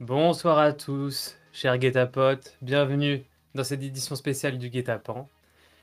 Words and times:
Bonsoir 0.00 0.58
à 0.58 0.72
tous, 0.72 1.36
chers 1.52 1.76
guet-apotes. 1.76 2.56
Bienvenue 2.62 3.24
dans 3.56 3.64
cette 3.64 3.82
édition 3.82 4.14
spéciale 4.14 4.56
du 4.56 4.70
guet-apens. 4.70 5.28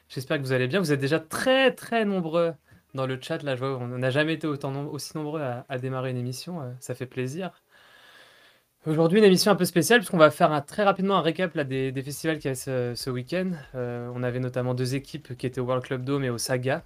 J'espère 0.07 0.37
que 0.37 0.43
vous 0.43 0.53
allez 0.53 0.67
bien. 0.67 0.79
Vous 0.79 0.93
êtes 0.93 1.01
déjà 1.01 1.19
très 1.19 1.71
très 1.73 2.05
nombreux 2.05 2.53
dans 2.93 3.05
le 3.07 3.19
chat. 3.21 3.43
Là, 3.43 3.55
je 3.55 3.59
vois, 3.59 3.77
on 3.77 3.87
n'a 3.89 4.11
jamais 4.11 4.35
été 4.35 4.47
aussi 4.47 5.17
nombreux 5.17 5.41
à, 5.41 5.77
démarrer 5.79 6.11
une 6.11 6.17
émission. 6.17 6.61
euh, 6.61 6.71
ça 6.79 6.95
fait 6.95 7.05
plaisir. 7.05 7.61
Aujourd'hui, 8.85 9.19
une 9.19 9.25
émission 9.25 9.51
un 9.51 9.55
peu 9.55 9.65
spéciale 9.65 9.99
puisqu'on 9.99 10.17
va 10.17 10.31
faire 10.31 10.63
très 10.65 10.85
rapidement 10.85 11.17
un 11.17 11.21
récap 11.21 11.57
des, 11.57 11.91
festivals 12.01 12.39
qu'il 12.39 12.51
y 12.51 12.55
ce, 12.55 12.93
ce 12.95 13.09
week-end. 13.09 13.51
Euh, 13.75 14.09
on 14.15 14.23
avait 14.23 14.39
notamment 14.39 14.73
deux 14.73 14.95
équipes 14.95 15.35
qui 15.35 15.45
étaient 15.45 15.59
au 15.59 15.65
World 15.65 15.83
Club 15.83 16.05
Dome 16.05 16.23
et 16.23 16.29
au 16.29 16.37
Saga. 16.37 16.85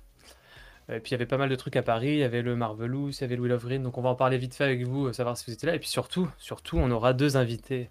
Euh, 0.89 0.97
Et 0.97 0.99
puis 0.99 1.09
il 1.09 1.13
y 1.13 1.15
avait 1.15 1.25
pas 1.25 1.37
mal 1.37 1.49
de 1.49 1.55
trucs 1.55 1.75
à 1.75 1.83
Paris, 1.83 2.09
il 2.09 2.17
y 2.17 2.23
avait 2.23 2.41
le 2.41 2.55
Marvelous, 2.55 3.09
il 3.09 3.21
y 3.21 3.23
avait 3.23 3.39
of 3.51 3.63
Green, 3.63 3.83
donc 3.83 3.97
on 3.97 4.01
va 4.01 4.09
en 4.09 4.15
parler 4.15 4.37
vite 4.37 4.55
fait 4.55 4.63
avec 4.63 4.85
vous, 4.85 5.07
euh, 5.07 5.13
savoir 5.13 5.37
si 5.37 5.45
vous 5.45 5.53
étiez 5.53 5.67
là. 5.67 5.75
Et 5.75 5.79
puis 5.79 5.89
surtout, 5.89 6.29
surtout, 6.37 6.77
on 6.77 6.89
aura 6.91 7.13
deux 7.13 7.37
invités 7.37 7.89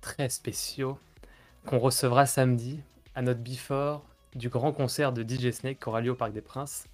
très 0.00 0.28
spéciaux 0.28 0.98
qu'on 1.66 1.78
recevra 1.78 2.26
samedi 2.26 2.80
à 3.14 3.22
notre 3.22 3.40
before 3.40 4.04
du 4.34 4.48
grand 4.48 4.72
concert 4.72 5.12
de 5.12 5.22
DJ 5.22 5.50
Snake 5.52 5.78
qui 5.78 5.88
aura 5.88 6.00
lieu 6.00 6.10
au 6.10 6.14
Parc 6.14 6.32
des 6.32 6.40
Princes. 6.40 6.86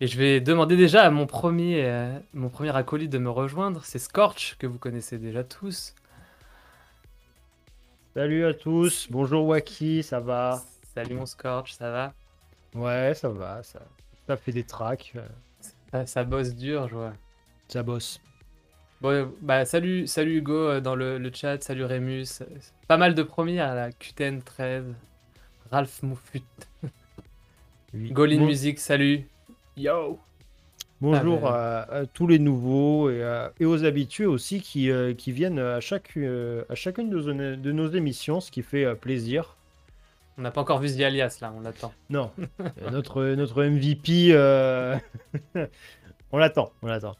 Et 0.00 0.06
je 0.06 0.16
vais 0.16 0.40
demander 0.40 0.76
déjà 0.76 1.02
à 1.02 1.10
mon 1.10 1.26
premier, 1.26 1.84
euh, 1.84 2.18
mon 2.32 2.48
premier 2.48 2.74
acolyte 2.74 3.10
de 3.10 3.18
me 3.18 3.28
rejoindre, 3.28 3.84
c'est 3.84 3.98
Scorch, 3.98 4.56
que 4.58 4.66
vous 4.66 4.78
connaissez 4.78 5.18
déjà 5.18 5.44
tous. 5.44 5.94
Salut 8.14 8.46
à 8.46 8.54
tous, 8.54 9.08
bonjour 9.10 9.46
Waki, 9.46 10.02
ça 10.02 10.20
va? 10.20 10.62
Salut 10.94 11.14
mon 11.16 11.26
Scorch, 11.26 11.74
ça 11.74 11.90
va? 11.90 12.14
Ouais, 12.74 13.12
ça 13.14 13.28
va, 13.28 13.62
ça, 13.62 13.80
ça 14.30 14.36
fait 14.36 14.52
des 14.52 14.62
tracks, 14.62 15.12
euh, 15.16 15.26
ça, 15.90 16.06
ça 16.06 16.22
bosse 16.24 16.54
dur, 16.54 16.86
je 16.88 16.94
vois. 16.94 17.12
ça 17.66 17.82
bosse. 17.82 18.20
Bon, 19.00 19.08
euh, 19.08 19.26
bah 19.42 19.64
salut, 19.64 20.06
salut 20.06 20.36
Hugo 20.38 20.54
euh, 20.54 20.80
dans 20.80 20.94
le, 20.94 21.18
le 21.18 21.30
chat, 21.34 21.60
salut 21.64 21.82
Rémus. 21.84 22.26
euh, 22.42 22.44
Pas 22.86 22.96
mal 22.96 23.16
de 23.16 23.24
premiers 23.24 23.58
à 23.58 23.74
la 23.74 23.90
QTN 23.90 24.40
13. 24.42 24.84
Ralph 25.72 26.02
Moufut. 26.04 26.42
Oui. 27.92 28.12
Golin 28.12 28.38
Bon- 28.38 28.46
Music, 28.46 28.78
salut. 28.78 29.26
Yo. 29.76 30.20
Bonjour 31.00 31.44
Ah, 31.48 31.80
à, 31.80 31.94
à 32.02 32.06
tous 32.06 32.28
les 32.28 32.38
nouveaux 32.38 33.10
et, 33.10 33.24
à- 33.24 33.52
et 33.58 33.64
aux 33.64 33.84
habitués 33.84 34.26
aussi 34.26 34.60
qui, 34.60 34.92
euh, 34.92 35.12
qui 35.12 35.32
viennent 35.32 35.58
à, 35.58 35.80
chaque, 35.80 36.16
euh, 36.16 36.62
à 36.68 36.76
chacune 36.76 37.10
de, 37.10 37.18
nos- 37.32 37.56
de 37.56 37.72
nos 37.72 37.88
émissions, 37.88 38.40
ce 38.40 38.52
qui 38.52 38.62
fait 38.62 38.84
euh, 38.84 38.94
plaisir. 38.94 39.56
On 40.40 40.42
n'a 40.42 40.50
pas 40.50 40.62
encore 40.62 40.78
vu 40.80 40.88
The 40.90 41.00
Alias 41.02 41.36
là, 41.42 41.52
on 41.54 41.60
l'attend. 41.60 41.92
Non, 42.08 42.30
euh, 42.62 42.90
notre, 42.90 43.22
notre 43.34 43.62
MVP, 43.62 44.28
euh, 44.30 44.96
on 46.32 46.38
l'attend, 46.38 46.72
on 46.80 46.86
l'attend. 46.86 47.14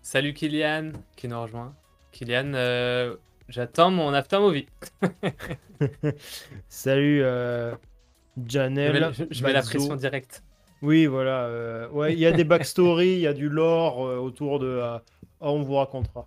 Salut 0.00 0.32
Kylian 0.32 0.92
qui 1.16 1.28
nous 1.28 1.38
rejoint. 1.38 1.74
Kylian, 2.12 2.54
euh, 2.54 3.14
j'attends 3.50 3.90
mon 3.90 4.14
after 4.14 4.38
movie. 4.38 4.66
Salut 6.70 7.22
euh, 7.22 7.72
Je 7.72 8.40
mets, 8.40 8.48
Janelle. 8.48 9.12
je- 9.12 9.24
je 9.30 9.44
mets 9.44 9.52
la 9.52 9.60
pression 9.60 9.94
directe. 9.96 10.42
Oui, 10.80 11.04
voilà. 11.04 11.88
ouais, 11.92 12.14
il 12.14 12.18
y 12.18 12.24
a 12.24 12.32
des 12.32 12.44
backstories, 12.44 13.12
il 13.16 13.20
y 13.20 13.26
a 13.26 13.34
du 13.34 13.50
lore 13.50 13.98
autour 13.98 14.60
de. 14.60 14.80
on 15.40 15.60
vous 15.62 15.74
racontera. 15.74 16.26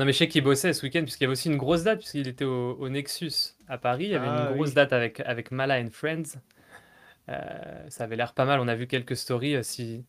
Non 0.00 0.06
mais 0.06 0.12
je 0.12 0.18
sais 0.18 0.28
qu'il 0.28 0.42
bossait 0.42 0.72
ce 0.72 0.82
week-end 0.84 1.02
puisqu'il 1.02 1.24
y 1.24 1.26
avait 1.26 1.32
aussi 1.32 1.48
une 1.48 1.56
grosse 1.58 1.84
date 1.84 1.98
puisqu'il 1.98 2.26
était 2.26 2.44
au, 2.46 2.72
au 2.72 2.88
Nexus 2.88 3.54
à 3.68 3.76
Paris. 3.78 4.04
Il 4.06 4.10
y 4.10 4.14
avait 4.14 4.26
Ah, 4.28 4.46
une 4.48 4.54
grosse 4.56 4.70
oui. 4.70 4.74
date 4.74 4.92
avec, 4.92 5.20
avec 5.20 5.50
Mala 5.52 5.78
and 5.78 5.90
Friends. 5.92 6.38
Euh, 7.28 7.34
ça 7.88 8.04
avait 8.04 8.16
l'air 8.16 8.32
pas 8.32 8.44
mal. 8.46 8.60
On 8.60 8.66
a 8.68 8.74
vu 8.74 8.86
quelques 8.86 9.14
stories. 9.16 9.56
euh, 9.56 9.62
si, 9.62 10.04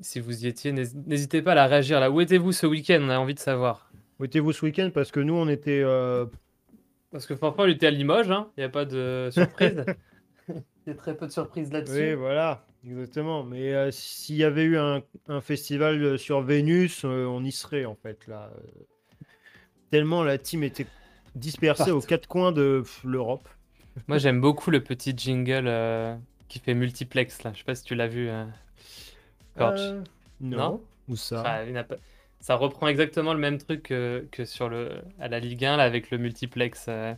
si 0.00 0.20
vous 0.20 0.44
y 0.44 0.46
étiez, 0.46 0.72
n'hés- 0.72 0.92
n'hésitez 1.06 1.42
pas 1.42 1.52
à 1.52 1.54
la 1.54 1.66
réagir 1.66 2.00
là. 2.00 2.10
Où 2.10 2.20
étiez-vous 2.20 2.52
ce 2.52 2.66
week-end? 2.66 2.98
On 3.02 3.08
a 3.08 3.18
envie 3.18 3.34
de 3.34 3.40
savoir. 3.40 3.90
Où 4.20 4.24
étiez-vous 4.26 4.52
ce 4.52 4.64
week-end? 4.66 4.90
Parce 4.92 5.10
que 5.10 5.20
nous, 5.20 5.34
on 5.34 5.48
était. 5.48 5.80
euh, 5.82 6.26
Parce 7.10 7.26
que 7.26 7.34
franchement, 7.34 7.64
il 7.64 7.72
était 7.72 7.86
à 7.86 7.90
Limoges. 7.90 8.30
hein. 8.30 8.50
Il 8.56 8.60
n'y 8.60 8.64
a 8.64 8.68
pas 8.68 8.84
de 8.84 9.30
surprise. 9.32 9.84
Il 10.48 10.54
y 10.86 10.90
a 10.90 10.94
très 10.94 11.16
peu 11.16 11.26
de 11.26 11.32
surprises 11.32 11.68
Oui, 11.68 11.72
là-dessus. 11.74 12.14
voilà, 12.14 12.64
exactement. 12.84 13.42
Mais 13.42 13.74
euh, 13.74 13.90
s'il 13.90 14.36
y 14.36 14.44
avait 14.44 14.64
eu 14.64 14.76
un, 14.78 15.02
un 15.28 15.40
festival 15.40 16.18
sur 16.18 16.40
Vénus, 16.42 17.04
euh, 17.04 17.24
on 17.26 17.42
y 17.44 17.52
serait 17.52 17.84
en 17.84 17.94
fait 17.94 18.26
là. 18.26 18.50
Tellement 19.90 20.22
la 20.22 20.38
team 20.38 20.62
était 20.64 20.86
dispersée 21.34 21.90
aux 21.90 22.00
quatre 22.00 22.26
coins 22.26 22.52
de 22.52 22.82
l'Europe. 23.04 23.48
Moi, 24.06 24.18
j'aime 24.18 24.40
beaucoup 24.40 24.70
le 24.70 24.82
petit 24.82 25.12
jingle 25.16 25.64
euh, 25.66 26.14
qui 26.48 26.58
fait 26.60 26.74
multiplex 26.74 27.42
là. 27.42 27.50
Je 27.54 27.58
sais 27.58 27.64
pas 27.64 27.74
si 27.74 27.84
tu 27.84 27.94
l'as 27.94 28.06
vu. 28.06 28.28
euh. 28.28 28.44
Euh, 29.80 30.02
non. 30.40 30.56
Non 30.56 30.82
Où 31.08 31.16
ça 31.16 31.42
pas- 31.88 31.96
Ça 32.40 32.54
reprend 32.54 32.86
exactement 32.88 33.32
le 33.32 33.40
même 33.40 33.58
truc 33.58 33.82
que, 33.84 34.26
que 34.30 34.44
sur 34.44 34.68
le 34.68 34.90
à 35.18 35.26
la 35.28 35.40
Ligue 35.40 35.64
1 35.64 35.76
là, 35.76 35.82
avec 35.82 36.10
le 36.10 36.18
multiplex. 36.18 36.86
euh. 36.88 37.14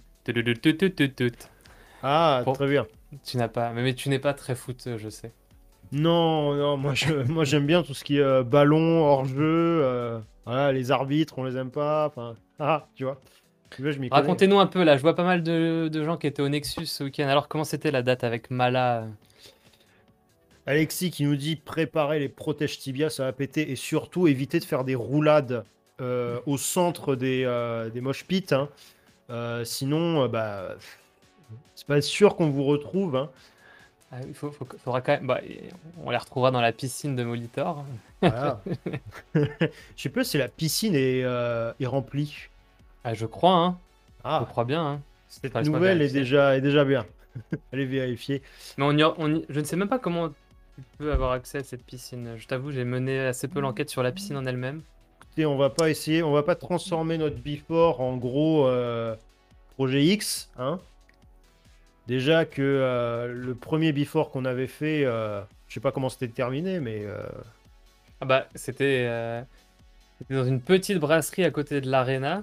Ah, 2.03 2.43
Bon. 2.45 2.53
très 2.53 2.69
bien. 2.69 2.87
Tu 3.25 3.37
n'as 3.37 3.49
pas, 3.49 3.73
mais, 3.73 3.83
mais 3.83 3.95
tu 3.95 4.09
n'es 4.09 4.19
pas 4.19 4.33
très 4.33 4.55
foot, 4.55 4.89
je 4.97 5.09
sais. 5.11 5.33
Non, 5.93 6.55
non, 6.55 6.77
moi 6.77 6.95
je, 6.95 7.13
moi 7.31 7.45
j'aime 7.45 7.67
bien 7.67 7.83
tout 7.83 7.93
ce 7.95 8.05
qui 8.05 8.17
est 8.19 8.21
euh, 8.23 8.43
ballon, 8.45 9.05
hors-jeu. 9.05 9.37
euh, 9.83 10.21
voilà, 10.47 10.73
les 10.73 10.91
arbitres, 10.91 11.35
on 11.39 11.45
les 11.45 11.57
aime 11.57 11.71
pas. 11.71 12.07
Enfin, 12.07 12.35
ah, 12.59 12.89
tu 12.95 13.05
vois. 13.05 13.21
Tu 13.71 13.93
je. 13.93 14.01
Racontez-nous 14.11 14.59
un 14.59 14.67
peu 14.67 14.83
là. 14.83 14.97
Je 14.97 15.03
vois 15.03 15.15
pas 15.15 15.23
mal 15.25 15.43
de, 15.43 15.89
de 15.93 16.05
gens 16.05 16.17
qui 16.17 16.27
étaient 16.27 16.43
au 16.43 16.49
Nexus 16.49 16.87
ce 16.87 17.05
week-end. 17.05 17.29
Alors 17.29 17.47
comment 17.47 17.65
c'était 17.65 17.93
la 17.93 18.03
date 18.03 18.25
avec 18.25 18.51
Mala? 18.51 19.07
Alexis 20.67 21.11
qui 21.11 21.25
nous 21.25 21.37
dit 21.37 21.57
préparer 21.57 22.19
les 22.19 22.29
protèges 22.29 22.79
tibia, 22.79 23.11
ça 23.11 23.25
va 23.25 23.33
péter 23.33 23.71
et 23.71 23.77
surtout 23.77 24.29
éviter 24.29 24.59
de 24.61 24.65
faire 24.65 24.85
des 24.85 24.95
roulades 24.95 25.65
euh, 26.01 26.39
au 26.47 26.59
centre 26.59 27.17
des, 27.17 27.45
euh, 27.45 27.91
des 27.91 28.01
mosh 28.01 28.25
pits. 28.25 28.47
hein. 28.51 28.69
Euh, 29.31 29.65
sinon, 29.65 30.25
euh, 30.25 30.29
bah, 30.29 30.77
c'est 31.75 31.87
pas 31.87 32.01
sûr 32.01 32.37
qu'on 32.37 32.51
vous 32.51 32.65
retrouve. 32.65 33.17
hein. 33.17 33.31
Ah, 34.13 34.17
Il 34.27 34.35
faut, 34.35 34.51
faut- 34.51 34.67
faudra 34.83 35.01
quand 35.01 35.13
même. 35.13 35.27
bah, 35.27 35.41
on 36.05 36.11
les 36.11 36.17
retrouvera 36.17 36.51
dans 36.51 36.61
la 36.61 36.73
piscine 36.73 37.15
de 37.15 37.23
Molitor. 37.23 37.85
Voilà. 38.21 38.61
Je 39.35 39.43
sais 39.97 40.09
pas 40.09 40.25
si 40.25 40.37
la 40.39 40.49
piscine 40.49 40.95
est, 40.95 41.23
euh, 41.23 41.73
est 41.81 41.87
remplie. 41.87 42.49
Ah, 43.05 43.15
je 43.15 43.25
crois, 43.27 43.55
hein. 43.55 43.79
Je 44.19 44.21
Ah, 44.25 44.45
crois 44.49 44.65
bien. 44.65 44.85
Hein. 44.85 45.01
cette 45.29 45.55
nouvelle 45.65 46.03
est 46.03 46.13
déjà, 46.13 46.57
est 46.57 46.61
déjà 46.61 46.85
bien. 46.85 47.07
Allez 47.73 47.87
vérifier. 47.87 48.43
Mais 48.77 48.85
on 48.85 48.93
y 48.97 49.03
a- 49.03 49.15
on 49.19 49.33
y- 49.35 49.45
je 49.49 49.61
ne 49.61 49.65
sais 49.65 49.77
même 49.77 49.89
pas 49.89 49.99
comment 50.01 50.29
tu 50.31 50.35
peux 50.99 51.13
avoir 51.13 51.31
accès 51.33 51.59
à 51.59 51.63
cette 51.65 51.85
piscine. 51.85 52.35
Je 52.37 52.47
t'avoue, 52.49 52.73
j'ai 52.73 52.85
mené 52.85 53.21
assez 53.21 53.47
peu 53.49 53.61
l'enquête 53.61 53.91
sur 53.91 54.03
la 54.03 54.11
piscine 54.13 54.37
en 54.37 54.45
elle-même. 54.45 54.83
Écoutez, 55.23 55.47
on 55.47 55.57
va 55.57 55.71
pas 55.71 55.89
essayer, 55.89 56.23
on 56.25 56.33
va 56.33 56.43
pas 56.43 56.57
transformer 56.57 57.17
notre 57.17 57.37
before 57.37 58.01
en 58.01 58.17
gros 58.17 58.67
euh, 58.67 59.15
projet 59.77 60.05
X. 60.05 60.51
Hein. 60.59 60.81
Déjà 62.11 62.45
que 62.45 62.61
euh, 62.61 63.33
le 63.33 63.55
premier 63.55 63.93
before 63.93 64.33
qu'on 64.33 64.45
avait 64.45 64.67
fait, 64.67 65.05
euh, 65.05 65.41
je 65.69 65.75
sais 65.75 65.81
pas 65.81 65.93
comment 65.93 66.09
c'était 66.09 66.27
terminé, 66.27 66.81
mais 66.81 67.05
euh, 67.05 67.23
Ah 68.21 68.25
bah, 68.25 68.49
c'était 68.57 69.05
euh, 69.07 69.41
c'était 70.19 70.35
dans 70.35 70.45
une 70.45 70.61
petite 70.61 70.99
brasserie 70.99 71.45
à 71.45 71.53
côté 71.53 71.81
de 71.81 71.89
l'arena. 71.89 72.43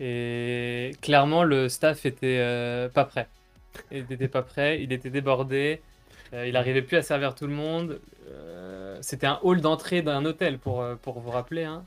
Et 0.00 0.90
clairement, 1.02 1.44
le 1.44 1.68
staff 1.68 2.04
était 2.04 2.88
pas 2.92 3.04
prêt. 3.04 3.28
Il 3.92 4.06
n'était 4.10 4.26
pas 4.26 4.42
prêt, 4.42 4.82
il 4.82 4.92
était 4.92 5.10
débordé. 5.10 5.80
il 6.32 6.54
n'arrivait 6.54 6.82
plus 6.82 6.96
à 6.96 7.02
servir 7.02 7.36
tout 7.36 7.46
le 7.46 7.54
monde. 7.54 8.00
c'était 9.02 9.28
un 9.28 9.38
hall 9.44 9.60
d'entrée 9.60 10.02
d'un 10.02 10.24
hôtel, 10.24 10.58
pour, 10.58 10.82
vous 11.04 11.30
rappeler. 11.30 11.62
hein. 11.62 11.84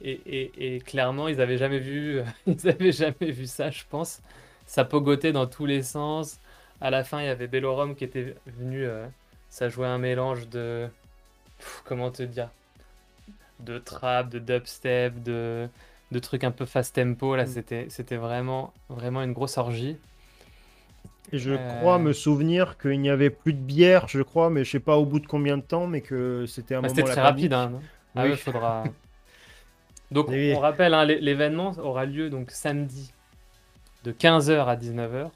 Et, 0.00 0.82
clairement, 0.84 1.28
ils 1.28 1.36
n'avaient 1.36 1.58
jamais 1.58 1.78
vu 1.78 3.46
ça, 3.46 3.70
je 3.70 3.84
pense. 3.88 4.20
Ça 4.66 4.84
pogotait 4.84 5.32
dans 5.32 5.46
tous 5.46 5.66
les 5.66 5.82
sens. 5.82 6.38
À 6.80 6.90
la 6.90 7.04
fin, 7.04 7.20
il 7.20 7.26
y 7.26 7.28
avait 7.28 7.46
Bellorum 7.48 7.94
qui 7.96 8.04
était 8.04 8.34
venu. 8.46 8.84
euh, 8.84 9.06
ça 9.48 9.68
jouait 9.68 9.86
un 9.86 9.98
mélange 9.98 10.48
de. 10.48 10.88
Pff, 11.58 11.82
comment 11.86 12.10
te 12.10 12.22
dire 12.24 12.50
De 13.60 13.78
trap, 13.78 14.28
de 14.28 14.38
dubstep, 14.38 15.22
de, 15.22 15.68
de 16.12 16.18
trucs 16.18 16.44
un 16.44 16.50
peu 16.50 16.66
fast 16.66 16.94
tempo. 16.94 17.36
Là, 17.36 17.44
Mm. 17.44 17.46
c'était, 17.46 17.86
c'était 17.88 18.16
vraiment, 18.16 18.72
vraiment 18.88 19.22
une 19.22 19.32
grosse 19.32 19.56
orgie. 19.58 19.96
et 21.32 21.38
je 21.38 21.52
Euh. 21.52 21.78
crois 21.80 21.98
me 21.98 22.12
souvenir 22.12 22.78
qu'il 22.78 23.00
n'y 23.00 23.10
avait 23.10 23.30
plus 23.30 23.52
de 23.52 23.58
bière, 23.58 24.06
je 24.08 24.22
crois, 24.22 24.48
mais 24.50 24.64
je 24.64 24.70
sais 24.72 24.80
pas 24.80 24.96
au 24.96 25.04
bout 25.04 25.18
de 25.20 25.26
combien 25.26 25.56
de 25.56 25.62
temps, 25.62 25.86
mais 25.86 26.00
que 26.00 26.44
c'était 26.46 26.74
un 26.76 26.82
Bah, 26.82 26.88
moment 26.88 26.94
c'était 26.96 27.10
très 27.12 27.20
rapide. 27.20 27.52
Hein, 27.52 27.72
Ah 28.14 28.22
Oui. 28.24 28.30
oui, 28.30 28.36
faudra. 28.36 28.84
Donc, 30.10 30.28
Oui. 30.28 30.52
on 30.54 30.60
rappelle, 30.60 30.94
hein, 30.94 31.04
l'é- 31.04 31.20
l'événement 31.20 31.72
aura 31.78 32.04
lieu 32.06 32.30
donc 32.30 32.50
samedi 32.50 33.12
de 34.06 34.12
15h 34.12 34.66
à 34.66 34.76
19h. 34.76 35.30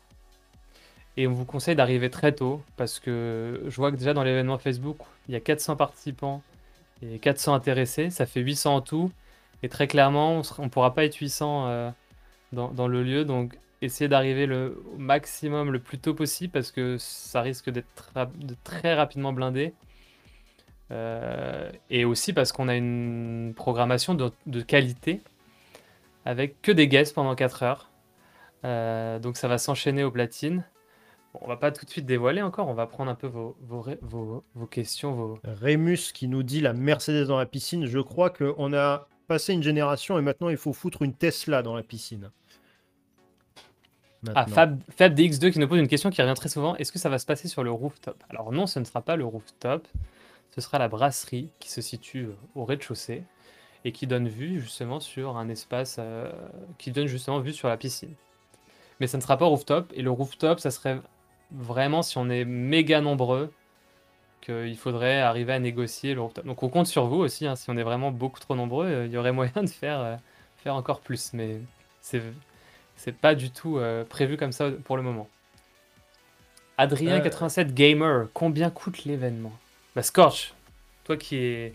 Et 1.16 1.26
on 1.26 1.32
vous 1.32 1.44
conseille 1.44 1.74
d'arriver 1.74 2.08
très 2.08 2.32
tôt 2.32 2.62
parce 2.76 3.00
que 3.00 3.64
je 3.66 3.76
vois 3.76 3.90
que 3.90 3.96
déjà 3.96 4.14
dans 4.14 4.22
l'événement 4.22 4.58
Facebook, 4.58 4.98
il 5.28 5.34
y 5.34 5.36
a 5.36 5.40
400 5.40 5.74
participants 5.76 6.40
et 7.02 7.18
400 7.18 7.52
intéressés. 7.54 8.10
Ça 8.10 8.26
fait 8.26 8.40
800 8.40 8.76
en 8.76 8.80
tout. 8.80 9.10
Et 9.64 9.68
très 9.68 9.88
clairement, 9.88 10.40
on 10.58 10.62
ne 10.62 10.68
pourra 10.68 10.94
pas 10.94 11.04
être 11.04 11.16
800 11.16 11.66
euh, 11.66 11.90
dans, 12.52 12.86
le 12.86 13.02
lieu. 13.02 13.24
Donc, 13.24 13.58
essayez 13.82 14.08
d'arriver 14.08 14.46
le 14.46 14.82
maximum 14.96 15.72
le 15.72 15.80
plus 15.80 15.98
tôt 15.98 16.14
possible 16.14 16.52
parce 16.52 16.70
que 16.70 16.96
ça 16.98 17.40
risque 17.42 17.70
d'être 17.70 18.12
très 18.62 18.94
rapidement 18.94 19.32
blindé. 19.32 19.74
Euh, 20.92 21.70
et 21.90 22.04
aussi 22.04 22.32
parce 22.32 22.52
qu'on 22.52 22.68
a 22.68 22.76
une 22.76 23.52
programmation 23.54 24.14
de, 24.14 24.30
de 24.46 24.60
qualité 24.60 25.20
avec 26.24 26.60
que 26.62 26.72
des 26.72 26.88
guests 26.88 27.14
pendant 27.14 27.34
4 27.34 27.62
heures. 27.64 27.89
Euh, 28.64 29.18
donc 29.18 29.36
ça 29.36 29.48
va 29.48 29.58
s'enchaîner 29.58 30.04
aux 30.04 30.10
platines. 30.10 30.64
Bon, 31.32 31.40
on 31.42 31.48
va 31.48 31.56
pas 31.56 31.70
tout 31.70 31.84
de 31.84 31.90
suite 31.90 32.06
dévoiler 32.06 32.42
encore, 32.42 32.68
on 32.68 32.74
va 32.74 32.86
prendre 32.86 33.10
un 33.10 33.14
peu 33.14 33.26
vos, 33.26 33.56
vos, 33.60 33.80
ré- 33.80 33.98
vos- 34.02 34.44
vos 34.54 34.66
questions. 34.66 35.12
Vos... 35.12 35.38
Rémus 35.44 36.12
qui 36.12 36.28
nous 36.28 36.42
dit 36.42 36.60
la 36.60 36.72
Mercedes 36.72 37.26
dans 37.26 37.38
la 37.38 37.46
piscine. 37.46 37.86
Je 37.86 37.98
crois 38.00 38.30
qu'on 38.30 38.72
a 38.74 39.06
passé 39.28 39.52
une 39.52 39.62
génération 39.62 40.18
et 40.18 40.22
maintenant 40.22 40.48
il 40.48 40.56
faut 40.56 40.72
foutre 40.72 41.02
une 41.02 41.14
Tesla 41.14 41.62
dans 41.62 41.74
la 41.74 41.82
piscine. 41.82 42.30
Ah. 44.34 44.44
Fab, 44.46 44.82
Fab 44.90 45.14
DX2 45.14 45.50
qui 45.52 45.58
nous 45.58 45.68
pose 45.68 45.78
une 45.78 45.88
question 45.88 46.10
qui 46.10 46.20
revient 46.20 46.34
très 46.34 46.50
souvent. 46.50 46.76
Est-ce 46.76 46.92
que 46.92 46.98
ça 46.98 47.08
va 47.08 47.18
se 47.18 47.24
passer 47.24 47.48
sur 47.48 47.64
le 47.64 47.70
rooftop? 47.70 48.22
Alors 48.28 48.52
non, 48.52 48.66
ce 48.66 48.78
ne 48.78 48.84
sera 48.84 49.00
pas 49.00 49.16
le 49.16 49.24
rooftop. 49.24 49.88
Ce 50.54 50.60
sera 50.60 50.78
la 50.78 50.88
brasserie 50.88 51.52
qui 51.60 51.70
se 51.70 51.80
situe 51.80 52.24
euh, 52.24 52.34
au 52.54 52.64
rez-de-chaussée 52.64 53.22
et 53.84 53.92
qui 53.92 54.06
donne 54.06 54.28
vue 54.28 54.60
justement 54.60 55.00
sur 55.00 55.36
un 55.38 55.48
espace 55.48 55.96
euh, 56.00 56.30
qui 56.76 56.90
donne 56.90 57.06
justement 57.06 57.38
vue 57.38 57.52
sur 57.54 57.68
la 57.68 57.76
piscine. 57.78 58.12
Mais 59.00 59.06
ça 59.06 59.16
ne 59.16 59.22
sera 59.22 59.36
pas 59.36 59.46
rooftop. 59.46 59.92
Et 59.94 60.02
le 60.02 60.10
rooftop, 60.10 60.60
ça 60.60 60.70
serait 60.70 61.00
vraiment 61.50 62.02
si 62.02 62.18
on 62.18 62.28
est 62.30 62.44
méga 62.44 63.00
nombreux 63.00 63.52
qu'il 64.40 64.76
faudrait 64.76 65.20
arriver 65.20 65.52
à 65.52 65.58
négocier 65.58 66.14
le 66.14 66.20
rooftop. 66.20 66.46
Donc 66.46 66.62
on 66.62 66.68
compte 66.68 66.86
sur 66.86 67.06
vous 67.06 67.16
aussi. 67.18 67.46
hein. 67.46 67.56
si 67.56 67.70
on 67.70 67.76
est 67.76 67.82
vraiment 67.82 68.10
beaucoup 68.10 68.40
trop 68.40 68.54
nombreux, 68.54 68.86
euh, 68.86 69.06
il 69.06 69.12
y 69.12 69.16
aurait 69.16 69.32
moyen 69.32 69.62
de 69.62 69.68
faire, 69.68 70.00
euh, 70.00 70.16
faire 70.58 70.74
encore 70.74 71.00
plus. 71.00 71.32
Mais 71.32 71.58
c'est 72.00 72.22
c'est 72.96 73.12
pas 73.16 73.34
du 73.34 73.50
tout 73.50 73.78
euh, 73.78 74.04
prévu 74.04 74.36
comme 74.36 74.52
ça 74.52 74.70
pour 74.84 74.96
le 74.98 75.02
moment. 75.02 75.28
Adrien87 76.78 77.72
Gamer, 77.72 78.28
combien 78.32 78.70
coûte 78.70 79.04
l'événement? 79.04 79.52
Bah 79.94 80.02
Scorch, 80.02 80.54
toi 81.04 81.16
qui 81.16 81.36
es 81.36 81.74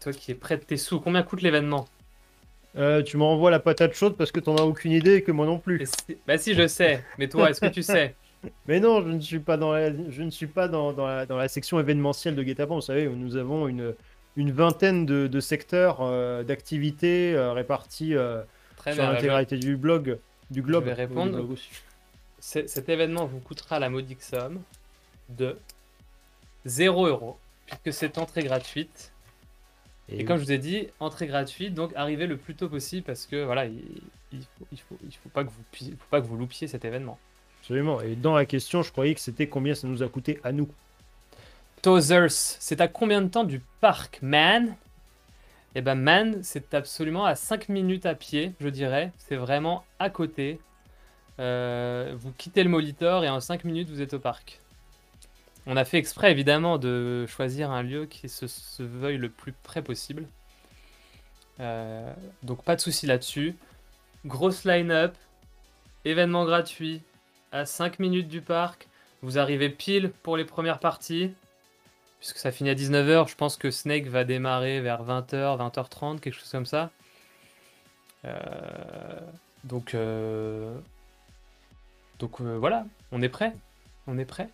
toi 0.00 0.12
qui 0.12 0.30
es 0.32 0.34
près 0.34 0.56
de 0.56 0.62
tes 0.62 0.76
sous, 0.76 1.00
combien 1.00 1.22
coûte 1.22 1.42
l'événement? 1.42 1.86
Euh, 2.76 3.02
tu 3.02 3.16
m'envoies 3.16 3.50
la 3.50 3.58
patate 3.60 3.94
chaude 3.94 4.16
parce 4.16 4.30
que 4.32 4.40
t'en 4.40 4.56
as 4.56 4.62
aucune 4.62 4.92
idée 4.92 5.14
et 5.16 5.22
que 5.22 5.32
moi 5.32 5.46
non 5.46 5.58
plus. 5.58 5.82
Si- 5.86 6.18
Bah 6.26 6.36
si 6.36 6.54
je 6.54 6.66
sais, 6.66 7.02
mais 7.18 7.28
toi 7.28 7.50
est-ce 7.50 7.60
que 7.60 7.66
tu 7.66 7.82
sais? 7.82 8.14
Mais 8.68 8.78
non, 8.80 9.02
je 9.02 9.08
ne 9.08 9.20
suis 9.20 9.40
pas 9.40 9.56
dans 9.56 9.72
la, 9.72 9.90
je 9.90 10.22
ne 10.22 10.30
suis 10.30 10.46
pas 10.46 10.68
dans, 10.68 10.92
dans 10.92 11.06
la, 11.06 11.26
dans 11.26 11.36
la 11.38 11.48
section 11.48 11.80
événementielle 11.80 12.36
de 12.36 12.42
Guetapan. 12.44 12.76
Vous 12.76 12.80
savez, 12.80 13.08
où 13.08 13.16
nous 13.16 13.36
avons 13.36 13.66
une, 13.66 13.92
une 14.36 14.52
vingtaine 14.52 15.04
de, 15.04 15.26
de 15.26 15.40
secteurs 15.40 15.98
euh, 16.02 16.44
d'activités 16.44 17.34
euh, 17.34 17.52
répartis 17.52 18.14
euh, 18.14 18.42
Très 18.76 18.92
sur 18.92 19.02
bah, 19.02 19.12
l'intégralité 19.14 19.56
du 19.56 19.76
blog, 19.76 20.18
du 20.50 20.62
globe. 20.62 20.84
vais 20.84 20.90
Oui, 20.90 20.96
du 20.96 21.00
répondre. 21.00 21.32
blog 21.32 21.50
aussi. 21.52 21.70
C'est- 22.38 22.68
Cet 22.68 22.88
événement 22.88 23.24
vous 23.26 23.40
coûtera 23.40 23.80
la 23.80 23.88
modique 23.88 24.22
somme 24.22 24.60
de 25.30 25.56
0 26.66 27.06
euros, 27.06 27.38
puisque 27.66 27.92
c'est 27.98 28.16
entrée 28.18 28.42
gratuite. 28.44 29.12
Et, 30.08 30.20
Et 30.20 30.24
comme 30.24 30.38
je 30.38 30.44
vous 30.44 30.52
ai 30.52 30.58
dit, 30.58 30.88
entrée 31.00 31.26
gratuite, 31.26 31.74
donc 31.74 31.92
arrivez 31.96 32.26
le 32.26 32.36
plus 32.36 32.54
tôt 32.54 32.68
possible 32.68 33.04
parce 33.04 33.26
que 33.26 33.44
voilà, 33.44 33.66
il, 33.66 33.82
il 34.32 34.40
faut, 34.42 34.66
il 34.72 34.78
faut, 34.80 34.98
il 35.04 35.12
faut 35.14 35.28
pas 35.28 35.44
que 35.44 35.50
vous, 35.50 35.62
pi- 35.72 35.90
faut 35.98 36.08
pas 36.10 36.20
que 36.20 36.26
vous 36.26 36.36
loupiez 36.36 36.68
cet 36.68 36.84
événement. 36.84 37.18
Absolument. 37.60 38.00
Et 38.00 38.16
dans 38.16 38.34
la 38.34 38.46
question, 38.46 38.82
je 38.82 38.92
croyais 38.92 39.14
que 39.14 39.20
c'était 39.20 39.48
combien 39.48 39.74
ça 39.74 39.86
nous 39.88 40.02
a 40.02 40.08
coûté 40.08 40.40
à 40.44 40.52
nous. 40.52 40.68
Tozers, 41.82 42.30
c'est 42.32 42.80
à 42.80 42.88
combien 42.88 43.22
de 43.22 43.28
temps 43.28 43.44
du 43.44 43.60
parc, 43.80 44.20
man? 44.22 44.76
Eh 45.74 45.82
ben, 45.82 45.94
man, 45.94 46.40
c'est 46.42 46.74
absolument 46.74 47.24
à 47.26 47.34
5 47.34 47.68
minutes 47.68 48.06
à 48.06 48.14
pied, 48.14 48.52
je 48.60 48.68
dirais. 48.68 49.12
C'est 49.18 49.36
vraiment 49.36 49.84
à 49.98 50.10
côté. 50.10 50.58
Euh, 51.38 52.14
vous 52.16 52.32
quittez 52.32 52.64
le 52.64 52.70
Molitor 52.70 53.24
et 53.24 53.28
en 53.28 53.40
5 53.40 53.64
minutes, 53.64 53.90
vous 53.90 54.00
êtes 54.00 54.14
au 54.14 54.18
parc. 54.18 54.60
On 55.66 55.76
a 55.76 55.84
fait 55.84 55.98
exprès, 55.98 56.30
évidemment, 56.30 56.78
de 56.78 57.26
choisir 57.26 57.70
un 57.70 57.82
lieu 57.82 58.06
qui 58.06 58.28
se, 58.28 58.46
veuille 58.82 59.18
le 59.18 59.28
plus 59.28 59.52
près 59.52 59.82
possible. 59.82 60.26
Euh, 61.60 62.12
donc, 62.42 62.62
pas 62.62 62.76
de 62.76 62.80
souci 62.80 63.06
là-dessus. 63.06 63.56
Grosse 64.24 64.64
line-up, 64.64 65.14
événement 66.04 66.44
gratuit, 66.44 67.02
à 67.52 67.66
5 67.66 67.98
minutes 67.98 68.28
du 68.28 68.40
parc. 68.40 68.88
Vous 69.22 69.38
arrivez 69.38 69.70
pile 69.70 70.10
pour 70.22 70.36
les 70.36 70.44
premières 70.44 70.78
parties 70.78 71.32
puisque 72.18 72.38
ça 72.38 72.50
finit 72.50 72.70
à 72.70 72.74
19h, 72.74 73.28
je 73.28 73.36
pense 73.36 73.56
que 73.56 73.70
Snake 73.70 74.06
va 74.06 74.24
démarrer 74.24 74.80
vers 74.80 75.04
20h, 75.04 75.58
20h30, 75.58 76.18
quelque 76.18 76.34
chose 76.34 76.50
comme 76.50 76.66
ça. 76.66 76.90
Donc, 79.66 79.94
euh, 79.94 80.78
donc 82.18 82.40
euh, 82.40 82.56
voilà, 82.58 82.86
on 83.10 83.20
est 83.20 83.28
prêt. 83.28 83.52
On 84.06 84.16
est 84.18 84.24
prêt. 84.24 84.48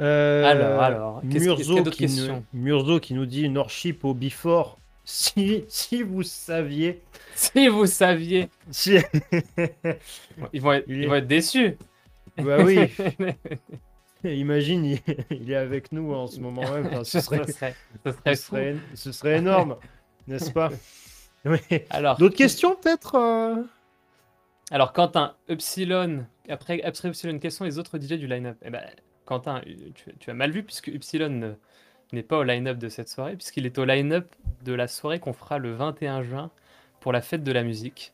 Euh, 0.00 0.44
Alors, 0.44 0.82
alors, 0.82 1.24
Murzo, 1.24 1.82
qui 1.84 2.06
nous, 2.06 2.42
Murzo 2.52 2.98
qui 3.00 3.14
nous 3.14 3.26
dit 3.26 3.48
Norship 3.48 4.04
au 4.04 4.14
before. 4.14 4.78
Si, 5.04 5.64
si 5.66 6.04
vous 6.04 6.22
saviez. 6.22 7.02
Si 7.34 7.66
vous 7.66 7.86
saviez, 7.86 8.48
Si... 8.70 8.98
ils 10.52 10.62
vont 10.62 10.72
être, 10.74 10.84
Il 10.88 11.02
ils 11.02 11.08
vont 11.08 11.16
être 11.16 11.26
déçus. 11.26 11.76
bah 12.40 12.58
oui, 12.62 12.88
imagine, 14.24 14.84
il, 14.84 15.00
il 15.30 15.50
est 15.50 15.56
avec 15.56 15.90
nous 15.90 16.12
en 16.14 16.28
ce 16.28 16.38
moment 16.38 16.62
même. 16.70 16.86
Enfin, 16.86 17.02
ce, 17.02 17.18
ce 17.18 17.20
serait, 17.20 17.42
ce 17.44 17.52
serait 17.52 17.74
ce 18.36 18.42
serait- 18.42 18.76
ce 18.94 19.10
serait 19.12 19.38
énorme, 19.38 19.76
n'est-ce 20.28 20.52
pas. 20.52 20.70
Alors, 21.90 22.16
D'autres 22.16 22.36
questions 22.36 22.76
peut-être 22.76 23.16
euh 23.16 23.56
Alors, 24.70 24.92
Quentin, 24.92 25.34
Upsilon, 25.48 26.24
après, 26.48 26.80
après 26.82 27.08
Upsilon, 27.08 27.40
quels 27.40 27.50
sont 27.50 27.64
les 27.64 27.78
autres 27.80 27.98
DJ 27.98 28.12
du 28.12 28.28
line-up? 28.28 28.56
Eh 28.64 28.70
ben, 28.70 28.82
Quentin, 29.24 29.60
tu, 29.94 30.14
tu 30.18 30.30
as 30.30 30.34
mal 30.34 30.50
vu 30.50 30.62
puisque 30.62 30.88
Upsilon 30.88 31.28
ne- 31.30 31.52
n'est 32.12 32.22
pas 32.22 32.38
au 32.38 32.42
line-up 32.42 32.78
de 32.78 32.88
cette 32.88 33.08
soirée, 33.08 33.36
puisqu'il 33.36 33.66
est 33.66 33.78
au 33.78 33.84
line-up 33.84 34.34
de 34.64 34.72
la 34.74 34.86
soirée 34.88 35.18
qu'on 35.18 35.32
fera 35.32 35.58
le 35.58 35.72
21 35.72 36.22
juin 36.22 36.50
pour 37.00 37.12
la 37.12 37.22
fête 37.22 37.42
de 37.42 37.52
la 37.52 37.62
musique. 37.62 38.12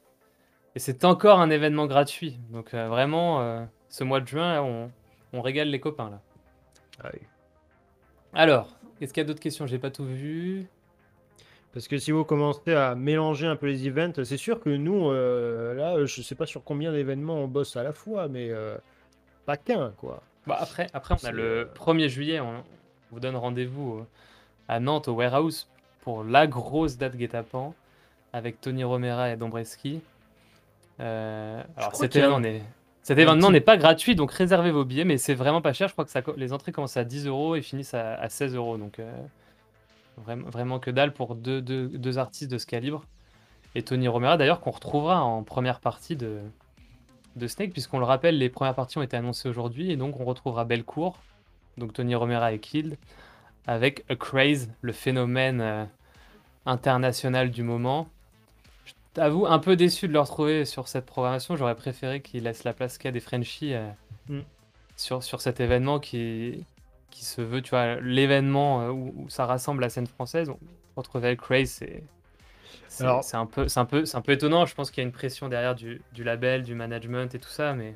Et 0.75 0.79
c'est 0.79 1.05
encore 1.05 1.41
un 1.41 1.51
événement 1.51 1.87
gratuit. 1.87 2.39
Donc, 2.51 2.75
euh, 2.75 2.89
vraiment, 2.89 3.41
euh, 3.41 3.65
ce 3.89 4.05
mois 4.05 4.21
de 4.21 4.29
juin, 4.29 4.53
là, 4.55 4.63
on, 4.63 4.91
on 5.33 5.41
régale 5.43 5.69
les 5.69 5.81
copains. 5.81 6.11
là. 6.11 6.21
Ah. 7.03 7.11
Alors, 8.35 8.77
est-ce 9.01 9.13
qu'il 9.13 9.23
y 9.23 9.25
a 9.25 9.27
d'autres 9.27 9.41
questions? 9.41 9.67
J'ai 9.67 9.79
pas 9.79 9.91
tout 9.91 10.05
vu. 10.05 10.67
Parce 11.73 11.89
que 11.89 11.99
si 11.99 12.13
vous 12.13 12.25
commencez 12.25 12.73
à 12.75 12.95
mélanger 12.95 13.47
un 13.47 13.57
peu 13.57 13.67
les 13.67 13.87
events, 13.87 14.25
c'est 14.25 14.37
sûr 14.37 14.61
que 14.61 14.71
nous, 14.71 15.11
euh, 15.11 15.75
là, 15.75 16.05
je 16.05 16.23
sais 16.23 16.35
pas 16.35 16.47
sur 16.47 16.65
combien 16.65 16.93
d'événements 16.93 17.37
on 17.37 17.49
bosse 17.49 17.77
à 17.77 17.83
la 17.83 17.93
fois, 17.93 18.29
mais 18.29 18.51
pas 19.47 19.57
qu'un, 19.57 19.91
quoi. 19.97 20.23
Bah, 20.49 20.59
après, 20.61 20.87
après, 20.93 21.15
on 21.23 21.27
a 21.27 21.31
le 21.31 21.43
euh, 21.43 21.65
1er 21.75 22.09
juillet, 22.09 22.41
on, 22.41 22.65
vous 23.13 23.21
donne 23.21 23.37
rendez-vous 23.37 23.99
euh, 23.99 24.07
à 24.69 24.81
Nantes, 24.81 25.09
au 25.09 25.13
Warehouse, 25.15 25.69
pour 26.03 26.25
la 26.25 26.47
grosse 26.47 26.97
date 26.97 27.17
guet-apens, 27.17 27.75
avec 28.33 28.61
Tony 28.61 28.85
Romera 28.85 29.31
et 29.31 29.37
Dombreski. 29.37 30.01
Euh, 31.01 31.63
alors, 31.77 31.95
cet 31.95 32.17
événement 32.17 32.41
n'est 32.41 32.63
cet 33.03 33.17
événement 33.19 33.51
n'est 33.51 33.63
pas 33.63 33.79
gratuit, 33.79 34.15
donc 34.15 34.31
réservez 34.33 34.71
vos 34.71 34.85
billets, 34.85 35.05
mais 35.07 35.17
c'est 35.17 35.35
vraiment 35.35 35.63
pas 35.63 35.73
cher. 35.73 35.89
Je 35.89 35.95
crois 35.95 36.05
que 36.05 36.11
ça, 36.11 36.21
les 36.37 36.53
entrées 36.53 36.73
commencent 36.73 36.99
à 36.99 37.05
10 37.05 37.27
euros 37.27 37.57
et 37.57 37.63
finissent 37.63 37.95
à, 37.95 38.15
à 38.17 38.29
16 38.29 38.55
euros. 38.55 38.77
Donc, 38.77 38.99
euh, 38.99 39.11
vraiment, 40.19 40.51
vraiment 40.51 40.79
que 40.79 40.91
dalle 40.91 41.13
pour 41.15 41.35
deux, 41.35 41.63
deux- 41.63 41.89
deux 41.89 42.19
artistes 42.19 42.51
de 42.51 42.59
ce 42.59 42.67
calibre. 42.67 43.05
Et 43.75 43.83
Tony 43.83 44.09
Romera, 44.09 44.37
d'ailleurs, 44.37 44.61
qu'on 44.61 44.73
retrouvera 44.73 45.23
en 45.23 45.43
première 45.43 45.81
partie 45.81 46.17
de, 46.17 46.41
de 47.39 47.47
Snake, 47.47 47.73
puisqu'on 47.73 47.99
le 47.99 48.05
rappelle, 48.05 48.39
les 48.39 48.49
premières 48.49 48.75
parties 48.75 48.99
ont 48.99 49.03
été 49.03 49.17
annoncées 49.17 49.49
aujourd'hui, 49.49 49.91
et 49.91 49.97
donc 49.97 50.21
on 50.21 50.25
retrouvera 50.25 50.65
Belcourt, 50.65 51.19
donc 51.77 51.93
Tony 51.93 52.15
Romera 52.15 52.53
et 52.53 52.59
Killed, 52.59 52.97
avec 53.67 54.05
A 54.09 54.17
Craze, 54.17 54.71
le 54.81 54.93
phénomène 54.93 55.61
euh, 55.61 55.85
international 56.67 57.51
du 57.51 57.63
moment. 57.63 58.09
Je 58.85 58.93
t'avoue, 59.15 59.47
un 59.47 59.59
peu 59.59 59.77
déçu 59.77 60.09
de 60.09 60.13
le 60.13 60.21
retrouver 60.21 60.65
sur 60.65 60.89
cette 60.89 61.07
programmation, 61.07 61.57
j'aurais 61.57 61.77
préféré 61.77 62.21
qu'il 62.21 62.43
laisse 62.45 62.65
la 62.65 62.73
place 62.73 62.99
qu'à 62.99 63.11
des 63.11 63.21
Frenchies 63.21 63.75
euh, 63.75 63.89
Mm. 64.29 64.41
sur, 64.97 65.23
sur 65.23 65.41
cet 65.41 65.61
événement 65.61 65.99
qui, 66.01 66.65
qui 67.11 67.25
se 67.25 67.41
veut, 67.41 67.63
tu 67.63 67.71
vois, 67.71 67.97
l'événement 68.01 68.83
euh, 68.83 68.91
où, 68.91 69.15
où 69.17 69.29
ça 69.31 69.47
rassemble 69.47 69.81
la 69.81 69.89
scène 69.89 70.07
française. 70.07 70.51
On 70.51 70.59
retrouver 70.97 71.29
A 71.29 71.37
Craze, 71.37 71.71
c'est... 71.71 72.03
C'est 72.99 73.05
Alors- 73.05 73.23
c'est 73.25 73.37
un, 73.37 73.47
peu- 73.47 73.67
un, 73.77 73.85
peu- 73.85 74.05
un 74.13 74.21
peu 74.21 74.33
étonnant, 74.33 74.67
je 74.67 74.75
pense 74.75 74.91
qu'il 74.91 75.03
y 75.03 75.05
a 75.05 75.07
une 75.07 75.13
pression 75.13 75.49
derrière 75.49 75.75
du, 75.75 76.03
du 76.13 76.25
label, 76.25 76.63
du 76.65 76.75
management 76.75 77.33
et 77.35 77.39
tout 77.39 77.49
ça, 77.49 77.75
mais 77.75 77.95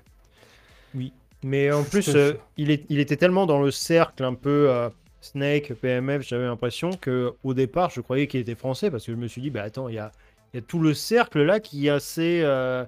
Mais 1.42 1.72
en 1.72 1.82
plus, 1.82 2.14
euh, 2.14 2.34
il, 2.56 2.70
est, 2.70 2.84
il 2.88 3.00
était 3.00 3.16
tellement 3.16 3.46
dans 3.46 3.60
le 3.60 3.70
cercle 3.72 4.22
un 4.22 4.34
peu 4.34 4.66
euh, 4.70 4.88
Snake, 5.20 5.74
PMF, 5.74 6.22
j'avais 6.22 6.44
l'impression 6.44 6.90
que 6.92 7.34
au 7.42 7.52
départ, 7.54 7.90
je 7.90 8.00
croyais 8.00 8.26
qu'il 8.28 8.38
était 8.40 8.54
français 8.54 8.90
parce 8.90 9.04
que 9.06 9.12
je 9.12 9.16
me 9.16 9.26
suis 9.26 9.40
dit, 9.42 9.50
bah 9.50 9.62
attends, 9.62 9.88
il 9.88 9.96
y 9.96 9.98
a, 9.98 10.12
il 10.52 10.58
y 10.58 10.62
a 10.62 10.62
tout 10.62 10.78
le 10.78 10.94
cercle 10.94 11.42
là 11.42 11.58
qui 11.58 11.86
est 11.88 11.90
assez, 11.90 12.42
euh, 12.44 12.84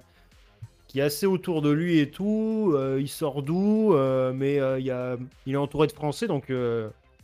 qui 0.87 0.99
est 0.99 1.03
assez 1.03 1.25
autour 1.25 1.61
de 1.61 1.69
lui 1.71 1.99
et 1.99 2.09
tout. 2.11 2.73
il 2.97 3.09
sort 3.09 3.41
d'où 3.43 3.93
Mais 4.33 4.55
il, 4.79 4.85
y 4.85 4.91
a, 4.91 5.17
il 5.45 5.53
est 5.53 5.57
entouré 5.57 5.87
de 5.87 5.91
français, 5.91 6.27
donc 6.27 6.49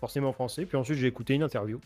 forcément 0.02 0.34
français. 0.34 0.66
Puis 0.66 0.76
ensuite, 0.78 0.98
j'ai 0.98 1.08
écouté 1.08 1.36
une 1.36 1.44
interview. 1.44 1.80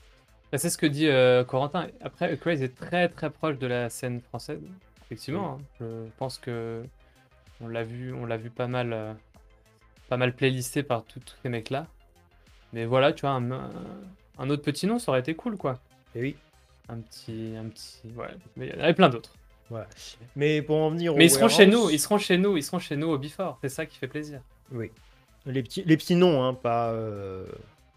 Bah, 0.55 0.59
c'est 0.59 0.69
ce 0.69 0.77
que 0.77 0.85
dit 0.85 1.09
euh, 1.09 1.43
Corentin. 1.43 1.89
Après, 1.99 2.37
Craze 2.37 2.63
est 2.63 2.73
très 2.73 3.09
très 3.09 3.29
proche 3.29 3.57
de 3.57 3.67
la 3.67 3.89
scène 3.89 4.21
française. 4.21 4.61
Effectivement, 5.03 5.59
hein. 5.59 5.65
je 5.81 5.85
pense 6.17 6.37
que 6.37 6.81
on 7.59 7.67
l'a 7.67 7.83
vu, 7.83 8.13
on 8.13 8.25
l'a 8.25 8.37
vu 8.37 8.49
pas 8.49 8.67
mal, 8.67 8.93
euh, 8.93 9.13
pas 10.07 10.15
mal 10.15 10.33
playlisté 10.33 10.81
par 10.81 11.03
tous 11.03 11.19
ces 11.43 11.49
mecs-là. 11.49 11.87
Mais 12.71 12.85
voilà, 12.85 13.11
tu 13.11 13.23
vois, 13.23 13.31
un, 13.31 14.49
autre 14.49 14.61
petit 14.61 14.87
nom, 14.87 14.97
ça 14.97 15.11
aurait 15.11 15.19
été 15.19 15.35
cool, 15.35 15.57
quoi. 15.57 15.77
Et 16.15 16.21
oui. 16.21 16.37
Un 16.87 16.99
petit, 16.99 17.53
un 17.59 17.67
petit, 17.67 17.99
ouais. 18.15 18.29
Mais 18.55 18.67
il 18.67 18.75
y 18.75 18.79
en 18.79 18.81
avait 18.81 18.93
plein 18.93 19.09
d'autres. 19.09 19.33
Mais 20.37 20.61
pour 20.61 20.77
en 20.77 20.89
venir 20.89 21.15
Mais 21.17 21.25
ils 21.25 21.31
seront 21.31 21.49
chez 21.49 21.67
nous, 21.67 21.89
ils 21.89 21.99
seront 21.99 22.17
chez 22.17 22.37
nous, 22.37 22.55
ils 22.55 22.63
seront 22.63 22.79
chez 22.79 22.95
nous 22.95 23.09
au 23.09 23.17
Before. 23.17 23.57
C'est 23.61 23.67
ça 23.67 23.85
qui 23.85 23.97
fait 23.97 24.07
plaisir. 24.07 24.39
Oui. 24.71 24.89
Les 25.45 25.63
petits, 25.63 25.83
les 25.85 25.97
petits 25.97 26.15
noms, 26.15 26.45
hein, 26.45 26.53
pas, 26.53 26.91
euh, 26.91 27.45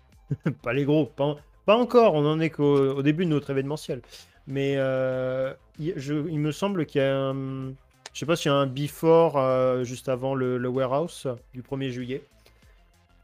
pas 0.63 0.73
les 0.73 0.85
gros. 0.85 1.07
Pas, 1.07 1.37
pas 1.69 1.77
encore, 1.77 2.15
on 2.15 2.25
en 2.25 2.41
est 2.41 2.49
qu'au 2.51 2.97
au 2.97 3.03
début 3.03 3.25
de 3.27 3.31
notre 3.31 3.51
événementiel. 3.51 4.01
Mais 4.47 4.75
euh, 4.79 5.53
il, 5.79 5.93
je- 5.97 6.27
il 6.29 6.39
me 6.41 6.51
semble 6.53 6.87
qu'il 6.87 7.03
y 7.03 7.05
a 7.05 7.15
un. 7.15 7.69
Je 8.15 8.19
sais 8.21 8.27
pas 8.27 8.37
s'il 8.37 8.51
y 8.51 8.55
a 8.55 8.57
un 8.57 8.67
before 8.67 9.37
euh, 9.37 9.85
juste 9.85 10.09
avant 10.09 10.35
le, 10.35 10.57
le 10.57 10.69
warehouse 10.69 11.29
du 11.53 11.61
1er 11.63 11.91
juillet. 11.91 12.23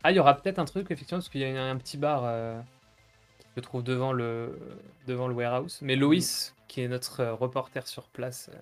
Ah, 0.03 0.13
il 0.13 0.17
y 0.17 0.21
aura 0.21 0.35
peut-être 0.37 0.59
un 0.59 0.67
truc, 0.67 0.91
effectivement, 0.91 1.21
parce 1.21 1.31
qu'il 1.31 1.41
y 1.41 1.45
a 1.47 1.49
un, 1.49 1.71
un 1.71 1.77
petit 1.79 1.97
bar 1.97 2.23
euh, 2.25 2.61
qui 3.41 3.49
se 3.57 3.61
trouve 3.61 3.83
devant 3.83 4.13
le, 4.13 4.59
devant 5.07 5.27
le 5.27 5.35
warehouse. 5.35 5.79
Mais 5.81 5.97
Loïs, 5.97 6.55
qui 6.69 6.83
est 6.83 6.89
notre 6.89 7.25
reporter 7.25 7.87
sur 7.89 8.05
place, 8.11 8.51
euh, 8.53 8.59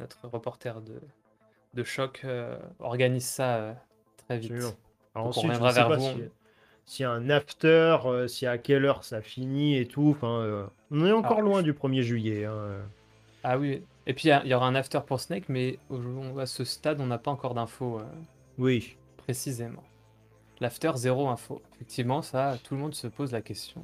notre 0.00 0.26
reporter 0.26 0.80
de, 0.80 1.00
de 1.74 1.84
choc, 1.84 2.22
euh, 2.24 2.58
organise 2.80 3.24
ça 3.26 3.54
euh, 3.56 3.72
très 4.26 4.38
vite. 4.38 4.50
Alors 4.52 4.64
Donc 4.64 4.76
on 5.24 5.28
ensuite, 5.28 5.52
je 5.54 5.58
reviendra 5.60 5.72
vers 5.72 5.98
vous. 5.98 6.20
si- 6.20 6.28
s'il 6.86 7.04
y 7.04 7.06
a 7.06 7.10
un 7.10 7.30
after, 7.30 7.98
euh, 8.04 8.26
si 8.28 8.46
à 8.46 8.58
quelle 8.58 8.84
heure 8.84 9.04
ça 9.04 9.20
finit 9.22 9.76
et 9.76 9.86
tout. 9.86 10.14
Enfin, 10.16 10.40
euh, 10.40 10.66
on 10.90 11.04
est 11.06 11.12
encore 11.12 11.38
Alors, 11.38 11.42
loin 11.50 11.62
du 11.62 11.72
1er 11.72 12.02
juillet. 12.02 12.44
hein. 12.46 12.78
Ah 13.42 13.58
oui, 13.58 13.82
et 14.06 14.12
puis 14.12 14.28
il 14.28 14.48
y 14.48 14.54
aura 14.54 14.66
un 14.66 14.74
after 14.74 15.00
pour 15.06 15.20
Snake, 15.20 15.44
mais 15.48 15.78
au- 15.88 16.38
à 16.38 16.46
ce 16.46 16.64
stade, 16.64 17.00
on 17.00 17.06
n'a 17.06 17.18
pas 17.18 17.30
encore 17.30 17.54
d'infos 17.54 18.00
euh, 18.00 18.04
Oui. 18.58 18.96
précisément. 19.16 19.82
L'after, 20.60 20.92
zéro 20.96 21.28
info. 21.28 21.62
Effectivement, 21.76 22.20
ça, 22.20 22.58
tout 22.62 22.74
le 22.74 22.80
monde 22.80 22.94
se 22.94 23.06
pose 23.06 23.32
la 23.32 23.40
question. 23.40 23.82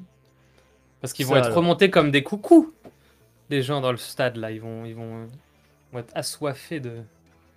Parce 1.01 1.13
qu'ils 1.13 1.25
vont 1.25 1.33
Ça, 1.33 1.39
être 1.39 1.45
alors. 1.45 1.57
remontés 1.59 1.89
comme 1.89 2.11
des 2.11 2.21
coucous. 2.23 2.71
Les 3.49 3.63
gens 3.63 3.81
dans 3.81 3.91
le 3.91 3.97
stade, 3.97 4.35
là, 4.35 4.51
ils 4.51 4.61
vont, 4.61 4.85
ils 4.85 4.93
vont, 4.95 5.23
euh, 5.23 5.25
vont 5.91 5.99
être 5.99 6.11
assoiffés 6.15 6.79
de, 6.79 7.01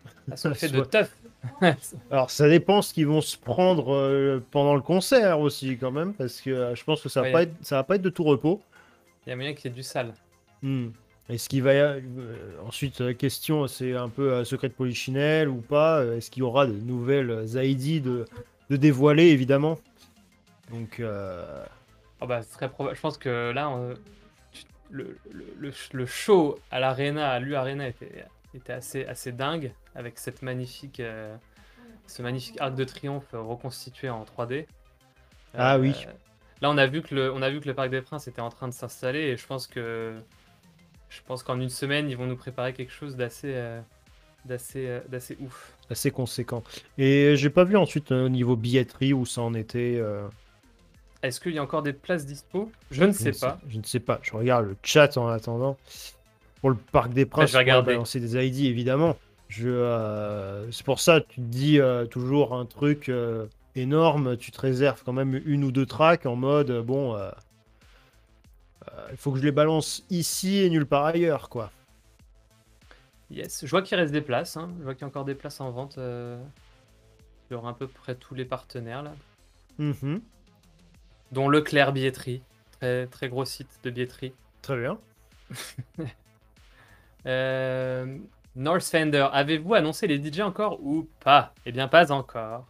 assoiffés 0.31 0.69
de 0.69 0.81
teuf. 0.81 1.15
Alors, 2.11 2.31
ça 2.31 2.49
dépend 2.49 2.83
ce 2.83 2.93
qu'ils 2.95 3.07
vont 3.07 3.21
se 3.21 3.37
prendre 3.39 3.95
euh, 3.95 4.43
pendant 4.51 4.75
le 4.75 4.81
concert 4.83 5.41
aussi, 5.41 5.77
quand 5.79 5.91
même, 5.91 6.13
parce 6.15 6.41
que 6.41 6.51
euh, 6.51 6.75
je 6.75 6.85
pense 6.85 7.01
que 7.03 7.09
ça 7.09 7.21
va, 7.23 7.27
Ouais. 7.29 7.33
pas 7.33 7.43
être, 7.45 7.55
ça 7.63 7.77
va 7.77 7.85
pas 7.85 7.97
être 7.97 8.03
de 8.03 8.11
tout 8.11 8.25
repos. 8.25 8.61
Il 9.27 9.31
y 9.31 9.33
a 9.33 9.37
moyen 9.37 9.55
qu'il 9.55 9.71
y 9.71 9.73
ait 9.73 9.77
du 9.77 9.83
sale. 9.83 10.13
Hmm. 10.63 10.89
Est-ce 11.29 11.49
qu'il 11.49 11.63
va 11.63 11.75
y 11.75 11.79
a- 11.79 11.93
euh, 11.93 12.57
ensuite 12.67 13.01
la 13.01 13.15
question, 13.15 13.67
c'est 13.69 13.95
un 13.95 14.09
peu 14.09 14.33
euh, 14.33 14.45
secret 14.45 14.69
de 14.69 14.75
polichinelle 14.75 15.49
ou 15.49 15.61
pas 15.61 16.05
Est-ce 16.05 16.31
qu'il 16.31 16.41
y 16.41 16.43
aura 16.45 16.67
de 16.67 16.73
nouvelles 16.73 17.47
Zaidi 17.47 18.01
de, 18.01 18.25
de 18.69 18.77
dévoiler, 18.77 19.29
évidemment 19.29 19.79
Donc, 20.71 21.01
Ah 21.01 22.27
bah, 22.27 22.41
très 22.45 22.69
probable. 22.69 22.97
Je 22.97 23.01
pense 23.01 23.17
que 23.19 23.51
là, 23.53 23.71
on- 23.71 23.95
le, 24.91 25.17
le, 25.31 25.45
le- 25.59 25.73
le 25.93 26.07
show 26.07 26.59
à 26.73 26.81
l'Arena, 26.81 27.31
à 27.31 27.39
l'U-Arena, 27.39 27.87
était, 27.89 28.25
était 28.55 28.73
assez, 28.73 29.05
assez 29.07 29.31
dingue, 29.31 29.73
avec 29.95 30.19
cette 30.19 30.43
magnifique, 30.43 31.01
euh, 31.01 31.35
ce 32.07 32.23
magnifique 32.23 32.61
arc 32.61 32.75
de 32.75 32.85
triomphe 32.85 33.29
reconstitué 33.33 34.09
en 34.11 34.25
3D. 34.25 34.67
Ah 35.57 35.79
oui. 35.79 35.93
Là, 36.63 36.71
on 36.71 36.77
a, 36.79 36.87
vu 36.87 37.03
que 37.03 37.15
le, 37.15 37.33
on 37.33 37.41
a 37.43 37.49
vu 37.51 37.61
que 37.61 37.67
le 37.67 37.75
Parc 37.75 37.91
des 37.91 38.03
Princes 38.03 38.29
était 38.29 38.43
en 38.43 38.51
train 38.51 38.69
de 38.69 38.75
s'installer, 38.75 39.21
et 39.21 39.37
je 39.37 39.47
pense 39.47 39.67
que 39.67 40.15
je 41.09 41.21
pense 41.27 41.43
qu'en 41.43 41.59
une 41.59 41.71
semaine, 41.71 42.09
ils 42.11 42.17
vont 42.17 42.27
nous 42.27 42.37
préparer 42.37 42.73
quelque 42.73 42.93
chose 42.93 43.17
d'assez 43.17 43.53
euh, 43.55 43.81
d'assez 44.45 44.87
euh, 44.87 45.01
d'assez 45.09 45.37
ouf. 45.41 45.75
assez 45.91 46.11
conséquent. 46.11 46.63
Et 46.99 47.35
j'ai 47.37 47.51
pas 47.51 47.65
vu 47.65 47.77
ensuite 47.77 48.13
euh, 48.13 48.27
au 48.27 48.29
niveau 48.29 48.57
billetterie 48.57 49.13
où 49.13 49.25
ça 49.27 49.41
en 49.43 49.55
était. 49.55 49.97
euh, 49.99 50.29
Est-ce 51.23 51.41
qu'il 51.41 51.53
y 51.55 51.59
a 51.59 51.63
encore 51.63 51.83
des 51.83 51.95
places 51.95 52.27
dispo? 52.27 52.71
Je 52.91 53.05
ne 53.05 53.13
sais 53.13 53.33
pas. 53.33 53.59
Je 53.69 53.79
ne 53.79 53.83
sais 53.83 54.01
pas. 54.01 54.21
Je 54.23 54.33
regarde 54.33 54.67
le 54.67 54.77
chat 54.83 55.17
en 55.17 55.29
attendant. 55.29 55.79
Pour 56.61 56.71
le 56.71 56.77
Parc 56.77 57.13
des 57.15 57.25
Princes, 57.25 57.53
je 57.53 57.59
vais 57.59 57.73
on 57.73 57.77
va 57.77 57.83
balancer 57.83 58.21
des 58.21 58.37
ID, 58.37 58.67
évidemment. 58.67 59.17
Je, 59.51 59.69
euh, 59.69 60.71
c'est 60.71 60.85
pour 60.87 61.01
ça, 61.01 61.21
tu 61.21 61.37
te 61.41 61.47
dis 61.47 61.81
euh, 61.81 62.07
toujours 62.07 62.55
un 62.55 62.65
truc 62.67 63.09
euh, 63.09 63.47
énorme, 63.75 64.37
tu 64.37 64.53
te 64.53 64.61
réserves 64.61 65.03
quand 65.05 65.13
même 65.13 65.41
une 65.45 65.65
ou 65.65 65.73
deux 65.73 65.87
tracks 65.87 66.25
en 66.25 66.37
mode, 66.37 66.71
bon, 66.83 67.19
il 69.11 69.17
faut 69.17 69.33
que 69.33 69.39
je 69.39 69.43
les 69.45 69.51
balance 69.53 70.05
ici 70.09 70.59
et 70.59 70.71
nulle 70.71 70.87
part 70.87 71.05
ailleurs, 71.05 71.49
quoi. 71.49 71.73
Yes, 73.29 73.65
je 73.65 73.71
vois 73.71 73.83
qu'il 73.83 73.97
reste 73.97 74.13
des 74.13 74.21
places. 74.21 74.57
hein. 74.57 74.71
Je 74.79 74.85
vois 74.85 74.95
qu'il 74.95 75.03
y 75.03 75.05
a 75.05 75.09
encore 75.09 75.25
des 75.25 75.35
places 75.35 75.61
en 75.61 75.71
vente. 75.73 75.99
sur 77.49 77.67
à 77.67 77.77
peu 77.77 77.89
près 77.89 78.15
tous 78.15 78.35
les 78.37 78.45
partenaires 78.45 79.03
là, 79.03 79.13
Mhm. 79.79 80.21
dont 81.33 81.49
Leclerc 81.49 81.93
Billetterie, 81.93 82.43
très 82.79 83.09
très 83.09 83.29
gros 83.29 83.45
site 83.45 83.81
de 83.83 83.91
billetterie. 83.91 84.33
Très 84.63 84.79
bien. 84.79 84.99
Euh, 87.27 88.17
North 88.57 88.83
Fender, 88.85 89.29
avez-vous 89.33 89.75
annoncé 89.75 90.07
les 90.07 90.19
DJ 90.23 90.41
encore 90.41 90.81
ou 90.83 91.09
pas? 91.21 91.55
Eh 91.67 91.73
bien, 91.73 91.89
pas 91.89 92.11
encore. 92.13 92.67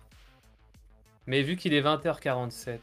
Mais 1.27 1.43
vu 1.43 1.57
qu'il 1.57 1.73
est 1.75 1.83
20h47, 1.83 2.79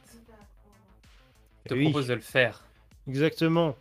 je 1.65 1.69
te 1.69 1.73
oui. 1.73 1.83
propose 1.85 2.07
de 2.07 2.15
le 2.15 2.21
faire. 2.21 2.63
Exactement. 3.07 3.75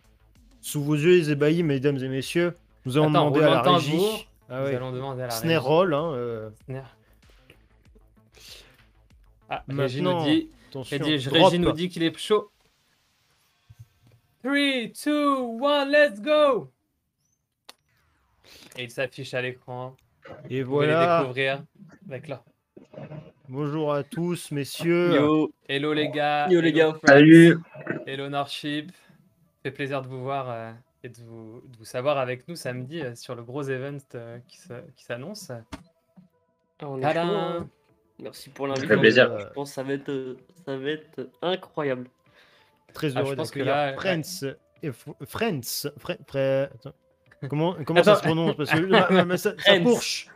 Sous 0.60 0.82
vos 0.82 0.94
yeux, 0.96 1.16
les 1.18 1.30
ébahis, 1.30 1.62
mesdames 1.62 1.96
et 1.98 2.08
messieurs, 2.08 2.56
nous 2.84 2.96
allons 2.96 3.10
Attends, 3.10 3.30
demander 3.30 3.44
à 3.44 3.50
la 3.50 3.62
régie. 3.62 4.26
Ah 4.48 4.60
Nous 4.60 4.66
ouais. 4.66 4.74
allons 4.76 4.92
demander 4.92 5.22
à 5.22 5.26
la 5.26 5.30
Snare 5.30 5.48
régie. 5.62 5.66
roll, 5.66 5.94
hein, 5.94 6.12
euh, 6.12 6.50
Snare. 6.64 6.96
Ah, 9.48 9.64
Régie 9.68 10.02
nous 10.02 10.22
dit. 10.24 10.50
Régie 10.74 11.58
nous 11.58 11.72
dit 11.72 11.88
qu'il 11.88 12.02
est 12.02 12.16
chaud. 12.18 12.50
3, 14.42 14.52
2, 14.52 15.64
1, 15.64 15.84
let's 15.86 16.20
go 16.20 16.70
Et 18.78 18.84
il 18.84 18.90
s'affiche 18.90 19.34
à 19.34 19.42
l'écran. 19.42 19.96
Et 20.50 20.62
Vous 20.62 20.72
pouvez 20.72 20.86
les 20.86 20.92
voilà. 20.92 21.20
découvrir 21.20 21.64
avec 22.08 22.28
là. 22.28 22.42
Bonjour 23.48 23.92
à 23.94 24.02
tous, 24.02 24.50
messieurs. 24.50 25.14
Yo, 25.14 25.52
Hello 25.68 25.92
les 25.92 26.08
gars. 26.10 26.48
yo 26.50 26.60
les 26.60 26.70
hello 26.70 26.92
gars. 26.92 26.98
friends, 26.98 27.06
Salut 27.06 27.58
Hello 28.06 28.28
Norship. 28.28 28.90
fait 29.62 29.70
plaisir 29.70 30.02
de 30.02 30.08
vous 30.08 30.20
voir 30.22 30.50
euh, 30.50 30.72
et 31.04 31.08
de 31.08 31.18
vous, 31.22 31.62
de 31.66 31.76
vous 31.78 31.84
savoir 31.84 32.18
avec 32.18 32.46
nous 32.48 32.56
samedi 32.56 33.00
euh, 33.02 33.14
sur 33.14 33.34
le 33.36 33.42
gros 33.44 33.62
event 33.62 33.98
euh, 34.14 34.38
qui 34.48 34.58
se- 34.58 34.90
qui 34.96 35.04
s'annonce. 35.04 35.50
Ah, 36.80 36.84
hein. 36.84 37.68
Merci 38.20 38.50
pour 38.50 38.66
Ça 38.68 38.74
fait 38.74 38.80
l'invitation. 38.80 39.00
plaisir. 39.00 39.32
Euh, 39.32 39.38
Je 39.40 39.52
pense 39.54 39.70
que 39.70 39.74
ça 39.74 39.82
va 39.84 39.92
être, 39.92 40.08
euh, 40.08 40.36
ça 40.64 40.76
va 40.76 40.90
être 40.90 41.30
incroyable. 41.42 42.08
Très 42.92 43.08
Ah, 43.08 43.10
je 43.10 43.18
heureux 43.20 43.36
pense 43.36 43.50
que 43.50 43.60
là, 43.60 43.94
Friends. 43.94 44.54
et 44.82 44.90
Friends. 45.26 45.60
Fre- 45.98 46.18
Fre- 46.26 46.68
Comment, 47.48 47.76
ça 48.02 48.16
se 48.16 48.22
prononce 48.22 48.56
Parce 48.56 48.70
que 48.70 48.90
ça, 49.36 49.36
ça 49.36 49.54
Friends. 49.58 49.82
fourche. 49.82 50.28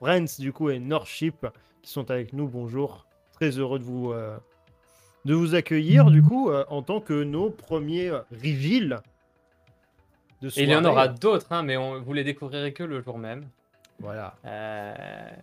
Friends, 0.00 0.38
du 0.38 0.52
coup, 0.52 0.70
et 0.70 0.78
Northship 0.78 1.46
qui 1.82 1.90
sont 1.90 2.10
avec 2.10 2.32
nous. 2.32 2.48
Bonjour. 2.48 3.06
Très 3.32 3.50
heureux 3.58 3.78
de 3.78 3.84
vous, 3.84 4.12
euh, 4.12 4.36
de 5.24 5.34
vous 5.34 5.54
accueillir, 5.54 6.10
du 6.10 6.22
coup, 6.22 6.50
euh, 6.50 6.64
en 6.68 6.82
tant 6.82 7.00
que 7.00 7.22
nos 7.22 7.50
premiers 7.50 8.08
euh, 8.08 8.20
reveals 8.30 9.00
de 10.40 10.48
Et 10.48 10.64
il 10.64 10.70
y 10.70 10.76
en 10.76 10.84
aura 10.84 11.08
d'autres, 11.08 11.52
hein, 11.52 11.62
mais 11.62 11.76
on, 11.76 12.00
vous 12.00 12.12
les 12.12 12.24
découvrirez 12.24 12.72
que 12.72 12.82
le 12.82 13.00
jour 13.00 13.18
même. 13.18 13.46
Voilà. 14.00 14.34
Euh, 14.44 14.94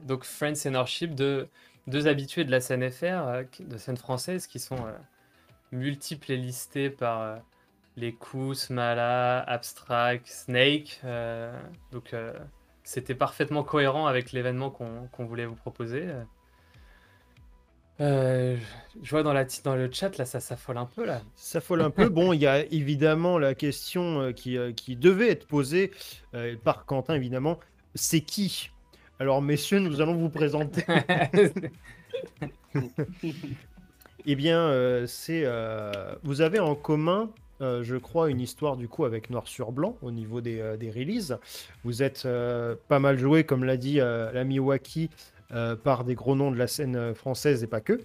donc 0.04 0.26
Friends 0.26 0.66
et 0.66 0.70
Norship, 0.70 1.16
deux, 1.16 1.48
deux 1.88 2.08
habitués 2.08 2.44
de 2.44 2.52
la 2.52 2.60
scène 2.60 2.90
FR, 2.90 3.44
de 3.60 3.78
scène 3.78 3.98
française, 3.98 4.48
qui 4.48 4.60
sont 4.60 4.86
multiples 5.72 6.34
et 6.34 6.38
listés 6.38 6.90
par 6.90 7.38
les 8.00 8.14
coups, 8.14 8.58
Smala, 8.58 9.42
Abstract, 9.42 10.28
Snake. 10.28 11.00
euh, 11.04 11.52
donc 11.92 12.14
euh, 12.14 12.34
c'était 12.84 13.16
parfaitement 13.16 13.64
cohérent 13.64 14.08
avec 14.08 14.32
l'événement 14.32 14.72
qu'on 14.72 15.26
voulait 15.26 15.46
vous 15.46 15.56
proposer. 15.56 16.08
Euh, 18.02 18.56
je 19.02 19.10
vois 19.10 19.24
dans, 19.24 19.34
la, 19.34 19.46
dans 19.64 19.76
le 19.76 19.92
chat, 19.92 20.18
là, 20.18 20.26
ça 20.26 20.40
s'affole 20.40 20.78
un 20.78 20.86
peu, 20.86 21.06
là. 21.06 21.22
Ça 21.36 21.60
folle 21.62 21.82
un 21.82 21.90
peu. 21.92 22.08
Bon, 22.10 22.34
il 22.34 22.40
y 22.40 22.48
a 22.48 22.66
évidemment 22.72 23.38
la 23.38 23.54
question 23.54 24.32
qui, 24.34 24.58
qui 24.76 24.96
devait 24.96 25.30
être 25.30 25.46
posée 25.48 25.92
euh, 26.34 26.56
par 26.64 26.86
Quentin, 26.86 27.14
évidemment. 27.14 27.60
C'est 27.96 28.22
qui? 28.22 28.72
Alors, 29.20 29.42
messieurs, 29.42 29.80
nous 29.80 30.02
allons 30.02 30.16
vous 30.16 30.30
présenter. 30.30 30.84
Eh 34.26 34.36
bien, 34.36 34.60
euh, 34.60 35.08
c'est. 35.08 35.46
vous 36.24 36.42
avez 36.42 36.60
en 36.60 36.76
commun, 36.76 37.32
euh, 37.62 37.84
je 37.84 37.96
crois, 37.98 38.30
une 38.30 38.40
histoire 38.40 38.78
du 38.78 38.88
coup 38.88 39.06
avec 39.06 39.30
Noir 39.30 39.48
sur 39.48 39.72
Blanc 39.72 39.98
au 40.02 40.12
niveau 40.12 40.42
des, 40.42 40.60
euh, 40.60 40.78
des 40.78 40.90
releases. 40.90 41.38
Vous 41.84 42.04
êtes 42.04 42.24
euh, 42.26 42.76
pas 42.88 43.00
mal 43.00 43.18
joué, 43.18 43.44
comme 43.44 43.64
l'a 43.64 43.78
dit 43.78 43.98
l'ami 43.98 44.60
Waki, 44.60 45.10
par 45.84 46.04
des 46.04 46.16
gros 46.16 46.36
noms 46.36 46.52
de 46.52 46.58
la 46.58 46.68
scène 46.68 47.16
française 47.16 47.64
et 47.64 47.68
pas 47.68 47.82
que. 47.82 48.00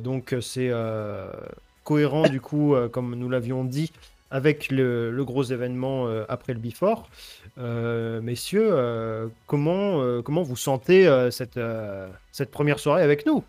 Donc, 0.00 0.34
c'est 0.40 0.70
cohérent 1.84 2.28
du 2.28 2.40
coup, 2.40 2.74
comme 2.92 3.14
nous 3.14 3.28
l'avions 3.28 3.64
dit, 3.64 3.92
avec 4.30 4.70
le, 4.70 5.10
le 5.10 5.24
gros 5.24 5.42
événement 5.42 6.06
après 6.28 6.54
le 6.54 6.60
Before. 6.60 7.08
Messieurs, 7.56 9.30
comment, 9.46 10.22
comment 10.22 10.42
vous 10.42 10.56
sentez 10.56 11.28
cette, 11.30 11.58
cette 12.30 12.50
première 12.50 12.78
soirée 12.78 13.02
avec 13.02 13.26
nous? 13.26 13.42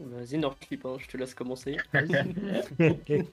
Vas-y, 0.00 0.38
Nordclip, 0.38 0.84
hein, 0.86 0.96
je 0.98 1.06
te 1.08 1.16
laisse 1.16 1.34
commencer. 1.34 1.76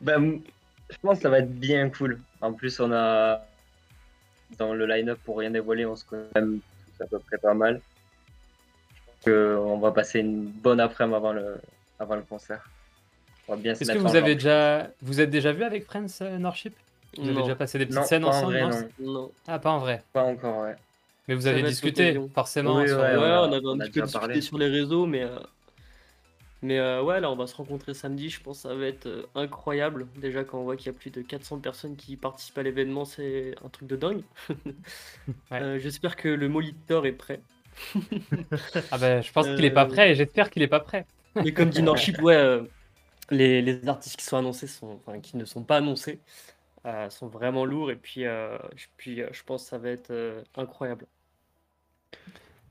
Ben, 0.01 0.15
m- 0.23 0.41
je 0.89 0.97
pense 1.01 1.17
que 1.17 1.23
ça 1.23 1.29
va 1.29 1.39
être 1.39 1.53
bien 1.59 1.89
cool. 1.89 2.19
En 2.41 2.53
plus, 2.53 2.79
on 2.79 2.91
a 2.91 3.41
dans 4.57 4.73
le 4.73 4.85
line-up 4.85 5.19
pour 5.25 5.39
rien 5.39 5.51
dévoiler, 5.51 5.85
on 5.85 5.95
se 5.95 6.05
connaît 6.05 6.27
quand 6.33 6.41
même 6.41 6.59
tous 6.97 7.03
à 7.03 7.07
peu 7.07 7.19
près 7.19 7.37
pas 7.37 7.53
mal. 7.53 7.81
Je 9.25 9.31
pense 9.31 9.33
qu'on 9.65 9.77
va 9.79 9.91
passer 9.91 10.19
une 10.19 10.45
bonne 10.45 10.79
après-midi 10.79 11.15
avant 11.15 11.33
le, 11.33 11.57
avant 11.99 12.15
le 12.15 12.21
concert. 12.23 12.67
On 13.47 13.55
va 13.55 13.61
bien 13.61 13.75
se 13.75 13.83
Est-ce 13.83 13.91
que 13.93 13.97
en 13.99 14.01
vous 14.01 14.15
avez 14.15 14.35
déjà, 14.35 14.89
vous 15.01 15.21
êtes 15.21 15.29
déjà 15.29 15.51
vu 15.51 15.63
avec 15.63 15.85
Friends 15.85 16.07
euh, 16.21 16.37
Norship? 16.39 16.75
Vous 17.17 17.29
avez 17.29 17.41
déjà 17.41 17.55
passé 17.55 17.77
des 17.77 17.85
petites 17.85 17.99
Non, 18.01 18.05
scènes 18.07 18.23
pas 18.23 18.27
en 18.29 18.31
ensemble 18.31 18.53
vrai, 18.53 18.67
non? 18.67 18.89
non. 18.99 19.31
Ah, 19.47 19.59
pas 19.59 19.71
en 19.71 19.79
vrai. 19.79 20.03
Pas 20.13 20.23
encore, 20.23 20.63
ouais. 20.63 20.75
Mais 21.27 21.35
vous 21.35 21.47
avez 21.47 21.63
discuté, 21.63 22.19
forcément. 22.33 22.81
Oui, 22.81 22.87
sur- 22.87 22.97
ouais, 22.99 23.03
Ouais, 23.03 23.17
on 23.17 23.23
a- 23.23 23.39
on 23.47 23.51
avait 23.53 23.61
on 23.65 23.73
un 23.75 23.77
petit 23.79 23.91
peu 23.91 24.01
discuté 24.01 24.19
parlé. 24.19 24.41
sur 24.41 24.57
les 24.57 24.67
réseaux, 24.67 25.05
mais, 25.05 25.23
euh, 25.23 25.39
mais 26.65 26.79
euh, 26.79 27.03
ouais, 27.03 27.19
là, 27.21 27.31
on 27.31 27.35
va 27.35 27.47
se 27.47 27.55
rencontrer 27.55 27.93
samedi. 27.93 28.29
Je 28.29 28.41
pense 28.41 28.57
que 28.63 28.69
ça 28.69 28.75
va 28.75 28.85
être 28.87 29.05
euh, 29.07 29.25
incroyable. 29.35 30.07
Déjà, 30.17 30.43
quand 30.43 30.59
on 30.59 30.63
voit 30.63 30.75
qu'il 30.77 30.87
y 30.87 30.89
a 30.89 30.93
plus 30.97 31.11
de 31.11 31.21
400 31.21 31.59
personnes 31.59 31.95
qui 31.95 32.17
participent 32.17 32.57
à 32.57 32.63
l'événement, 32.63 33.05
c'est 33.05 33.55
un 33.63 33.69
truc 33.69 33.87
de 33.87 33.95
dingue. 33.95 34.23
Ouais. 35.51 35.61
Euh, 35.61 35.79
J'espère 35.79 36.15
que 36.15 36.27
le 36.29 36.49
moliteur 36.49 37.05
est 37.05 37.13
prêt. 37.13 37.41
Ah 38.91 38.97
ben, 38.97 39.21
je 39.21 39.31
pense 39.31 39.51
qu'il 39.51 39.65
est 39.65 39.71
pas 39.71 39.85
Euh, 39.85 39.87
prêt 39.87 40.15
j'espère 40.15 40.49
qu'il 40.49 40.61
est 40.61 40.67
pas 40.67 40.79
prêt. 40.79 41.05
Mais 41.43 41.53
comme 41.53 41.69
dit 41.69 41.83
Norship, 41.83 42.21
ouais, 42.21 42.59
les, 43.31 43.61
les 43.61 43.87
artistes 43.87 44.17
qui 44.17 44.25
sont 44.25 44.37
annoncés, 44.37 44.67
sont, 44.67 45.01
enfin, 45.05 45.19
qui 45.21 45.37
ne 45.37 45.45
sont 45.45 45.63
pas 45.63 45.77
annoncés, 45.77 46.19
sont 47.09 47.27
vraiment 47.27 47.65
lourds. 47.65 47.91
Et 47.91 47.95
puis, 47.95 48.21
je- 48.23 48.87
puis 48.97 49.21
je 49.31 49.43
pense 49.43 49.63
que 49.63 49.69
ça 49.69 49.77
va 49.77 49.89
être 49.89 50.43
incroyable. 50.55 51.07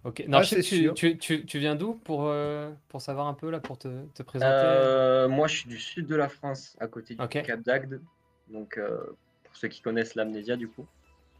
Ok. 0.04 0.24
Norship, 0.28 0.62
c'est 0.62 0.62
tu, 0.62 0.92
tu, 0.94 1.18
tu, 1.18 1.46
tu 1.46 1.58
viens 1.58 1.74
d'où 1.76 1.94
pour, 1.94 2.26
euh, 2.26 2.70
pour 2.88 3.00
savoir 3.00 3.26
un 3.26 3.34
peu 3.34 3.50
là, 3.50 3.58
pour 3.60 3.78
te, 3.78 3.88
te 4.14 4.22
présenter? 4.22 4.52
Euh, 4.52 5.28
moi, 5.28 5.46
je 5.46 5.56
suis 5.58 5.68
du 5.68 5.78
sud 5.78 6.06
de 6.06 6.14
la 6.14 6.28
France, 6.28 6.76
à 6.78 6.86
côté 6.86 7.14
du. 7.14 7.26
Cap 7.26 7.60
d'Agde. 7.62 8.00
Donc, 8.48 8.76
euh, 8.76 8.98
pour 9.44 9.56
ceux 9.56 9.68
qui 9.68 9.80
connaissent 9.80 10.14
l'amnésia, 10.14 10.56
du 10.56 10.68
coup. 10.68 10.86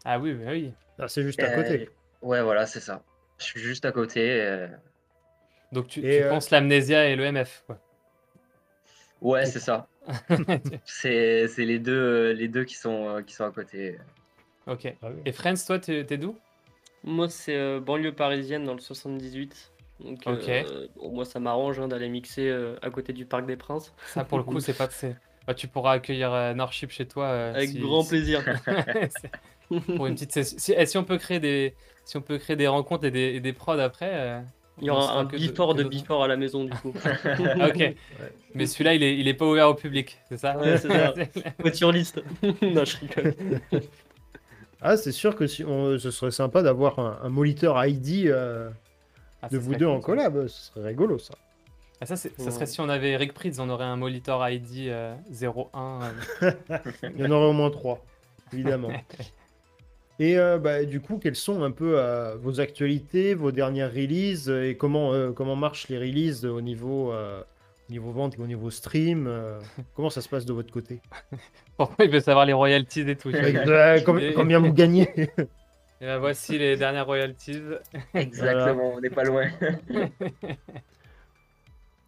Ah 0.04 0.18
oui, 0.18 0.32
oui, 0.32 0.44
oui. 0.46 0.72
Ah, 0.98 1.08
c'est 1.08 1.22
juste 1.22 1.42
à 1.42 1.54
côté. 1.54 1.90
Ouais, 2.22 2.42
voilà, 2.42 2.66
c'est 2.66 2.80
ça. 2.80 3.02
Je 3.38 3.44
suis 3.44 3.60
juste 3.60 3.84
à 3.84 3.92
côté. 3.92 4.68
Donc 5.72 5.88
tu, 5.88 6.00
Et, 6.00 6.02
tu 6.02 6.08
euh, 6.22 6.30
penses 6.30 6.50
l'amnésia 6.50 7.08
et 7.08 7.16
le 7.16 7.24
MF, 7.24 7.64
quoi. 7.66 7.78
Ouais, 9.20 9.44
c'est 9.44 9.60
ça. 9.60 9.88
C'est 10.84 11.48
c'est 11.48 11.64
les 11.64 11.78
deux, 11.78 12.32
les 12.32 12.46
deux 12.46 12.64
qui 12.64 12.74
sont, 12.74 13.22
qui 13.26 13.34
sont 13.34 13.44
à 13.44 13.50
côté. 13.50 13.98
ok. 14.66 14.94
Ah 15.02 15.08
oui. 15.10 15.22
Et 15.24 15.32
Friends, 15.32 15.54
toi, 15.66 15.78
t'es 15.78 16.04
t'es 16.04 16.18
d'où? 16.18 16.36
Moi, 17.04 17.28
c'est 17.28 17.54
euh, 17.56 17.80
banlieue 17.80 18.12
parisienne 18.12 18.64
dans 18.64 18.74
le 18.74 18.80
78. 18.80 19.72
Donc, 20.00 20.26
euh, 20.26 20.86
bon, 20.96 21.12
moi, 21.12 21.24
ça 21.24 21.38
m'arrange 21.38 21.78
hein, 21.78 21.86
d'aller 21.86 22.08
mixer 22.08 22.48
euh, 22.48 22.76
à 22.82 22.90
côté 22.90 23.12
du 23.12 23.26
Parc 23.26 23.46
des 23.46 23.56
Princes. 23.56 23.92
Ça, 24.06 24.24
pour 24.24 24.38
le 24.38 24.44
coup, 24.44 24.58
c'est 24.60 24.76
pas. 24.76 24.88
Bah, 25.46 25.52
tu 25.54 25.68
pourras 25.68 25.92
accueillir 25.92 26.54
Norship 26.54 26.90
chez 26.90 27.06
toi. 27.06 27.28
Avec 27.28 27.68
si- 27.68 27.78
grand 27.78 28.02
si- 28.02 28.08
plaisir. 28.08 28.42
Pour 29.96 30.06
une 30.06 30.14
petite 30.14 30.32
session. 30.32 30.58
Si, 30.86 30.98
on 30.98 31.04
peut 31.04 31.18
créer 31.18 31.40
des, 31.40 31.74
si 32.04 32.16
on 32.16 32.20
peut 32.22 32.38
créer 32.38 32.56
des 32.56 32.66
rencontres 32.68 33.04
et 33.04 33.10
des, 33.10 33.34
et 33.34 33.40
des 33.40 33.52
prods 33.52 33.78
après. 33.78 34.42
Il 34.80 34.86
y 34.86 34.90
aura 34.90 35.20
un 35.20 35.24
before 35.24 35.74
de 35.74 35.84
before 35.84 36.24
à 36.24 36.28
la 36.28 36.36
maison, 36.36 36.64
du 36.64 36.72
coup. 36.72 36.92
Ah, 37.60 37.68
ok. 37.68 37.94
Mais 38.54 38.66
celui-là, 38.66 38.94
il 38.94 39.02
est, 39.02 39.16
il 39.16 39.28
est 39.28 39.34
pas 39.34 39.46
ouvert 39.46 39.68
au 39.68 39.74
public, 39.74 40.18
c'est 40.28 40.36
ça 40.38 40.56
Ouais, 40.58 40.78
c'est 40.78 40.88
ça. 40.88 41.14
Voiture 41.58 41.92
liste. 41.92 42.22
non, 42.62 42.84
je 42.84 42.96
rigole. 42.98 43.34
Ah, 44.84 44.96
c'est 44.96 45.12
sûr 45.12 45.34
que 45.34 45.46
si 45.46 45.64
on- 45.64 45.98
ce 45.98 46.10
serait 46.10 46.30
sympa 46.30 46.62
d'avoir 46.62 46.98
un, 46.98 47.18
un 47.22 47.28
moliteur 47.30 47.84
ID 47.84 48.26
euh, 48.28 48.68
Ah, 49.42 49.48
de 49.48 49.58
vous 49.58 49.74
deux 49.74 49.86
cool, 49.86 49.94
en 49.96 50.00
ça. 50.00 50.06
collab. 50.06 50.46
Ce 50.46 50.66
serait 50.72 50.86
rigolo, 50.88 51.18
ça. 51.18 51.34
Ah, 52.00 52.06
ça, 52.06 52.16
serait 52.16 52.66
si 52.66 52.80
on 52.80 52.88
avait 52.90 53.12
Eric 53.12 53.32
Prydz, 53.32 53.60
on 53.60 53.68
aurait 53.70 53.84
un 53.86 53.96
monitor 53.96 54.46
ID 54.48 54.88
euh, 54.88 55.14
01. 55.30 56.00
euh. 56.42 56.50
Il 57.16 57.20
y 57.20 57.24
en 57.26 57.30
aurait 57.30 57.46
au 57.46 57.52
moins 57.52 57.70
trois, 57.70 58.04
évidemment. 58.52 58.90
Et 60.20 60.38
euh, 60.38 60.58
bah, 60.58 60.84
du 60.84 61.00
coup, 61.00 61.18
quelles 61.18 61.34
sont 61.34 61.62
un 61.64 61.70
peu 61.72 61.98
euh, 61.98 62.36
vos 62.36 62.60
actualités, 62.60 63.34
vos 63.34 63.50
dernières 63.52 63.90
releases 63.92 64.48
et 64.48 64.76
comment, 64.76 65.12
euh, 65.12 65.32
comment 65.32 65.56
marchent 65.56 65.88
les 65.88 65.98
releases 65.98 66.44
au 66.44 66.60
niveau, 66.60 67.12
euh, 67.12 67.40
au 67.40 67.44
niveau 67.90 68.12
vente 68.12 68.36
et 68.36 68.40
au 68.40 68.46
niveau 68.46 68.70
stream 68.70 69.26
euh, 69.26 69.60
Comment 69.94 70.10
ça 70.10 70.20
se 70.20 70.28
passe 70.28 70.44
de 70.44 70.52
votre 70.52 70.72
côté 70.72 71.00
Pourquoi 71.76 72.04
il 72.04 72.10
veut 72.10 72.20
savoir 72.20 72.46
les 72.46 72.52
royalties 72.52 73.08
et 73.08 73.16
tout 73.16 73.30
Euh, 73.34 74.00
Combien 74.34 74.58
vous 74.58 74.72
gagnez 74.72 75.08
Et 76.00 76.06
ben 76.06 76.18
voici 76.18 76.58
les 76.58 76.76
dernières 76.76 77.06
royalties. 77.06 77.62
Exactement, 78.14 78.94
on 78.94 79.00
n'est 79.00 79.10
pas 79.10 79.22
loin. 79.24 79.48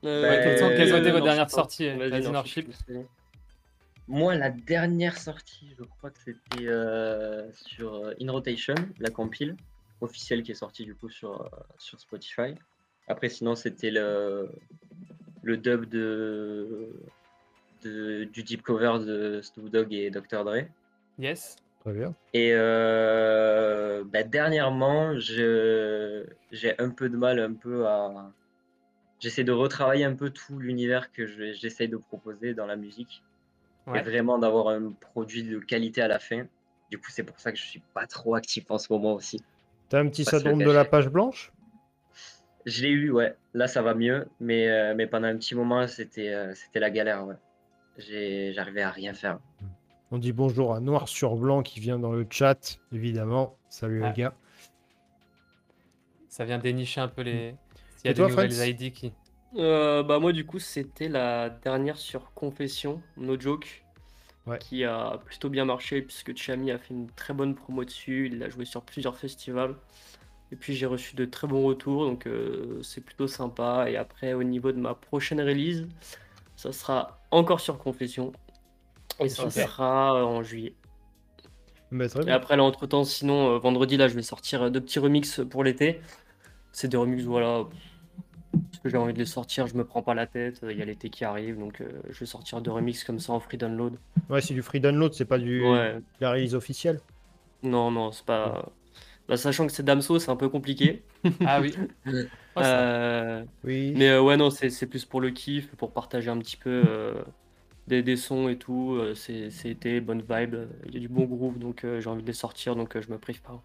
Euh, 0.04 0.22
Ouais, 0.22 0.76
quelles 0.76 0.94
ont 0.94 0.98
été 0.98 1.10
vos 1.10 1.20
dernières 1.20 1.50
sorties. 1.50 1.90
Moi, 4.08 4.34
la 4.34 4.50
dernière 4.50 5.16
sortie, 5.16 5.74
je 5.78 5.84
crois 5.84 6.10
que 6.10 6.18
c'était 6.18 6.66
euh, 6.66 7.50
sur 7.52 8.12
In 8.20 8.30
Rotation, 8.30 8.74
la 9.00 9.10
compile 9.10 9.56
officielle 10.00 10.42
qui 10.42 10.52
est 10.52 10.56
sortie 10.56 10.84
du 10.84 10.94
coup 10.94 11.08
sur, 11.08 11.48
sur 11.78 11.98
Spotify. 11.98 12.54
Après, 13.08 13.28
sinon, 13.28 13.54
c'était 13.54 13.90
le, 13.90 14.50
le 15.46 15.56
dub 15.56 15.84
de, 15.86 16.88
de- 17.84 18.24
du 18.24 18.42
deep 18.42 18.62
cover 18.62 18.98
de 19.04 19.40
Snoop 19.42 19.70
Dogg 19.70 19.92
et 19.94 20.10
Dr. 20.10 20.44
Dre. 20.44 20.64
Yes. 21.18 21.56
Très 21.80 21.92
bien. 21.92 22.14
Et 22.34 22.50
euh, 22.52 24.02
bah, 24.04 24.24
dernièrement, 24.24 25.16
je, 25.18 26.24
j'ai 26.50 26.78
un 26.80 26.90
peu 26.90 27.08
de 27.08 27.16
mal 27.16 27.38
un 27.38 27.54
peu 27.54 27.86
à... 27.86 28.32
J'essaie 29.20 29.44
de 29.44 29.52
retravailler 29.52 30.04
un 30.04 30.14
peu 30.14 30.30
tout 30.30 30.58
l'univers 30.58 31.10
que 31.12 31.26
je- 31.26 31.52
j'essaye 31.54 31.88
de 31.88 31.96
proposer 31.96 32.52
dans 32.52 32.66
la 32.66 32.76
musique. 32.76 33.22
Et 33.94 34.00
vraiment 34.02 34.36
d'avoir 34.36 34.68
un 34.68 34.90
produit 35.12 35.44
de 35.44 35.60
qualité 35.60 36.02
à 36.02 36.08
la 36.08 36.18
fin. 36.18 36.44
Du 36.90 36.98
coup, 36.98 37.10
c'est 37.10 37.22
pour 37.22 37.38
ça 37.38 37.52
que 37.52 37.58
je 37.58 37.62
suis 37.64 37.82
pas 37.94 38.06
trop 38.06 38.34
actif 38.34 38.64
en 38.68 38.78
ce 38.78 38.92
moment 38.92 39.14
aussi. 39.14 39.40
T'as 39.88 40.00
un 40.00 40.08
petit 40.08 40.24
syndrome 40.24 40.58
de 40.58 40.70
la 40.72 40.84
page 40.84 41.08
blanche? 41.08 41.52
Je 42.66 42.82
l'ai 42.82 42.90
eu, 42.90 43.10
ouais. 43.10 43.34
Là, 43.54 43.68
ça 43.68 43.80
va 43.80 43.94
mieux. 43.94 44.26
Mais, 44.40 44.68
euh, 44.68 44.94
mais 44.96 45.06
pendant 45.06 45.28
un 45.28 45.36
petit 45.36 45.54
moment, 45.54 45.86
c'était 45.86 46.32
euh, 46.34 46.52
c'était 46.54 46.80
la 46.80 46.90
galère, 46.90 47.24
ouais. 47.26 47.36
J'ai- 47.96 48.52
J'arrivais 48.52 48.82
à 48.82 48.90
rien 48.90 49.14
faire. 49.14 49.38
On 50.10 50.18
dit 50.18 50.32
bonjour 50.32 50.74
à 50.74 50.80
Noir 50.80 51.08
sur 51.08 51.34
Blanc 51.36 51.62
qui 51.62 51.80
vient 51.80 51.98
dans 51.98 52.12
le 52.12 52.26
chat, 52.28 52.78
évidemment. 52.92 53.56
Salut 53.68 54.02
Ah. 54.04 54.08
les 54.10 54.22
gars. 54.22 54.34
Ça 56.28 56.44
vient 56.44 56.58
dénicher 56.58 57.00
un 57.00 57.08
peu 57.08 57.22
les. 57.22 57.54
S'il 57.96 58.04
y 58.06 58.08
a 58.08 58.10
Et 58.10 58.14
des 58.14 58.20
toi, 58.20 58.28
nouvelles 58.28 58.68
ID 58.68 58.92
qui. 58.92 59.12
Euh, 59.56 60.02
bah 60.02 60.18
moi 60.18 60.32
du 60.32 60.44
coup 60.44 60.58
c'était 60.58 61.08
la 61.08 61.48
dernière 61.48 61.96
sur 61.96 62.32
Confession, 62.34 63.00
No 63.16 63.40
Joke, 63.40 63.84
Ouais. 64.46 64.58
qui 64.58 64.84
a 64.84 65.18
plutôt 65.24 65.48
bien 65.48 65.64
marché 65.64 66.02
puisque 66.02 66.36
Chami 66.36 66.70
a 66.72 66.78
fait 66.78 66.92
une 66.92 67.10
très 67.12 67.32
bonne 67.32 67.54
promo 67.54 67.84
dessus, 67.84 68.26
il 68.26 68.38
l'a 68.38 68.50
joué 68.50 68.64
sur 68.66 68.82
plusieurs 68.82 69.16
festivals. 69.16 69.74
Et 70.52 70.56
puis 70.56 70.74
j'ai 70.74 70.86
reçu 70.86 71.16
de 71.16 71.24
très 71.24 71.46
bons 71.48 71.64
retours, 71.64 72.06
donc 72.06 72.26
euh, 72.26 72.80
c'est 72.82 73.00
plutôt 73.00 73.26
sympa. 73.26 73.90
Et 73.90 73.96
après 73.96 74.32
au 74.32 74.44
niveau 74.44 74.72
de 74.72 74.78
ma 74.78 74.94
prochaine 74.94 75.40
release, 75.40 75.88
ça 76.56 76.72
sera 76.72 77.20
encore 77.30 77.60
sur 77.60 77.78
Confession. 77.78 78.32
Et 79.20 79.28
ça 79.28 79.50
Super. 79.50 79.68
sera 79.68 80.16
euh, 80.20 80.24
en 80.24 80.42
juillet. 80.42 80.74
Bah, 81.92 82.06
Et 82.26 82.30
après 82.30 82.56
là 82.56 82.64
entre 82.64 82.86
temps, 82.86 83.04
sinon 83.04 83.54
euh, 83.54 83.58
vendredi 83.58 83.96
là 83.96 84.08
je 84.08 84.14
vais 84.14 84.22
sortir 84.22 84.70
deux 84.70 84.80
petits 84.80 84.98
remixes 84.98 85.40
pour 85.48 85.64
l'été. 85.64 86.00
C'est 86.72 86.88
des 86.88 86.96
remixes 86.96 87.24
voilà. 87.24 87.64
Parce 88.52 88.78
que 88.82 88.88
j'ai 88.88 88.96
envie 88.96 89.12
de 89.12 89.18
les 89.18 89.26
sortir, 89.26 89.66
je 89.66 89.74
me 89.74 89.84
prends 89.84 90.02
pas 90.02 90.14
la 90.14 90.26
tête, 90.26 90.60
il 90.62 90.76
y 90.76 90.82
a 90.82 90.84
l'été 90.84 91.10
qui 91.10 91.24
arrive, 91.24 91.58
donc 91.58 91.80
euh, 91.80 92.00
je 92.08 92.18
vais 92.20 92.26
sortir 92.26 92.60
deux 92.62 92.70
remixes 92.70 93.04
comme 93.04 93.18
ça 93.18 93.32
en 93.32 93.40
free 93.40 93.58
download. 93.58 93.98
Ouais, 94.30 94.40
c'est 94.40 94.54
du 94.54 94.62
free 94.62 94.80
download, 94.80 95.12
c'est 95.12 95.24
pas 95.26 95.38
du 95.38 95.62
Ouais, 95.62 95.98
la 96.20 96.30
release 96.32 96.54
officielle. 96.54 97.00
non, 97.62 97.90
non, 97.90 98.12
c'est 98.12 98.24
pas. 98.24 98.72
Bah, 99.28 99.36
sachant 99.36 99.66
que 99.66 99.72
c'est 99.72 99.82
Damso, 99.84 100.18
c'est 100.18 100.30
un 100.30 100.36
peu 100.36 100.48
compliqué. 100.48 101.02
Ah 101.44 101.60
oui. 101.60 101.74
Oh. 102.58 102.62
Euh, 102.62 103.44
Oui. 103.64 103.92
Mais 103.96 104.08
euh, 104.08 104.22
ouais, 104.22 104.38
non, 104.38 104.48
c'est 104.48 104.70
c'est 104.70 104.86
plus 104.86 105.04
pour 105.04 105.20
le 105.20 105.28
kiff, 105.30 105.68
pour 105.76 105.92
partager 105.92 106.30
un 106.30 106.38
petit 106.38 106.56
peu 106.56 106.84
euh, 106.88 107.12
des, 107.86 108.02
des 108.02 108.16
sons 108.16 108.48
et 108.48 108.56
tout. 108.58 108.96
euh, 108.98 109.14
c'est 109.14 109.50
été, 109.70 110.00
bonne 110.00 110.22
vibe, 110.22 110.56
il 110.86 110.94
y 110.94 110.96
a 110.96 111.00
du 111.00 111.08
bon 111.08 111.24
groove, 111.24 111.58
donc 111.58 111.84
euh, 111.84 112.00
j'ai 112.00 112.08
envie 112.08 112.22
de 112.22 112.26
les 112.26 112.32
sortir, 112.32 112.74
donc 112.76 112.96
euh, 112.96 113.02
je 113.02 113.10
me 113.12 113.18
prive 113.18 113.42
pas. 113.42 113.62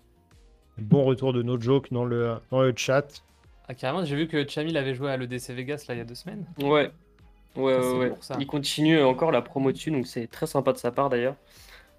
Bon 0.78 1.04
retour 1.06 1.32
de 1.34 1.42
No 1.44 1.60
Joke 1.60 1.88
dans 1.92 2.04
le, 2.06 2.36
dans 2.50 2.62
le 2.62 2.74
chat. 2.76 3.24
Ah, 3.68 3.74
carrément, 3.74 4.04
j'ai 4.04 4.16
vu 4.16 4.28
que 4.28 4.46
Chamil 4.48 4.76
avait 4.78 4.94
joué 4.94 5.12
à 5.12 5.18
l'EDC 5.18 5.52
Vegas 5.52 5.86
là 5.88 5.96
il 5.96 5.98
y 6.00 6.02
a 6.02 6.06
deux 6.06 6.16
semaines. 6.16 6.46
Ouais, 6.62 6.92
ouais, 7.56 7.82
Ça, 7.82 7.96
ouais, 7.96 7.98
ouais. 7.98 8.10
pour 8.10 8.24
ça. 8.24 8.38
Il 8.40 8.48
continue 8.48 9.02
encore 9.02 9.32
la 9.32 9.42
promo 9.42 9.72
dessus, 9.72 9.92
donc 9.92 10.08
c'est 10.08 10.28
très 10.28 10.48
sympa 10.48 10.74
de 10.74 10.78
sa 10.78 10.92
part 10.92 11.10
d'ailleurs. 11.10 11.36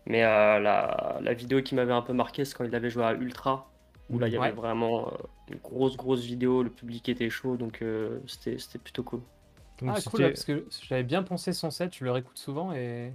Mais 0.06 0.24
euh, 0.24 0.58
la, 0.60 1.18
la 1.22 1.34
vidéo 1.34 1.62
qui 1.62 1.74
m'avait 1.74 1.92
un 1.92 2.02
peu 2.02 2.12
marqué, 2.12 2.44
c'est 2.44 2.56
quand 2.56 2.64
il 2.64 2.74
avait 2.74 2.90
joué 2.90 3.04
à 3.04 3.14
Ultra, 3.14 3.70
où 4.10 4.18
là 4.18 4.28
il 4.28 4.32
y 4.34 4.36
avait 4.36 4.50
Ouais. 4.50 4.52
vraiment 4.52 5.08
euh, 5.08 5.16
une 5.48 5.58
grosse, 5.58 5.96
grosse 5.96 6.22
vidéo, 6.24 6.62
le 6.62 6.70
public 6.70 7.08
était 7.08 7.30
chaud, 7.30 7.56
donc 7.56 7.82
euh, 7.82 8.18
c'était 8.26 8.58
c'était 8.58 8.78
plutôt 8.78 9.02
cool. 9.04 9.20
Donc, 9.80 9.96
ah 9.96 10.00
cool, 10.10 10.20
parce 10.22 10.44
que 10.44 10.64
j'avais 10.88 11.02
bien 11.02 11.22
pensé 11.22 11.52
son 11.52 11.70
set, 11.70 11.94
je 11.96 12.04
le 12.04 12.10
réécoute 12.12 12.38
souvent 12.38 12.72
et 12.72 13.12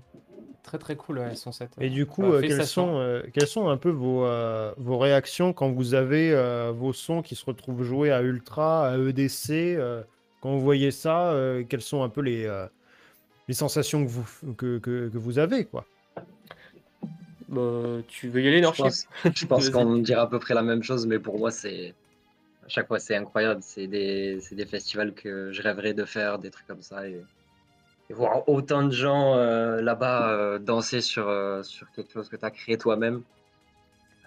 très 0.64 0.78
très 0.78 0.96
cool 0.96 1.20
ouais, 1.20 1.36
son 1.36 1.52
set. 1.52 1.70
Et 1.80 1.90
du 1.90 2.06
coup, 2.06 2.24
Bah, 2.24 2.28
euh, 2.38 2.42
quelles, 2.42 2.66
sont, 2.66 2.96
euh, 2.98 3.24
quelles 3.34 3.48
sont 3.48 3.70
un 3.70 3.78
peu 3.78 3.90
vos, 3.90 4.26
euh, 4.26 4.74
vos 4.78 4.98
réactions 4.98 5.54
quand 5.54 5.70
vous 5.72 5.94
avez 5.94 6.32
euh, 6.34 6.72
vos 6.72 6.94
sons 6.94 7.22
qui 7.22 7.36
se 7.36 7.46
retrouvent 7.46 7.84
joués 7.84 8.12
à 8.12 8.22
Ultra, 8.22 8.90
à 8.90 8.98
EDC 8.98 9.76
euh, 9.78 10.04
Quand 10.42 10.52
vous 10.52 10.62
voyez 10.62 10.92
ça, 10.92 11.32
euh, 11.32 11.64
quelles 11.64 11.82
sont 11.82 12.04
un 12.04 12.10
peu 12.10 12.22
les, 12.22 12.46
euh, 12.46 12.68
les 13.48 13.54
sensations 13.56 14.04
que 14.06 14.10
vous, 14.10 14.54
que, 14.56 14.80
que- 14.80 15.10
que 15.10 15.18
vous 15.18 15.40
avez, 15.40 15.66
quoi? 15.66 15.86
Bah, 17.50 18.02
tu 18.08 18.30
veux 18.30 18.42
y 18.42 18.48
aller, 18.48 18.58
Je 18.58 18.62
Norchip 18.64 18.84
pense, 18.86 19.08
je 19.36 19.46
pense 19.46 19.64
Vas-y. 19.70 19.72
qu'on 19.72 19.86
me 19.86 20.02
dira 20.02 20.24
à 20.24 20.28
peu 20.28 20.40
près 20.40 20.54
la 20.54 20.64
même 20.64 20.84
chose, 20.84 21.06
mais 21.08 21.20
pour 21.20 21.40
moi, 21.40 21.52
c'est 21.52 21.94
à 22.66 22.70
chaque 22.70 22.88
fois 22.88 23.00
c'est 23.00 23.16
incroyable. 23.16 23.62
C'est 23.64 23.88
des, 23.88 24.40
c'est 24.42 24.56
des 24.56 24.66
festivals 24.66 25.14
que 25.14 25.52
je 25.54 25.62
rêverais 25.62 25.94
de 25.94 26.04
faire, 26.06 26.40
des 26.40 26.52
trucs 26.52 26.68
comme 26.68 26.82
ça. 26.82 27.08
Et, 27.08 27.22
et 28.10 28.14
voir 28.14 28.48
autant 28.50 28.84
de 28.84 28.92
gens 28.92 29.36
euh, 29.36 29.82
là-bas 29.82 30.30
euh, 30.32 30.60
danser 30.60 31.02
sur, 31.02 31.28
euh, 31.30 31.64
sur 31.64 31.90
quelque 31.92 32.12
chose 32.14 32.30
que 32.30 32.36
tu 32.36 32.46
as 32.46 32.52
créé 32.52 32.78
toi-même, 32.78 33.22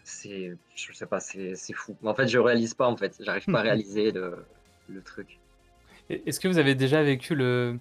c'est, 0.04 0.56
je 0.74 0.92
sais 0.92 1.06
pas, 1.06 1.20
c'est 1.20 1.54
c'est 1.54 1.72
fou. 1.74 1.94
En 2.04 2.14
fait, 2.14 2.26
je 2.26 2.38
réalise 2.38 2.74
pas, 2.74 2.86
en 2.88 2.96
fait. 2.96 3.16
J'arrive 3.20 3.44
pas 3.46 3.60
à 3.60 3.62
réaliser 3.68 4.12
le, 4.12 4.44
le 4.88 5.02
truc. 5.02 5.38
Est-ce 6.08 6.40
que 6.40 6.48
vous 6.48 6.58
avez 6.58 6.74
déjà 6.74 7.02
vécu 7.02 7.34
le, 7.34 7.78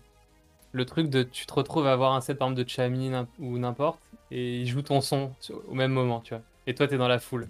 le 0.73 0.85
truc 0.85 1.09
de 1.09 1.23
tu 1.23 1.45
te 1.45 1.53
retrouves 1.53 1.87
à 1.87 1.93
avoir 1.93 2.13
un 2.13 2.21
set 2.21 2.37
par 2.37 2.49
exemple 2.49 2.63
de 2.63 2.69
Chami 2.69 3.09
n'im- 3.09 3.27
ou 3.39 3.57
n'importe 3.57 3.99
et 4.31 4.61
il 4.61 4.67
joue 4.67 4.81
ton 4.81 5.01
son 5.01 5.33
au 5.67 5.73
même 5.73 5.91
moment, 5.91 6.21
tu 6.21 6.33
vois. 6.33 6.43
Et 6.67 6.75
toi, 6.75 6.87
t'es 6.87 6.97
dans 6.97 7.07
la 7.07 7.19
foule 7.19 7.47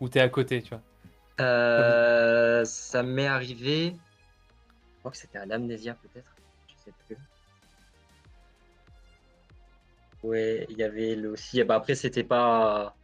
ou 0.00 0.08
t'es 0.08 0.20
à 0.20 0.28
côté, 0.28 0.62
tu 0.62 0.70
vois. 0.70 0.82
Euh, 1.40 2.64
ça 2.64 3.02
m'est 3.02 3.26
arrivé. 3.26 3.94
Je 4.94 4.98
crois 5.00 5.10
que 5.10 5.16
c'était 5.16 5.38
à 5.38 5.46
l'amnésia 5.46 5.94
peut-être. 5.94 6.34
Je 6.68 6.74
sais 6.84 6.92
plus. 7.06 7.16
Ouais, 10.22 10.66
il 10.70 10.78
y 10.78 10.82
avait 10.84 11.16
le 11.16 11.30
aussi. 11.30 11.62
Bah 11.64 11.74
après 11.76 11.94
c'était 11.96 12.22
pas, 12.24 12.94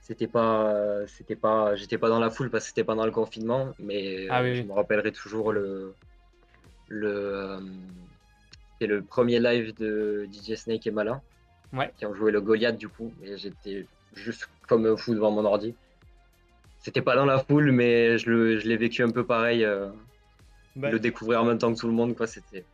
c'était 0.00 0.26
pas, 0.26 1.06
c'était 1.06 1.36
pas, 1.36 1.76
j'étais 1.76 1.98
pas 1.98 2.08
dans 2.08 2.18
la 2.18 2.30
foule 2.30 2.50
parce 2.50 2.64
que 2.64 2.68
c'était 2.68 2.84
pendant 2.84 3.04
le 3.06 3.12
confinement, 3.12 3.72
mais 3.78 4.26
Ah 4.28 4.40
euh, 4.40 4.42
oui, 4.42 4.56
je 4.56 4.62
oui. 4.62 4.64
me 4.64 4.72
rappellerai 4.72 5.12
toujours 5.12 5.52
le, 5.52 5.94
le, 6.88 7.08
euh, 7.08 7.60
c'était 8.72 8.86
le 8.92 9.04
premier 9.04 9.38
live 9.40 9.74
de 9.74 10.28
DJ 10.32 10.56
Snake 10.56 10.86
et 10.86 10.90
Malin 10.90 11.22
Ouais. 11.74 11.90
qui 11.96 12.06
ont 12.06 12.14
joué 12.14 12.30
le 12.30 12.40
Goliath 12.40 12.78
du 12.78 12.88
coup, 12.88 13.12
et 13.22 13.36
j'étais 13.36 13.86
juste 14.14 14.48
comme 14.68 14.86
un 14.86 14.96
fou 14.96 15.14
devant 15.14 15.30
mon 15.32 15.44
ordi. 15.44 15.74
C'était 16.78 17.02
pas 17.02 17.16
dans 17.16 17.24
la 17.26 17.38
foule, 17.38 17.72
mais 17.72 18.16
je 18.18 18.30
le- 18.30 18.58
je 18.58 18.68
l'ai 18.68 18.76
vécu 18.76 19.02
un 19.02 19.10
peu 19.10 19.24
pareil, 19.26 19.64
euh, 19.64 19.88
Bah, 20.76 20.90
le 20.90 20.98
découvrir 21.00 21.40
en 21.42 21.44
même 21.44 21.58
temps 21.58 21.72
que 21.74 21.78
tout 21.80 21.86
le 21.88 21.92
monde, 21.94 22.14
quoi. 22.16 22.26
C'était. 22.26 22.64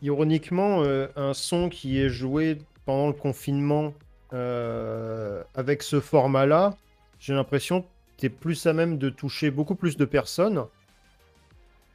Ironiquement, 0.00 0.82
euh, 0.84 1.08
un 1.16 1.34
son 1.34 1.68
qui 1.68 2.00
est 2.00 2.08
joué 2.08 2.58
pendant 2.84 3.08
le 3.08 3.12
confinement 3.14 3.92
euh, 4.32 5.42
avec 5.54 5.82
ce 5.82 6.00
format-là, 6.00 6.76
j'ai 7.18 7.34
l'impression 7.34 7.82
que 7.82 7.86
tu 8.18 8.26
es 8.26 8.28
plus 8.28 8.66
à 8.66 8.72
même 8.72 8.96
de 8.98 9.08
toucher 9.10 9.50
beaucoup 9.50 9.74
plus 9.74 9.96
de 9.96 10.04
personnes. 10.04 10.64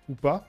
Ou 0.09 0.15
pas 0.15 0.45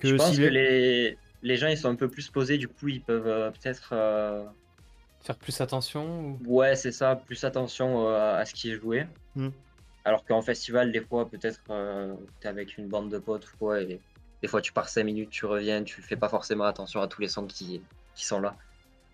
Je 0.00 0.14
pense 0.14 0.36
que 0.36 0.42
les... 0.42 1.18
les 1.42 1.56
gens 1.56 1.66
ils 1.68 1.76
sont 1.78 1.88
un 1.88 1.94
peu 1.96 2.08
plus 2.08 2.28
posés, 2.30 2.56
du 2.58 2.68
coup 2.68 2.88
ils 2.88 3.00
peuvent 3.00 3.26
euh, 3.26 3.50
peut-être. 3.50 3.90
euh, 3.92 4.44
Faire 5.20 5.36
plus 5.36 5.60
attention 5.60 6.20
ou... 6.20 6.38
Ouais, 6.46 6.76
c'est 6.76 6.92
ça, 6.92 7.16
plus 7.16 7.44
attention 7.44 8.08
euh, 8.08 8.38
à 8.38 8.44
ce 8.44 8.54
qui 8.54 8.70
est 8.70 8.76
joué. 8.76 9.06
Hmm. 9.34 9.50
Alors 10.04 10.24
qu'en 10.24 10.42
festival, 10.42 10.92
des 10.92 11.00
fois, 11.00 11.28
peut-être 11.28 11.60
euh, 11.70 12.14
t'es 12.40 12.48
avec 12.48 12.78
une 12.78 12.88
bande 12.88 13.10
de 13.10 13.18
potes 13.18 13.46
ou 13.46 13.56
quoi, 13.58 13.80
et 13.80 14.00
des 14.42 14.48
fois 14.48 14.60
tu 14.60 14.72
pars 14.72 14.88
5 14.88 15.04
minutes, 15.04 15.30
tu 15.30 15.44
reviens, 15.44 15.82
tu 15.82 16.00
fais 16.00 16.16
pas 16.16 16.28
forcément 16.28 16.64
attention 16.64 17.02
à 17.02 17.08
tous 17.08 17.20
les 17.20 17.28
sons 17.28 17.46
qui, 17.46 17.82
qui 18.14 18.24
sont 18.24 18.40
là. 18.40 18.56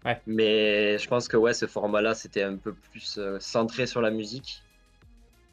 Ouais. 0.05 0.21
Mais 0.27 0.99
je 0.99 1.09
pense 1.09 1.27
que 1.29 1.37
ouais, 1.37 1.55
ce 1.55 1.67
format-là, 1.67 2.14
c'était 2.14 2.43
un 2.43 2.57
peu 2.57 2.75
plus 2.75 3.17
euh, 3.19 3.38
centré 3.40 3.87
sur 3.87 4.03
la 4.03 4.11
musique 4.11 4.62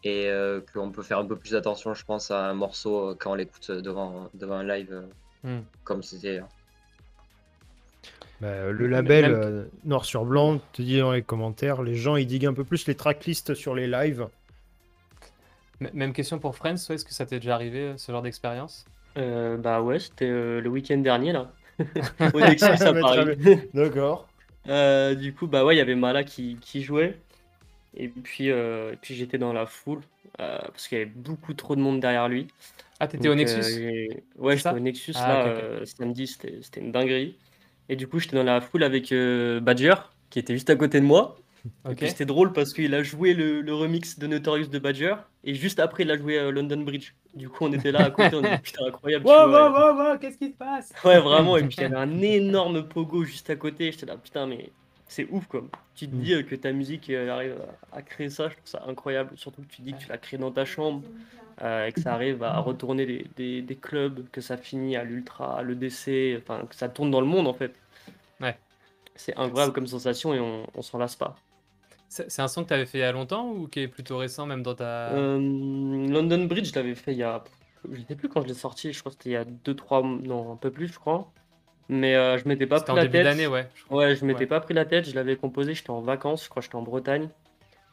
et 0.04 0.28
euh, 0.28 0.60
qu'on 0.74 0.92
peut 0.92 1.04
faire 1.04 1.20
un 1.20 1.26
peu 1.26 1.38
plus 1.38 1.56
attention, 1.56 1.94
je 1.94 2.04
pense, 2.04 2.32
à 2.32 2.50
un 2.50 2.54
morceau 2.54 3.16
quand 3.20 3.32
on 3.32 3.36
l'écoute 3.36 3.72
devant, 3.72 4.30
devant 4.34 4.56
un 4.56 4.64
live 4.64 4.92
euh, 4.92 5.08
Hmm. 5.44 5.62
comme 5.84 6.04
c'était. 6.04 6.42
Bah, 8.42 8.72
le 8.72 8.88
Même- 8.88 8.92
label 8.92 9.32
même- 9.32 9.40
euh, 9.42 9.66
noir 9.86 10.04
sur 10.06 10.26
blanc 10.26 10.60
te 10.74 10.82
dit 10.82 10.98
dans 11.00 11.12
les 11.12 11.22
commentaires, 11.22 11.84
les 11.84 11.96
gens 11.96 12.16
ils 12.16 12.26
diguent 12.26 12.48
un 12.48 12.54
peu 12.54 12.64
plus 12.64 12.88
les 12.88 12.96
tracklists 12.96 13.54
sur 13.54 13.76
les 13.76 13.88
lives. 13.88 14.28
M- 15.80 15.90
Même 15.94 16.14
question 16.14 16.40
pour 16.40 16.56
Friends, 16.56 16.76
ouais, 16.90 16.96
est-ce 16.96 17.06
que 17.06 17.14
ça 17.14 17.26
t'est 17.26 17.40
déjà 17.40 17.56
arrivé 17.56 17.80
euh, 17.80 17.98
ce 17.98 18.12
genre 18.12 18.22
d'expérience? 18.22 18.86
Euh, 19.18 19.58
bah 19.58 19.82
ouais, 19.82 20.00
c'était 20.00 20.30
euh, 20.30 20.62
le 20.62 20.70
week-end 20.70 20.98
dernier 20.98 21.34
là. 21.34 21.52
Au 22.34 22.40
Nexus 22.40 22.66
à 22.66 22.94
Paris. 22.94 23.36
D'accord. 23.74 24.28
Euh, 24.70 25.16
du 25.16 25.34
coup, 25.34 25.48
bah 25.48 25.66
ouais, 25.66 25.76
il 25.76 25.80
y 25.80 25.82
avait 25.82 25.96
Mala 25.96 26.24
qui, 26.24 26.58
qui 26.62 26.84
jouait. 26.84 27.18
Et 27.98 28.08
puis, 28.08 28.52
euh, 28.52 28.94
et 28.94 28.96
puis 28.96 29.16
j'étais 29.16 29.38
dans 29.38 29.54
la 29.54 29.66
foule 29.66 30.02
euh, 30.40 30.58
parce 30.60 30.88
qu'il 30.88 30.98
y 30.98 31.02
avait 31.02 31.10
beaucoup 31.14 31.54
trop 31.54 31.76
de 31.76 31.82
monde 31.82 32.00
derrière 32.00 32.30
lui. 32.30 32.48
Ah, 33.00 33.08
t'étais 33.08 33.28
au 33.28 33.36
Nexus? 33.36 33.60
euh, 33.60 34.08
ouais, 34.38 34.56
j'étais 34.58 34.70
au 34.70 34.80
Nexus 34.80 35.14
Ah, 35.16 35.28
là 35.28 35.46
euh, 35.48 35.86
samedi, 35.86 36.28
c'était 36.28 36.60
c'était 36.62 36.80
une 36.80 36.92
dinguerie. 36.92 37.36
Et 37.90 37.96
du 37.96 38.08
coup, 38.08 38.20
j'étais 38.20 38.36
dans 38.36 38.44
la 38.44 38.62
foule 38.62 38.84
avec 38.84 39.12
euh, 39.12 39.60
Badger 39.60 39.96
qui 40.30 40.40
était 40.40 40.54
juste 40.54 40.70
à 40.70 40.76
côté 40.76 41.00
de 41.00 41.06
moi. 41.06 41.38
Et 41.66 41.70
Ok. 41.92 41.98
puis 41.98 42.10
c'était 42.10 42.26
drôle 42.26 42.54
parce 42.54 42.74
qu'il 42.74 42.94
a 42.96 43.04
joué 43.04 43.34
le, 43.34 43.62
le 43.62 43.74
remix 43.74 44.18
de 44.18 44.28
Notorious 44.28 44.68
de 44.68 44.80
Badger 44.80 45.16
et 45.44 45.54
juste 45.56 45.80
après, 45.80 46.04
il 46.04 46.12
a 46.12 46.18
joué 46.18 46.38
euh, 46.40 46.52
London 46.52 46.78
Bridge. 46.82 47.14
Du 47.36 47.50
coup, 47.50 47.66
on 47.66 47.74
était 47.74 47.92
là 47.92 48.04
à 48.04 48.12
côté, 48.12 48.36
on 48.36 48.44
était 48.46 48.58
putain 48.64 48.86
incroyable. 48.88 49.26
Wow, 49.26 49.50
wow, 49.50 49.72
wow, 49.72 49.98
wow, 50.12 50.18
qu'est-ce 50.20 50.38
qui 50.38 50.50
se 50.52 50.56
passe? 50.58 50.92
Ouais, 51.04 51.20
vraiment. 51.20 51.58
Et 51.58 51.64
puis 51.64 51.78
il 51.78 51.82
y 51.82 51.84
avait 51.86 51.96
un 51.98 52.22
énorme 52.22 52.88
pogo 52.88 53.24
juste 53.26 53.50
à 53.50 53.56
côté. 53.56 53.92
J'étais 53.92 54.06
là, 54.06 54.18
putain, 54.18 54.46
mais 54.48 54.72
c'est 55.08 55.28
ouf 55.30 55.48
quoi. 55.48 55.64
Tu 55.96 56.08
te 56.08 56.16
Mm. 56.16 56.22
dis 56.22 56.34
euh, 56.34 56.44
que 56.44 56.56
ta 56.56 56.72
musique 56.72 57.10
arrive 57.10 57.58
à, 57.92 57.98
à 57.98 58.02
créer 58.02 58.30
ça, 58.30 58.50
je 58.50 58.56
trouve 58.56 58.68
ça 58.68 58.84
incroyable. 58.88 59.32
Surtout 59.38 59.62
que 59.62 59.68
tu 59.68 59.82
dis 59.82 59.94
que 59.94 60.00
tu 60.00 60.08
l'as 60.10 60.18
créé 60.18 60.40
dans 60.40 60.52
ta 60.52 60.66
chambre 60.66 61.04
euh, 61.62 61.88
et 61.88 61.92
que 61.92 62.02
ça 62.02 62.14
arrive 62.14 62.42
à 62.44 62.58
retourner 62.60 63.06
des, 63.06 63.26
des- 63.36 63.62
des 63.62 63.76
clubs, 63.76 64.28
que 64.32 64.42
ça 64.42 64.58
finit 64.58 64.96
à 64.96 65.04
l'Ultra, 65.04 65.60
à 65.60 65.64
l'EDC, 65.64 66.38
enfin 66.42 66.66
que 66.68 66.76
ça 66.76 66.90
tourne 66.90 67.12
dans 67.12 67.22
le 67.22 67.28
monde 67.28 67.48
en 67.48 67.54
fait. 67.54 67.74
Ouais. 68.40 68.58
C'est 69.16 69.38
incroyable 69.38 69.74
comme 69.74 69.88
sensation 69.88 70.34
et 70.34 70.40
on, 70.40 70.66
on 70.76 70.82
s'en 70.82 70.98
lasse 70.98 71.16
pas. 71.16 71.36
C'est 72.10 72.42
un 72.42 72.48
son 72.50 72.64
que 72.64 72.70
t'avais 72.70 72.86
fait 72.86 72.98
il 72.98 73.02
y 73.02 73.06
a 73.06 73.12
longtemps 73.14 73.50
ou 73.52 73.68
qui 73.68 73.80
est 73.80 73.88
plutôt 73.88 74.18
récent, 74.18 74.46
même 74.46 74.64
dans 74.64 74.76
ta. 74.76 75.12
Euh, 75.14 75.38
London 75.38 76.44
Bridge, 76.46 76.70
je 76.72 76.76
l'avais 76.76 76.96
fait 76.96 77.14
il 77.14 77.20
y 77.20 77.24
a. 77.24 77.42
Je 77.90 78.02
sais 78.08 78.16
plus 78.16 78.28
quand 78.28 78.42
je 78.42 78.48
l'ai 78.48 78.54
sorti, 78.54 78.92
je 78.92 79.00
crois 79.00 79.12
que 79.12 79.18
c'était 79.18 79.30
il 79.30 79.34
y 79.34 79.36
a 79.38 79.46
2-3. 79.46 80.22
Non, 80.28 80.52
un 80.52 80.56
peu 80.58 80.72
plus, 80.72 80.88
je 80.90 81.00
crois. 81.00 81.32
Mais 81.88 82.16
euh, 82.16 82.38
je 82.38 82.48
m'étais 82.50 82.68
pas 82.68 82.82
pris 82.82 82.92
en 82.92 82.96
la 82.96 83.04
début 83.04 83.14
tête. 83.14 83.24
d'année, 83.24 83.48
ouais. 83.48 83.68
je. 83.76 83.94
Ouais, 83.96 84.16
je 84.16 84.26
m'étais 84.26 84.42
Ouais. 84.42 84.46
pas 84.48 84.60
pris 84.60 84.74
la 84.74 84.84
tête, 84.86 85.10
je 85.10 85.16
l'avais 85.16 85.36
composé, 85.38 85.74
j'étais 85.74 85.90
en 85.90 86.02
vacances, 86.02 86.44
je 86.44 86.50
crois 86.50 86.62
que 86.62 86.66
j'étais 86.66 86.76
en 86.76 86.82
Bretagne. 86.82 87.30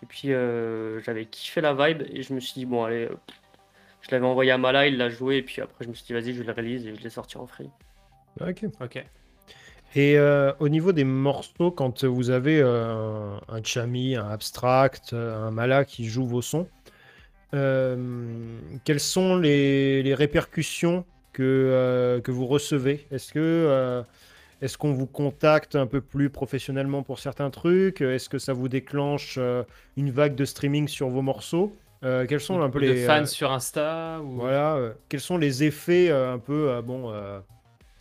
Et 0.03 0.07
puis 0.07 0.33
euh, 0.33 1.01
j'avais 1.03 1.25
kiffé 1.27 1.61
la 1.61 1.73
vibe 1.75 2.03
et 2.13 2.23
je 2.23 2.33
me 2.35 2.41
suis 2.41 2.55
dit, 2.55 2.67
bon, 2.67 2.85
allez, 2.85 3.09
je 4.09 4.15
l'avais 4.15 4.27
envoyé 4.27 4.51
à 4.51 4.59
Mala, 4.59 4.87
il 4.87 4.97
l'a 4.97 5.11
joué, 5.11 5.37
et 5.37 5.43
puis 5.43 5.61
après 5.61 5.85
je 5.85 5.91
me 5.91 5.95
suis 5.95 6.05
dit, 6.07 6.13
vas-y, 6.13 6.35
je 6.35 6.43
le 6.43 6.53
réalise 6.53 6.87
et 6.87 6.95
je 6.95 7.03
l'ai 7.03 7.11
sorti 7.11 7.37
en 7.37 7.47
free. 7.47 7.71
Ok. 8.41 8.65
Ok. 8.81 9.05
Et 9.95 10.19
euh, 10.19 10.53
au 10.61 10.69
niveau 10.69 10.93
des 10.93 11.05
morceaux, 11.05 11.71
quand 11.71 12.05
vous 12.05 12.31
avez 12.31 12.61
euh, 12.61 13.37
un 13.49 13.63
Chami, 13.63 14.17
un 14.17 14.29
Abstract, 14.29 15.13
euh, 15.13 15.47
un 15.47 15.51
Mala 15.51 15.85
qui 15.85 16.07
joue 16.07 16.27
vos 16.27 16.43
sons, 16.43 16.69
euh, 17.55 17.97
quelles 18.85 19.01
sont 19.01 19.37
les, 19.37 20.03
les 20.03 20.15
répercussions 20.15 21.05
que, 21.33 21.43
euh, 21.43 22.21
que 22.21 22.31
vous 22.31 22.47
recevez? 22.47 23.07
Est-ce 23.11 23.33
que 23.33 23.39
euh, 23.39 24.03
est-ce 24.61 24.77
qu'on 24.77 24.93
vous 24.93 25.07
contacte 25.07 25.75
un 25.77 25.87
peu 25.87 26.01
plus 26.01 26.29
professionnellement 26.29 27.03
pour 27.03 27.19
certains 27.19 27.49
trucs? 27.49 28.03
Est-ce 28.03 28.29
que 28.29 28.39
ça 28.39 28.53
vous 28.53 28.69
déclenche 28.69 29.37
euh, 29.39 29.63
une 29.97 30.11
vague 30.11 30.35
de 30.35 30.45
streaming 30.45 30.87
sur 30.89 31.09
vos 31.09 31.23
morceaux? 31.23 31.75
Euh, 32.05 32.27
Quels 32.27 32.41
sont 32.41 32.61
un 32.61 32.71
peu 32.71 32.81
de 32.81 32.87
les 32.87 33.07
fans 33.07 33.23
euh, 33.23 33.27
sur 33.27 33.51
Insta 33.51 34.21
ou... 34.23 34.35
voilà 34.37 34.77
euh, 34.77 34.93
Quels 35.09 35.21
sont 35.21 35.37
les 35.37 35.65
effets 35.65 36.11
euh, 36.11 36.33
un 36.35 36.39
peu 36.39 36.71
euh, 36.71 36.83
bon 36.83 37.11
euh, 37.13 37.41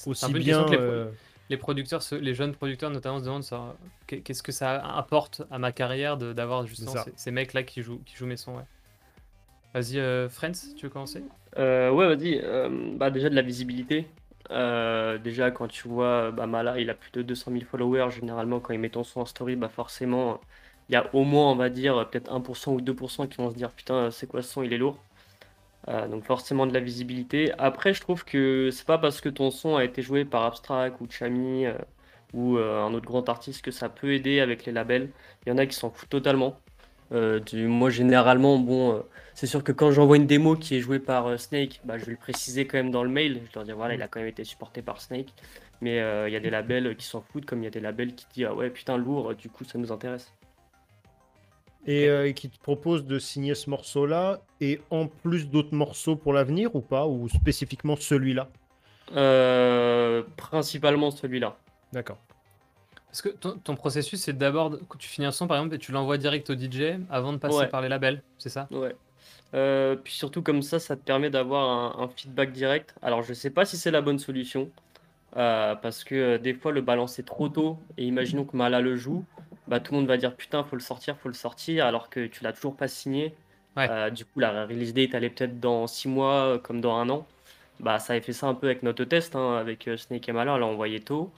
aussi 0.05 0.25
un 0.25 0.29
peu 0.29 0.37
une 0.37 0.43
bien 0.43 0.63
que 0.65 0.71
les, 0.71 0.77
pro- 0.77 0.91
euh, 0.91 1.11
les 1.49 1.57
producteurs, 1.57 2.03
se- 2.03 2.15
les 2.15 2.33
jeunes 2.35 2.53
producteurs 2.53 2.91
notamment 2.91 3.19
se 3.19 3.25
demandent 3.25 3.75
qu'est-ce 4.05 4.43
que 4.43 4.51
ça 4.51 4.75
apporte 4.95 5.41
à 5.49 5.57
ma 5.57 5.71
carrière 5.71 6.17
de- 6.17 6.33
d'avoir 6.33 6.67
justement 6.67 6.95
ces, 7.03 7.13
ces 7.15 7.31
mecs-là 7.31 7.63
qui 7.63 7.81
jouent, 7.81 8.01
qui 8.05 8.15
jouent 8.15 8.27
mes 8.27 8.37
sons. 8.37 8.55
Ouais. 8.55 8.63
Vas-y, 9.73 9.99
euh, 9.99 10.29
Friends, 10.29 10.51
tu 10.75 10.85
veux 10.85 10.89
commencer? 10.89 11.23
Euh, 11.57 11.91
ouais, 11.91 12.07
vas-y, 12.15 12.39
euh, 12.43 12.69
bah 12.97 13.09
déjà 13.09 13.29
de 13.29 13.35
la 13.35 13.41
visibilité. 13.41 14.07
Euh, 14.51 15.17
déjà, 15.17 15.51
quand 15.51 15.67
tu 15.67 15.87
vois, 15.87 16.31
bah, 16.31 16.47
Mala, 16.47 16.79
il 16.79 16.89
a 16.89 16.93
plus 16.93 17.11
de 17.11 17.21
200 17.21 17.51
000 17.51 17.65
followers. 17.65 18.11
Généralement, 18.11 18.59
quand 18.59 18.73
il 18.73 18.79
met 18.79 18.89
ton 18.89 19.03
son 19.03 19.21
en 19.21 19.25
story, 19.25 19.55
bah 19.55 19.69
forcément, 19.69 20.39
il 20.89 20.93
y 20.93 20.95
a 20.95 21.13
au 21.13 21.23
moins, 21.23 21.51
on 21.51 21.55
va 21.55 21.69
dire, 21.69 22.07
peut-être 22.09 22.31
1% 22.31 22.69
ou 22.71 22.81
2% 22.81 23.27
qui 23.27 23.37
vont 23.37 23.49
se 23.49 23.55
dire, 23.55 23.71
putain, 23.71 24.11
c'est 24.11 24.27
quoi 24.27 24.41
ce 24.41 24.49
son, 24.49 24.63
il 24.63 24.73
est 24.73 24.77
lourd. 24.77 24.97
Euh, 25.89 26.07
donc 26.07 26.25
forcément 26.25 26.67
de 26.67 26.73
la 26.73 26.81
visibilité. 26.81 27.53
Après, 27.57 27.93
je 27.93 28.01
trouve 28.01 28.25
que 28.25 28.69
c'est 28.71 28.85
pas 28.85 28.97
parce 28.97 29.21
que 29.21 29.29
ton 29.29 29.51
son 29.51 29.77
a 29.77 29.85
été 29.85 30.01
joué 30.01 30.25
par 30.25 30.43
Abstract 30.43 30.99
ou 30.99 31.07
Chami 31.09 31.65
euh, 31.65 31.73
ou 32.33 32.57
euh, 32.57 32.83
un 32.83 32.93
autre 32.93 33.05
grand 33.05 33.29
artiste 33.29 33.61
que 33.63 33.71
ça 33.71 33.87
peut 33.87 34.13
aider 34.13 34.41
avec 34.41 34.65
les 34.65 34.73
labels. 34.73 35.09
Il 35.45 35.49
y 35.49 35.51
en 35.53 35.57
a 35.57 35.65
qui 35.65 35.75
s'en 35.75 35.89
foutent 35.89 36.09
totalement. 36.09 36.59
Moi, 37.11 37.89
généralement, 37.89 38.59
bon, 38.59 39.01
c'est 39.33 39.47
sûr 39.47 39.63
que 39.63 39.71
quand 39.71 39.91
j'envoie 39.91 40.17
une 40.17 40.27
démo 40.27 40.57
qui 40.57 40.75
est 40.75 40.81
jouée 40.81 40.99
par 40.99 41.39
Snake, 41.39 41.79
bah, 41.85 41.97
je 41.97 42.03
vais 42.03 42.11
le 42.11 42.17
préciser 42.17 42.67
quand 42.67 42.77
même 42.77 42.91
dans 42.91 43.03
le 43.03 43.09
mail. 43.09 43.41
Je 43.49 43.55
leur 43.55 43.63
dire, 43.63 43.77
voilà, 43.77 43.95
il 43.95 44.01
a 44.01 44.09
quand 44.09 44.19
même 44.19 44.27
été 44.27 44.43
supporté 44.43 44.81
par 44.81 44.99
Snake. 45.01 45.29
Mais 45.79 45.97
il 46.27 46.33
y 46.33 46.35
a 46.35 46.39
des 46.41 46.49
labels 46.49 46.97
qui 46.97 47.05
s'en 47.05 47.21
foutent, 47.21 47.45
comme 47.45 47.61
il 47.61 47.63
y 47.63 47.67
a 47.67 47.71
des 47.71 47.79
labels 47.79 48.13
qui 48.13 48.25
disent, 48.33 48.47
ah 48.49 48.53
ouais, 48.53 48.69
putain, 48.69 48.97
lourd, 48.97 49.35
du 49.35 49.49
coup, 49.49 49.63
ça 49.63 49.77
nous 49.77 49.93
intéresse. 49.93 50.33
Et, 51.87 52.07
euh, 52.09 52.27
et 52.27 52.33
qui 52.33 52.49
te 52.49 52.59
propose 52.59 53.05
de 53.05 53.17
signer 53.17 53.55
ce 53.55 53.69
morceau-là 53.69 54.39
et 54.61 54.81
en 54.91 55.07
plus 55.07 55.49
d'autres 55.49 55.73
morceaux 55.73 56.15
pour 56.15 56.33
l'avenir 56.33 56.75
ou 56.75 56.81
pas 56.81 57.07
Ou 57.07 57.27
spécifiquement 57.29 57.95
celui-là? 57.95 58.49
Euh, 59.15 60.23
principalement 60.35 61.11
celui-là. 61.11 61.55
D'accord. 61.93 62.17
Parce 63.07 63.21
que 63.21 63.29
ton, 63.29 63.57
ton 63.57 63.75
processus, 63.75 64.21
c'est 64.21 64.37
d'abord, 64.37 64.71
quand 64.89 64.97
tu 64.99 65.07
finis 65.07 65.25
un 65.25 65.31
son, 65.31 65.47
par 65.47 65.57
exemple, 65.57 65.75
et 65.75 65.79
tu 65.79 65.91
l'envoies 65.91 66.17
direct 66.17 66.49
au 66.49 66.55
DJ 66.55 66.99
avant 67.09 67.31
de 67.33 67.37
passer 67.37 67.57
Ouais. 67.59 67.67
par 67.67 67.81
les 67.81 67.87
labels, 67.89 68.21
c'est 68.37 68.49
ça? 68.49 68.67
Ouais. 68.69 68.95
Euh, 69.53 69.95
puis 69.95 70.13
surtout 70.13 70.41
comme 70.41 70.61
ça, 70.61 70.77
ça 70.77 70.97
te 70.97 71.01
permet 71.01 71.29
d'avoir 71.29 71.69
un, 71.99 72.03
un 72.03 72.07
feedback 72.09 72.51
direct. 72.51 72.93
Alors 73.01 73.23
je 73.23 73.33
sais 73.33 73.49
pas 73.49 73.63
si 73.63 73.77
c'est 73.77 73.91
la 73.91 74.01
bonne 74.01 74.19
solution, 74.19 74.69
euh, 75.37 75.73
parce 75.75 76.03
que 76.03 76.15
euh, 76.15 76.37
des 76.37 76.53
fois 76.53 76.73
le 76.73 76.81
balancer 76.81 77.23
trop 77.23 77.47
tôt, 77.47 77.79
et 77.97 78.03
imaginons 78.05 78.43
que 78.43 78.57
Mala 78.57 78.81
le 78.81 78.97
joue, 78.97 79.23
bah 79.67 79.79
tout 79.79 79.93
le 79.93 79.99
monde 79.99 80.07
va 80.07 80.17
dire 80.17 80.35
putain 80.35 80.63
faut 80.63 80.75
le 80.75 80.81
sortir, 80.81 81.17
faut 81.17 81.29
le 81.29 81.33
sortir, 81.33 81.85
alors 81.85 82.09
que 82.09 82.27
tu 82.27 82.43
l'as 82.43 82.53
toujours 82.53 82.75
pas 82.75 82.87
signé. 82.87 83.35
Ouais. 83.75 83.87
Euh, 83.89 84.09
du 84.09 84.25
coup 84.25 84.39
la 84.39 84.65
release 84.65 84.93
date 84.93 85.13
est 85.13 85.29
peut-être 85.29 85.59
dans 85.59 85.87
six 85.87 86.07
mois 86.07 86.55
euh, 86.55 86.57
comme 86.57 86.81
dans 86.81 86.95
un 86.95 87.09
an. 87.09 87.27
Bah 87.79 87.99
ça 87.99 88.13
avait 88.13 88.21
fait 88.21 88.33
ça 88.33 88.47
un 88.47 88.55
peu 88.55 88.67
avec 88.67 88.81
notre 88.83 89.03
test, 89.03 89.35
hein, 89.35 89.57
avec 89.57 89.87
euh, 89.87 89.97
Snake 89.97 90.27
et 90.29 90.31
Mala, 90.31 90.55
on 90.55 90.57
l'a 90.57 90.65
envoyé 90.65 90.99
tôt. 90.99 91.31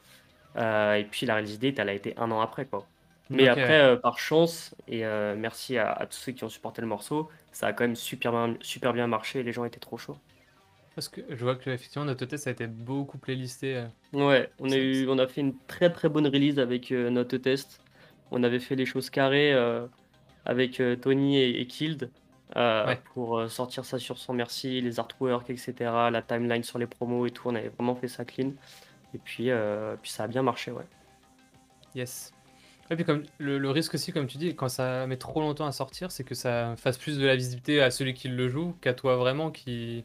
Euh, 0.55 0.95
et 0.95 1.03
puis 1.03 1.25
la 1.25 1.35
release 1.35 1.59
date 1.59 1.79
elle 1.79 1.89
a 1.89 1.93
été 1.93 2.13
un 2.17 2.31
an 2.31 2.41
après 2.41 2.65
quoi. 2.65 2.85
Mais 3.31 3.47
après, 3.47 3.79
euh, 3.81 3.95
par 3.95 4.17
chance, 4.17 4.73
et 4.87 5.03
merci 5.37 5.77
à, 5.77 5.91
à 5.91 6.07
tous 6.07 6.17
ceux 6.17 6.31
qui 6.31 6.43
ont 6.43 6.49
supporté 6.49 6.81
le 6.81 6.87
morceau, 6.87 7.29
ça 7.51 7.67
a 7.67 7.73
quand 7.73 7.83
même 7.83 7.95
super 7.95 8.31
bien, 8.31 8.55
super 8.59 8.91
bien 8.91 9.05
marché 9.05 9.41
et 9.41 9.43
les 9.43 9.51
gens 9.51 9.65
étaient 9.65 9.79
trop 9.79 9.99
chauds. 9.99 10.17
Parce 10.95 11.09
que 11.09 11.21
je 11.29 11.35
vois 11.35 11.55
que 11.55 11.69
effectivement 11.69 12.05
notre 12.05 12.25
test 12.25 12.47
a 12.47 12.51
été 12.51 12.65
beaucoup 12.65 13.19
playlisté. 13.19 13.83
Ouais, 14.13 14.49
on 14.59 14.71
a, 14.71 14.75
eu, 14.75 15.07
on 15.07 15.19
a 15.19 15.27
fait 15.27 15.41
une 15.41 15.53
très 15.67 15.91
très 15.93 16.09
bonne 16.09 16.25
release 16.25 16.57
avec 16.57 16.89
notre 16.89 17.37
test. 17.37 17.79
On 18.31 18.43
avait 18.43 18.59
fait 18.59 18.75
les 18.75 18.85
choses 18.85 19.09
carrées 19.09 19.53
euh, 19.53 19.85
avec 20.45 20.79
euh, 20.79 20.95
Tony 20.95 21.37
et, 21.37 21.61
et 21.61 21.67
Killed 21.67 22.09
euh, 22.55 22.85
Ouais. 22.87 22.99
pour 23.13 23.49
sortir 23.49 23.85
ça 23.85 23.99
sur 23.99 24.17
son 24.17 24.33
merci, 24.33 24.81
les 24.81 24.99
artworks, 24.99 25.49
etc., 25.49 25.73
la 26.11 26.21
timeline 26.21 26.63
sur 26.63 26.79
les 26.79 26.87
promos 26.87 27.25
et 27.27 27.31
tout. 27.31 27.47
On 27.49 27.55
avait 27.55 27.69
vraiment 27.69 27.95
fait 27.95 28.07
ça 28.07 28.25
clean. 28.25 28.51
Et 29.13 29.17
puis, 29.17 29.49
puis 30.01 30.11
ça 30.11 30.23
a 30.23 30.27
bien 30.27 30.43
marché, 30.43 30.71
ouais. 30.71 30.85
Yes. 31.95 32.31
Et 32.91 32.95
puis 32.95 33.05
comme 33.05 33.23
le, 33.37 33.59
le 33.59 33.69
risque 33.69 33.93
aussi, 33.93 34.11
comme 34.11 34.25
tu 34.27 34.37
dis, 34.39 34.55
quand 34.55 34.69
ça 34.69 35.05
met 35.05 35.17
trop 35.17 35.41
longtemps 35.41 35.67
à 35.67 35.71
sortir, 35.71 36.11
c'est 36.11 36.23
que 36.23 36.33
ça 36.35 36.75
fasse 36.77 36.97
plus 36.97 37.17
de 37.19 37.25
la 37.25 37.35
visibilité 37.35 37.81
à 37.81 37.91
celui 37.91 38.13
qui 38.15 38.29
le 38.29 38.49
joue 38.49 38.75
qu'à 38.81 38.93
toi 38.93 39.15
vraiment, 39.15 39.51
qui 39.51 40.03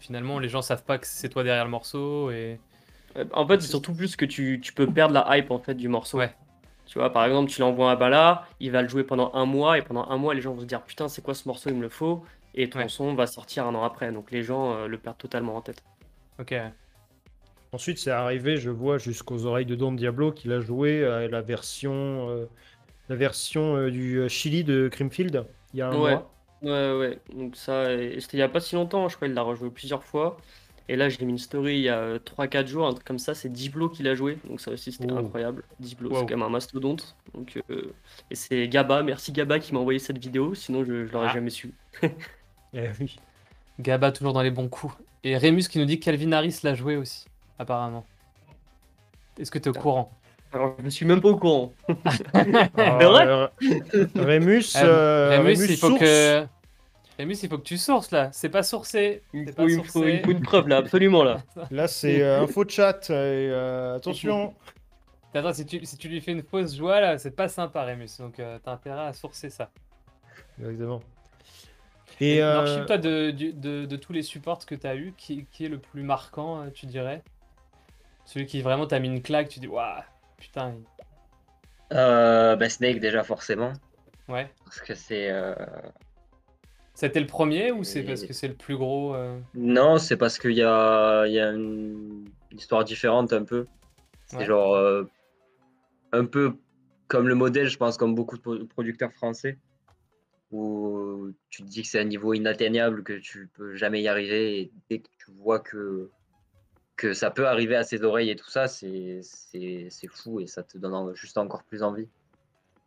finalement 0.00 0.38
les 0.38 0.48
gens 0.50 0.60
savent 0.62 0.84
pas 0.84 0.98
que 0.98 1.06
c'est 1.06 1.30
toi 1.30 1.42
derrière 1.44 1.64
le 1.64 1.70
morceau 1.70 2.30
et 2.30 2.60
En 3.32 3.46
fait, 3.46 3.60
c'est 3.62 3.68
surtout 3.68 3.94
plus 3.94 4.16
que 4.16 4.26
tu, 4.26 4.60
tu 4.62 4.74
peux 4.74 4.86
perdre 4.86 5.14
la 5.14 5.38
hype 5.38 5.50
en 5.50 5.58
fait 5.58 5.74
du 5.74 5.88
morceau. 5.88 6.18
Ouais. 6.18 6.34
Tu 6.86 6.98
vois, 6.98 7.12
par 7.12 7.24
exemple, 7.26 7.50
tu 7.50 7.60
l'envoies 7.60 7.90
à 7.90 7.96
Bala, 7.96 8.46
il 8.60 8.70
va 8.70 8.82
le 8.82 8.88
jouer 8.88 9.04
pendant 9.04 9.32
un 9.34 9.44
mois, 9.46 9.78
et 9.78 9.82
pendant 9.82 10.08
un 10.08 10.16
mois, 10.18 10.34
les 10.34 10.40
gens 10.40 10.54
vont 10.54 10.60
se 10.60 10.66
dire 10.66 10.82
putain, 10.84 11.08
c'est 11.08 11.22
quoi 11.22 11.34
ce 11.34 11.48
morceau, 11.48 11.70
il 11.70 11.76
me 11.76 11.82
le 11.82 11.88
faut, 11.88 12.24
et 12.54 12.70
ton 12.70 12.78
Ouais. 12.78 12.88
son 12.88 13.14
va 13.14 13.26
sortir 13.26 13.66
un 13.66 13.74
an 13.74 13.82
après. 13.84 14.12
Donc 14.12 14.30
les 14.30 14.42
gens 14.42 14.74
euh, 14.74 14.86
le 14.88 14.98
perdent 14.98 15.18
totalement 15.18 15.56
en 15.56 15.62
tête. 15.62 15.82
ok. 16.38 16.76
Ensuite, 17.72 17.98
c'est 17.98 18.10
arrivé, 18.10 18.58
je 18.58 18.70
vois, 18.70 18.98
jusqu'aux 18.98 19.44
oreilles 19.46 19.66
de 19.66 19.74
Don 19.74 19.92
Diablo 19.92 20.32
qu'il 20.32 20.52
a 20.52 20.60
joué 20.60 21.02
euh, 21.02 21.28
la 21.28 21.42
version, 21.42 22.28
euh, 22.30 22.46
la 23.08 23.16
version 23.16 23.76
euh, 23.76 23.90
du 23.90 24.28
Chili 24.30 24.64
de 24.64 24.88
Creamfield 24.88 25.46
il 25.74 25.78
y 25.78 25.82
a 25.82 25.88
un 25.90 25.96
Ouais. 25.96 25.98
mois. 25.98 26.34
Ouais, 26.62 26.92
ouais. 26.98 27.22
Donc 27.34 27.54
ça, 27.56 27.84
c'était 28.20 28.36
il 28.38 28.40
y 28.40 28.42
a 28.42 28.48
pas 28.48 28.60
si 28.60 28.74
longtemps, 28.74 29.08
je 29.08 29.16
crois, 29.16 29.28
il 29.28 29.34
l'a 29.34 29.42
rejoué 29.42 29.70
plusieurs 29.70 30.02
fois. 30.04 30.38
Et 30.88 30.94
là, 30.96 31.08
j'ai 31.08 31.24
mis 31.24 31.32
une 31.32 31.38
story 31.38 31.74
il 31.78 31.82
y 31.82 31.88
a 31.88 32.18
3-4 32.18 32.66
jours, 32.68 32.86
un 32.86 32.92
truc 32.92 33.04
comme 33.04 33.18
ça, 33.18 33.34
c'est 33.34 33.48
Diblo 33.48 33.88
qui 33.88 34.02
l'a 34.04 34.14
joué. 34.14 34.38
Donc 34.48 34.60
ça 34.60 34.70
aussi, 34.70 34.92
c'était 34.92 35.08
Oh. 35.10 35.18
incroyable. 35.18 35.64
Diblo, 35.80 36.10
Wow. 36.10 36.16
c'est 36.20 36.26
quand 36.26 36.36
même 36.36 36.42
un 36.46 36.48
mastodonte. 36.48 37.16
Donc, 37.34 37.58
euh, 37.70 37.92
Et 38.30 38.34
c'est 38.36 38.68
Gaba, 38.68 39.02
merci 39.02 39.32
Gaba 39.32 39.58
qui 39.58 39.74
m'a 39.74 39.80
envoyé 39.80 39.98
cette 39.98 40.18
vidéo, 40.18 40.54
sinon 40.54 40.84
je, 40.84 41.06
je 41.06 41.12
l'aurais 41.12 41.28
Ah. 41.30 41.34
jamais 41.34 41.50
su. 41.50 41.72
Eh 42.74 42.88
oui. 43.00 43.16
Gaba 43.80 44.12
toujours 44.12 44.32
dans 44.32 44.42
les 44.42 44.50
bons 44.50 44.68
coups. 44.68 44.94
Et 45.24 45.36
Remus 45.38 45.62
qui 45.68 45.78
nous 45.78 45.86
dit 45.86 45.98
que 45.98 46.04
Calvin 46.04 46.30
Harris 46.32 46.60
l'a 46.62 46.74
joué 46.74 46.96
aussi, 46.96 47.24
apparemment. 47.58 48.04
Est-ce 49.40 49.50
que 49.50 49.58
tu 49.58 49.68
es 49.68 49.76
au 49.76 49.80
courant? 49.80 50.12
Alors, 50.52 50.74
je 50.78 50.84
ne 50.84 50.90
suis 50.90 51.04
même 51.06 51.20
pas 51.20 51.28
au 51.30 51.36
courant. 51.36 51.72
Alors, 52.74 53.12
vrai? 53.12 53.26
Euh, 53.26 53.48
Rémus, 54.14 54.62
Euh, 54.76 54.84
euh, 54.84 55.38
Remus, 55.38 55.52
Rémus 55.58 55.66
il 55.70 55.76
faut 55.76 55.88
source. 55.88 56.00
que. 56.00 56.46
Remus, 57.18 57.42
il 57.42 57.48
faut 57.48 57.56
que 57.58 57.62
tu 57.64 57.78
sources 57.78 58.10
là. 58.10 58.30
C'est 58.32 58.48
pas 58.50 58.62
sourcé. 58.62 59.22
Il 59.32 59.48
faut, 59.48 59.54
pas 59.54 59.62
il 59.64 59.78
me 59.78 59.82
faut- 59.82 59.92
sourcé. 59.92 60.10
il 60.10 60.18
me 60.20 60.24
faut 60.24 60.30
une 60.32 60.42
preuve 60.42 60.68
là, 60.68 60.76
absolument 60.78 61.24
là. 61.24 61.38
Là, 61.70 61.88
c'est 61.88 62.22
euh, 62.22 62.42
info 62.42 62.64
chat. 62.68 63.08
et, 63.08 63.12
euh, 63.14 63.96
attention. 63.96 64.54
Attends, 65.34 65.52
si 65.52 65.66
tu, 65.66 65.84
si 65.84 65.98
tu 65.98 66.08
lui 66.08 66.22
fais 66.22 66.32
une 66.32 66.42
fausse 66.42 66.74
joie 66.76 66.98
là, 67.00 67.18
c'est 67.18 67.30
pas 67.30 67.48
sympa, 67.48 67.84
Remus. 67.84 68.08
Donc 68.18 68.38
euh, 68.40 68.58
t'as 68.62 68.72
intérêt 68.72 69.06
à 69.06 69.12
sourcer 69.12 69.50
ça. 69.50 69.70
Exactement. 70.58 71.02
Et 72.20 72.40
Alors, 72.40 72.64
euh, 72.66 72.84
toi, 72.86 72.96
de, 72.96 73.30
de, 73.30 73.84
de 73.84 73.96
tous 73.96 74.14
les 74.14 74.22
supports 74.22 74.64
que 74.64 74.74
t'as 74.74 74.94
eu, 74.96 75.12
qui, 75.18 75.44
qui 75.52 75.66
est 75.66 75.68
le 75.68 75.78
plus 75.78 76.02
marquant, 76.02 76.62
euh, 76.62 76.70
tu 76.70 76.86
dirais? 76.86 77.22
Celui 78.24 78.46
qui 78.46 78.62
vraiment 78.62 78.86
t'a 78.86 78.98
mis 78.98 79.08
une 79.08 79.20
claque, 79.20 79.48
tu 79.50 79.60
dis, 79.60 79.66
waouh, 79.68 80.00
putain. 80.38 80.74
il- 80.78 81.96
Euh, 81.96 82.56
bah, 82.56 82.68
Snake 82.70 83.00
déjà 83.00 83.22
forcément, 83.22 83.72
Ouais. 84.28 84.50
parce 84.64 84.80
que 84.80 84.94
c'est... 84.94 85.30
C'était 86.96 87.20
le 87.20 87.26
premier 87.26 87.72
ou 87.72 87.84
c'est 87.84 88.02
parce 88.02 88.24
que 88.24 88.32
c'est 88.32 88.48
le 88.48 88.54
plus 88.54 88.76
gros 88.76 89.14
euh, 89.14 89.38
Non, 89.54 89.98
c'est 89.98 90.16
parce 90.16 90.38
qu'il 90.38 90.52
y 90.54 90.62
a, 90.62 91.26
il 91.26 91.34
y 91.34 91.38
a 91.38 91.50
une 91.52 92.24
histoire 92.52 92.84
différente 92.84 93.34
un 93.34 93.44
peu. 93.44 93.66
C'est 94.24 94.38
Ouais. 94.38 94.46
genre 94.46 94.74
euh, 94.74 95.04
un 96.12 96.24
peu 96.24 96.54
comme 97.06 97.28
le 97.28 97.34
modèle, 97.34 97.68
je 97.68 97.76
pense, 97.76 97.98
comme 97.98 98.14
beaucoup 98.14 98.36
de 98.38 98.42
pro- 98.42 98.64
producteurs 98.64 99.12
français, 99.12 99.58
où 100.50 101.28
tu 101.50 101.62
te 101.62 101.68
dis 101.68 101.82
que 101.82 101.88
c'est 101.88 102.00
un 102.00 102.04
niveau 102.04 102.32
inatteignable, 102.32 103.04
que 103.04 103.12
tu 103.12 103.48
peux 103.54 103.74
jamais 103.74 104.00
y 104.00 104.08
arriver, 104.08 104.60
et 104.60 104.72
dès 104.88 105.00
que 105.00 105.08
tu 105.18 105.30
vois 105.32 105.60
que, 105.60 106.10
que 106.96 107.12
ça 107.12 107.30
peut 107.30 107.46
arriver 107.46 107.76
à 107.76 107.84
ses 107.84 108.02
oreilles 108.04 108.30
et 108.30 108.36
tout 108.36 108.48
ça, 108.48 108.68
c'est 108.68 109.20
fou 110.08 110.40
et 110.40 110.46
ça 110.46 110.62
te 110.62 110.78
donne 110.78 111.14
juste 111.14 111.36
encore 111.36 111.62
plus 111.64 111.82
envie. 111.82 112.08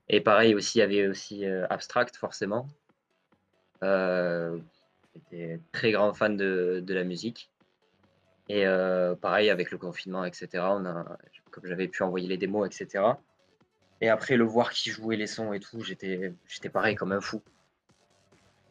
Et 0.07 0.19
pareil 0.19 0.55
aussi, 0.55 0.79
il 0.79 0.81
y 0.81 0.83
avait 0.83 1.07
aussi 1.07 1.45
euh, 1.45 1.67
Abstract, 1.69 2.17
forcément. 2.17 2.67
Euh, 3.83 4.57
J'étais 5.15 5.59
très 5.71 5.91
grand 5.91 6.13
fan 6.13 6.37
de, 6.37 6.81
de 6.85 6.93
la 6.93 7.03
musique. 7.03 7.49
Et 8.47 8.65
euh, 8.65 9.15
pareil, 9.15 9.49
avec 9.49 9.71
le 9.71 9.77
confinement, 9.77 10.25
etc., 10.25 10.47
on 10.55 10.85
a, 10.85 11.17
comme 11.51 11.65
j'avais 11.65 11.87
pu 11.87 12.03
envoyer 12.03 12.27
les 12.27 12.37
démos, 12.37 12.67
etc. 12.67 13.03
Et 14.01 14.09
après, 14.09 14.37
le 14.37 14.43
voir 14.43 14.71
qui 14.71 14.89
jouait 14.89 15.17
les 15.17 15.27
sons 15.27 15.53
et 15.53 15.59
tout, 15.59 15.81
j'étais 15.81 16.33
j'étais 16.47 16.69
pareil 16.69 16.95
comme 16.95 17.11
un 17.11 17.21
fou. 17.21 17.41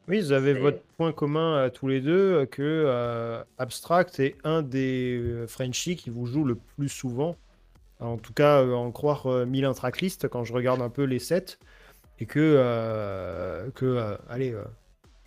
oui, 0.08 0.20
vous 0.20 0.32
avez 0.32 0.54
votre 0.54 0.82
point 0.96 1.12
commun 1.12 1.62
à 1.62 1.70
tous 1.70 1.86
les 1.86 2.00
deux, 2.00 2.46
que 2.46 2.62
euh, 2.62 3.42
Abstract 3.58 4.20
est 4.20 4.36
un 4.42 4.62
des 4.62 5.44
Frenchies 5.46 5.96
qui 5.96 6.10
vous 6.10 6.26
joue 6.26 6.44
le 6.44 6.56
plus 6.56 6.88
souvent. 6.88 7.36
En 8.00 8.16
tout 8.16 8.32
cas, 8.32 8.64
en 8.64 8.90
croire 8.90 9.26
euh, 9.26 9.44
Milan 9.44 9.74
Tracklist 9.74 10.28
quand 10.28 10.44
je 10.44 10.52
regarde 10.52 10.80
un 10.80 10.90
peu 10.90 11.04
les 11.04 11.18
sets. 11.18 11.58
Et 12.20 12.26
que, 12.26 13.70
que 13.76 14.18
allez, 14.28 14.52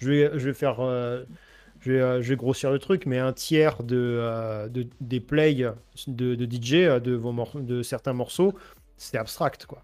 je, 0.01 0.09
vais, 0.09 0.31
je 0.39 0.45
vais 0.47 0.53
faire. 0.53 0.79
euh, 0.81 1.23
je 1.79 1.91
vais, 1.93 2.01
euh, 2.01 2.21
je 2.21 2.29
vais 2.29 2.35
grossir 2.35 2.71
le 2.71 2.79
truc, 2.79 3.05
mais 3.05 3.17
un 3.19 3.33
tiers 3.33 3.83
de, 3.83 3.97
euh, 3.97 4.67
de- 4.69 4.87
des 5.01 5.19
plays 5.19 5.55
de, 6.07 6.35
de 6.35 6.45
DJ 6.45 7.01
de, 7.01 7.13
vos 7.13 7.31
mor- 7.31 7.59
de 7.59 7.81
certains 7.81 8.13
morceaux, 8.13 8.53
c'est 8.97 9.17
abstract, 9.17 9.65
quoi. 9.65 9.83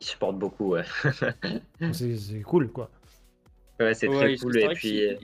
Il 0.00 0.06
supporte 0.06 0.38
beaucoup, 0.38 0.70
ouais. 0.70 0.84
C'est 1.92 2.42
cool, 2.42 2.68
quoi. 2.68 2.90
Ouais, 3.78 3.94
c'est 3.94 4.08
Ouais, 4.08 4.16
très 4.16 4.36
cool. 4.38 4.58
Et 4.58 4.68
puis, 4.70 5.16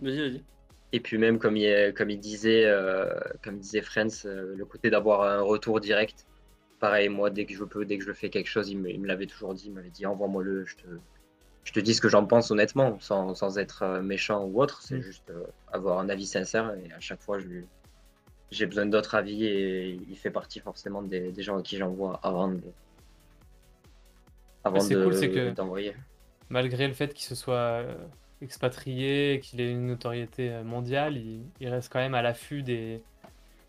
Vas-y, 0.00 0.18
vas-y. 0.18 0.44
et 0.92 1.00
puis 1.00 1.18
même, 1.18 1.38
comme 1.38 1.56
il, 1.56 1.92
comme 1.94 2.10
il 2.10 2.18
disait, 2.20 2.64
euh, 2.66 3.08
comme 3.42 3.58
disait 3.58 3.82
Friends, 3.82 4.26
euh, 4.26 4.54
le 4.56 4.64
côté 4.64 4.90
d'avoir 4.90 5.22
un 5.22 5.40
retour 5.42 5.80
direct. 5.80 6.26
Pareil, 6.80 7.08
moi, 7.08 7.30
dès 7.30 7.46
que 7.46 7.54
je 7.54 7.64
peux, 7.64 7.84
dès 7.84 7.98
que 7.98 8.04
je 8.04 8.12
fais 8.12 8.30
quelque 8.30 8.48
chose, 8.48 8.70
il 8.70 8.78
me, 8.78 8.90
il 8.90 9.00
me 9.00 9.06
l'avait 9.08 9.26
toujours 9.26 9.54
dit. 9.54 9.66
Il 9.66 9.72
m'avait 9.72 9.90
dit 9.90 10.06
envoie-moi-le, 10.06 10.64
je 10.64 10.76
te, 10.76 10.86
je 11.64 11.72
te 11.72 11.80
dis 11.80 11.94
ce 11.94 12.00
que 12.00 12.08
j'en 12.08 12.26
pense 12.26 12.50
honnêtement, 12.50 12.98
sans, 13.00 13.34
sans 13.34 13.58
être 13.58 13.82
euh, 13.82 14.02
méchant 14.02 14.44
ou 14.44 14.60
autre. 14.62 14.82
C'est 14.82 14.98
Mm. 14.98 15.02
juste 15.02 15.30
euh, 15.30 15.44
avoir 15.72 15.98
un 15.98 16.08
avis 16.08 16.26
sincère. 16.26 16.74
Et 16.84 16.92
à 16.92 17.00
chaque 17.00 17.22
fois, 17.22 17.38
j'ai 18.50 18.66
besoin 18.66 18.86
d'autres 18.86 19.14
avis 19.14 19.44
et 19.46 19.90
il 20.08 20.16
fait 20.16 20.30
partie 20.30 20.60
forcément 20.60 21.02
des, 21.02 21.32
des 21.32 21.42
gens 21.42 21.58
à 21.58 21.62
qui 21.62 21.76
j'envoie 21.76 22.20
avant 22.22 22.48
de, 22.48 22.60
avant 24.62 24.86
de- 24.86 25.04
cool, 25.04 25.54
d'envoyer. 25.54 25.94
Malgré 26.50 26.86
le 26.86 26.94
fait 26.94 27.12
qu'il 27.14 27.24
se 27.24 27.34
soit 27.34 27.54
euh, 27.54 27.96
expatrié, 28.42 29.40
qu'il 29.42 29.60
ait 29.60 29.70
une 29.70 29.86
notoriété 29.86 30.62
mondiale, 30.62 31.16
il, 31.16 31.42
il 31.60 31.68
reste 31.68 31.90
quand 31.92 31.98
même 31.98 32.14
à 32.14 32.22
l'affût 32.22 32.62
des, 32.62 33.02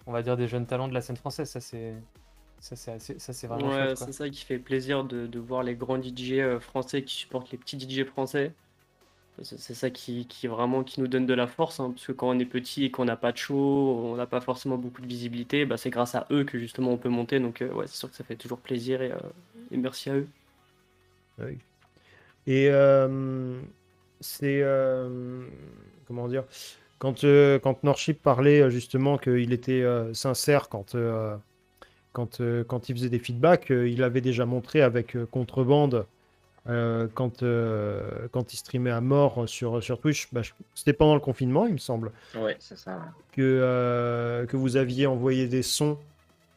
on 0.06 0.12
va 0.12 0.22
dire, 0.22 0.38
des 0.38 0.48
jeunes 0.48 0.68
talents 0.68 0.88
de 0.90 0.94
la 0.94 1.02
scène 1.02 1.18
française. 1.18 1.50
Ça, 1.50 1.62
c'est, 1.62 1.96
ça, 2.66 2.76
c'est 2.76 2.92
assez- 2.92 3.20
ça, 3.20 3.34
c'est 3.34 3.48
vraiment 3.48 3.70
Ouais, 3.70 3.96
chouette, 3.96 3.96
c'est 3.96 4.12
ça 4.12 4.30
qui 4.30 4.44
fait 4.44 4.60
plaisir 4.60 5.04
de, 5.06 5.28
de 5.28 5.40
voir 5.40 5.64
les 5.64 5.76
grands 5.76 5.98
DJ 5.98 6.42
euh, 6.42 6.60
français 6.60 7.04
qui 7.04 7.14
supportent 7.16 7.52
les 7.52 7.58
petits 7.58 7.78
DJ 7.78 8.04
français. 8.04 8.56
C'est 9.44 9.60
c'est 9.60 9.74
ça 9.76 9.90
qui, 9.92 10.28
qui 10.28 10.48
vraiment 10.48 10.84
qui 10.84 11.02
nous 11.02 11.08
donne 11.08 11.26
de 11.28 11.34
la 11.36 11.48
force, 11.48 11.80
hein, 11.80 11.92
parce 11.92 12.08
que 12.08 12.12
quand 12.14 12.30
on 12.30 12.40
est 12.40 12.46
petit 12.46 12.86
et 12.86 12.92
qu'on 12.92 13.06
n'a 13.06 13.18
pas 13.18 13.32
de 13.34 13.38
show, 13.38 13.56
on 13.58 14.16
n'a 14.18 14.28
pas 14.28 14.42
forcément 14.42 14.78
beaucoup 14.78 15.02
de 15.02 15.08
visibilité, 15.08 15.66
bah, 15.66 15.78
c'est 15.78 15.90
grâce 15.92 16.16
à 16.16 16.28
eux 16.32 16.46
que 16.46 16.60
justement 16.60 16.92
on 16.94 16.98
peut 17.00 17.10
monter. 17.10 17.40
Donc 17.40 17.62
euh, 17.62 17.74
ouais, 17.74 17.88
c'est 17.88 17.98
sûr 17.98 18.10
que 18.12 18.16
ça 18.18 18.24
fait 18.26 18.38
toujours 18.38 18.62
plaisir 18.62 19.02
et, 19.02 19.12
euh, 19.14 19.20
et 19.72 19.78
merci 19.78 20.10
à 20.12 20.16
eux. 20.18 20.30
Oui. 21.40 21.60
Et 22.48 22.70
euh, 22.72 23.62
c'est. 24.22 24.62
euh, 24.64 25.48
comment 26.08 26.28
dire 26.28 26.46
quand, 27.00 27.24
euh, 27.26 27.60
quand 27.60 27.84
Norship 27.84 28.22
parlait 28.24 28.70
justement 28.72 29.18
qu'il 29.18 29.54
était 29.54 29.84
euh, 29.84 30.14
sincère 30.16 30.70
quand, 30.70 30.96
euh, 30.96 31.38
quand, 32.16 32.40
euh, 32.40 32.64
quand 32.64 32.88
il 32.88 32.96
faisait 32.96 33.10
des 33.10 33.20
feedbacks, 33.20 33.72
euh, 33.72 33.90
il 33.90 34.02
avait 34.02 34.22
déjà 34.22 34.46
montré 34.46 34.82
avec 34.82 35.16
euh, 35.18 35.26
Contrebande 35.30 36.06
euh, 36.70 37.08
quand, 37.14 37.44
euh, 37.44 38.02
quand 38.32 38.54
il 38.54 38.58
streamait 38.58 38.90
à 38.92 39.02
mort 39.02 39.44
sur, 39.48 39.84
sur 39.84 40.00
Twitch. 40.00 40.30
Bah, 40.32 40.42
C'était 40.74 40.94
pendant 40.94 41.14
le 41.14 41.20
confinement, 41.20 41.68
il 41.68 41.74
me 41.74 41.78
semble, 41.78 42.12
Ouais, 42.36 42.56
c'est 42.60 42.78
ça. 42.78 43.00
que, 43.34 43.42
euh, 43.42 44.46
que 44.46 44.56
vous 44.58 44.78
aviez 44.78 45.08
envoyé 45.08 45.48
des 45.48 45.62
sons 45.62 45.98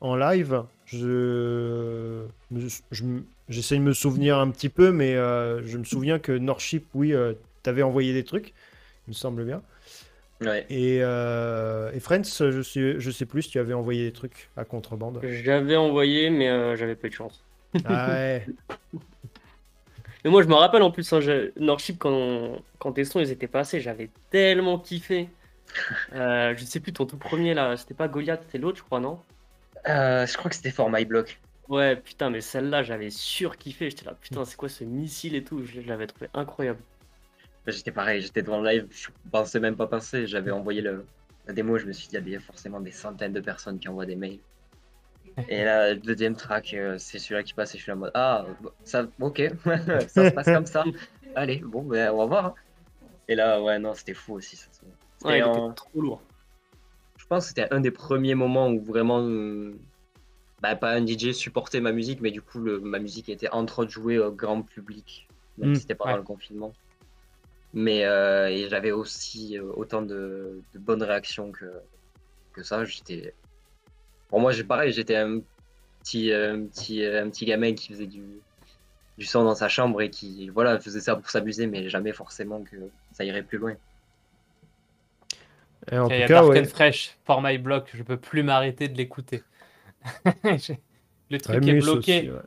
en 0.01 0.15
live. 0.15 0.63
Je, 0.87 2.23
je 2.93 3.05
j'essaie 3.49 3.77
de 3.77 3.83
me 3.83 3.93
souvenir 3.93 4.39
un 4.39 4.51
petit 4.51 4.69
peu, 4.69 4.93
mais 4.93 5.17
euh, 5.17 5.67
je 5.67 5.77
me 5.79 5.85
souviens 5.85 6.19
que 6.19 6.33
Norship, 6.33 6.87
oui, 6.95 7.13
euh, 7.13 7.35
t'avais 7.63 7.83
envoyé 7.83 8.13
des 8.15 8.25
trucs, 8.25 8.55
il 9.07 9.11
me 9.11 9.15
semble 9.15 9.45
bien. 9.45 9.61
Ouais. 10.41 10.67
Et, 10.71 11.01
euh, 11.03 11.91
et 11.93 12.01
Friends, 12.01 12.23
je 12.25 12.63
sais, 12.63 13.01
je 13.01 13.11
sais 13.11 13.27
plus 13.27 13.43
si 13.43 13.51
tu 13.51 13.59
avais 13.59 13.75
envoyé 13.75 14.05
des 14.05 14.13
trucs 14.13 14.51
à 14.57 14.65
contrebande. 14.65 15.21
J'avais 15.23 15.77
envoyé, 15.77 16.31
mais 16.31 16.49
euh, 16.49 16.77
j'avais 16.77 16.95
pas 16.95 17.09
eu 17.09 17.11
de 17.11 17.15
chance. 17.15 17.45
Ah 17.85 18.09
ouais. 18.09 18.47
Mais 20.25 20.31
moi, 20.31 20.43
je 20.43 20.49
me 20.49 20.55
rappelle 20.55 20.83
en 20.83 20.91
plus, 20.91 21.13
hein, 21.13 21.21
Norship, 21.57 21.99
quand, 21.99 22.61
quand 22.81 22.93
tes 22.93 23.05
sons 23.05 23.21
ils 23.21 23.31
étaient 23.31 23.47
passés, 23.47 23.81
j'avais 23.81 24.11
tellement 24.31 24.79
kiffé. 24.79 25.29
Euh, 26.13 26.55
je 26.57 26.65
sais 26.65 26.81
plus, 26.81 26.93
ton 26.93 27.07
tout 27.07 27.19
premier 27.19 27.55
là, 27.55 27.77
c'était 27.77 27.95
pas 27.95 28.09
Goliath, 28.09 28.43
c'était 28.47 28.59
l'autre, 28.59 28.79
je 28.79 28.83
crois, 28.83 28.99
non? 29.01 29.21
Euh, 29.89 30.27
je 30.27 30.37
crois 30.37 30.49
que 30.49 30.57
c'était 30.57 30.71
for 30.71 30.91
my 30.91 31.05
block. 31.05 31.41
Ouais, 31.69 31.97
putain, 31.97 32.31
mais 32.31 32.41
celle-là, 32.41 32.83
j'avais 32.83 33.11
surkiffé. 33.11 33.91
J'étais 33.91 34.07
là, 34.07 34.17
putain, 34.21 34.45
c'est 34.45 34.57
quoi 34.57 34.69
ce 34.69 34.85
missile 34.85 35.35
et 35.37 35.45
tout? 35.45 35.65
Je 35.65 35.81
l'avais 35.83 36.07
trouvé 36.07 36.29
incroyable. 36.35 36.81
J'étais 37.71 37.93
pareil, 37.93 38.23
j'étais 38.23 38.43
devant 38.43 38.61
le 38.61 38.69
live, 38.71 38.87
je 38.91 39.09
pensais 39.31 39.61
même 39.61 39.77
pas 39.77 39.87
passer. 39.87 40.27
J'avais 40.27 40.51
envoyé 40.51 40.81
le, 40.81 41.05
la 41.47 41.53
démo, 41.53 41.79
je 41.79 41.87
me 41.87 41.93
suis 41.93 42.09
dit, 42.09 42.17
il 42.17 42.29
y 42.31 42.37
a 42.37 42.41
forcément 42.41 42.81
des 42.81 42.93
centaines 42.93 43.33
de 43.33 43.41
personnes 43.41 43.79
qui 43.79 43.89
envoient 43.89 44.07
des 44.07 44.17
mails. 44.17 44.41
Et 45.49 45.65
là, 45.65 45.95
le 45.95 46.01
deuxième 46.01 46.37
track, 46.37 46.75
euh, 46.75 46.97
c'est 46.99 47.19
celui-là 47.19 47.43
qui 47.43 47.55
passe 47.55 47.75
et 47.75 47.79
je 47.79 47.83
suis 47.83 47.91
là 47.91 47.97
en 47.97 48.01
mode, 48.01 48.11
ah, 48.15 48.47
ça, 48.85 49.07
ok, 49.21 49.43
ça 50.09 50.29
se 50.29 50.31
passe 50.35 50.47
comme 50.47 50.67
ça. 50.67 50.85
Allez, 51.35 51.59
bon, 51.59 51.83
ben, 51.83 52.11
on 52.13 52.19
va 52.19 52.25
voir. 52.27 52.47
hein. 52.47 52.55
Et 53.29 53.35
là, 53.35 53.63
ouais, 53.63 53.79
non, 53.79 53.95
c'était 53.95 54.15
fou 54.15 54.35
aussi. 54.35 54.57
ça. 54.57 54.67
C'était 55.19 55.31
Ouais, 55.31 55.39
il 55.39 55.45
en- 55.45 55.53
était 55.69 55.75
trop 55.75 56.01
lourd. 56.01 56.23
Je 57.19 57.27
pense 57.27 57.45
que 57.45 57.49
c'était 57.49 57.73
un 57.73 57.81
des 57.81 57.91
premiers 57.91 58.35
moments 58.35 58.69
où 58.71 58.81
vraiment, 58.83 59.21
euh, 59.23 59.75
bah, 60.61 60.77
pas 60.77 60.93
un 60.93 61.05
DJ 61.05 61.33
supportait 61.35 61.81
ma 61.81 61.93
musique, 61.93 62.21
mais 62.21 62.31
du 62.31 62.41
coup, 62.43 62.59
le- 62.61 62.81
ma 62.81 62.99
musique 62.99 63.29
était 63.29 63.51
entre 63.51 63.81
autres 63.81 63.91
jouée 63.91 64.19
au 64.19 64.33
grand 64.33 64.63
public, 64.63 65.29
même 65.59 65.71
Mm, 65.71 65.75
si 65.75 65.83
c'était 65.83 65.95
pas 65.95 66.07
ouais. 66.07 66.13
dans 66.13 66.17
le 66.19 66.23
confinement. 66.25 66.73
Mais 67.75 68.05
euh, 68.05 68.69
j'avais 68.69 68.93
aussi 68.93 69.59
euh, 69.59 69.65
autant 69.75 70.03
de, 70.03 70.63
de 70.73 70.79
bonnes 70.79 71.03
réactions 71.03 71.53
que, 71.53 71.67
que 72.53 72.63
ça. 72.63 72.85
J'étais, 72.85 73.35
pour 74.29 74.41
moi, 74.41 74.53
j'ai 74.53 74.65
pareil, 74.65 74.93
j'étais 74.93 75.17
un 75.17 75.41
petit, 76.01 76.33
euh, 76.33 76.55
un 76.55 76.67
petit, 76.67 77.05
un 77.05 77.29
petit 77.29 77.45
gamin 77.45 77.75
qui 77.75 77.89
faisait 77.89 78.07
du, 78.07 78.25
du 79.19 79.27
son 79.27 79.45
dans 79.45 79.55
sa 79.55 79.69
chambre 79.69 80.01
et 80.01 80.11
qui, 80.11 80.49
voilà, 80.49 80.81
faisait 80.81 81.01
ça 81.01 81.15
pour 81.15 81.29
s'amuser, 81.29 81.67
mais 81.67 81.89
jamais 81.89 82.13
forcément 82.13 82.63
que 82.63 82.77
ça 83.13 83.25
irait 83.25 83.43
plus 83.43 83.59
loin. 83.59 83.75
Et 85.91 85.99
en 85.99 86.09
Il 86.09 86.19
y 86.19 86.23
a 86.23 86.27
tout 86.27 86.33
cas, 86.33 86.41
Dark 86.41 86.49
ouais. 86.49 86.61
and 86.61 86.65
Fresh, 86.65 87.17
For 87.25 87.43
My 87.43 87.59
Block, 87.59 87.91
je 87.93 88.03
peux 88.03 88.17
plus 88.17 88.43
m'arrêter 88.43 88.89
de 88.89 88.97
l'écouter. 88.97 89.43
Le 91.31 91.39
truc 91.39 91.67
est 91.67 91.73
Remus 91.73 91.81
bloqué 91.83 92.19
aussi, 92.21 92.31
ouais. 92.31 92.39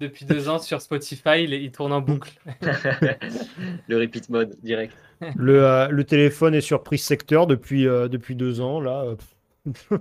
Depuis 0.00 0.24
deux 0.24 0.48
ans 0.48 0.58
sur 0.58 0.80
Spotify, 0.80 1.44
il, 1.44 1.52
il 1.52 1.72
tourne 1.72 1.92
en 1.92 2.00
boucle. 2.00 2.32
le 3.88 3.98
repeat 3.98 4.28
mode 4.28 4.56
direct. 4.62 4.94
Le, 5.36 5.64
euh, 5.64 5.88
le 5.88 6.04
téléphone 6.04 6.54
est 6.54 6.60
sur 6.60 6.82
prise 6.82 7.02
secteur 7.02 7.46
depuis, 7.46 7.86
euh, 7.86 8.08
depuis 8.08 8.34
deux 8.34 8.60
ans. 8.60 8.80
Là. 8.80 9.14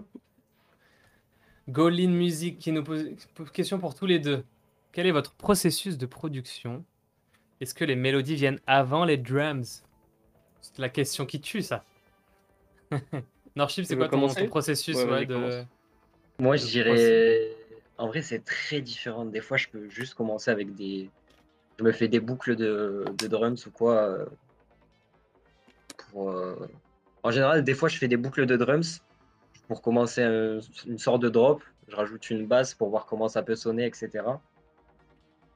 Golin 1.69 2.09
Music 2.09 2.59
qui 2.59 2.71
nous 2.71 2.83
pose 2.83 3.09
pose 3.33 3.49
question 3.51 3.79
pour 3.79 3.95
tous 3.95 4.05
les 4.05 4.19
deux. 4.19 4.43
Quel 4.91 5.07
est 5.07 5.11
votre 5.11 5.33
processus 5.33 5.97
de 5.97 6.05
production? 6.05 6.83
Est-ce 7.61 7.73
que 7.73 7.85
les 7.85 7.95
mélodies 7.95 8.35
viennent 8.35 8.59
avant 8.67 9.05
les 9.05 9.17
drums? 9.17 9.83
C'est 10.61 10.79
la 10.79 10.89
question 10.89 11.25
qui 11.25 11.39
tue 11.41 11.61
ça. 11.61 11.83
Norship, 13.55 13.85
c'est 13.85 13.95
quoi 13.95 14.09
ton, 14.09 14.27
ton 14.27 14.47
processus 14.47 14.97
Ouais, 14.97 15.03
ouais, 15.03 15.09
vas-y, 15.09 15.27
de... 15.27 15.33
commence. 15.33 15.65
Moi, 16.39 16.57
je 16.57 16.65
Je 16.65 16.71
dirais. 16.71 17.54
En 17.97 18.07
vrai, 18.07 18.21
c'est 18.21 18.43
très 18.43 18.81
différent. 18.81 19.25
Des 19.25 19.41
fois, 19.41 19.57
je 19.57 19.67
peux 19.69 19.89
juste 19.89 20.13
commencer 20.15 20.51
avec 20.51 20.75
des. 20.75 21.09
Je 21.79 21.83
me 21.83 21.91
fais 21.91 22.07
des 22.07 22.19
boucles 22.19 22.55
de, 22.55 23.05
drums 23.27 23.65
ou 23.65 23.71
quoi. 23.71 23.95
euh, 24.03 24.25
Pour, 26.11 26.31
euh, 26.31 26.55
En 27.23 27.31
général, 27.31 27.63
des 27.63 27.73
fois, 27.73 27.89
je 27.89 27.97
fais 27.97 28.07
des 28.07 28.17
boucles 28.17 28.45
de 28.45 28.55
drums 28.55 29.01
pour 29.67 29.81
commencer 29.81 30.21
un- 30.21 30.59
une 30.85 30.97
sorte 30.97 31.21
de 31.21 31.29
drop. 31.29 31.63
Je 31.87 31.95
rajoute 31.95 32.29
une 32.29 32.45
basse 32.47 32.73
pour 32.73 32.89
voir 32.89 33.05
comment 33.05 33.27
ça 33.27 33.43
peut 33.43 33.55
sonner, 33.55 33.85
etc. 33.85 34.39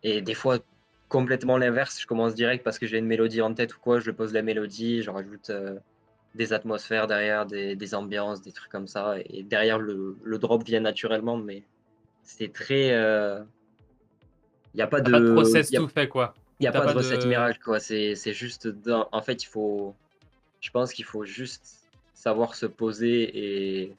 Et 0.04 0.21
des 0.21 0.34
fois, 0.34 0.60
complètement 1.10 1.58
l'inverse. 1.58 1.99
Je 2.02 2.08
commence 2.08 2.36
direct 2.36 2.63
parce 2.63 2.80
que 2.80 2.88
j'ai 2.88 2.97
une 2.97 3.06
mélodie 3.06 3.41
en 3.41 3.54
tête 3.54 3.75
ou 3.75 3.80
quoi. 3.80 3.99
Je 3.99 4.12
pose 4.12 4.34
la 4.34 4.41
mélodie, 4.41 5.02
je 5.04 5.10
rajoute 5.10 5.49
euh, 5.49 5.78
des 6.36 6.54
atmosphères 6.54 7.08
derrière, 7.08 7.45
des, 7.45 7.75
des 7.75 7.95
ambiances, 7.95 8.41
des 8.41 8.52
trucs 8.52 8.71
comme 8.71 8.88
ça. 8.88 9.15
Et 9.25 9.43
derrière, 9.43 9.80
le, 9.80 10.17
le 10.23 10.38
drop 10.38 10.63
vient 10.63 10.80
naturellement, 10.80 11.38
mais 11.38 11.63
c'est 12.38 12.54
très. 12.54 12.89
Il 12.89 14.76
n'y 14.76 14.82
a 14.82 14.88
pas 14.88 15.02
de. 15.02 15.12
pas 15.12 15.20
de 15.20 15.34
process 15.34 15.72
y 15.72 15.78
a- 15.78 15.80
tout 15.80 15.88
fait, 15.88 16.08
quoi. 16.08 16.34
il 16.60 16.63
n'y 16.63 16.68
a 16.68 16.72
pas, 16.72 16.82
pas 16.82 16.94
de 16.94 16.98
recette 16.98 17.24
de- 17.24 17.28
miracle, 17.28 17.60
quoi. 17.63 17.80
C'est 17.80 18.15
juste. 18.34 18.68
dans- 18.68 19.10
En 19.12 19.22
fait, 19.22 19.44
il 19.44 19.48
faut. 19.48 19.96
Je 20.62 20.70
pense 20.72 20.94
qu'il 20.94 21.06
faut 21.06 21.24
juste 21.26 21.89
savoir 22.13 22.56
se 22.56 22.65
poser 22.65 23.22
et. 23.84 23.96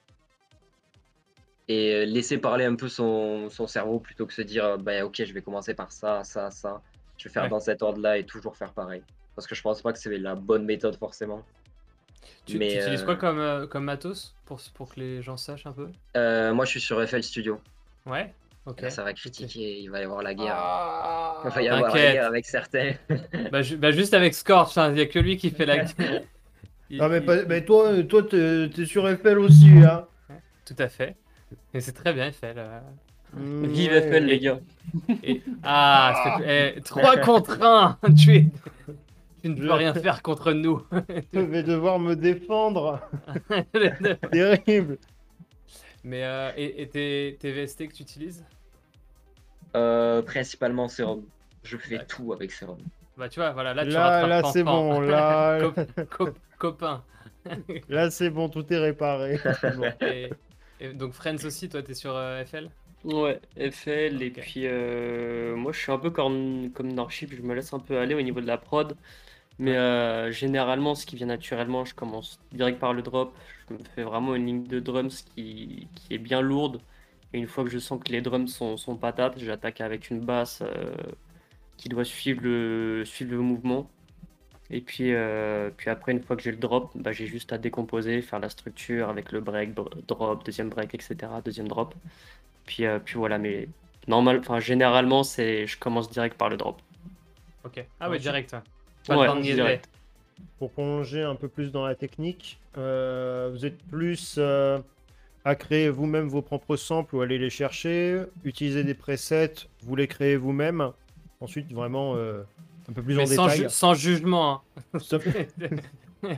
Et 1.68 2.04
laisser 2.04 2.38
parler 2.38 2.64
un 2.64 2.74
peu 2.74 2.88
son, 2.88 3.48
son 3.48 3.68
cerveau 3.68 4.00
plutôt 4.00 4.26
que 4.26 4.32
se 4.34 4.42
dire 4.42 4.76
bah, 4.78 5.04
ok, 5.04 5.22
je 5.24 5.32
vais 5.32 5.40
commencer 5.42 5.72
par 5.74 5.92
ça, 5.92 6.24
ça, 6.24 6.50
ça. 6.50 6.82
Je 7.16 7.28
vais 7.28 7.32
faire 7.32 7.44
Ouais. 7.44 7.48
dans 7.48 7.60
cet 7.60 7.82
ordre-là 7.82 8.18
et 8.18 8.24
toujours 8.24 8.56
faire 8.56 8.72
pareil. 8.72 9.02
Parce 9.36 9.46
que 9.46 9.54
je 9.54 9.62
pense 9.62 9.80
pas 9.80 9.92
que 9.92 9.98
c'est 10.00 10.18
la 10.18 10.34
bonne 10.34 10.64
méthode 10.64 10.96
forcément. 10.96 11.44
Tu, 12.44 12.58
Mais, 12.58 12.70
tu 12.72 12.78
utilises 12.78 13.02
euh, 13.02 13.04
quoi 13.04 13.16
comme, 13.16 13.38
euh, 13.38 13.66
comme 13.68 13.84
matos 13.84 14.34
pour, 14.46 14.60
pour 14.74 14.92
que 14.94 14.98
les 15.00 15.22
gens 15.22 15.36
sachent 15.36 15.66
un 15.66 15.72
peu? 15.72 15.88
Euh, 16.16 16.52
moi, 16.52 16.64
je 16.64 16.70
suis 16.72 16.80
sur 16.80 17.00
FL 17.06 17.22
Studio. 17.22 17.60
Ouais 18.06 18.32
Ok. 18.66 18.82
Là, 18.82 18.90
ça 18.90 19.02
va 19.02 19.12
critiquer, 19.14 19.78
il 19.80 19.88
va 19.90 20.00
y 20.00 20.04
avoir 20.04 20.22
la 20.22 20.34
guerre. 20.34 20.54
Ah, 20.54 21.40
il 21.46 21.50
va 21.50 21.62
y 21.62 21.68
avoir 21.68 21.94
la 21.94 22.12
guerre 22.12 22.26
avec 22.26 22.44
certains. 22.44 22.92
Bah, 23.50 23.62
ju- 23.62 23.76
bah, 23.78 23.90
juste 23.90 24.12
avec 24.14 24.34
Scorch, 24.34 24.76
il 24.76 24.92
n'y 24.92 25.00
a 25.00 25.06
que 25.06 25.18
lui 25.18 25.38
qui 25.38 25.50
fait 25.50 25.64
la 25.66 25.78
guerre. 25.78 25.94
Il- 26.92 27.00
Ah, 27.00 27.08
mais, 27.08 27.18
il- 27.18 27.24
pas- 27.24 27.44
mais 27.44 27.64
toi, 27.64 28.02
toi 28.02 28.22
t'es 28.24 28.84
sur 28.84 29.08
FL 29.08 29.38
aussi. 29.38 29.70
Hein. 29.84 30.06
Tout 30.66 30.74
à 30.78 30.88
fait. 30.88 31.14
Et 31.72 31.80
c'est 31.80 31.92
très 31.92 32.12
bien 32.12 32.30
fait. 32.32 32.52
Là. 32.52 32.82
Mm, 33.32 33.66
Vive 33.66 33.92
ouais. 33.92 34.02
FL, 34.10 34.24
les 34.24 34.40
gars. 34.40 34.58
Et... 35.22 35.40
Ah, 35.62 36.38
c'est... 36.40 36.80
3 36.84 37.16
contre 37.18 37.62
1 37.62 37.96
tu, 38.18 38.34
es... 38.36 38.46
tu 39.42 39.48
ne 39.50 39.54
peux 39.54 39.66
Je- 39.66 39.70
rien 39.70 39.94
faire 39.94 40.20
contre 40.20 40.52
nous. 40.52 40.82
Je 41.32 41.38
vais 41.40 41.62
devoir 41.62 41.98
me 42.00 42.14
défendre. 42.16 43.00
Terrible. 44.32 44.98
Mais 46.04 46.24
euh, 46.24 46.52
et, 46.56 46.82
et 46.82 46.88
tes, 46.88 47.36
tes 47.40 47.52
VST 47.52 47.88
que 47.88 47.94
tu 47.94 48.02
utilises 48.02 48.44
Euh, 49.76 50.22
principalement 50.22 50.88
Serum. 50.88 51.22
Je 51.62 51.76
fais 51.76 52.04
tout 52.06 52.32
avec 52.32 52.50
Serum. 52.52 52.78
Bah 53.16 53.28
tu 53.28 53.38
vois, 53.40 53.50
voilà, 53.52 53.74
là 53.74 53.84
tu 53.84 53.90
Là, 53.92 54.26
là, 54.26 54.42
c'est 54.44 54.64
bon. 54.64 55.00
Là, 55.00 55.58
Cop- 55.60 56.08
cop- 56.10 56.38
copain. 56.58 57.04
là 57.88 58.10
c'est 58.10 58.30
bon. 58.30 58.48
Tout 58.48 58.72
est 58.72 58.78
réparé. 58.78 59.38
C'est 59.60 59.70
bon. 59.76 59.92
Et, 60.00 60.30
et 60.80 60.92
donc 60.92 61.12
Friends 61.12 61.44
aussi, 61.44 61.68
toi 61.68 61.82
t'es 61.82 61.94
sur 61.94 62.16
euh, 62.16 62.44
FL 62.44 62.70
Ouais, 63.04 63.40
FL, 63.56 64.22
et 64.22 64.30
puis 64.30 64.66
euh, 64.66 65.56
moi 65.56 65.72
je 65.72 65.78
suis 65.78 65.90
un 65.90 65.98
peu 65.98 66.10
comme, 66.10 66.70
comme 66.74 66.92
Norship, 66.92 67.34
je 67.34 67.40
me 67.40 67.54
laisse 67.54 67.72
un 67.72 67.78
peu 67.78 67.98
aller 67.98 68.14
au 68.14 68.20
niveau 68.20 68.42
de 68.42 68.46
la 68.46 68.58
prod, 68.58 68.94
mais 69.58 69.76
euh, 69.76 70.30
généralement 70.32 70.94
ce 70.94 71.06
qui 71.06 71.16
vient 71.16 71.26
naturellement, 71.26 71.84
je 71.86 71.94
commence 71.94 72.40
direct 72.52 72.78
par 72.78 72.92
le 72.94 73.02
drop, 73.02 73.34
je 73.70 73.74
me 73.74 73.84
fais 73.94 74.02
vraiment 74.02 74.34
une 74.34 74.46
ligne 74.46 74.64
de 74.64 74.80
drums 74.80 75.22
qui, 75.34 75.88
qui 75.94 76.14
est 76.14 76.18
bien 76.18 76.40
lourde, 76.40 76.80
et 77.32 77.38
une 77.38 77.46
fois 77.48 77.64
que 77.64 77.70
je 77.70 77.78
sens 77.78 78.00
que 78.04 78.12
les 78.12 78.20
drums 78.20 78.48
sont, 78.48 78.76
sont 78.76 78.96
patates, 78.96 79.38
j'attaque 79.38 79.80
avec 79.80 80.10
une 80.10 80.20
basse 80.20 80.62
euh, 80.62 80.94
qui 81.76 81.88
doit 81.88 82.04
suivre 82.04 82.42
le, 82.42 83.04
suivre 83.06 83.32
le 83.32 83.40
mouvement, 83.40 83.90
et 84.70 84.80
puis, 84.80 85.12
euh, 85.14 85.70
puis 85.76 85.90
après 85.90 86.12
une 86.12 86.22
fois 86.22 86.36
que 86.36 86.42
j'ai 86.42 86.52
le 86.52 86.56
drop, 86.58 86.92
bah, 86.94 87.12
j'ai 87.12 87.26
juste 87.26 87.52
à 87.52 87.58
décomposer, 87.58 88.22
faire 88.22 88.40
la 88.40 88.48
structure 88.48 89.08
avec 89.08 89.32
le 89.32 89.40
break, 89.40 89.74
dro- 89.74 89.90
drop, 90.06 90.44
deuxième 90.44 90.68
break, 90.70 90.94
etc., 90.94 91.40
deuxième 91.44 91.68
drop. 91.68 91.94
Puis, 92.66 92.86
euh, 92.86 92.98
puis 93.04 93.16
voilà, 93.16 93.38
mais 93.38 93.68
normal, 94.08 94.38
enfin 94.40 94.60
généralement 94.60 95.22
c'est, 95.24 95.66
je 95.66 95.78
commence 95.78 96.10
direct 96.10 96.36
par 96.38 96.48
le 96.48 96.56
drop. 96.56 96.80
Ok. 97.64 97.84
Ah 98.00 98.10
ouais, 98.10 98.18
direct. 98.18 98.56
Pas 99.06 99.16
Ouais, 99.16 99.42
direct. 99.42 99.88
Pour 100.58 100.70
prolonger 100.72 101.22
un 101.22 101.34
peu 101.36 101.48
plus 101.48 101.72
dans 101.72 101.86
la 101.86 101.94
technique, 101.94 102.60
euh, 102.76 103.48
vous 103.52 103.64
êtes 103.64 103.78
plus 103.84 104.36
euh, 104.38 104.78
à 105.44 105.54
créer 105.54 105.88
vous-même 105.88 106.28
vos 106.28 106.42
propres 106.42 106.76
samples 106.76 107.16
ou 107.16 107.20
aller 107.22 107.38
les 107.38 107.48
chercher, 107.50 108.24
utiliser 108.44 108.84
des 108.84 108.94
presets, 108.94 109.54
vous 109.82 109.96
les 109.96 110.06
créez 110.06 110.36
vous-même. 110.36 110.90
Ensuite, 111.40 111.72
vraiment 111.72 112.14
euh, 112.16 112.42
un 112.90 112.92
peu 112.92 113.02
plus 113.02 113.14
Mais 113.16 113.22
en 113.22 113.26
sans, 113.26 113.46
détail. 113.46 113.58
ju- 113.62 113.68
sans 113.70 113.94
jugement. 113.94 114.62
hein. 114.92 114.98
Stop. 114.98 115.22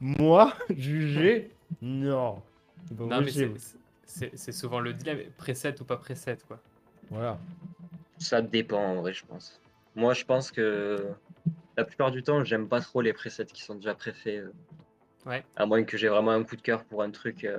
Moi, 0.00 0.52
juger 0.70 1.50
Non. 1.82 2.40
Non, 2.98 3.22
c'est 4.06 4.52
souvent 4.52 4.80
le 4.80 4.94
dilemme, 4.94 5.18
preset 5.36 5.78
ou 5.80 5.84
pas 5.84 5.96
preset, 5.98 6.38
quoi. 6.46 6.58
Voilà. 7.10 7.38
Ça 8.18 8.40
dépend 8.40 8.78
en 8.82 8.96
vrai, 9.02 9.12
je 9.12 9.24
pense. 9.26 9.60
Moi, 9.94 10.14
je 10.14 10.24
pense 10.24 10.50
que 10.50 11.08
la 11.78 11.84
plupart 11.84 12.10
du 12.10 12.22
temps, 12.22 12.42
j'aime 12.44 12.68
pas 12.68 12.80
trop 12.80 13.00
les 13.00 13.12
presets 13.12 13.46
qui 13.46 13.62
sont 13.62 13.76
déjà 13.76 13.94
préfaits. 13.94 14.40
euh. 14.44 14.50
Ouais. 15.26 15.44
À 15.56 15.64
moins 15.64 15.84
que 15.84 15.96
j'ai 15.96 16.08
vraiment 16.08 16.32
un 16.32 16.42
coup 16.42 16.56
de 16.56 16.60
cœur 16.62 16.84
pour 16.84 17.02
un 17.02 17.10
truc. 17.10 17.44
euh. 17.44 17.58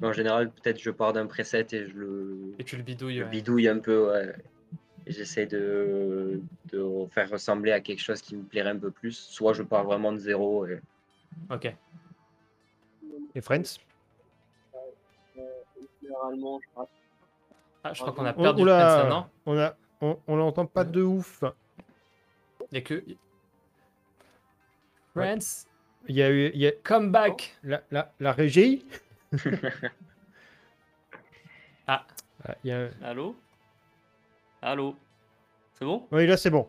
Mais 0.00 0.08
en 0.08 0.12
général, 0.12 0.50
peut-être 0.50 0.80
je 0.80 0.90
pars 0.90 1.12
d'un 1.12 1.26
preset 1.26 1.66
et 1.72 1.86
je 1.86 1.92
le, 1.94 2.54
Et 2.58 2.64
tu 2.64 2.76
le 2.76 2.82
bidouilles. 2.82 3.18
je 3.18 3.24
ouais. 3.24 3.28
bidouille 3.30 3.68
un 3.68 3.78
peu. 3.78 4.10
Ouais. 4.10 4.32
Et 5.06 5.12
j'essaie 5.12 5.46
de, 5.46 6.40
de 6.72 7.06
faire 7.10 7.28
ressembler 7.28 7.72
à 7.72 7.80
quelque 7.80 8.00
chose 8.00 8.22
qui 8.22 8.36
me 8.36 8.42
plairait 8.44 8.70
un 8.70 8.78
peu 8.78 8.90
plus. 8.90 9.12
Soit 9.12 9.52
je 9.52 9.62
pars 9.62 9.84
vraiment 9.84 10.12
de 10.12 10.18
zéro. 10.18 10.66
Et... 10.66 10.80
Ok. 11.50 11.74
Et 13.34 13.40
Friends? 13.40 13.78
Généralement, 16.02 16.60
je 16.62 16.68
rate. 16.78 16.88
Ah, 17.84 17.92
je 17.92 18.00
crois 18.00 18.12
qu'on 18.12 18.24
a 18.24 18.34
Oh, 18.36 18.42
perdu 18.42 18.62
oula, 18.62 18.78
Prince, 18.78 19.02
là, 19.04 19.08
non? 19.10 19.26
On 19.46 19.58
a, 19.58 19.76
on, 20.00 20.18
on 20.28 20.36
l'entend 20.36 20.66
pas 20.66 20.84
de 20.84 21.02
ouf. 21.02 21.42
Il 22.70 22.76
y 22.76 22.78
a 22.78 22.80
que. 22.80 23.02
Ouais. 25.14 25.30
France, 25.30 25.66
Il 26.08 26.16
y 26.16 26.22
a 26.22 26.30
eu, 26.30 26.50
il 26.54 26.60
y 26.60 26.66
a 26.66 26.72
come 26.72 27.10
back 27.10 27.56
la, 27.62 27.82
la, 27.90 28.12
la 28.20 28.32
régie. 28.32 28.84
Ah. 31.86 32.06
Il 32.64 32.68
y 32.68 32.72
a... 32.72 32.90
Allô? 33.02 33.36
Allô? 34.62 34.96
C'est 35.74 35.84
bon? 35.84 36.06
Oui, 36.12 36.26
là 36.26 36.36
c'est 36.36 36.50
bon. 36.50 36.68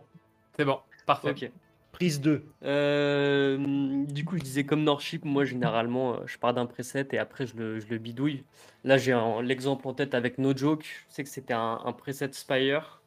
C'est 0.57 0.65
bon, 0.65 0.79
parfait. 1.05 1.51
Prise 1.91 2.19
2. 2.21 2.43
Euh, 2.63 4.05
du 4.07 4.25
coup, 4.25 4.37
je 4.37 4.43
disais 4.43 4.65
comme 4.65 4.83
Norship, 4.83 5.25
moi 5.25 5.45
généralement, 5.45 6.15
euh, 6.15 6.23
je 6.25 6.39
pars 6.39 6.53
d'un 6.53 6.65
preset 6.65 7.07
et 7.11 7.19
après 7.19 7.45
je 7.45 7.55
le, 7.55 7.79
je 7.79 7.87
le 7.87 7.99
bidouille. 7.99 8.43
Là, 8.83 8.97
j'ai 8.97 9.15
l'exemple 9.43 9.87
en 9.87 9.93
tête 9.93 10.15
avec 10.15 10.39
No 10.39 10.57
Joke. 10.57 10.85
Je 11.09 11.13
sais 11.13 11.23
que 11.23 11.29
c'était 11.29 11.53
un, 11.53 11.79
un 11.85 11.93
preset 11.93 12.31
Spire. 12.33 13.02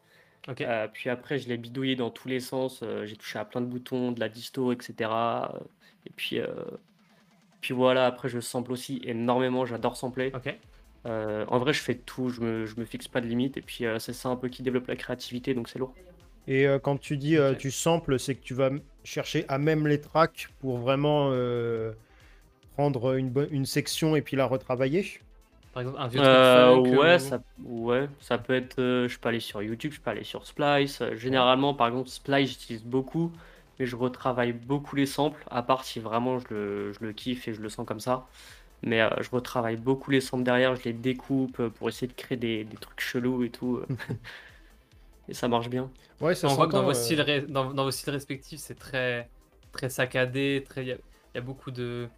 Ok. 0.49 0.61
Euh, 0.61 0.89
puis 0.89 1.11
après, 1.11 1.39
je 1.39 1.49
l'ai 1.49 1.57
bidouillé 1.57 1.97
dans 1.97 2.11
tous 2.11 2.29
les 2.29 2.41
sens. 2.41 2.81
euh, 2.83 3.05
j'ai 3.07 3.17
touché 3.17 3.39
à 3.39 3.45
plein 3.45 3.61
de 3.61 3.67
boutons, 3.67 4.13
de 4.13 4.21
la 4.21 4.29
disto, 4.29 4.73
etc. 4.73 5.53
Et 6.07 6.11
puis, 6.11 6.41
euh, 6.41 6.47
puis 7.61 7.75
voilà, 7.75 8.07
après, 8.07 8.29
je 8.29 8.39
sample 8.41 8.73
aussi 8.73 9.01
énormément. 9.05 9.67
J'adore 9.67 9.97
sampler. 9.97 10.33
Ok. 10.35 10.55
Euh, 11.07 11.45
en 11.49 11.59
vrai, 11.59 11.73
je 11.73 11.81
fais 11.81 11.95
tout. 11.97 12.29
Je 12.29 12.41
me, 12.41 12.67
je 12.67 12.79
me 12.79 12.85
fixe 12.85 13.09
pas 13.09 13.21
de 13.21 13.27
limite. 13.27 13.57
Et 13.57 13.63
puis, 13.63 13.87
euh, 13.87 13.99
c'est 13.99 14.13
ça 14.13 14.29
un 14.29 14.37
peu 14.37 14.49
qui 14.49 14.63
développe 14.63 14.87
la 14.89 14.97
créativité. 14.97 15.55
Donc, 15.55 15.69
c'est 15.69 15.79
lourd. 15.79 15.95
Et 16.47 16.67
euh, 16.67 16.79
quand 16.79 16.97
tu 16.97 17.17
dis 17.17 17.37
euh, 17.37 17.55
tu 17.55 17.71
samples, 17.71 18.19
c'est 18.19 18.37
que 18.37 18.43
tu 18.43 18.55
vas 18.55 18.71
chercher 19.05 19.45
à 19.49 19.59
même 19.59 19.87
les 19.87 20.01
tracks 20.01 20.49
pour 20.61 20.79
vraiment 20.79 21.31
euh, 21.33 21.93
prendre 22.75 23.15
une, 23.17 23.31
bonne- 23.31 23.49
une 23.51 23.67
section 23.67 24.15
et 24.17 24.23
puis 24.23 24.37
la 24.37 24.47
retravailler? 24.47 25.21
Par 25.77 25.83
exemple, 25.83 26.01
un 26.01 26.09
vieux 26.09 26.23
Euh, 26.23 26.23
truc 26.23 26.47
funk, 26.47 26.85
ouais, 26.97 27.19
ou- 27.19 27.19
ça, 27.19 27.39
ouais, 27.59 28.09
ça 28.21 28.39
peut 28.39 28.55
être. 28.55 28.79
euh, 28.81 29.09
je 29.09 29.19
peux 29.19 29.29
aller 29.29 29.41
sur 29.41 29.63
YouTube, 29.63 29.93
je 29.93 30.01
peux 30.01 30.09
aller 30.11 30.25
sur 30.25 30.47
Splice. 30.47 31.03
Euh, 31.03 31.17
Généralement, 31.17 31.75
par 31.75 31.89
exemple, 31.89 32.09
Splice, 32.09 32.49
j'utilise 32.53 32.83
beaucoup, 32.85 33.31
mais 33.79 33.85
je 33.85 33.95
retravaille 33.97 34.53
beaucoup 34.55 34.97
les 34.97 35.05
samples, 35.05 35.45
à 35.51 35.63
part 35.63 35.85
si 35.85 36.01
vraiment 36.01 36.39
je 36.39 36.47
le, 36.55 36.93
je 36.95 37.01
le 37.05 37.13
kiffe 37.13 37.47
et 37.49 37.53
je 37.53 37.61
le 37.61 37.69
sens 37.69 37.87
comme 37.87 38.01
ça. 38.01 38.27
Mais 38.83 39.03
euh, 39.03 39.11
je 39.23 39.31
retravaille 39.31 39.77
beaucoup 39.77 40.11
les 40.13 40.23
samples 40.23 40.45
derrière, 40.45 40.77
je 40.77 40.85
les 40.85 40.95
découpe 40.95 41.61
euh, 41.61 41.71
pour 41.71 41.89
essayer 41.91 42.09
de 42.09 42.15
créer 42.15 42.39
des, 42.39 42.65
des 42.65 42.77
trucs 42.79 43.01
chelous 43.01 43.45
et 43.45 43.51
tout. 43.51 43.77
euh. 43.79 43.87
et 45.29 45.35
ça 45.35 45.49
marche 45.49 45.69
bien. 45.69 45.91
Ouais, 46.21 46.35
ça 46.35 46.49
On 46.49 46.55
voit 46.55 46.67
que 46.67 46.73
dans 46.73 46.85
vos, 46.85 46.95
euh, 46.95 46.95
styles, 46.95 47.21
ré- 47.21 47.43
dans, 47.43 47.73
dans 47.75 47.85
vos 47.85 47.91
styles 47.91 48.11
respectifs, 48.13 48.61
c'est 48.61 48.75
très, 48.75 49.29
très 49.73 49.89
saccadé. 49.91 50.65
très- 50.67 50.83
Il 50.85 50.89
y, 50.89 50.93
a- 50.93 50.95
il 50.97 51.37
y 51.37 51.39
a 51.39 51.41
beaucoup 51.43 51.71
de, 51.71 52.09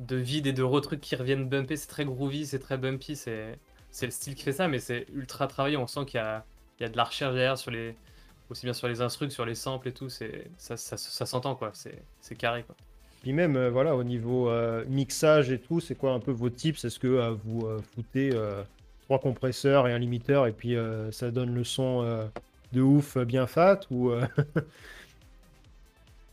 de 0.00 0.16
vide 0.16 0.46
et 0.46 0.52
de 0.52 0.62
retrucs 0.62 1.00
qui 1.00 1.16
reviennent 1.16 1.48
bumper. 1.48 1.76
C'est 1.76 1.88
très 1.88 2.04
groovy, 2.04 2.46
c'est 2.46 2.58
très 2.58 2.76
bumpy. 2.78 3.16
C'est 3.16 3.58
c'est 3.90 4.06
le 4.06 4.12
style 4.12 4.34
qui 4.34 4.42
fait 4.42 4.52
ça, 4.52 4.68
mais 4.68 4.78
c'est 4.78 5.06
ultra 5.14 5.46
travaillé. 5.46 5.76
On 5.78 5.86
sent 5.86 6.04
qu'il 6.06 6.18
y 6.18 6.22
a, 6.22 6.44
il 6.78 6.82
y 6.82 6.86
a 6.86 6.88
de 6.90 6.96
la 6.96 7.04
recherche 7.04 7.32
derrière, 7.34 7.56
sur 7.56 7.70
les, 7.70 7.94
aussi 8.50 8.66
bien 8.66 8.74
sur 8.74 8.88
les 8.88 9.00
instructs, 9.00 9.32
sur 9.32 9.46
les 9.46 9.54
samples 9.54 9.88
et 9.88 9.92
tout. 9.92 10.08
c'est- 10.10 10.48
Ça, 10.58 10.76
ça, 10.76 10.96
ça 10.98 11.24
s'entend, 11.26 11.54
quoi. 11.54 11.70
C'est 11.72 12.02
c'est 12.20 12.34
carré, 12.34 12.62
quoi. 12.64 12.74
Puis 13.22 13.32
même, 13.32 13.56
euh, 13.56 13.70
voilà, 13.70 13.96
au 13.96 14.04
niveau 14.04 14.50
euh, 14.50 14.84
mixage 14.88 15.50
et 15.50 15.58
tout, 15.58 15.80
c'est 15.80 15.94
quoi 15.96 16.12
un 16.12 16.20
peu 16.20 16.30
vos 16.30 16.50
tips? 16.50 16.84
Est-ce 16.84 16.98
que 16.98 17.06
euh, 17.08 17.34
vous 17.44 17.66
euh, 17.66 17.80
foutez 17.94 18.30
euh, 18.34 18.62
trois 19.06 19.18
compresseurs 19.18 19.88
et 19.88 19.92
un 19.92 19.98
limiteur 19.98 20.46
et 20.46 20.52
puis 20.52 20.76
euh, 20.76 21.10
ça 21.10 21.30
donne 21.30 21.54
le 21.54 21.64
son 21.64 22.02
euh, 22.04 22.26
de 22.72 22.82
ouf 22.82 23.16
bien 23.18 23.46
fat 23.46 23.80
ou 23.90 24.10
euh, 24.10 24.26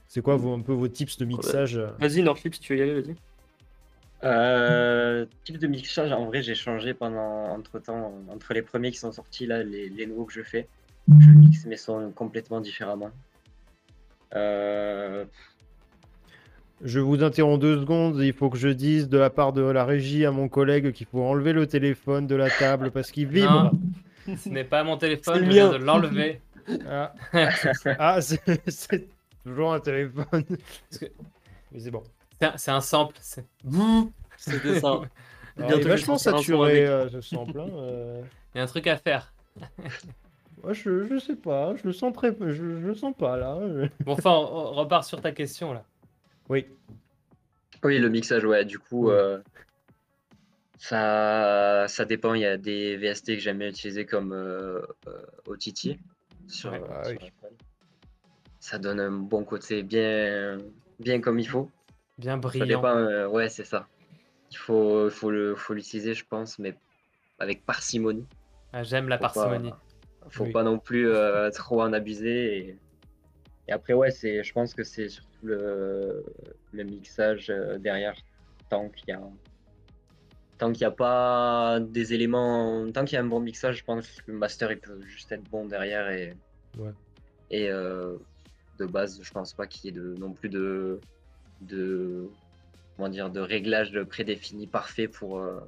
c'est 0.08 0.22
quoi 0.22 0.36
vos, 0.36 0.54
un 0.54 0.60
peu 0.60 0.74
vos 0.74 0.88
tips 0.88 1.18
de 1.18 1.26
mixage 1.26 1.80
Vas-y, 2.00 2.22
Norflip, 2.22 2.54
si 2.54 2.60
tu 2.60 2.74
veux 2.74 2.80
y 2.80 2.82
aller, 2.84 3.02
vas-y. 3.02 3.16
Euh, 4.24 5.26
type 5.44 5.58
de 5.58 5.68
mixage, 5.68 6.12
en 6.12 6.26
vrai, 6.26 6.42
j'ai 6.42 6.56
changé 6.56 6.94
pendant 6.94 7.50
entre 7.50 7.80
temps, 7.80 8.14
entre 8.30 8.54
les 8.54 8.62
premiers 8.62 8.92
qui 8.92 8.98
sont 8.98 9.12
sortis, 9.12 9.46
là, 9.46 9.64
les, 9.64 9.90
les 9.90 10.06
nouveaux 10.06 10.26
que 10.26 10.34
je 10.34 10.42
fais. 10.44 10.68
Je 11.20 11.30
mixe 11.32 11.66
mes 11.66 11.76
sons 11.78 12.12
complètement 12.16 12.62
différemment. 12.62 13.12
Euh, 14.36 15.26
Je 16.84 17.00
vous 17.00 17.24
interromps 17.24 17.60
deux 17.60 17.80
secondes. 17.80 18.20
Il 18.22 18.34
faut 18.34 18.50
que 18.50 18.58
je 18.58 18.70
dise 18.70 19.10
de 19.10 19.18
la 19.18 19.30
part 19.30 19.52
de 19.54 19.62
la 19.62 19.84
régie 19.86 20.26
à 20.26 20.32
mon 20.32 20.48
collègue 20.48 20.92
qu'il 20.94 21.06
faut 21.08 21.22
enlever 21.22 21.54
le 21.54 21.68
téléphone 21.68 22.26
de 22.28 22.36
la 22.36 22.50
table 22.50 22.92
parce 22.92 23.12
qu'il 23.12 23.28
vibre. 23.28 23.74
Non, 24.28 24.36
ce 24.38 24.50
n'est 24.50 24.64
pas 24.64 24.84
mon 24.84 24.98
téléphone, 24.98 25.44
je 25.46 25.50
viens 25.52 25.70
de 25.72 25.76
l'enlever. 25.78 26.40
Ah, 26.88 27.14
Ah, 28.00 28.22
c'est 28.22 28.42
c'est 28.72 29.10
toujours 29.44 29.74
un 29.74 29.80
téléphone. 29.82 30.44
que- 31.00 31.06
Mais 31.74 31.80
c'est 31.80 31.92
bon. 31.92 32.04
C'est 32.40 32.48
un, 32.48 32.58
c'est 32.58 32.72
un 32.72 32.82
sample. 32.82 33.16
c'est- 33.22 33.46
ça. 34.80 35.02
Il 35.58 35.64
est 35.66 35.82
vachement 35.84 36.18
saturé 36.18 36.86
euh, 36.88 37.10
ce 37.10 37.22
sample. 37.22 37.60
hein, 37.60 37.68
euh. 37.74 38.22
Il 38.54 38.58
y 38.58 38.62
a 38.62 38.64
un 38.64 38.68
truc 38.68 38.88
à 38.88 38.98
faire. 38.98 39.34
Moi, 40.64 40.74
je, 40.74 41.06
je 41.06 41.20
sais 41.20 41.36
pas, 41.36 41.76
je 41.76 41.84
le 41.84 41.92
sens 41.94 42.14
très, 42.14 42.36
je, 42.40 42.54
je 42.54 42.64
le 42.88 42.96
sens 42.96 43.14
pas 43.18 43.38
là. 43.38 43.58
Bon, 44.06 44.14
enfin, 44.14 44.32
on, 44.32 44.70
on 44.70 44.72
repart 44.74 45.04
sur 45.06 45.22
ta 45.22 45.32
question, 45.32 45.74
là. 45.74 45.84
Oui. 46.50 46.66
Oui, 47.84 48.00
le 48.00 48.10
mixage, 48.10 48.46
ouais, 48.46 48.64
du 48.66 48.80
coup, 48.80 49.10
euh, 49.10 49.40
ça, 50.78 51.86
ça 51.88 52.06
dépend. 52.06 52.34
Il 52.34 52.42
y 52.42 52.46
a 52.46 52.58
des 52.58 52.98
VST 52.98 53.36
que 53.36 53.40
j'aime 53.40 53.60
bien 53.60 53.70
utiliser 53.70 54.06
comme 54.06 54.32
euh, 54.34 54.82
euh, 55.08 55.22
OTT 55.48 55.98
sur, 56.48 56.72
Ouais. 56.72 56.82
Ah 56.90 57.04
sur 57.04 57.12
oui. 57.14 57.18
iPhone. 57.22 57.58
Ça 58.60 58.78
donne 58.78 59.00
un 59.00 59.12
bon 59.12 59.44
côté 59.44 59.84
bien, 59.84 60.58
bien 61.00 61.20
comme 61.22 61.40
il 61.40 61.48
faut. 61.48 61.70
Bien 62.18 62.34
Ça 62.36 62.38
brillant. 62.38 62.80
dépend, 62.80 62.96
euh, 62.98 63.28
ouais, 63.28 63.50
c'est 63.50 63.64
ça. 63.64 63.88
Il 64.52 64.58
faut, 64.58 65.10
faut 65.10 65.32
le, 65.32 65.56
faut 65.56 65.74
l'utiliser, 65.74 66.14
je 66.14 66.26
pense, 66.26 66.60
mais 66.60 66.76
avec 67.40 67.66
parcimonie. 67.66 68.26
Ah, 68.72 68.84
J'aime 68.84 69.08
la 69.10 69.18
Faut 69.18 69.24
pas- 69.24 69.34
parcimonie. 69.34 69.74
Faut 70.30 70.46
Oui. 70.46 70.52
pas 70.52 70.64
non 70.64 70.80
plus 70.80 71.10
euh, 71.10 71.50
trop 71.52 71.82
en 71.82 71.92
abuser. 71.92 72.58
Et, 72.58 72.78
et 73.68 73.72
après, 73.74 73.94
ouais, 73.94 74.12
c'est, 74.12 74.44
je 74.44 74.54
pense 74.54 74.74
que 74.74 74.84
c'est 74.84 75.10
surtout 75.10 75.30
le, 75.46 76.24
le 76.72 76.84
mixage 76.84 77.50
euh, 77.50 77.78
derrière. 77.78 78.16
Tant 78.70 78.90
qu'il 78.90 79.10
y 79.10 79.12
a, 79.12 79.22
tant 80.58 80.72
qu'il 80.72 80.84
y 80.84 80.86
a 80.86 80.92
pas 80.92 81.80
des 81.82 82.14
éléments, 82.14 82.90
tant 82.92 83.04
qu'il 83.06 83.16
y 83.16 83.18
a 83.18 83.22
un 83.22 83.26
bon 83.28 83.40
mixage, 83.42 83.78
je 83.80 83.84
pense 83.84 84.22
que 84.22 84.32
le 84.32 84.38
master 84.38 84.72
il 84.72 84.80
peut 84.80 85.00
juste 85.02 85.32
être 85.32 85.44
bon 85.50 85.66
derrière 85.66 86.10
et, 86.10 86.34
Ouais. 86.80 86.92
et 87.52 87.70
euh, 87.70 88.16
de 88.80 88.86
base, 88.86 89.20
je 89.22 89.32
pense 89.32 89.54
pas 89.54 89.68
qu'il 89.68 89.86
y 89.86 89.90
ait 89.90 90.00
de, 90.02 90.16
non 90.18 90.32
plus 90.32 90.50
de, 90.50 91.00
de, 91.64 92.30
comment 92.96 93.10
dire, 93.10 93.30
de 93.30 93.40
réglage 93.40 94.00
prédéfini 94.04 94.68
parfait 94.68 95.08
pour 95.08 95.40
euh, 95.40 95.60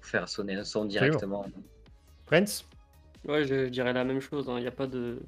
faire 0.00 0.28
sonner 0.28 0.54
un 0.54 0.64
son 0.64 0.84
directement. 0.84 1.46
Prince 2.26 2.66
Ouais, 3.26 3.44
je, 3.44 3.68
dirais 3.68 3.92
la 3.92 4.04
même 4.04 4.20
chose. 4.20 4.46
Il 4.48 4.60
n'y 4.60 4.66
a 4.66 4.70
pas 4.70 4.86
de 4.86 5.20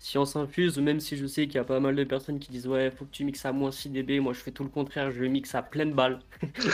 science 0.00 0.36
infuse, 0.36 0.78
même 0.78 1.00
si 1.00 1.16
je 1.16 1.26
sais 1.26 1.46
qu'il 1.46 1.54
y 1.56 1.58
a 1.58 1.64
pas 1.64 1.80
mal 1.80 1.94
de 1.96 2.04
personnes 2.04 2.38
qui 2.38 2.50
disent 2.50 2.66
Ouais, 2.66 2.90
faut 2.90 3.04
que 3.04 3.10
tu 3.10 3.24
mixes 3.24 3.44
à 3.46 3.52
moins 3.52 3.70
6 3.70 3.90
dB. 3.90 4.20
Moi, 4.20 4.32
je 4.32 4.40
fais 4.40 4.50
tout 4.50 4.64
le 4.64 4.68
contraire, 4.68 5.10
je 5.12 5.24
mixe 5.24 5.54
à 5.54 5.62
pleine 5.62 5.92
balle. 5.92 6.18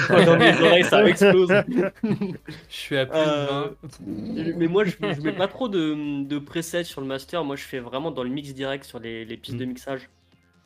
Dans 0.08 0.38
mes 0.38 0.58
oreilles, 0.60 0.84
ça 0.84 1.04
explose. 1.06 1.50
Je 2.02 2.34
suis 2.68 2.96
à 2.96 3.06
plus 3.06 3.16
Euh, 3.18 3.68
de 4.00 4.46
20. 4.50 4.56
Mais 4.58 4.68
moi, 4.68 4.84
je, 4.84 4.92
je 5.00 5.20
mets 5.20 5.32
pas 5.32 5.48
trop 5.48 5.68
de, 5.68 6.24
de 6.24 6.38
presets 6.38 6.84
sur 6.84 7.00
le 7.00 7.06
master. 7.06 7.44
Moi, 7.44 7.56
je 7.56 7.64
fais 7.64 7.78
vraiment 7.78 8.10
dans 8.10 8.24
le 8.24 8.30
mix 8.30 8.52
direct 8.52 8.84
sur 8.84 8.98
les, 8.98 9.24
les 9.24 9.36
pistes 9.36 9.56
de 9.58 9.64
Mm. 9.64 9.68
mixage. 9.68 10.08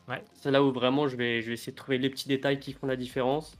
Ouais. 0.09 0.23
C'est 0.33 0.51
là 0.51 0.63
où 0.63 0.71
vraiment 0.71 1.07
je 1.07 1.15
vais, 1.15 1.41
je 1.41 1.47
vais 1.47 1.53
essayer 1.53 1.71
de 1.71 1.77
trouver 1.77 1.97
les 1.97 2.09
petits 2.09 2.27
détails 2.27 2.59
qui 2.59 2.73
font 2.73 2.87
la 2.87 2.95
différence. 2.95 3.57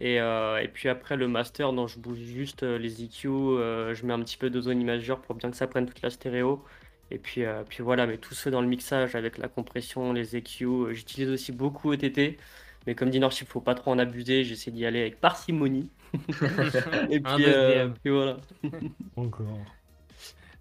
Et, 0.00 0.20
euh, 0.20 0.58
et 0.58 0.68
puis 0.68 0.88
après, 0.88 1.16
le 1.16 1.26
master, 1.26 1.72
non, 1.72 1.86
je 1.86 1.98
bouge 1.98 2.18
juste 2.18 2.62
euh, 2.62 2.78
les 2.78 3.02
EQ. 3.02 3.28
euh, 3.28 3.94
je 3.94 4.04
mets 4.06 4.12
un 4.12 4.20
petit 4.20 4.36
peu 4.36 4.50
de 4.50 4.60
zone 4.60 4.80
imageur 4.80 5.20
pour 5.20 5.34
bien 5.34 5.50
que 5.50 5.56
ça 5.56 5.66
prenne 5.66 5.86
toute 5.86 6.02
la 6.02 6.10
stéréo. 6.10 6.62
Et 7.10 7.18
puis, 7.18 7.44
euh, 7.44 7.62
puis 7.68 7.82
voilà, 7.82 8.06
mais 8.06 8.18
tout 8.18 8.34
ce 8.34 8.48
dans 8.48 8.60
le 8.60 8.66
mixage 8.68 9.14
avec 9.14 9.38
la 9.38 9.48
compression, 9.48 10.12
les 10.12 10.36
EQ. 10.36 10.94
J'utilise 10.94 11.30
aussi 11.30 11.52
beaucoup 11.52 11.92
ETT. 11.92 12.38
Mais 12.86 12.94
comme 12.94 13.10
dit 13.10 13.20
Norship, 13.20 13.48
faut 13.48 13.60
pas 13.60 13.74
trop 13.74 13.90
en 13.92 13.98
abuser. 13.98 14.44
J'essaie 14.44 14.70
d'y 14.70 14.86
aller 14.86 15.00
avec 15.00 15.20
parcimonie. 15.20 15.90
et 17.10 17.22
euh, 17.38 17.88
puis 18.02 18.12
voilà. 18.12 18.36
Encore. 19.16 19.58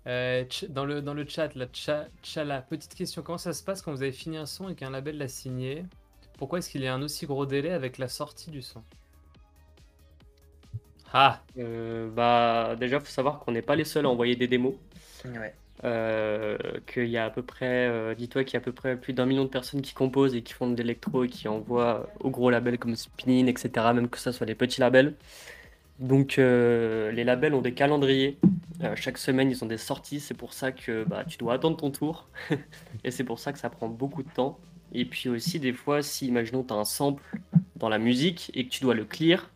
Euh, 0.07 0.45
dans, 0.69 0.85
le, 0.85 1.01
dans 1.01 1.13
le 1.13 1.25
chat, 1.27 1.53
la 1.55 1.65
tcha, 1.67 2.07
tchala, 2.23 2.61
petite 2.61 2.93
question. 2.95 3.21
Comment 3.23 3.37
ça 3.37 3.53
se 3.53 3.63
passe 3.63 3.81
quand 3.81 3.91
vous 3.91 4.03
avez 4.03 4.11
fini 4.11 4.37
un 4.37 4.45
son 4.45 4.69
et 4.69 4.75
qu'un 4.75 4.91
label 4.91 5.17
l'a 5.17 5.27
signé? 5.27 5.85
Pourquoi 6.37 6.59
est-ce 6.59 6.69
qu'il 6.69 6.81
y 6.81 6.87
a 6.87 6.93
un 6.93 7.01
aussi 7.01 7.25
gros 7.25 7.45
délai 7.45 7.71
avec 7.71 7.97
la 7.97 8.07
sortie 8.09 8.51
du 8.51 8.61
son? 8.61 8.83
Ah, 11.13 11.43
Euh, 11.57 12.09
bah, 12.11 12.75
déjà, 12.79 12.99
faut 12.99 13.05
savoir 13.07 13.39
qu'on 13.39 13.51
n'est 13.53 13.61
pas 13.61 13.75
les 13.75 13.85
seuls 13.85 14.05
à 14.05 14.09
envoyer 14.09 14.35
des 14.35 14.47
démos. 14.47 14.75
Ouais. 15.25 15.59
Euh, 15.83 16.57
qu'il 16.87 17.07
y 17.09 17.17
a 17.17 17.25
à 17.25 17.29
peu 17.29 17.43
près, 17.43 17.87
euh, 17.89 18.15
dis-toi 18.15 18.43
qu'il 18.45 18.53
y 18.53 18.57
a 18.57 18.59
à 18.59 18.63
peu 18.63 18.71
près 18.73 18.95
plus 18.97 19.13
d'un 19.13 19.25
million 19.25 19.43
de 19.43 19.49
personnes 19.49 19.81
qui 19.81 19.93
composent 19.93 20.33
et 20.35 20.41
qui 20.41 20.53
font 20.53 20.69
de 20.71 20.75
l'électro 20.77 21.25
et 21.25 21.29
qui 21.29 21.47
envoient 21.49 22.09
aux 22.21 22.29
gros 22.31 22.49
labels 22.49 22.79
comme 22.79 22.95
Spinnin, 22.95 23.47
etc., 23.47 23.93
même 23.93 24.09
que 24.09 24.17
ça 24.17 24.31
soit 24.33 24.45
les 24.47 24.55
petits 24.55 24.79
labels. 24.81 25.15
Donc 25.99 26.39
euh, 26.39 27.11
les 27.11 27.23
labels 27.23 27.53
ont 27.55 27.61
des 27.61 27.73
calendriers. 27.73 28.39
Euh, 28.84 28.95
chaque 28.95 29.17
semaine, 29.17 29.49
ils 29.49 29.63
ont 29.63 29.67
des 29.67 29.78
sorties. 29.78 30.19
C'est 30.19 30.34
pour 30.34 30.53
ça 30.53 30.71
que 30.71 31.03
bah, 31.05 31.23
tu 31.26 31.38
dois 31.38 31.53
attendre 31.53 31.78
ton 31.78 31.91
tour. 31.91 32.28
et 33.03 33.11
c'est 33.11 33.23
pour 33.23 33.39
ça 33.39 33.53
que 33.53 33.59
ça 33.59 33.69
prend 33.69 33.88
beaucoup 33.88 34.23
de 34.23 34.30
temps. 34.30 34.59
Et 34.93 35.05
puis 35.05 35.30
aussi, 35.30 35.59
des 35.59 35.73
fois, 35.73 36.01
si, 36.01 36.28
imaginons, 36.28 36.63
tu 36.63 36.73
as 36.73 36.78
un 36.78 36.86
sample 36.86 37.23
dans 37.76 37.89
la 37.89 37.97
musique 37.97 38.51
et 38.53 38.65
que 38.65 38.69
tu 38.69 38.82
dois 38.82 38.93
le 38.93 39.05
clear, 39.05 39.49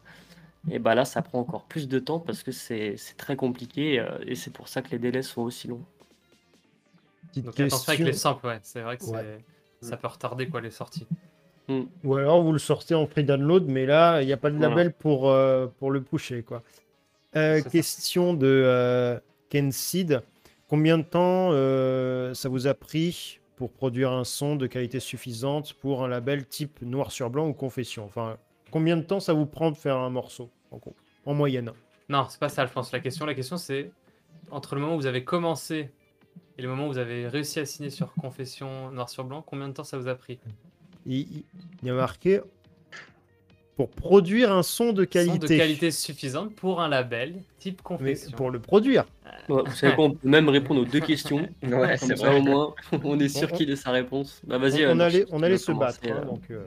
et 0.69 0.79
bah 0.79 0.95
là, 0.95 1.05
ça 1.05 1.21
prend 1.21 1.39
encore 1.39 1.63
plus 1.65 1.87
de 1.87 1.99
temps 1.99 2.19
parce 2.19 2.43
que 2.43 2.51
c'est 2.51 2.95
très 3.17 3.35
compliqué. 3.35 3.99
euh, 3.99 4.17
et 4.25 4.35
c'est 4.35 4.51
pour 4.51 4.67
ça 4.67 4.81
que 4.81 4.89
les 4.91 4.99
délais 4.99 5.21
sont 5.21 5.41
aussi 5.41 5.67
longs. 5.67 5.83
Petite 7.29 7.45
donc 7.45 7.59
attention 7.59 7.89
avec 7.89 7.99
les 7.99 8.05
question. 8.07 8.29
samples, 8.31 8.47
ouais. 8.47 8.59
C'est 8.63 8.81
vrai 8.81 8.97
que 8.97 9.03
Ouais. 9.05 9.39
ça 9.81 9.97
peut 9.97 10.07
retarder 10.07 10.47
quoi 10.49 10.61
les 10.61 10.71
sorties. 10.71 11.07
Ou 12.03 12.15
alors 12.15 12.41
vous 12.41 12.51
le 12.51 12.57
sortez 12.59 12.95
en 12.95 13.05
free 13.05 13.23
download, 13.23 13.65
mais 13.67 13.85
là, 13.85 14.21
il 14.23 14.25
n'y 14.25 14.33
a 14.33 14.37
pas 14.37 14.49
de 14.49 14.57
Voilà. 14.57 14.69
label 14.69 14.91
pour, 14.91 15.29
euh, 15.29 15.67
pour 15.77 15.91
le 15.91 16.01
pusher. 16.01 16.41
Quoi. 16.41 16.63
Euh, 17.35 17.61
ça. 17.61 17.69
question 17.69 18.33
de 18.33 18.47
euh, 18.47 19.19
Ken 19.49 19.71
Seed. 19.71 20.21
Combien 20.67 20.97
de 20.97 21.03
temps 21.03 21.49
euh, 21.51 22.33
ça 22.33 22.49
vous 22.49 22.67
a 22.67 22.73
pris 22.73 23.39
pour 23.55 23.71
produire 23.71 24.11
un 24.11 24.23
son 24.23 24.55
de 24.55 24.67
qualité 24.67 24.99
suffisante 24.99 25.73
pour 25.73 26.03
un 26.03 26.07
label 26.07 26.45
type 26.45 26.81
noir 26.81 27.11
sur 27.11 27.29
blanc 27.29 27.47
ou 27.47 27.53
confession? 27.53 28.05
Enfin, 28.05 28.37
combien 28.71 28.97
de 28.97 29.01
temps 29.03 29.19
ça 29.19 29.33
vous 29.33 29.45
prend 29.45 29.71
de 29.71 29.75
faire 29.77 29.97
un 29.97 30.09
morceau 30.09 30.49
en, 31.25 31.33
moyenne? 31.33 31.71
Non, 32.07 32.25
c'est 32.29 32.39
pas 32.39 32.49
ça, 32.49 32.65
je 32.65 32.71
pense. 32.71 32.91
La 32.91 32.99
question, 32.99 33.25
la 33.25 33.33
question, 33.33 33.57
c'est 33.57 33.91
entre 34.51 34.75
le 34.75 34.81
moment 34.81 34.95
où 34.95 34.97
vous 34.99 35.05
avez 35.07 35.23
commencé 35.23 35.89
et 36.57 36.61
le 36.61 36.67
moment 36.67 36.85
où 36.85 36.91
vous 36.91 36.97
avez 36.97 37.27
réussi 37.27 37.59
à 37.59 37.65
signer 37.65 37.89
sur 37.89 38.13
confession 38.13 38.91
noir 38.91 39.09
sur 39.09 39.23
blanc, 39.23 39.41
combien 39.41 39.67
de 39.67 39.73
temps 39.73 39.83
ça 39.83 39.97
vous 39.97 40.07
a 40.07 40.15
pris? 40.15 40.39
Il- 41.05 41.43
il 41.81 41.87
y 41.87 41.89
a 41.89 41.93
marqué 41.93 42.41
pour 43.79 43.89
produire 43.91 44.51
un 44.51 44.61
son 44.61 44.91
de 44.91 45.03
Son 45.03 45.09
qualité. 45.09 45.39
de 45.39 45.57
qualité 45.57 45.91
suffisante 45.91 46.53
pour 46.53 46.81
un 46.81 46.89
label 46.89 47.35
type 47.59 47.77
Mais 47.77 47.83
confession. 47.97 48.31
pour 48.35 48.51
le 48.51 48.59
produire. 48.59 49.05
Ouais, 49.47 49.61
vous 49.65 49.73
savez 49.73 49.95
quoi, 49.95 50.03
on 50.05 50.11
peut 50.11 50.27
même 50.27 50.49
répondre 50.49 50.81
aux 50.81 50.85
deux 50.85 50.99
questions. 50.99 51.47
Ouais, 51.63 51.97
Comme 51.97 52.09
c'est 52.09 52.17
ça, 52.17 52.27
vrai. 52.29 52.39
au 52.39 52.41
moins, 52.41 52.75
on 53.05 53.17
est 53.21 53.29
sûr 53.29 53.47
On- 53.49 53.55
qu'il 53.55 53.69
ait 53.69 53.77
sa 53.77 53.91
réponse. 53.91 54.41
Bah, 54.45 54.57
On, 54.57 54.59
vas-y. 54.59 54.85
on 54.85 54.99
euh, 54.99 55.03
allait, 55.05 55.25
on 55.31 55.41
allait 55.43 55.57
se 55.57 55.71
battre. 55.71 55.99
hein, 56.03 56.09
euh. 56.21 56.25
donc, 56.25 56.41
euh, 56.51 56.61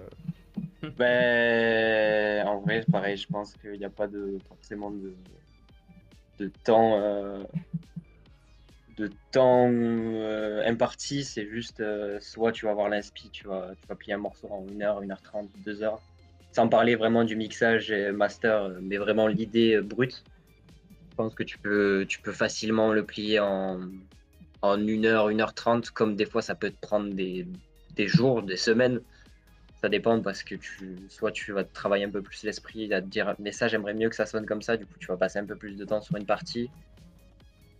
Ben, 0.98 2.46
en 2.48 2.60
vrai, 2.60 2.82
pareil, 2.90 3.18
je 3.18 3.26
pense 3.26 3.52
qu'il 3.60 3.78
n'y 3.78 3.84
a 3.84 3.90
pas 3.90 4.06
de, 4.06 4.38
forcément 4.48 4.90
de, 4.90 5.12
de 6.38 6.50
temps, 6.64 6.98
euh, 6.98 7.42
de 8.96 9.10
temps 9.32 9.68
euh, 9.70 10.62
imparti. 10.66 11.24
C'est 11.24 11.46
juste, 11.46 11.80
euh, 11.80 12.18
soit 12.20 12.52
tu 12.52 12.64
vas 12.64 12.72
voir 12.72 12.88
l'inspi, 12.88 13.28
tu 13.30 13.46
vas, 13.48 13.68
tu 13.80 13.86
vas 13.86 13.96
plier 13.96 14.14
un 14.14 14.18
morceau 14.18 14.48
en 14.50 14.64
1h, 14.64 15.04
1h30, 15.06 15.48
2h. 15.66 15.98
Sans 16.52 16.68
parler 16.68 16.96
vraiment 16.96 17.24
du 17.24 17.34
mixage 17.36 17.90
et 17.90 18.12
master, 18.12 18.70
mais 18.82 18.98
vraiment 18.98 19.26
l'idée 19.26 19.80
brute. 19.80 20.22
Je 21.10 21.16
pense 21.16 21.34
que 21.34 21.42
tu 21.42 21.58
peux, 21.58 22.04
tu 22.08 22.20
peux 22.20 22.32
facilement 22.32 22.92
le 22.92 23.04
plier 23.04 23.40
en, 23.40 23.80
en 24.60 24.76
1h, 24.78 25.30
1h30, 25.30 25.90
comme 25.90 26.14
des 26.16 26.26
fois 26.26 26.42
ça 26.42 26.54
peut 26.54 26.70
te 26.70 26.78
prendre 26.80 27.12
des, 27.14 27.46
des 27.94 28.06
jours, 28.06 28.42
des 28.42 28.56
semaines. 28.56 29.00
Ça 29.80 29.88
dépend 29.88 30.20
parce 30.20 30.42
que 30.42 30.54
tu, 30.54 30.96
soit 31.08 31.32
tu 31.32 31.52
vas 31.52 31.64
travailler 31.64 32.04
un 32.04 32.10
peu 32.10 32.22
plus 32.22 32.42
l'esprit, 32.44 32.92
à 32.94 33.00
te 33.02 33.06
dire, 33.06 33.34
mais 33.40 33.50
ça 33.50 33.66
j'aimerais 33.66 33.94
mieux 33.94 34.08
que 34.08 34.14
ça 34.16 34.26
sonne 34.26 34.46
comme 34.46 34.62
ça, 34.62 34.76
du 34.76 34.86
coup 34.86 34.94
tu 35.00 35.06
vas 35.08 35.16
passer 35.16 35.38
un 35.40 35.46
peu 35.46 35.56
plus 35.56 35.76
de 35.76 35.84
temps 35.84 36.00
sur 36.00 36.16
une 36.16 36.26
partie. 36.26 36.70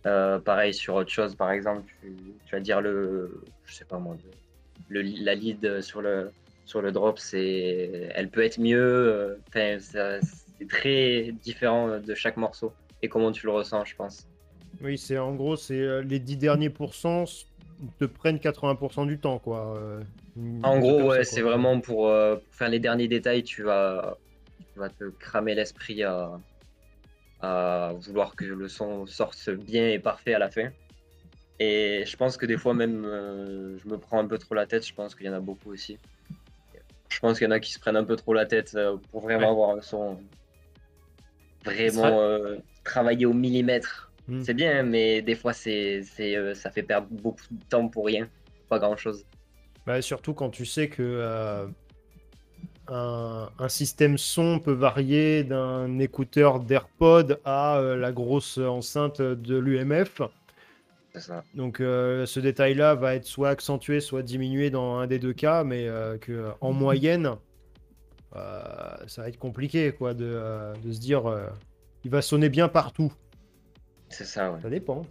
Euh, 0.05 0.37
pareil 0.39 0.73
sur 0.73 0.95
autre 0.95 1.11
chose, 1.11 1.35
par 1.35 1.51
exemple, 1.51 1.89
tu, 2.01 2.13
tu 2.45 2.55
vas 2.55 2.59
dire 2.59 2.81
le, 2.81 3.41
je 3.65 3.73
sais 3.73 3.85
pas 3.85 3.99
moi, 3.99 4.17
le- 4.89 5.01
la 5.23 5.33
lead 5.33 5.81
sur 5.81 6.01
le, 6.01 6.29
sur 6.65 6.81
le 6.81 6.91
drop, 6.91 7.19
c'est, 7.19 8.09
elle 8.15 8.29
peut 8.29 8.43
être 8.43 8.59
mieux. 8.59 8.79
euh, 8.79 9.37
Enfin, 9.49 9.79
ça- 9.79 10.19
c'est 10.21 10.67
très 10.67 11.31
différent 11.43 11.99
de 11.99 12.15
chaque 12.15 12.37
morceau 12.37 12.73
et 13.01 13.09
comment 13.09 13.31
tu 13.31 13.45
le 13.45 13.51
ressens, 13.51 13.85
je 13.85 13.95
pense. 13.95 14.27
Oui, 14.81 14.97
c'est 14.97 15.17
en 15.17 15.35
gros, 15.35 15.55
c'est 15.55 15.79
euh, 15.79 16.01
les 16.01 16.19
10 16.19 16.37
derniers 16.37 16.69
pourcents 16.69 17.25
te 17.99 18.05
prennent 18.05 18.39
80% 18.39 19.05
du 19.05 19.19
temps, 19.19 19.39
quoi. 19.39 19.75
euh, 19.77 20.01
En 20.63 20.79
gros, 20.79 21.09
ouais, 21.09 21.23
c'est 21.23 21.41
vraiment 21.41 21.79
pour, 21.81 22.07
euh, 22.09 22.37
pour 22.37 22.53
faire 22.55 22.69
les 22.69 22.79
derniers 22.79 23.07
détails, 23.07 23.43
tu 23.43 23.63
vas, 23.63 24.17
tu 24.73 24.79
vas 24.79 24.89
te 24.89 25.09
cramer 25.19 25.55
l'esprit 25.55 26.03
à, 26.03 26.39
à 27.39 27.93
vouloir 27.99 28.35
que 28.35 28.45
le 28.45 28.67
son 28.67 29.05
sorte 29.05 29.49
bien 29.49 29.89
et 29.89 29.99
parfait 29.99 30.33
à 30.33 30.39
la 30.39 30.49
fin. 30.49 30.71
Et 31.59 32.05
je 32.07 32.17
pense 32.17 32.37
que 32.37 32.45
des 32.45 32.57
fois 32.57 32.73
même, 32.73 33.05
euh, 33.05 33.77
je 33.79 33.87
me 33.89 33.99
prends 33.99 34.19
un 34.19 34.27
peu 34.27 34.37
trop 34.39 34.55
la 34.55 34.67
tête, 34.67 34.87
je 34.87 34.93
pense 34.93 35.15
qu'il 35.15 35.27
y 35.27 35.29
en 35.29 35.33
a 35.33 35.41
beaucoup 35.41 35.71
aussi. 35.71 35.99
Je 37.23 37.29
pense 37.29 37.37
qu'il 37.37 37.45
y 37.45 37.47
en 37.47 37.51
a 37.51 37.61
qui 37.61 37.71
se 37.71 37.79
prennent 37.79 37.95
un 37.95 38.03
peu 38.03 38.17
trop 38.17 38.33
la 38.33 38.45
tête 38.45 38.73
euh, 38.75 38.97
pour 39.09 39.21
vraiment 39.21 39.45
Ouais. 39.45 39.51
avoir 39.51 39.69
un 39.77 39.81
son 39.81 40.19
sera- 41.63 41.73
vraiment 41.73 42.19
euh, 42.19 42.57
travaillé 42.83 43.25
au 43.25 43.31
millimètre. 43.31 44.11
Mm. 44.27 44.41
C'est 44.43 44.53
bien, 44.53 44.83
mais 44.83 45.21
des 45.21 45.35
fois, 45.35 45.53
c'est, 45.53 46.03
euh, 46.19 46.53
ça 46.53 46.69
fait 46.69 46.83
perdre 46.83 47.07
beaucoup 47.09 47.39
de 47.49 47.63
temps 47.69 47.87
pour 47.87 48.07
rien, 48.07 48.27
pas 48.67 48.77
grand-chose. 48.77 49.25
Bah, 49.85 50.01
surtout 50.01 50.33
quand 50.33 50.49
tu 50.49 50.65
sais 50.65 50.89
que 50.89 51.65
un, 52.89 53.49
un 53.57 53.69
système 53.69 54.17
son 54.17 54.59
peut 54.59 54.73
varier 54.73 55.45
d'un 55.45 55.99
écouteur 55.99 56.59
d'AirPod 56.59 57.39
à 57.45 57.77
euh, 57.77 57.95
la 57.95 58.11
grosse 58.11 58.57
enceinte 58.57 59.21
de 59.21 59.55
l'UMF. 59.57 60.21
Ça. 61.15 61.43
Donc 61.53 61.79
euh, 61.79 62.25
ce 62.25 62.39
détail-là 62.39 62.95
va 62.95 63.15
être 63.15 63.25
soit 63.25 63.49
accentué, 63.49 63.99
soit 63.99 64.23
diminué 64.23 64.69
dans 64.71 64.97
un 64.97 65.05
des 65.07 65.19
deux 65.19 65.33
cas, 65.33 65.63
mais 65.63 65.87
euh, 65.87 66.17
que 66.17 66.49
en 66.59 66.71
moyenne, 66.73 67.35
euh, 68.35 68.61
ça 69.07 69.21
va 69.21 69.29
être 69.29 69.37
compliqué 69.37 69.91
quoi, 69.91 70.13
de, 70.15 70.25
euh, 70.25 70.73
de 70.83 70.91
se 70.91 70.99
dire 70.99 71.27
euh, 71.29 71.45
il 72.03 72.09
va 72.09 72.21
sonner 72.23 72.49
bien 72.49 72.67
partout. 72.67 73.13
C'est 74.09 74.25
ça, 74.25 74.51
ouais. 74.51 74.61
Ça 74.61 74.69
dépend. 74.69 75.03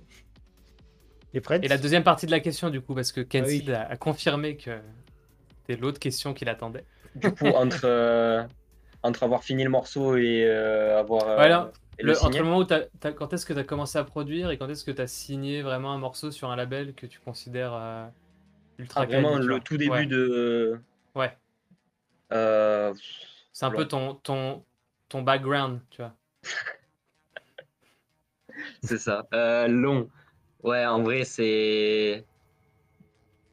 Et 1.35 1.41
Fred 1.41 1.65
Et 1.65 1.69
la 1.69 1.79
deuxième 1.79 2.05
partie 2.05 2.27
de 2.27 2.31
la 2.33 2.41
question, 2.41 2.69
du 2.69 2.81
coup, 2.81 2.95
parce 2.95 3.13
que 3.13 3.21
Ken 3.21 3.45
Ah 3.45 3.49
oui. 3.49 3.65
A, 3.73 3.83
a 3.93 3.97
confirmé 3.97 4.57
que 4.57 4.71
c'était 5.61 5.81
l'autre 5.81 5.99
question 5.99 6.35
qu'il 6.35 6.49
attendait. 6.49 6.85
Du 7.15 7.31
coup, 7.33 7.47
entre, 7.47 7.85
euh, 7.85 8.43
entre 9.03 9.23
avoir 9.23 9.43
fini 9.45 9.65
le 9.65 9.71
morceau 9.71 10.17
et 10.17 10.45
euh, 10.47 10.99
avoir. 10.99 11.29
euh, 11.29 11.35
Voilà. 11.37 11.73
Et 12.03 12.07
Le- 12.07 12.13
le 12.13 12.23
entre 12.23 12.39
le 12.39 12.45
moment 12.45 12.59
où 12.61 12.67
quand 13.15 13.33
est-ce 13.33 13.47
que 13.47 13.53
tu 13.53 13.59
as 13.59 13.65
commencé 13.65 13.99
à 13.99 14.05
produire 14.05 14.51
et 14.51 14.59
quand 14.59 14.69
est-ce 14.69 14.85
que 14.85 14.91
tu 14.91 15.01
as 15.03 15.07
signé 15.07 15.63
vraiment 15.63 15.93
un 15.93 15.99
morceau 15.99 16.31
sur 16.31 16.51
un 16.51 16.57
label 16.57 16.95
que 16.95 17.07
tu 17.07 17.21
considères 17.21 17.75
euh, 17.75 18.07
ultra 18.79 19.03
ah, 19.03 19.07
vraiment 19.07 19.39
le 19.39 19.61
tout 19.61 19.77
début 19.77 19.91
Ouais. 19.91 20.07
de. 20.07 20.81
Ouais. 21.15 21.37
euh, 22.33 22.95
C'est 23.53 23.67
un 23.67 23.71
peu 23.71 23.87
ton, 23.87 24.15
ton, 24.17 24.65
ton 25.09 25.23
background, 25.23 25.81
tu 25.91 26.03
vois. 26.03 26.15
c'est 28.83 28.99
ça. 28.99 29.27
Euh, 29.35 29.69
long. 29.69 30.09
Ouais, 30.63 30.85
en 30.87 31.03
vrai, 31.03 31.25
c'est. 31.25 32.27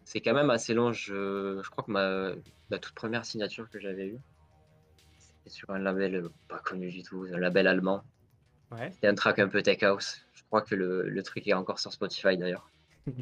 C'est 0.04 0.20
quand 0.22 0.34
même 0.34 0.50
assez 0.50 0.74
long. 0.74 0.91
Je, 0.91 1.62
je 1.64 1.70
crois 1.70 1.84
que 1.86 1.91
ma 1.91 2.32
la 2.70 2.80
toute 2.80 2.93
première 2.95 3.26
signature 3.26 3.70
que 3.70 3.80
j'avais 3.80 4.08
eue, 4.08 4.20
c'était 5.18 5.50
sur 5.50 5.70
un 5.72 5.80
label 5.80 6.30
pas 6.47 6.60
connu 6.60 6.89
du 6.91 7.04
tout, 7.04 7.26
un 7.34 7.38
label 7.39 7.68
allemand. 7.68 8.04
Ouais. 8.72 8.91
C'était 8.93 9.07
un 9.07 9.15
track 9.15 9.39
un 9.39 9.47
peu 9.47 9.61
tech 9.63 9.82
house. 9.84 10.22
Je 10.34 10.43
crois 10.43 10.61
que 10.61 10.76
le, 10.76 11.09
le 11.09 11.24
truc 11.24 11.47
est 11.47 11.53
encore 11.53 11.80
sur 11.80 11.91
Spotify 11.93 12.38
d'ailleurs. 12.38 12.70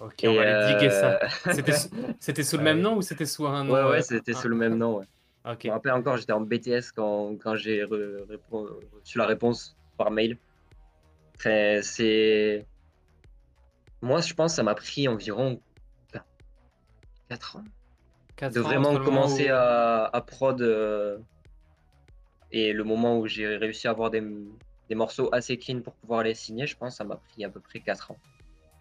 Ok, 0.00 0.24
Et, 0.24 0.28
on 0.28 0.34
va 0.34 0.42
aller 0.42 0.74
diguer 0.74 0.90
ça. 0.90 1.18
euh, 1.22 1.52
C'était 1.52 1.72
sous- 1.72 1.88
C'était 2.20 2.42
sous 2.42 2.56
le 2.58 2.62
même 2.64 2.80
nom 2.80 2.96
ou 2.96 3.02
c'était 3.02 3.26
sous 3.26 3.46
un 3.46 3.64
nom 3.64 3.72
ouais, 3.74 3.78
euh, 3.80 3.90
ouais, 3.92 4.02
c'était 4.02 4.34
un- 4.34 4.38
sous 4.40 4.48
le 4.48 4.56
même 4.56 4.76
nom. 4.76 4.98
Ouais. 4.98 5.06
Ok. 5.46 5.60
Je 5.62 5.68
me 5.68 5.72
rappelle 5.72 5.92
encore, 5.92 6.16
j'étais 6.16 6.32
en 6.32 6.40
BTS 6.40 6.90
quand, 6.94 7.36
quand 7.40 7.54
j'ai 7.54 7.84
re- 7.84 8.26
reçu 8.50 9.18
la 9.18 9.26
réponse 9.26 9.76
par 9.96 10.10
mail. 10.10 10.36
Enfin, 11.36 11.78
c'est. 11.82 12.66
Moi, 14.02 14.20
je 14.20 14.34
pense 14.34 14.52
que 14.52 14.56
ça 14.56 14.62
m'a 14.62 14.74
pris 14.74 15.06
environ 15.08 15.60
4 17.28 17.56
ans 17.56 17.64
de 18.50 18.60
ans 18.60 18.62
vraiment 18.62 18.98
commencer 18.98 19.50
où- 19.50 19.54
à, 19.54 20.14
à 20.14 20.20
prod 20.20 20.60
euh, 20.60 21.18
et 22.50 22.72
le 22.72 22.84
moment 22.84 23.18
où 23.18 23.26
j'ai 23.26 23.56
réussi 23.56 23.86
à 23.86 23.90
avoir 23.92 24.10
des, 24.10 24.22
des 24.88 24.94
morceaux 24.94 25.28
assez 25.32 25.56
clean 25.58 25.80
pour 25.80 25.94
pouvoir 25.94 26.22
les 26.22 26.34
signer, 26.34 26.66
je 26.66 26.76
pense 26.76 26.96
ça 26.96 27.04
m'a 27.04 27.16
pris 27.16 27.44
à 27.44 27.48
peu 27.50 27.60
près 27.60 27.80
4 27.80 28.10
ans. 28.10 28.18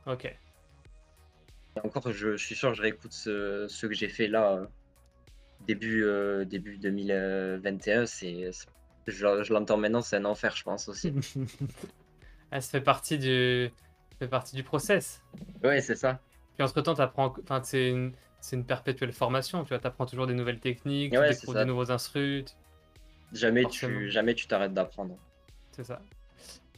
Ok. 0.05 0.25
Et 0.25 1.79
encore, 1.83 2.11
je, 2.11 2.35
je 2.37 2.45
suis 2.45 2.55
sûr 2.55 2.69
que 2.71 2.75
je 2.75 2.81
réécoute 2.81 3.13
ce, 3.13 3.67
ce 3.67 3.87
que 3.87 3.93
j'ai 3.93 4.09
fait 4.09 4.27
là, 4.27 4.53
euh, 4.53 4.65
début, 5.65 6.03
euh, 6.03 6.45
début 6.45 6.77
2021. 6.77 8.05
C'est, 8.05 8.51
je, 9.07 9.43
je 9.43 9.53
l'entends 9.53 9.77
maintenant, 9.77 10.01
c'est 10.01 10.17
un 10.17 10.25
enfer, 10.25 10.55
je 10.55 10.63
pense 10.63 10.87
aussi. 10.87 11.13
Ah, 12.55 12.61
ça 12.61 12.69
fait 12.69 12.81
partie 12.81 13.17
du, 13.17 13.71
ça 14.11 14.17
fait 14.19 14.27
partie 14.27 14.55
du 14.55 14.61
process. 14.61 15.23
ouais, 15.63 15.81
c'est 15.81 15.95
ça. 15.95 16.19
Puis 16.53 16.63
entre 16.63 16.81
temps, 16.81 16.93
t'apprends, 16.93 17.33
enfin, 17.41 17.63
c'est 17.63 17.89
une- 17.89 18.13
c'est 18.41 18.55
une 18.55 18.63
perpétuelle 18.65 19.11
formation. 19.11 19.63
Tu 19.63 19.69
vois, 19.69 19.83
apprends 19.83 20.05
toujours 20.05 20.27
des 20.27 20.35
nouvelles 20.35 20.59
techniques, 20.59 21.13
tu 21.13 21.17
Ouais, 21.17 21.29
découvres 21.29 21.53
ça. 21.53 21.63
des 21.63 21.65
nouveaux 21.71 21.89
instruments. 21.91 22.45
Jamais 23.31 23.63
Forcément. 23.63 23.97
tu 23.99 24.11
jamais 24.11 24.35
tu 24.35 24.45
t'arrêtes 24.45 24.75
d'apprendre. 24.75 25.17
C'est 25.75 25.83
ça. 25.83 26.01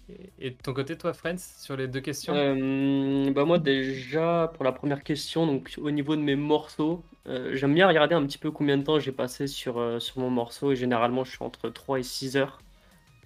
Et, 0.09 0.33
et 0.39 0.49
de 0.51 0.55
ton 0.57 0.73
côté, 0.73 0.97
toi, 0.97 1.13
Friends, 1.13 1.37
sur 1.37 1.75
les 1.77 1.87
deux 1.87 2.01
questions 2.01 2.33
Euh, 2.33 3.31
bah 3.33 3.45
moi 3.45 3.59
déjà 3.59 4.51
pour 4.55 4.63
la 4.65 4.71
première 4.71 5.03
question 5.03 5.45
donc 5.45 5.75
au 5.77 5.91
niveau 5.91 6.15
de 6.15 6.21
mes 6.21 6.35
morceaux 6.35 7.03
euh, 7.27 7.55
j'aime 7.55 7.73
bien 7.75 7.87
regarder 7.87 8.15
un 8.15 8.25
petit 8.25 8.39
peu 8.39 8.49
combien 8.51 8.77
de 8.77 8.83
temps 8.83 8.99
j'ai 8.99 9.11
passé 9.11 9.45
sur, 9.47 9.77
euh, 9.79 9.99
sur 9.99 10.19
mon 10.19 10.31
morceau 10.31 10.71
et 10.71 10.75
généralement 10.75 11.23
je 11.23 11.31
suis 11.31 11.43
entre 11.43 11.69
3 11.69 11.99
et 11.99 12.03
6 12.03 12.35
heures. 12.35 12.63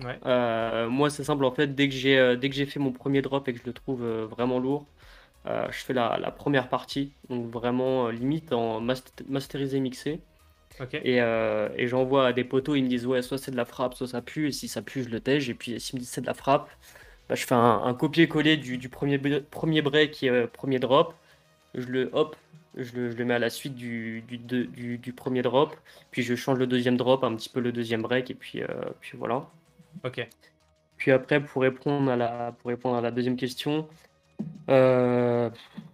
Ouais. 0.03 0.20
Moi 0.89 1.09
c'est 1.09 1.24
simple 1.24 1.45
en 1.45 1.51
fait 1.51 1.76
dès 1.76 1.89
que 1.89 1.95
j'ai 1.95 2.38
dès 2.38 2.49
que 2.49 2.55
j'ai 2.55 2.65
fait 2.65 2.80
mon 2.80 2.91
premier 2.91 3.22
drop 3.22 3.47
et 3.47 3.53
que 3.53 3.59
je 3.59 3.65
le 3.65 3.74
trouve 3.74 4.03
vraiment 4.05 4.59
lourd 4.59 4.88
je 5.45 5.72
fais 5.86 5.93
la, 5.93 6.17
la 6.20 6.32
première 6.32 6.70
partie 6.70 7.15
donc 7.30 7.47
vraiment 7.51 8.09
limite 8.09 8.53
en 8.53 8.82
mast- 8.82 9.24
masterisé 9.28 9.80
mixé 9.80 10.22
Et, 11.02 11.22
euh, 11.22 11.70
et 11.78 11.88
j'envoie 11.88 12.28
à 12.28 12.34
des 12.34 12.44
potos, 12.44 12.78
ils 12.78 12.84
me 12.84 12.90
disent 12.90 13.06
ouais, 13.08 13.22
soit 13.22 13.38
c'est 13.38 13.52
de 13.52 13.56
la 13.58 13.66
frappe, 13.66 13.94
soit 13.96 14.08
ça 14.08 14.22
pue, 14.22 14.48
et 14.50 14.52
si 14.52 14.68
ça 14.68 14.82
pue, 14.82 15.04
je 15.04 15.10
le 15.10 15.22
tège, 15.22 15.50
et 15.50 15.54
puis 15.56 15.80
s'ils 15.80 15.96
me 15.98 16.00
disent 16.02 16.10
c'est 16.10 16.22
de 16.22 16.26
la 16.28 16.34
frappe, 16.34 16.70
bah, 17.30 17.36
je 17.36 17.46
fais 17.46 17.56
un, 17.56 17.84
un 17.84 17.94
copier-coller 17.94 18.58
du, 18.58 18.78
du 18.78 18.90
premier, 18.90 19.20
premier 19.20 19.82
break 19.82 20.24
et 20.24 20.30
euh, 20.30 20.48
premier 20.48 20.80
drop, 20.80 21.16
je 21.76 21.88
le 21.88 22.10
hop, 22.14 22.36
je 22.76 22.94
le, 22.96 23.12
je 23.12 23.18
le 23.18 23.26
mets 23.26 23.36
à 23.36 23.40
la 23.40 23.50
suite 23.52 23.76
du, 23.76 24.24
du, 24.24 24.38
de- 24.40 24.64
du, 24.66 24.98
du 25.00 25.14
premier 25.14 25.42
drop, 25.44 25.76
puis 26.12 26.24
je 26.24 26.36
change 26.36 26.60
le 26.60 26.68
deuxième 26.68 26.98
drop, 26.98 27.24
un 27.24 27.36
petit 27.36 27.50
peu 27.50 27.60
le 27.62 27.72
deuxième 27.74 28.02
break, 28.04 28.32
et 28.32 28.36
puis, 28.36 28.64
euh, 28.64 28.68
puis 29.02 29.18
voilà. 29.18 29.48
Ok. 30.04 30.20
Puis 30.98 31.12
après, 31.12 31.44
pour 31.44 31.62
répondre 31.62 32.12
à 32.12 32.16
la, 32.18 32.52
pour 32.54 32.70
répondre 32.70 32.98
à 32.98 33.02
la 33.02 33.12
deuxième 33.12 33.38
question, 33.38 33.88
euh, 34.70 35.52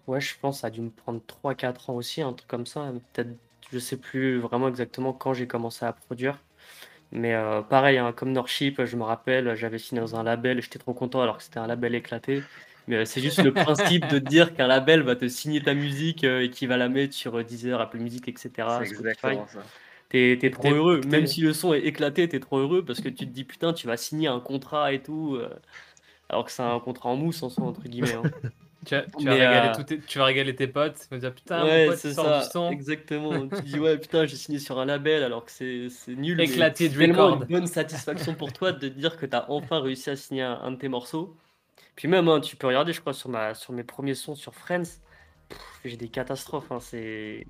ouais, 0.07 0.21
je 0.21 0.37
pense 0.39 0.57
que 0.57 0.61
ça 0.61 0.67
a 0.67 0.69
dû 0.71 0.81
me 0.81 0.91
prendre 0.91 1.21
3-4 1.27 1.89
ans 1.91 1.95
aussi, 1.95 2.21
un 2.21 2.33
truc 2.33 2.49
comme 2.49 2.65
ça. 2.67 2.93
Peut-être, 3.13 3.37
je 3.71 3.79
sais 3.79 3.97
plus 3.99 4.39
vraiment 4.39 4.67
exactement 4.69 5.13
quand 5.13 5.33
j'ai 5.33 5.47
commencé 5.47 5.85
à 5.85 5.93
produire. 5.93 6.43
Mais 7.11 7.33
euh, 7.35 7.61
pareil, 7.61 7.97
hein, 7.99 8.13
comme 8.13 8.31
Norship, 8.33 8.83
je 8.85 8.97
me 8.97 9.03
rappelle, 9.03 9.55
j'avais 9.55 9.79
signé 9.79 10.01
dans 10.01 10.15
un 10.15 10.23
label, 10.23 10.61
j'étais 10.61 10.79
trop 10.79 10.93
content 10.93 11.21
alors 11.21 11.37
que 11.37 11.43
c'était 11.43 11.59
un 11.59 11.67
label 11.67 11.95
éclaté. 11.95 12.47
Mais 12.87 12.97
euh, 12.97 13.05
c'est 13.05 13.21
juste 13.21 13.43
le 13.43 13.53
principe 13.55 14.07
de 14.07 14.19
te 14.19 14.25
dire 14.25 14.53
qu'un 14.55 14.67
label 14.67 15.01
va 15.03 15.15
te 15.15 15.27
signer 15.27 15.63
ta 15.63 15.73
musique 15.75 16.23
euh, 16.25 16.43
et 16.43 16.49
qu'il 16.51 16.67
va 16.69 16.77
la 16.77 16.89
mettre 16.89 17.13
sur 17.15 17.43
Deezer, 17.43 17.81
Apple 17.81 17.99
Music, 17.99 18.27
etc. 18.27 18.85
C'est 18.85 18.85
Spotify. 18.85 19.39
exactement 19.39 19.47
ça. 19.47 19.71
T'es, 20.09 20.37
t'es 20.39 20.51
trop 20.51 20.71
T'es- 20.71 20.73
heureux, 20.73 21.01
t'es- 21.09 21.21
même 21.21 21.27
si 21.27 21.41
le 21.41 21.53
son 21.53 21.73
est 21.73 21.81
éclaté, 21.81 22.29
t'es 22.29 22.39
trop 22.39 22.59
heureux 22.59 22.85
parce 22.85 23.01
que 23.01 23.09
tu 23.09 23.27
te 23.27 23.31
dis 23.33 23.43
putain, 23.45 23.73
tu 23.73 23.87
vas 23.87 23.97
signer 23.97 24.27
un 24.27 24.39
contrat 24.39 24.93
et 24.93 25.01
tout, 25.03 25.35
euh, 25.35 25.49
alors 26.29 26.45
que 26.45 26.51
c'est 26.51 26.63
un 26.63 26.79
contrat 26.81 27.09
en 27.09 27.17
mousse 27.17 27.43
en 27.43 27.49
soi, 27.49 27.67
entre 27.67 27.87
guillemets. 27.89 28.13
hein. 28.13 28.31
Tu 28.85 28.95
vas, 28.95 29.03
tu 29.17 29.27
vas 29.27 29.35
Mais, 29.35 29.39
régaler 29.39 29.71
euh, 29.79 29.83
tes, 29.83 29.99
tu 30.03 30.17
vas 30.19 30.25
régaler 30.25 30.55
tes 30.55 30.67
potes. 30.67 30.97
Tu 31.09 31.15
vas 31.15 31.17
dire 31.19 31.33
putain, 31.33 31.63
ouais, 31.63 31.85
mon 31.85 31.91
pote, 31.91 31.97
sort 32.07 32.25
ça, 32.25 32.39
du 32.39 32.41
son. 32.41 32.69
exactement. 32.69 33.47
tu 33.49 33.63
dis 33.63 33.79
ouais, 33.79 33.97
putain, 33.99 34.25
j'ai 34.25 34.35
signé 34.37 34.59
sur 34.59 34.79
un 34.79 34.85
label 34.85 35.23
alors 35.23 35.45
que 35.45 35.51
c'est, 35.51 35.89
c'est 35.89 36.15
nul. 36.15 36.39
Éclaté 36.39 36.89
de 36.89 36.97
record. 36.97 37.41
une 37.41 37.47
bonne 37.47 37.67
satisfaction 37.67 38.35
pour 38.35 38.53
toi 38.53 38.71
de 38.71 38.79
te 38.89 38.93
dire 38.93 39.17
que 39.17 39.25
t'as 39.25 39.45
enfin 39.49 39.79
réussi 39.81 40.09
à 40.09 40.15
signer 40.15 40.43
un, 40.43 40.53
un 40.61 40.71
de 40.71 40.77
tes 40.77 40.89
morceaux. 40.89 41.35
Puis 41.95 42.07
même, 42.07 42.27
hein, 42.29 42.41
tu 42.41 42.55
peux 42.57 42.67
regarder, 42.67 42.93
je 42.93 43.01
crois, 43.01 43.13
sur, 43.13 43.29
ma, 43.29 43.53
sur 43.55 43.73
mes 43.73 43.83
premiers 43.83 44.15
sons 44.15 44.35
sur 44.35 44.55
Friends, 44.55 44.83
pff, 45.49 45.59
j'ai 45.85 45.97
des 45.97 46.09
catastrophes, 46.09 46.71
hein, 46.71 46.79
c'est. 46.79 47.47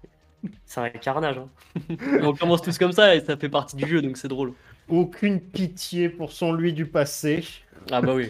C'est 0.65 0.79
un 0.81 0.89
carnage. 0.91 1.37
hein. 1.39 1.49
On 2.21 2.33
commence 2.35 2.61
tous 2.61 2.77
comme 2.77 2.91
ça 2.91 3.15
et 3.15 3.21
ça 3.21 3.37
fait 3.37 3.49
partie 3.49 3.75
du 3.77 3.87
jeu, 3.87 4.01
donc 4.01 4.17
c'est 4.17 4.27
drôle. 4.27 4.53
Aucune 4.87 5.41
pitié 5.41 6.09
pour 6.09 6.31
son 6.31 6.53
lui 6.53 6.73
du 6.73 6.85
passé. 6.87 7.43
Ah 7.91 8.01
bah 8.01 8.13
oui. 8.15 8.29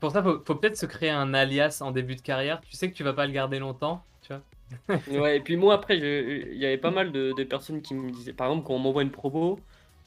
Pour 0.00 0.12
ça, 0.12 0.22
faut, 0.22 0.40
faut 0.44 0.54
peut-être 0.54 0.76
se 0.76 0.86
créer 0.86 1.10
un 1.10 1.34
alias 1.34 1.78
en 1.80 1.90
début 1.90 2.16
de 2.16 2.20
carrière. 2.20 2.60
Tu 2.60 2.76
sais 2.76 2.90
que 2.90 2.96
tu 2.96 3.02
vas 3.02 3.12
pas 3.12 3.26
le 3.26 3.32
garder 3.32 3.58
longtemps. 3.58 4.04
Tu 4.22 4.32
vois 4.32 4.42
et 5.34 5.40
puis 5.40 5.56
moi 5.56 5.74
après, 5.74 5.98
il 5.98 6.56
y 6.56 6.66
avait 6.66 6.78
pas 6.78 6.90
mal 6.90 7.12
de, 7.12 7.44
personnes 7.44 7.82
qui 7.82 7.94
me 7.94 8.10
disaient, 8.10 8.32
par 8.32 8.48
exemple, 8.48 8.66
quand 8.66 8.74
on 8.74 8.78
m'envoie 8.78 9.02
une 9.02 9.10
promo, 9.10 9.58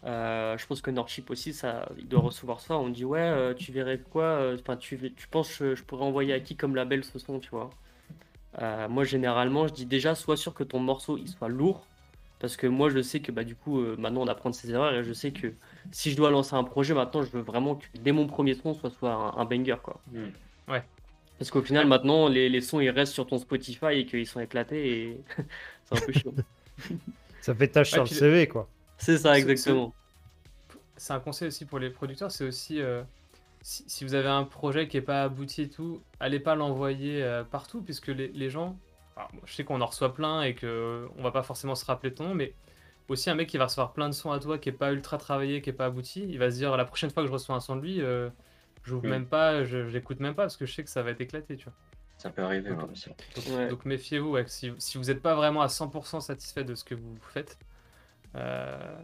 euh, 0.04 0.58
je 0.58 0.66
pense 0.66 0.82
que 0.82 0.92
Nordship 0.92 1.30
aussi, 1.30 1.54
ça, 1.54 1.90
il 1.98 2.08
doit 2.08 2.22
recevoir 2.22 2.60
ça. 2.60 2.78
On 2.78 2.90
dit, 2.90 3.06
ouais, 3.06 3.20
euh, 3.20 3.54
tu 3.54 3.72
verrais 3.72 4.00
quoi, 4.00 4.24
euh, 4.24 4.58
enfin, 4.60 4.78
tu, 4.78 4.98
penses 5.30 5.58
que 5.58 5.76
je 5.76 5.84
pourrais 5.84 6.06
envoyer 6.06 6.34
à 6.34 6.40
qui 6.40 6.56
comme 6.56 6.76
label 6.76 7.04
ce 7.04 7.20
son, 7.20 7.40
tu 7.40 7.50
vois. 7.50 7.70
Moi, 8.90 9.04
généralement, 9.04 9.68
je 9.68 9.74
dis 9.74 9.86
déjà, 9.86 10.16
sois 10.16 10.38
sûr 10.38 10.54
que 10.54 10.64
ton 10.64 10.80
morceau 10.80 11.18
il 11.18 11.28
soit 11.28 11.50
lourd, 11.50 11.88
parce 12.42 12.58
que 12.58 12.66
moi, 12.66 12.90
je 12.90 13.04
sais 13.04 13.20
que 13.20 13.32
bah, 13.32 13.44
du 13.44 13.56
coup, 13.56 13.80
euh, 13.80 13.96
maintenant, 14.00 14.22
on 14.22 14.28
apprend 14.28 14.50
de 14.50 14.56
ses 14.56 14.72
erreurs, 14.72 14.96
et 14.96 15.04
je 15.04 15.14
sais 15.14 15.32
que 15.32 15.54
si 15.92 16.10
je 16.10 16.18
dois 16.18 16.32
lancer 16.32 16.56
un 16.56 16.64
projet, 16.64 16.96
maintenant, 16.96 17.22
je 17.22 17.30
veux 17.30 17.42
vraiment 17.42 17.76
que 17.76 17.86
dès 18.00 18.12
mon 18.12 18.26
premier 18.26 18.56
son, 18.56 18.74
soit 18.74 18.90
soit 18.90 19.14
un, 19.14 19.38
un 19.40 19.46
banger, 19.46 19.78
quoi. 19.82 20.02
Mm. 20.12 20.72
Ouais. 20.72 20.84
Parce 21.38 21.52
qu'au 21.52 21.62
final, 21.62 21.86
maintenant, 21.88 22.28
les, 22.28 22.50
les 22.50 22.62
sons, 22.62 22.80
ils 22.80 22.90
restent 22.90 23.14
sur 23.14 23.28
ton 23.28 23.38
Spotify 23.38 23.94
et 23.94 24.06
qu'ils 24.08 24.26
sont 24.26 24.40
éclatés, 24.40 24.90
et 24.92 25.22
c'est 25.86 26.02
un 26.02 26.06
peu 26.06 26.12
chiant. 26.12 26.34
Ça 27.42 27.54
fait 27.56 27.68
tâche 27.68 27.92
Ouais, 27.92 27.94
sur 27.94 28.04
le 28.04 28.10
CV, 28.10 28.48
quoi. 28.48 28.68
C'est 28.98 29.18
ça, 29.18 29.38
exactement. 29.38 29.94
C'est 30.98 31.14
un 31.14 31.20
conseil 31.20 31.48
aussi 31.48 31.66
pour 31.66 31.80
les 31.80 31.90
producteurs. 31.90 32.32
C'est 32.32 32.44
aussi 32.44 32.80
euh, 32.80 33.02
si, 33.62 33.84
si 33.88 34.04
vous 34.04 34.14
avez 34.14 34.28
un 34.30 34.44
projet 34.44 34.88
qui 34.88 34.98
est 34.98 35.02
pas 35.02 35.24
abouti 35.24 35.64
et 35.64 35.70
tout, 35.70 36.04
allez 36.20 36.40
pas 36.40 36.54
l'envoyer 36.54 37.24
euh, 37.24 37.44
partout, 37.44 37.82
puisque 37.82 38.08
les, 38.08 38.28
les 38.28 38.50
gens. 38.52 38.78
Alors, 39.30 39.46
je 39.46 39.54
sais 39.54 39.64
qu'on 39.64 39.82
en 39.82 39.86
reçoit 39.86 40.14
plein 40.14 40.42
et 40.44 40.56
que 40.56 40.66
euh, 40.68 41.08
on 41.18 41.24
va 41.24 41.32
pas 41.32 41.44
forcément 41.44 41.76
se 41.76 41.86
rappeler 41.86 42.10
de 42.12 42.16
ton 42.16 42.26
nom, 42.30 42.36
mais 42.36 42.54
aussi 43.10 43.30
un 43.30 43.36
mec 43.36 43.50
qui 43.50 43.58
va 43.58 43.66
recevoir 43.66 43.94
plein 43.94 44.08
de 44.10 44.14
sons 44.14 44.32
à 44.32 44.40
toi 44.40 44.58
qui 44.58 44.70
est 44.70 44.72
pas 44.74 44.94
ultra 44.94 45.18
travaillé, 45.18 45.62
qui 45.62 45.70
est 45.70 45.74
pas 45.74 45.86
abouti, 45.88 46.26
il 46.30 46.40
va 46.40 46.52
se 46.52 46.58
dire 46.58 46.76
la 46.78 46.86
prochaine 46.86 47.10
fois 47.10 47.24
que 47.24 47.28
je 47.28 47.34
reçois 47.34 47.56
un 47.56 47.60
son 47.60 47.76
de 47.76 47.82
lui, 47.82 48.02
euh, 48.02 48.30
j'ouvre 48.84 49.06
Mm. 49.06 49.10
même 49.10 49.26
pas, 49.28 49.64
je, 49.66 49.86
je 49.86 49.90
l'écoute 49.92 50.20
même 50.20 50.36
pas 50.36 50.44
parce 50.44 50.58
que 50.58 50.66
je 50.66 50.74
sais 50.74 50.84
que 50.84 50.90
ça 50.90 51.04
va 51.04 51.12
être 51.12 51.22
éclaté, 51.22 51.58
tu 51.58 51.66
vois. 51.66 51.74
Ça 52.18 52.30
peut 52.30 52.44
arriver 52.44 52.70
ouais. 52.72 52.78
Donc, 52.78 52.90
Ouais. 53.50 53.68
donc 53.70 53.86
méfiez-vous, 53.86 54.30
ouais, 54.32 54.46
si, 54.48 54.72
si 54.78 54.98
vous 54.98 55.06
n'êtes 55.06 55.22
pas 55.22 55.36
vraiment 55.36 55.62
à 55.62 55.68
100% 55.70 56.20
satisfait 56.22 56.64
de 56.64 56.76
ce 56.76 56.84
que 56.84 56.96
vous 56.96 57.18
faites, 57.34 57.58
euh, 58.36 58.96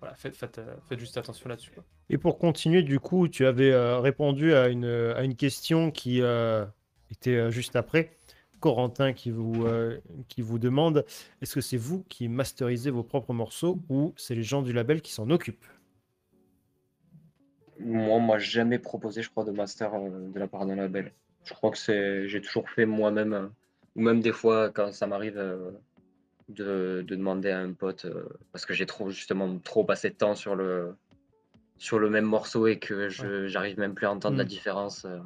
voilà, 0.00 0.14
faites, 0.14 0.34
faites, 0.36 0.58
euh, 0.58 0.74
faites 0.88 0.98
juste 0.98 1.16
attention 1.18 1.48
là-dessus. 1.48 1.70
quoi. 1.72 1.84
Et 2.08 2.18
pour 2.18 2.38
continuer, 2.38 2.82
du 2.82 2.98
coup, 2.98 3.28
tu 3.28 3.46
avais 3.46 3.70
euh, 3.70 4.00
répondu 4.00 4.54
à 4.54 4.68
une, 4.68 4.84
à 4.86 5.22
une 5.22 5.36
question 5.36 5.90
qui 5.90 6.22
euh, 6.22 6.64
était 7.10 7.36
euh, 7.36 7.50
juste 7.50 7.76
après. 7.76 8.10
Corentin 8.60 9.12
qui 9.12 9.30
vous, 9.30 9.64
euh, 9.66 9.98
qui 10.28 10.42
vous 10.42 10.58
demande 10.58 11.04
est-ce 11.42 11.54
que 11.54 11.60
c'est 11.60 11.76
vous 11.76 12.04
qui 12.08 12.28
masterisez 12.28 12.90
vos 12.90 13.02
propres 13.02 13.32
morceaux 13.32 13.78
ou 13.88 14.12
c'est 14.16 14.34
les 14.34 14.42
gens 14.42 14.62
du 14.62 14.72
label 14.72 15.00
qui 15.02 15.12
s'en 15.12 15.28
occupent? 15.30 15.66
Moi, 17.78 18.14
on 18.16 18.20
m'a 18.20 18.38
jamais 18.38 18.78
proposé, 18.78 19.22
je 19.22 19.30
crois, 19.30 19.44
de 19.44 19.50
master 19.52 19.94
euh, 19.94 20.28
de 20.32 20.38
la 20.38 20.46
part 20.46 20.66
d'un 20.66 20.76
label. 20.76 21.12
Je 21.44 21.54
crois 21.54 21.70
que 21.70 21.78
c'est, 21.78 22.28
j'ai 22.28 22.40
toujours 22.42 22.68
fait 22.68 22.84
moi-même, 22.84 23.32
euh, 23.32 23.46
ou 23.96 24.02
même 24.02 24.20
des 24.20 24.32
fois 24.32 24.70
quand 24.70 24.92
ça 24.92 25.06
m'arrive 25.06 25.38
euh, 25.38 25.70
de, 26.50 27.02
de 27.06 27.14
demander 27.16 27.50
à 27.50 27.60
un 27.60 27.72
pote, 27.72 28.04
euh, 28.04 28.28
parce 28.52 28.66
que 28.66 28.74
j'ai 28.74 28.84
trop 28.84 29.08
justement 29.10 29.58
trop 29.60 29.84
passé 29.84 30.10
de 30.10 30.14
temps 30.14 30.34
sur 30.34 30.54
le 30.54 30.94
sur 31.78 31.98
le 31.98 32.10
même 32.10 32.26
morceau 32.26 32.66
et 32.66 32.78
que 32.78 33.08
je 33.08 33.46
j'arrive 33.46 33.78
même 33.78 33.94
plus 33.94 34.06
à 34.06 34.10
entendre 34.12 34.36
la 34.36 34.44
Mm. 34.44 34.48
différence. 34.48 35.06
euh, 35.06 35.18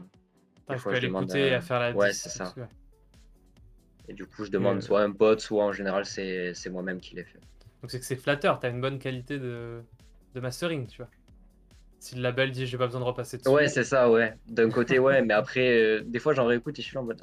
T'arrives 0.67 0.87
à 0.87 0.95
je 0.95 1.07
demande 1.09 1.23
l'écouter 1.25 1.49
et 1.49 1.55
à- 1.55 1.59
à 1.59 1.61
faire 1.61 1.81
la 1.81 1.93
Ouais, 1.93 2.13
c'est 2.13 2.29
ça. 2.29 2.55
ouais. 2.57 2.69
Et 4.09 4.13
du 4.13 4.27
coup, 4.27 4.45
je 4.45 4.51
demande 4.51 4.79
euh, 4.79 4.81
soit 4.81 5.03
un 5.03 5.13
pote, 5.13 5.41
soit 5.41 5.65
en 5.65 5.73
général 5.73 6.05
c'est 6.05 6.53
c'est 6.55 6.71
moi-même 6.71 7.01
qui 7.01 7.17
l'ai 7.17 7.25
fait. 7.25 7.39
Donc 7.83 7.91
c'est 7.91 7.99
que 8.01 8.05
c'est 8.05 8.17
flatteur, 8.17 8.59
t'as 8.61 8.71
une 8.71 8.81
bonne 8.81 8.99
qualité 8.99 9.39
de, 9.39 9.81
de 10.35 10.41
mastering, 10.41 10.87
tu 10.87 10.99
vois. 10.99 11.11
Si 11.99 12.17
le 12.17 12.23
label 12.23 12.51
dit 12.51 12.67
j'ai 12.67 12.77
pas 12.79 12.87
besoin 12.87 13.01
de 13.01 13.07
repasser 13.07 13.39
dessus. 13.39 13.49
Ouais, 13.49 13.69
c'est 13.69 13.85
ça, 13.85 14.11
ouais. 14.11 14.35
D'un 14.47 14.71
côté, 14.71 14.99
ouais, 14.99 15.23
mais 15.23 15.35
après, 15.35 15.83
euh, 15.83 16.03
des 16.05 16.19
fois, 16.19 16.35
j'en 16.35 16.47
réécoute 16.47 16.79
et 16.79 16.83
je 16.83 16.87
suis 16.87 16.95
là 16.95 17.01
en 17.01 17.05
mode. 17.05 17.21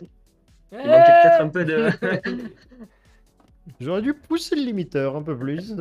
Il 0.71 0.79
Eh 0.83 0.87
manquait 0.87 1.11
peut-être 1.23 1.41
un 1.41 1.49
peu 1.49 1.65
de. 1.65 1.89
J'aurais 3.79 4.01
dû 4.01 4.13
pousser 4.13 4.55
le 4.55 4.63
limiteur 4.63 5.15
un 5.15 5.21
peu 5.21 5.37
plus. 5.37 5.73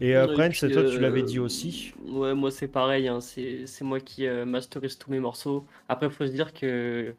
Et 0.00 0.16
euh, 0.16 0.26
Prince, 0.34 0.58
toi, 0.60 0.84
tu 0.84 0.98
l'avais 0.98 1.22
euh, 1.22 1.26
dit 1.26 1.38
aussi. 1.38 1.94
Ouais, 2.06 2.34
moi 2.34 2.50
c'est 2.50 2.68
pareil, 2.68 3.08
hein, 3.08 3.20
c'est 3.20 3.66
c'est 3.66 3.84
moi 3.84 4.00
qui 4.00 4.26
euh, 4.26 4.44
masterise 4.44 4.98
tous 4.98 5.10
mes 5.10 5.20
morceaux. 5.20 5.66
Après, 5.88 6.06
il 6.06 6.12
faut 6.12 6.26
se 6.26 6.32
dire 6.32 6.52
que 6.52 7.14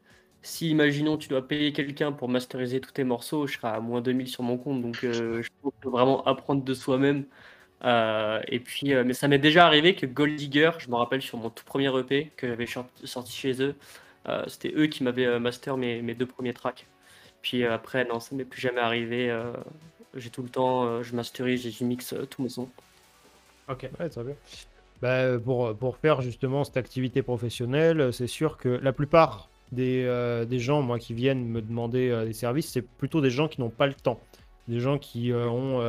si, 0.46 0.70
imaginons, 0.70 1.16
tu 1.18 1.28
dois 1.28 1.46
payer 1.46 1.72
quelqu'un 1.72 2.12
pour 2.12 2.28
masteriser 2.28 2.80
tous 2.80 2.92
tes 2.92 3.04
morceaux, 3.04 3.46
je 3.46 3.54
serai 3.58 3.68
à 3.68 3.80
moins 3.80 4.00
2000 4.00 4.28
sur 4.28 4.42
mon 4.42 4.58
compte. 4.58 4.82
Donc, 4.82 5.04
euh, 5.04 5.42
je 5.42 5.50
pense 5.62 5.72
que 5.80 5.88
vraiment 5.88 6.24
apprendre 6.26 6.64
de 6.64 6.74
soi-même. 6.74 7.26
Euh, 7.84 8.40
et 8.48 8.60
puis, 8.60 8.94
euh, 8.94 9.04
mais 9.04 9.14
ça 9.14 9.28
m'est 9.28 9.38
déjà 9.38 9.66
arrivé 9.66 9.94
que 9.96 10.06
Gold 10.06 10.36
Digger, 10.36 10.72
je 10.78 10.88
me 10.90 10.96
rappelle 10.96 11.22
sur 11.22 11.38
mon 11.38 11.50
tout 11.50 11.64
premier 11.64 11.88
EP 11.98 12.32
que 12.36 12.48
j'avais 12.48 12.66
sorti 13.04 13.32
chez 13.32 13.62
eux, 13.62 13.76
euh, 14.28 14.44
c'était 14.48 14.72
eux 14.76 14.86
qui 14.88 15.04
m'avaient 15.04 15.26
euh, 15.26 15.40
master 15.40 15.76
mes, 15.76 16.02
mes 16.02 16.14
deux 16.14 16.26
premiers 16.26 16.54
tracks. 16.54 16.86
Puis 17.42 17.64
euh, 17.64 17.74
après, 17.74 18.04
non, 18.06 18.20
ça 18.20 18.34
m'est 18.36 18.44
plus 18.46 18.60
jamais 18.60 18.80
arrivé. 18.80 19.30
euh, 19.30 19.52
j'ai 20.14 20.30
tout 20.30 20.42
le 20.42 20.48
temps, 20.50 20.84
euh, 20.86 21.02
je 21.02 21.14
masterise 21.16 21.66
et 21.66 21.70
je 21.72 21.84
mixe 21.84 22.12
euh, 22.14 22.26
tous 22.26 22.42
mes 22.42 22.48
sons. 22.50 22.70
Ok. 23.68 23.88
Ouais, 23.98 24.08
très 24.08 24.24
bien. 24.24 24.36
Bah, 25.02 25.38
pour, 25.38 25.76
pour 25.76 25.98
faire 25.98 26.22
justement 26.22 26.64
cette 26.64 26.76
activité 26.76 27.22
professionnelle, 27.22 28.12
c'est 28.12 28.26
sûr 28.26 28.56
que 28.58 28.68
la 28.68 28.92
plupart 28.92 29.50
des, 29.72 30.04
euh, 30.06 30.44
des 30.44 30.58
gens, 30.58 30.82
moi, 30.82 30.98
qui 30.98 31.12
viennent 31.14 31.44
me 31.46 31.60
demander 31.60 32.08
euh, 32.10 32.24
des 32.24 32.32
services, 32.32 32.68
c'est 32.70 32.82
plutôt 32.82 33.20
des 33.20 33.30
gens 33.30 33.48
qui 33.48 33.60
n'ont 33.60 33.70
pas 33.70 33.86
le 33.86 33.94
temps. 33.94 34.20
Des 34.68 34.80
gens 34.80 34.98
qui 34.98 35.32
euh, 35.32 35.46
ont 35.48 35.80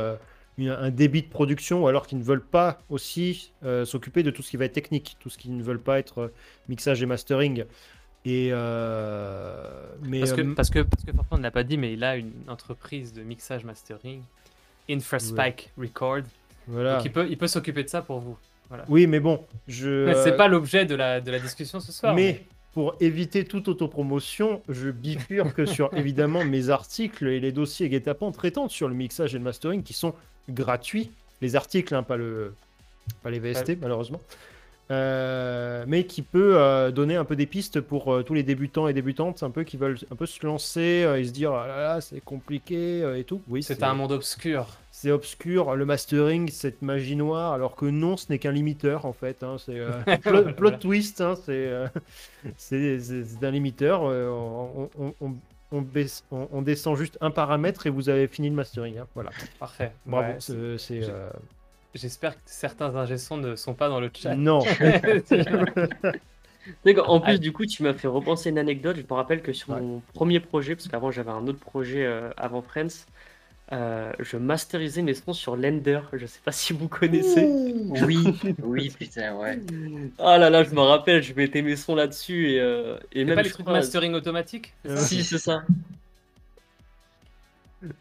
une- 0.58 0.70
un 0.70 0.90
débit 0.90 1.22
de 1.22 1.28
production 1.28 1.82
ou 1.84 1.86
alors 1.88 2.06
qui 2.06 2.16
ne 2.16 2.22
veulent 2.22 2.44
pas 2.44 2.80
aussi 2.90 3.52
s'occuper 3.84 4.22
de 4.22 4.30
tout 4.30 4.42
ce 4.42 4.50
qui 4.50 4.56
va 4.56 4.64
être 4.64 4.72
technique, 4.72 5.16
tout 5.20 5.30
ce 5.30 5.38
qui 5.38 5.50
ne 5.50 5.62
veulent 5.62 5.80
pas 5.82 5.98
être 5.98 6.32
mixage 6.68 7.02
et 7.02 7.06
mastering. 7.06 7.64
Et 8.24 8.50
mais 10.02 10.20
Parce 10.20 10.32
que, 10.32 10.42
parce 10.54 10.70
que, 10.70 10.80
parce 10.80 11.04
que 11.04 11.12
Fortran 11.12 11.38
ne 11.38 11.42
l'a 11.42 11.50
pas 11.50 11.64
dit, 11.64 11.76
mais 11.78 11.92
il 11.92 12.04
a 12.04 12.16
une 12.16 12.32
entreprise 12.48 13.12
de 13.12 13.22
mixage 13.22 13.64
mastering, 13.64 14.22
Infraspike 14.90 15.70
Record. 15.78 16.22
voilà. 16.66 16.96
Donc 16.96 17.04
il 17.04 17.12
peut, 17.12 17.26
il 17.28 17.36
peut 17.38 17.46
s'occuper 17.48 17.84
de 17.84 17.88
ça 17.88 18.02
pour 18.02 18.20
vous. 18.20 18.36
Oui, 18.88 19.06
mais 19.06 19.20
bon, 19.20 19.46
je. 19.66 20.12
C'est 20.24 20.36
pas 20.36 20.48
l'objet 20.48 20.84
de 20.84 20.94
la, 20.94 21.20
de 21.20 21.30
la 21.30 21.38
discussion 21.38 21.80
ce 21.80 21.90
soir. 21.92 22.14
Mais 22.14 22.44
pour 22.78 22.94
éviter 23.00 23.44
toute 23.44 23.66
autopromotion, 23.66 24.62
je 24.68 24.92
bifurque 24.92 25.66
sur 25.74 25.92
évidemment 25.94 26.44
mes 26.44 26.68
articles 26.68 27.26
et 27.26 27.40
les 27.40 27.50
dossiers 27.50 27.88
guet-apens 27.88 28.30
traitant 28.30 28.68
sur 28.68 28.86
le 28.86 28.94
mixage 28.94 29.34
et 29.34 29.38
le 29.38 29.42
mastering 29.42 29.82
qui 29.82 29.94
sont 29.94 30.14
gratuits. 30.48 31.10
Les 31.40 31.56
articles, 31.56 31.92
hein, 31.92 32.04
pas, 32.04 32.16
le... 32.16 32.54
pas 33.24 33.32
les 33.32 33.40
VST 33.40 33.80
malheureusement. 33.80 34.20
Euh, 34.92 35.84
mais 35.88 36.04
qui 36.04 36.22
peut 36.22 36.56
euh, 36.56 36.92
donner 36.92 37.16
un 37.16 37.24
peu 37.24 37.34
des 37.34 37.46
pistes 37.46 37.80
pour 37.80 38.14
euh, 38.14 38.22
tous 38.22 38.34
les 38.34 38.44
débutants 38.44 38.86
et 38.86 38.92
débutantes 38.92 39.42
un 39.42 39.50
peu 39.50 39.64
qui 39.64 39.76
veulent 39.76 39.98
un 40.12 40.14
peu 40.14 40.26
se 40.26 40.46
lancer 40.46 41.02
euh, 41.02 41.18
et 41.18 41.24
se 41.24 41.32
dire 41.32 41.52
ah 41.52 41.66
là 41.66 41.82
là 41.82 42.00
c'est 42.00 42.20
compliqué 42.20 43.02
euh, 43.02 43.18
et 43.18 43.24
tout. 43.24 43.42
Oui, 43.48 43.64
c'est 43.64 43.82
un 43.82 43.94
monde 43.94 44.12
obscur. 44.12 44.68
C'est 45.00 45.12
obscur, 45.12 45.76
le 45.76 45.84
mastering, 45.84 46.48
cette 46.50 46.82
magie 46.82 47.14
noire, 47.14 47.52
alors 47.52 47.76
que 47.76 47.86
non, 47.86 48.16
ce 48.16 48.26
n'est 48.30 48.38
qu'un 48.40 48.50
limiteur 48.52 49.04
en 49.06 49.12
fait. 49.12 49.42
hein, 49.44 49.56
c'est 49.64 49.78
euh, 49.78 49.90
plot, 50.56 50.72
twist, 50.72 51.20
hein, 51.20 51.34
c'est 51.36 51.52
euh, 51.68 51.86
c'est 52.56 52.98
c'est- 52.98 53.24
c'est 53.24 53.44
un 53.46 53.50
limiteur. 53.52 54.02
euh, 54.04 54.28
on, 54.28 54.90
on- 54.98 55.14
on- 55.20 55.34
on 55.70 55.82
baisse- 55.82 56.24
on- 56.32 56.48
on 56.50 56.62
descend 56.62 56.96
juste 56.96 57.16
un 57.20 57.30
paramètre 57.30 57.86
et 57.86 57.90
vous 57.90 58.08
avez 58.08 58.26
fini 58.26 58.48
le 58.48 58.56
mastering. 58.56 58.98
hein, 58.98 59.06
voilà. 59.14 59.30
Parfait. 59.60 59.92
Bravo. 60.06 60.28
Ouais, 60.32 60.36
c'est- 60.40 60.78
c'est, 60.78 61.02
j'ai- 61.02 61.10
euh, 61.10 61.30
J'espère 61.94 62.34
que 62.34 62.40
certains 62.44 62.94
ingessons 62.96 63.36
ne 63.38 63.54
sont 63.56 63.74
pas 63.74 63.88
dans 63.88 63.98
le 64.00 64.10
chat. 64.14 64.34
Non. 64.34 64.60
Qu'en 66.84 67.20
plus, 67.20 67.34
Ah. 67.34 67.38
du 67.38 67.52
coup, 67.52 67.64
tu 67.66 67.82
m'as 67.82 67.94
fait 67.94 68.08
repenser 68.08 68.50
une 68.50 68.58
anecdote. 68.58 68.96
Je 68.96 69.02
me 69.02 69.12
rappelle 69.14 69.40
que 69.42 69.52
sur 69.52 69.70
Ouais. 69.70 69.80
mon 69.80 70.02
premier 70.12 70.38
projet, 70.40 70.74
parce 70.74 70.88
qu'avant 70.88 71.10
j'avais 71.10 71.30
un 71.30 71.46
autre 71.46 71.58
projet 71.60 72.04
euh, 72.04 72.30
avant 72.36 72.60
Friends, 72.62 73.06
euh, 73.72 74.12
je 74.18 74.36
masterisais 74.36 75.02
mes 75.02 75.14
sons 75.14 75.32
sur 75.32 75.56
Lender. 75.56 76.00
Je 76.12 76.26
sais 76.26 76.40
pas 76.44 76.52
si 76.52 76.72
vous 76.72 76.88
connaissez. 76.88 77.46
Oui, 78.04 78.18
oui, 78.62 78.90
putain, 78.98 79.34
ouais. 79.36 79.60
Ah 80.18 80.38
là 80.38 80.50
là, 80.50 80.62
je 80.64 80.70
me 80.74 80.80
rappelle, 80.80 81.22
je 81.22 81.34
mettais 81.34 81.62
mes 81.62 81.76
sons 81.76 81.94
là-dessus 81.94 82.50
et, 82.52 82.60
euh, 82.60 82.96
et 83.12 83.24
même 83.24 83.34
pas 83.36 83.42
les 83.42 83.50
trucs 83.50 83.64
crois- 83.66 83.76
mastering 83.78 84.14
automatique 84.14 84.72
Si, 84.96 85.22
c'est 85.24 85.38
ça. 85.38 85.62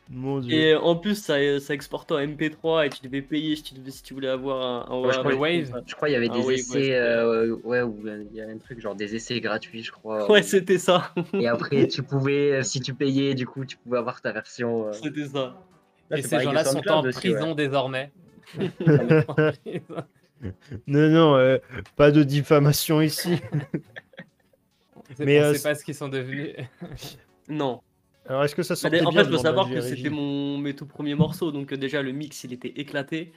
Mon 0.10 0.40
dieu. 0.40 0.52
Et 0.58 0.76
en 0.76 0.96
plus, 0.96 1.16
ça, 1.22 1.36
ça 1.60 1.74
exportait 1.74 2.16
en 2.16 2.20
MP3 2.20 2.86
et 2.88 2.90
tu 2.90 3.02
devais 3.04 3.22
payer 3.22 3.56
si 3.56 3.62
tu, 3.64 3.74
devais- 3.76 3.92
si 3.92 4.02
tu 4.02 4.14
voulais 4.16 4.28
avoir 4.30 4.90
un, 4.92 4.96
un 4.96 5.00
Ouais, 5.02 5.12
je 5.14 5.18
un 5.18 5.20
crois- 5.20 5.32
truc 5.32 5.42
Wave. 5.42 5.84
Je 5.86 5.96
crois 5.96 6.08
qu'il 6.08 6.14
y 6.14 6.18
avait 6.18 6.30
des 6.30 6.52
essais, 6.52 6.64
c'était- 6.82 6.96
euh, 6.96 7.56
ouais, 7.64 7.82
où 7.84 8.08
euh, 8.08 8.24
il 8.32 8.36
y 8.38 8.42
a 8.42 8.48
un 8.48 8.58
truc 8.58 8.80
genre 8.82 8.96
des 8.96 9.16
essais 9.16 9.40
gratuits, 9.40 9.84
je 9.84 9.92
crois. 9.92 10.32
Ouais, 10.32 10.42
c'était 10.42 10.80
ça. 10.80 11.14
Et 11.34 11.48
après, 11.48 11.88
tu 11.88 12.02
pouvais, 12.02 12.54
euh, 12.54 12.64
si 12.64 12.80
tu 12.80 12.94
payais, 12.96 13.36
du 13.36 13.46
coup, 13.46 13.66
tu 13.66 13.78
pouvais 13.78 14.00
avoir 14.00 14.20
ta 14.22 14.32
version. 14.32 14.88
euh. 14.88 14.94
C'était 14.94 15.26
ça. 15.28 15.62
Là, 16.10 16.18
Et 16.18 16.22
ces 16.24 16.40
gens-là 16.40 16.64
sont 16.64 16.82
en 16.90 17.06
aussi, 17.06 17.20
prison 17.20 17.50
ouais. 17.50 17.56
désormais. 17.56 18.12
Non, 20.86 21.10
non, 21.10 21.36
euh, 21.36 21.58
pas 21.96 22.12
de 22.12 22.22
diffamation 22.24 23.02
ici. 23.02 23.40
Mais 25.20 25.40
on 25.40 25.44
euh, 25.46 25.54
sait 25.56 25.64
pas 25.70 25.74
ce 25.76 25.84
qu'ils 25.84 25.96
sont 25.96 26.10
devenus. 26.10 26.54
Non. 27.50 27.82
Alors, 28.28 28.44
est-ce 28.44 28.56
que 28.56 28.64
ça 28.64 28.76
sortait 28.76 29.02
en 29.02 29.10
bien 29.10 29.20
fait, 29.20 29.26
faut 29.26 29.32
devant 29.32 29.44
savoir 29.44 29.70
que 29.70 29.80
c'était 29.82 30.10
mon 30.10 30.58
mes 30.58 30.76
tout 30.76 30.86
premiers 30.86 31.16
morceaux, 31.16 31.52
donc 31.52 31.72
euh, 31.72 31.78
déjà 31.78 32.02
le 32.02 32.12
mix 32.12 32.44
il 32.44 32.54
était 32.54 32.74
éclaté 32.76 33.32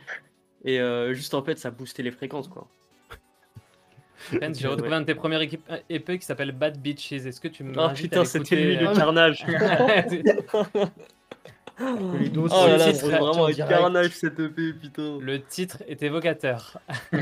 et 0.64 0.80
euh, 0.80 1.14
juste 1.14 1.34
en 1.34 1.43
fait 1.43 1.59
ça 1.59 1.70
boostait 1.70 2.03
les 2.03 2.11
fréquences 2.11 2.49
quoi. 2.49 2.66
Ben, 4.32 4.55
J'ai 4.55 4.68
retrouvé 4.68 4.93
un 4.95 5.01
de 5.01 5.07
tes 5.07 5.14
premières 5.14 5.41
équipes 5.41 5.64
euh, 5.70 5.78
EP 5.88 6.18
qui 6.18 6.26
s'appelle 6.26 6.53
Bad 6.53 6.78
Beaches. 6.78 7.12
Est-ce 7.12 7.41
que 7.41 7.49
tu 7.49 7.64
me 7.64 7.72
Oh 7.78 7.88
putain, 7.95 8.24
c'était 8.24 8.57
lui 8.57 8.76
le 8.76 8.95
carnage. 8.95 9.47
Les 11.80 12.30
Oh 12.36 12.47
là 12.47 12.76
là, 12.76 12.93
c'est 12.93 13.07
vraiment 13.07 13.30
en 13.30 13.47
un 13.47 13.53
direct. 13.53 13.72
carnage 13.72 14.11
cette 14.11 14.38
EP, 14.38 14.74
putain. 14.74 15.18
Le 15.18 15.41
titre 15.41 15.82
est 15.88 16.03
évocateur. 16.03 16.78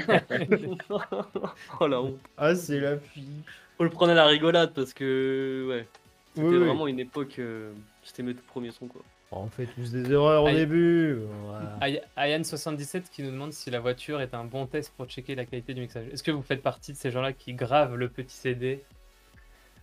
oh 1.81 1.87
la 1.87 2.03
honte. 2.03 2.19
Ah, 2.37 2.57
c'est 2.57 2.81
la 2.81 2.99
fille. 2.99 3.45
Faut 3.77 3.85
le 3.85 3.91
prendre 3.91 4.11
à 4.11 4.17
la 4.17 4.27
rigolade 4.27 4.73
parce 4.75 4.93
que 4.93 5.67
ouais, 5.69 5.87
c'était 6.43 6.49
Oui, 6.57 6.59
oui. 6.59 6.67
vraiment 6.67 6.87
une 6.87 7.01
époque. 7.01 7.37
euh, 7.39 7.73
c'était 8.03 8.23
mes 8.23 8.35
tout 8.35 8.43
premiers 8.47 8.71
sons 8.71 8.87
quoi. 8.87 9.03
On 9.31 9.47
fait 9.49 9.67
tous 9.67 9.93
des 9.93 10.11
erreurs 10.11 10.45
au 10.45 10.51
début. 10.51 11.19
Voilà. 11.45 11.77
Ay- 11.83 12.03
Ayan77 12.17 13.03
qui 13.13 13.23
nous 13.23 13.31
demande 13.31 13.53
si 13.53 13.71
la 13.71 13.79
voiture 13.79 14.21
est 14.23 14.33
un 14.33 14.45
bon 14.45 14.65
test 14.67 14.93
pour 14.97 15.05
checker 15.07 15.35
la 15.35 15.45
qualité 15.45 15.75
du 15.75 15.83
mixage. 15.83 16.07
Est-ce 16.13 16.23
que 16.23 16.31
vous 16.31 16.41
faites 16.43 16.63
partie 16.63 16.93
de 16.93 16.97
ces 16.97 17.11
gens-là 17.11 17.35
qui 17.35 17.53
gravent 17.53 17.95
le 17.97 18.09
petit 18.09 18.35
CD 18.35 18.83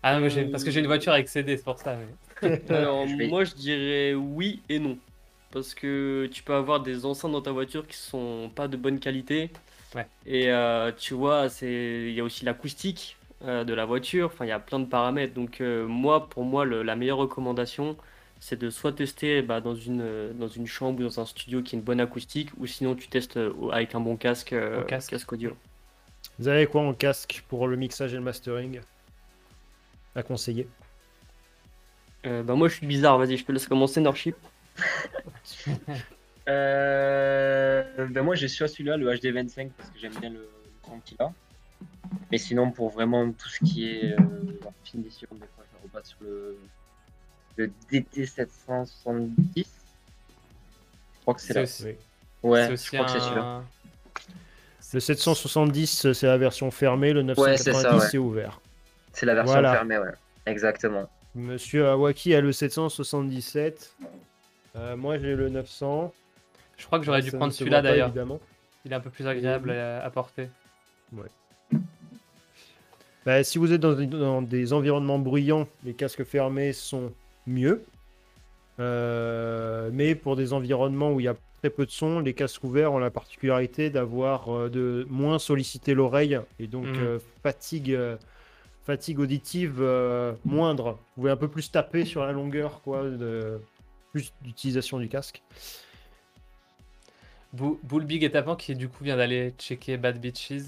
Ah 0.01 0.15
non, 0.15 0.21
mais 0.21 0.29
j'ai- 0.31 0.45
parce 0.45 0.63
que 0.63 0.71
j'ai 0.71 0.79
une 0.79 0.87
voiture 0.87 1.13
avec 1.13 1.29
CD, 1.29 1.57
c'est 1.57 1.63
pour 1.63 1.77
ça. 1.77 1.95
mais- 2.41 2.61
Alors 2.69 3.05
Je 3.07 3.15
vais- 3.15 3.27
moi 3.27 3.43
je 3.43 3.53
dirais 3.53 4.13
oui 4.15 4.61
et 4.67 4.79
non. 4.79 4.97
Parce 5.51 5.73
que 5.75 6.27
tu 6.33 6.41
peux 6.43 6.53
avoir 6.55 6.79
des 6.81 7.05
enceintes 7.05 7.31
dans 7.31 7.41
ta 7.41 7.51
voiture 7.51 7.85
qui 7.87 7.95
sont 7.97 8.49
pas 8.55 8.67
de 8.67 8.77
bonne 8.77 8.99
qualité. 8.99 9.51
Ouais. 9.95 10.07
Et 10.25 10.51
euh, 10.51 10.91
tu 10.97 11.13
vois, 11.13 11.49
c'est 11.49 12.07
il 12.09 12.13
y 12.13 12.19
a 12.19 12.23
aussi 12.23 12.43
l'acoustique 12.45 13.15
euh, 13.43 13.63
de 13.63 13.73
la 13.73 13.85
voiture. 13.85 14.27
Enfin, 14.27 14.45
il 14.45 14.49
y 14.49 14.51
a 14.51 14.59
plein 14.59 14.79
de 14.79 14.85
paramètres. 14.85 15.33
Donc 15.33 15.61
euh, 15.61 15.85
moi, 15.87 16.29
pour 16.29 16.43
moi, 16.43 16.65
le- 16.65 16.83
la 16.83 16.95
meilleure 16.95 17.17
recommandation, 17.17 17.97
c'est 18.39 18.57
de 18.59 18.69
soit 18.69 18.93
tester 18.93 19.41
bah, 19.41 19.61
dans 19.61 19.75
une 19.75 20.01
euh, 20.01 20.33
dans 20.33 20.47
une 20.47 20.67
chambre 20.67 20.99
ou 20.99 21.03
dans 21.03 21.19
un 21.19 21.25
studio 21.25 21.61
qui 21.61 21.75
a 21.75 21.79
une 21.79 21.83
bonne 21.85 21.99
acoustique, 22.01 22.49
ou 22.57 22.65
sinon 22.67 22.95
tu 22.95 23.07
testes 23.07 23.39
avec 23.71 23.95
un 23.95 23.99
bon 23.99 24.17
casque, 24.17 24.53
euh, 24.53 24.83
casque. 24.83 25.11
casque 25.11 25.31
audio. 25.33 25.55
Vous 26.39 26.47
avez 26.47 26.67
quoi 26.67 26.81
en 26.81 26.93
casque 26.93 27.43
pour 27.47 27.67
le 27.67 27.77
mixage 27.77 28.13
et 28.13 28.17
le 28.17 28.23
mastering 28.23 28.79
à 30.15 30.23
conseiller? 30.23 30.67
Euh, 32.25 32.43
bah 32.43 32.55
moi, 32.55 32.67
je 32.67 32.75
suis 32.75 32.87
bizarre. 32.87 33.17
Vas-y, 33.17 33.37
je 33.37 33.45
te 33.45 33.51
laisse 33.51 33.67
commencer, 33.67 34.01
Norship. 34.01 34.35
Euh, 36.47 37.83
ben 38.09 38.21
moi, 38.21 38.35
j'ai 38.35 38.47
soit 38.47 38.67
celui-là, 38.67 38.97
le 38.97 39.07
HD25, 39.11 39.71
parce 39.75 39.89
que 39.89 39.97
j'aime 39.97 40.13
bien 40.19 40.29
le, 40.29 40.41
le 40.41 40.71
son 40.85 40.99
qu'il 40.99 41.17
a. 41.19 41.31
Mais 42.31 42.37
sinon, 42.37 42.71
pour 42.71 42.89
vraiment 42.89 43.31
tout 43.31 43.49
ce 43.49 43.63
qui 43.63 43.89
est 43.89 44.13
euh, 44.13 44.23
finition, 44.83 45.27
des 45.33 45.39
fois, 45.55 45.63
je 45.71 45.83
repasse 45.83 46.07
sur 46.09 46.17
le, 46.21 46.57
le 47.57 47.71
DT770. 47.91 49.29
Je 49.55 49.63
crois 51.21 51.33
que 51.33 51.41
c'est 51.41 51.53
là. 51.53 51.61
aussi. 51.63 51.85
Ouais, 52.43 52.75
je 52.75 52.87
crois 52.91 53.05
que 53.05 53.11
c'est 53.11 53.19
celui-là. 53.19 53.63
Le 54.93 54.99
770, 54.99 56.13
c'est 56.13 56.27
la 56.27 56.37
version 56.37 56.71
fermée. 56.71 57.11
Le 57.11 57.23
990, 57.23 57.63
c'est 57.63 57.73
ça, 57.73 57.97
ouais. 57.97 58.07
c'est 58.09 58.17
ouvert. 58.17 58.61
C'est 59.11 59.25
la 59.25 59.33
version 59.33 59.53
Voilà. 59.53 59.73
fermée, 59.73 59.97
ouais. 59.97 60.11
Exactement. 60.45 61.09
Monsieur 61.33 61.87
Awaki 61.89 62.33
a 62.33 62.39
le 62.41 62.53
777. 62.53 63.95
Euh, 64.75 64.95
moi, 64.95 65.17
j'ai 65.17 65.35
le 65.35 65.49
900. 65.49 66.13
Je 66.77 66.85
crois 66.85 66.99
que 66.99 67.05
j'aurais 67.05 67.21
dû 67.21 67.31
prendre 67.31 67.51
celui-là 67.51 67.81
d'ailleurs. 67.81 68.11
Il 68.85 68.91
est 68.91 68.95
un 68.95 68.99
peu 68.99 69.09
plus 69.09 69.27
agréable 69.27 69.71
à, 69.71 70.03
à 70.03 70.09
porter. 70.11 70.49
Bah, 73.25 73.43
si 73.43 73.57
vous 73.57 73.73
êtes 73.73 73.81
dans, 73.81 73.93
dans 73.95 74.41
des 74.41 74.71
environnements 74.73 75.19
bruyants, 75.19 75.67
les 75.83 75.93
casques 75.93 76.23
fermés 76.23 76.73
sont 76.73 77.11
mieux. 77.47 77.83
Euh, 78.79 79.89
mais 79.93 80.15
pour 80.15 80.35
des 80.35 80.53
environnements 80.53 81.11
où 81.13 81.19
il 81.19 81.23
y 81.23 81.27
a 81.29 81.35
très 81.61 81.69
peu 81.69 81.85
de 81.85 81.91
son, 81.91 82.19
les 82.19 82.33
casques 82.33 82.63
ouverts 82.63 82.91
ont 82.93 82.99
la 82.99 83.09
particularité 83.09 83.89
d'avoir 83.89 84.49
euh, 84.53 84.69
de 84.69 85.07
moins 85.09 85.39
solliciter 85.39 85.93
l'oreille 85.93 86.39
et 86.59 86.67
donc 86.67 86.85
Mhm. 86.85 86.95
euh, 86.99 87.19
fatigue, 87.41 87.97
fatigue 88.85 89.19
auditive 89.19 89.77
euh, 89.79 90.33
moindre. 90.43 90.99
Vous 91.15 91.21
pouvez 91.21 91.31
un 91.31 91.37
peu 91.37 91.47
plus 91.47 91.71
taper 91.71 92.05
sur 92.05 92.23
la 92.25 92.33
longueur, 92.33 92.81
quoi, 92.83 93.03
de 93.09 93.59
plus 94.11 94.33
d'utilisation 94.41 94.99
du 94.99 95.07
casque. 95.07 95.41
Bullbig 97.53 98.23
est 98.23 98.35
avant 98.35 98.55
qui 98.57 98.75
du 98.75 98.89
coup 98.89 99.03
vient 99.05 99.15
d'aller 99.15 99.53
checker 99.57 99.95
Bad 99.97 100.19
Beaches 100.19 100.63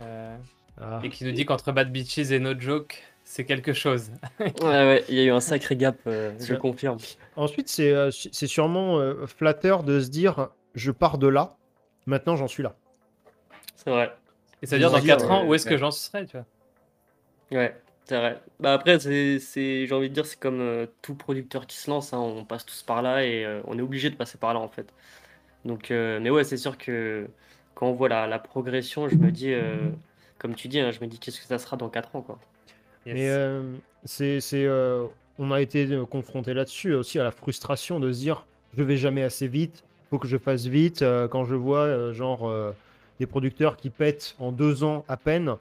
euh, 0.00 0.36
Ah. 0.80 1.00
et 1.02 1.10
qui 1.10 1.24
nous 1.24 1.32
dit 1.32 1.44
qu'entre 1.44 1.72
Bad 1.72 1.92
Beaches 1.92 2.18
et 2.30 2.38
No 2.38 2.58
Joke, 2.58 3.02
c'est 3.24 3.44
quelque 3.44 3.72
chose. 3.72 4.10
Ouais, 4.40 4.50
ouais, 4.62 5.04
il 5.08 5.14
y 5.14 5.20
a 5.20 5.24
eu 5.24 5.30
un 5.30 5.40
sacré 5.40 5.76
gap, 5.76 5.96
euh, 6.06 6.32
je 6.40 6.54
confirme. 6.54 6.98
Ensuite, 7.36 7.68
c'est 7.68 7.92
euh, 7.92 8.10
c'est 8.10 8.46
sûrement 8.46 8.98
euh, 8.98 9.26
flatteur 9.26 9.82
de 9.82 10.00
se 10.00 10.08
dire 10.08 10.48
je 10.74 10.90
pars 10.90 11.18
de 11.18 11.28
là, 11.28 11.56
maintenant 12.06 12.36
j'en 12.36 12.48
suis 12.48 12.62
là. 12.62 12.74
C'est 13.76 13.90
vrai. 13.90 14.12
Et 14.62 14.66
ça 14.66 14.76
veut 14.76 14.80
dire 14.80 14.90
dans 14.90 14.98
vont 14.98 15.06
4 15.06 15.18
dire, 15.18 15.30
ans, 15.30 15.42
ouais, 15.42 15.48
où 15.48 15.54
est-ce 15.54 15.66
que 15.66 15.76
j'en 15.76 15.90
serai, 15.90 16.26
tu 16.26 16.36
vois? 16.36 16.46
Ouais, 17.50 17.76
c'est 18.04 18.16
vrai. 18.16 18.40
Bah 18.60 18.74
après, 18.74 18.98
c'est, 19.00 19.38
c'est, 19.38 19.86
j'ai 19.86 19.94
envie 19.94 20.08
de 20.08 20.14
dire, 20.14 20.26
c'est 20.26 20.38
comme 20.38 20.60
euh, 20.60 20.86
tout 21.02 21.14
producteur 21.14 21.66
qui 21.66 21.76
se 21.76 21.90
lance, 21.90 22.12
hein, 22.12 22.18
on 22.18 22.44
passe 22.44 22.66
tous 22.66 22.82
par 22.82 23.02
là 23.02 23.24
et 23.24 23.44
euh, 23.44 23.60
on 23.66 23.78
est 23.78 23.82
obligé 23.82 24.10
de 24.10 24.16
passer 24.16 24.38
par 24.38 24.54
là 24.54 24.60
en 24.60 24.68
fait. 24.68 24.92
Donc, 25.64 25.90
euh, 25.90 26.20
mais 26.20 26.30
ouais, 26.30 26.44
c'est 26.44 26.56
sûr 26.56 26.78
que 26.78 27.28
quand 27.74 27.86
on 27.88 27.92
voit 27.92 28.08
la, 28.08 28.26
la 28.26 28.38
progression, 28.38 29.08
je 29.08 29.16
me 29.16 29.30
dis, 29.30 29.52
euh, 29.52 29.90
comme 30.40 30.54
tu 30.54 30.68
dis, 30.68 30.80
hein, 30.80 30.90
je 30.90 31.00
me 31.00 31.06
dis 31.06 31.18
qu'est-ce 31.18 31.38
que 31.38 31.46
ça 31.46 31.58
sera 31.58 31.76
dans 31.76 31.88
4 31.88 32.16
ans 32.16 32.22
quoi. 32.22 32.38
Yes. 33.06 33.14
Mais 33.14 33.28
euh, 33.30 33.62
c'est, 34.04 34.40
c'est, 34.40 34.64
euh, 34.64 35.06
on 35.38 35.52
a 35.52 35.60
été 35.60 35.86
euh, 35.86 36.04
confronté 36.04 36.54
là-dessus 36.54 36.94
aussi 36.94 37.18
à 37.18 37.24
la 37.24 37.30
frustration 37.30 38.00
de 38.00 38.12
se 38.12 38.18
dire 38.18 38.46
je 38.76 38.82
vais 38.82 38.96
jamais 38.96 39.22
assez 39.22 39.48
vite, 39.48 39.84
faut 40.10 40.18
que 40.18 40.28
je 40.28 40.38
fasse 40.38 40.66
vite. 40.66 41.02
Euh, 41.02 41.28
quand 41.28 41.44
je 41.44 41.54
vois 41.54 41.80
euh, 41.80 42.12
genre 42.12 42.48
euh, 42.48 42.72
des 43.18 43.26
producteurs 43.26 43.76
qui 43.76 43.90
pètent 43.90 44.34
en 44.38 44.50
deux 44.52 44.82
ans 44.82 45.04
à 45.08 45.16
peine, 45.16 45.56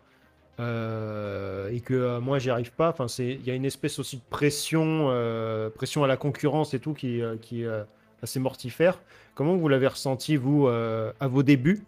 euh, 0.59 1.69
et 1.69 1.79
que 1.81 1.93
euh, 1.93 2.19
moi 2.19 2.39
j'y 2.39 2.49
arrive 2.49 2.71
pas. 2.71 2.89
Enfin, 2.89 3.07
c'est 3.07 3.27
il 3.27 3.45
y 3.45 3.51
a 3.51 3.55
une 3.55 3.65
espèce 3.65 3.99
aussi 3.99 4.17
de 4.17 4.21
pression, 4.29 5.07
euh, 5.09 5.69
pression 5.69 6.03
à 6.03 6.07
la 6.07 6.17
concurrence 6.17 6.73
et 6.73 6.79
tout 6.79 6.93
qui, 6.93 7.21
euh, 7.21 7.37
qui 7.37 7.63
est 7.63 7.65
euh, 7.65 7.83
assez 8.21 8.39
mortifère. 8.39 8.99
Comment 9.35 9.55
vous 9.55 9.67
l'avez 9.69 9.87
ressenti 9.87 10.35
vous 10.35 10.67
euh, 10.67 11.13
à 11.19 11.27
vos 11.27 11.43
débuts? 11.43 11.83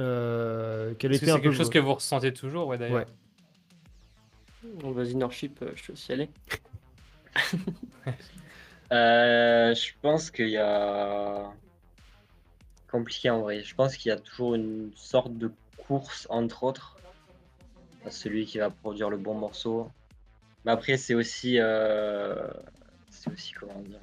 Euh, 0.00 0.94
Quel 0.98 1.12
Est-ce 1.12 1.20
que 1.20 1.24
était 1.24 1.32
un 1.32 1.36
c'est 1.36 1.42
quelque 1.42 1.54
chose 1.56 1.70
que 1.70 1.78
vous 1.78 1.94
ressentez 1.94 2.32
toujours, 2.32 2.68
ouais, 2.68 2.78
d'ailleurs 2.78 3.06
Bon, 4.80 4.90
Vas-y, 4.92 5.14
Norship, 5.14 5.60
euh, 5.62 5.70
je 5.74 5.82
te 5.84 5.92
laisse 5.92 6.08
y 6.08 6.12
aller. 6.12 6.30
Euh, 8.90 9.74
je 9.74 9.90
pense 10.00 10.30
qu'il 10.30 10.48
y 10.48 10.56
a. 10.56 11.52
Compliqué 12.90 13.28
en 13.28 13.42
vrai. 13.42 13.62
Je 13.62 13.74
pense 13.74 13.94
qu'il 13.98 14.08
y 14.08 14.12
a 14.12 14.16
toujours 14.18 14.54
une 14.54 14.90
sorte 14.96 15.36
de 15.36 15.52
course 15.76 16.26
entre 16.30 16.62
autres. 16.64 16.96
à 18.06 18.10
Celui 18.10 18.46
qui 18.46 18.56
va 18.56 18.70
produire 18.70 19.10
le 19.10 19.18
bon 19.18 19.34
morceau. 19.34 19.90
Mais 20.64 20.72
après, 20.72 20.96
c'est 20.96 21.12
aussi. 21.14 21.58
euh, 21.58 22.48
C'est 23.10 23.30
aussi 23.30 23.52
comment 23.52 23.78
dire. 23.80 24.00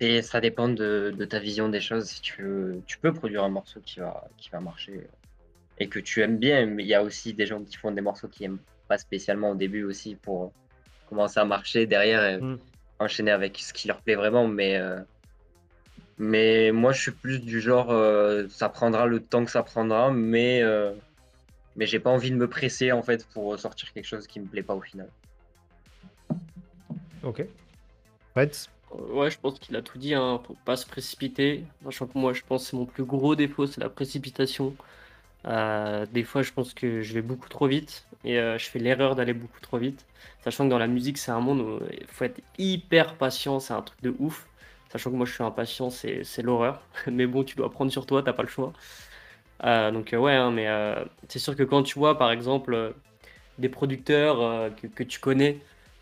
C'est, 0.00 0.22
ça 0.22 0.40
dépend 0.40 0.68
de, 0.68 1.14
de 1.16 1.24
ta 1.24 1.38
vision 1.38 1.68
des 1.68 1.80
choses. 1.80 2.06
Si 2.06 2.20
tu 2.20 2.42
veux, 2.42 2.82
tu 2.86 2.98
peux 2.98 3.12
produire 3.12 3.44
un 3.44 3.48
morceau 3.48 3.80
qui 3.80 4.00
va, 4.00 4.28
qui 4.36 4.50
va 4.50 4.60
marcher 4.60 5.06
et 5.78 5.88
que 5.88 5.98
tu 5.98 6.20
aimes 6.22 6.38
bien. 6.38 6.66
Mais 6.66 6.82
il 6.82 6.88
y 6.88 6.94
a 6.94 7.02
aussi 7.02 7.32
des 7.32 7.46
gens 7.46 7.62
qui 7.62 7.76
font 7.76 7.90
des 7.92 8.00
morceaux 8.02 8.28
qui 8.28 8.44
aiment 8.44 8.58
pas 8.88 8.98
spécialement 8.98 9.50
au 9.50 9.54
début 9.54 9.84
aussi 9.84 10.14
pour 10.14 10.52
commencer 11.08 11.40
à 11.40 11.44
marcher 11.44 11.86
derrière 11.86 12.24
et 12.24 12.38
Mm. 12.40 12.58
enchaîner 12.98 13.30
avec 13.30 13.58
ce 13.58 13.72
qui 13.72 13.88
leur 13.88 14.00
plaît 14.02 14.16
vraiment. 14.16 14.46
Mais, 14.48 14.76
euh, 14.76 15.00
mais 16.18 16.72
moi, 16.72 16.92
je 16.92 17.00
suis 17.00 17.10
plus 17.12 17.40
du 17.40 17.60
genre, 17.60 17.90
euh, 17.90 18.46
ça 18.48 18.68
prendra 18.68 19.06
le 19.06 19.20
temps 19.20 19.44
que 19.44 19.50
ça 19.50 19.62
prendra, 19.62 20.10
mais, 20.12 20.62
euh, 20.62 20.92
mais 21.76 21.86
j'ai 21.86 22.00
pas 22.00 22.10
envie 22.10 22.30
de 22.30 22.36
me 22.36 22.48
presser 22.48 22.92
en 22.92 23.02
fait 23.02 23.26
pour 23.28 23.58
sortir 23.58 23.92
quelque 23.92 24.06
chose 24.06 24.26
qui 24.26 24.40
me 24.40 24.46
plaît 24.46 24.62
pas 24.62 24.74
au 24.74 24.80
final. 24.80 25.08
Ok. 27.22 27.44
Ouais, 28.90 29.30
je 29.30 29.38
pense 29.38 29.58
qu'il 29.58 29.74
a 29.76 29.82
tout 29.82 29.98
dit, 29.98 30.14
hein. 30.14 30.40
Faut 30.46 30.56
pas 30.64 30.76
se 30.76 30.86
précipiter. 30.86 31.64
Sachant 31.84 32.06
que 32.06 32.16
moi, 32.18 32.32
je 32.32 32.42
pense 32.42 32.70
que 32.70 32.76
mon 32.76 32.86
plus 32.86 33.04
gros 33.04 33.34
défaut, 33.34 33.66
c'est 33.66 33.80
la 33.80 33.90
précipitation. 33.90 34.76
Euh, 35.46 36.06
des 36.12 36.24
fois, 36.24 36.42
je 36.42 36.52
pense 36.52 36.74
que 36.74 37.02
je 37.02 37.14
vais 37.14 37.22
beaucoup 37.22 37.48
trop 37.48 37.66
vite 37.68 38.06
et 38.24 38.38
euh, 38.38 38.58
je 38.58 38.66
fais 38.66 38.78
l'erreur 38.80 39.16
d'aller 39.16 39.34
beaucoup 39.34 39.60
trop 39.60 39.78
vite. 39.78 40.06
Sachant 40.44 40.64
que 40.66 40.70
dans 40.70 40.78
la 40.78 40.88
musique, 40.88 41.18
c'est 41.18 41.30
un 41.32 41.40
monde 41.40 41.60
où 41.60 41.80
il 41.92 42.06
faut 42.08 42.24
être 42.24 42.42
hyper 42.58 43.16
patient, 43.16 43.60
c'est 43.60 43.74
un 43.74 43.82
truc 43.82 44.02
de 44.02 44.14
ouf. 44.18 44.46
Sachant 44.92 45.10
que 45.10 45.16
moi, 45.16 45.26
je 45.26 45.34
suis 45.34 45.44
impatient, 45.44 45.90
c'est 45.90 46.24
c'est 46.24 46.42
l'horreur. 46.42 46.82
Mais 47.12 47.26
bon, 47.26 47.44
tu 47.44 47.56
dois 47.56 47.70
prendre 47.70 47.92
sur 47.92 48.06
toi, 48.06 48.22
t'as 48.22 48.32
pas 48.32 48.42
le 48.42 48.48
choix. 48.48 48.72
Euh, 49.64 49.90
donc, 49.92 50.14
ouais, 50.18 50.34
hein, 50.34 50.50
mais 50.52 50.68
c'est 51.28 51.38
sûr 51.38 51.56
que 51.56 51.62
quand 51.64 51.82
tu 51.82 51.98
vois, 51.98 52.18
par 52.18 52.30
exemple, 52.32 52.94
des 53.58 53.68
producteurs 53.70 54.70
que 54.96 55.02
tu 55.04 55.20
connais 55.20 55.60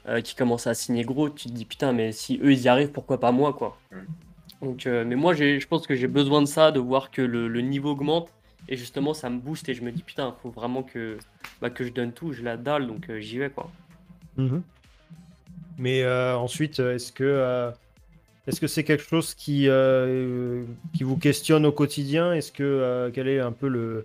euh, 0.09 0.21
qui 0.21 0.35
commencent 0.35 0.67
à 0.67 0.75
signer 0.75 1.05
gros, 1.05 1.31
tu 1.31 1.49
te 1.49 1.53
dis 1.53 1.65
putain, 1.65 1.93
mais 1.93 2.13
si 2.13 2.39
eux 2.43 2.53
ils 2.53 2.63
y 2.63 2.69
arrivent, 2.69 2.93
pourquoi 2.93 3.19
pas 3.21 3.33
moi, 3.33 3.53
quoi. 3.53 3.79
Mm. 3.91 3.97
Donc, 4.65 4.87
euh, 4.87 5.05
mais 5.07 5.15
moi, 5.17 5.35
j'ai- 5.35 5.61
je 5.61 5.67
pense 5.69 5.87
que 5.87 5.95
j'ai 5.95 6.07
besoin 6.09 6.41
de 6.41 6.47
ça, 6.47 6.71
de 6.73 6.81
voir 6.81 7.11
que 7.11 7.23
le, 7.23 7.49
le 7.49 7.61
niveau 7.61 7.91
augmente. 7.91 8.29
Et 8.69 8.77
justement, 8.77 9.13
ça 9.13 9.29
me 9.29 9.39
booste 9.39 9.69
et 9.69 9.75
je 9.75 9.83
me 9.83 9.93
dis 9.93 10.03
putain, 10.03 10.35
faut 10.43 10.51
vraiment 10.51 10.83
que, 10.83 11.19
bah, 11.61 11.69
que 11.69 11.85
je 11.85 11.93
donne 11.93 12.13
tout, 12.13 12.33
je 12.33 12.43
la 12.43 12.57
dalle, 12.57 12.87
donc 12.87 13.11
euh, 13.11 13.21
j'y 13.21 13.39
vais, 13.39 13.51
quoi. 13.51 13.71
Mhm. 14.37 14.63
Mais 15.77 16.03
euh, 16.03 16.37
ensuite, 16.37 16.79
est-ce 16.79 17.13
que 17.13 17.25
euh, 17.25 17.71
est-ce 18.47 18.61
que 18.61 18.67
c'est 18.67 18.85
quelque 18.85 19.05
chose 19.05 19.35
qui 19.35 19.69
euh, 19.69 20.65
qui 20.95 21.03
vous 21.03 21.17
questionne 21.17 21.67
au 21.67 21.73
quotidien? 21.73 22.33
Est-ce 22.33 22.53
que 22.53 22.63
euh, 22.63 23.11
quel 23.13 23.29
est 23.29 23.41
un 23.41 23.53
peu 23.53 23.69
le 23.69 24.05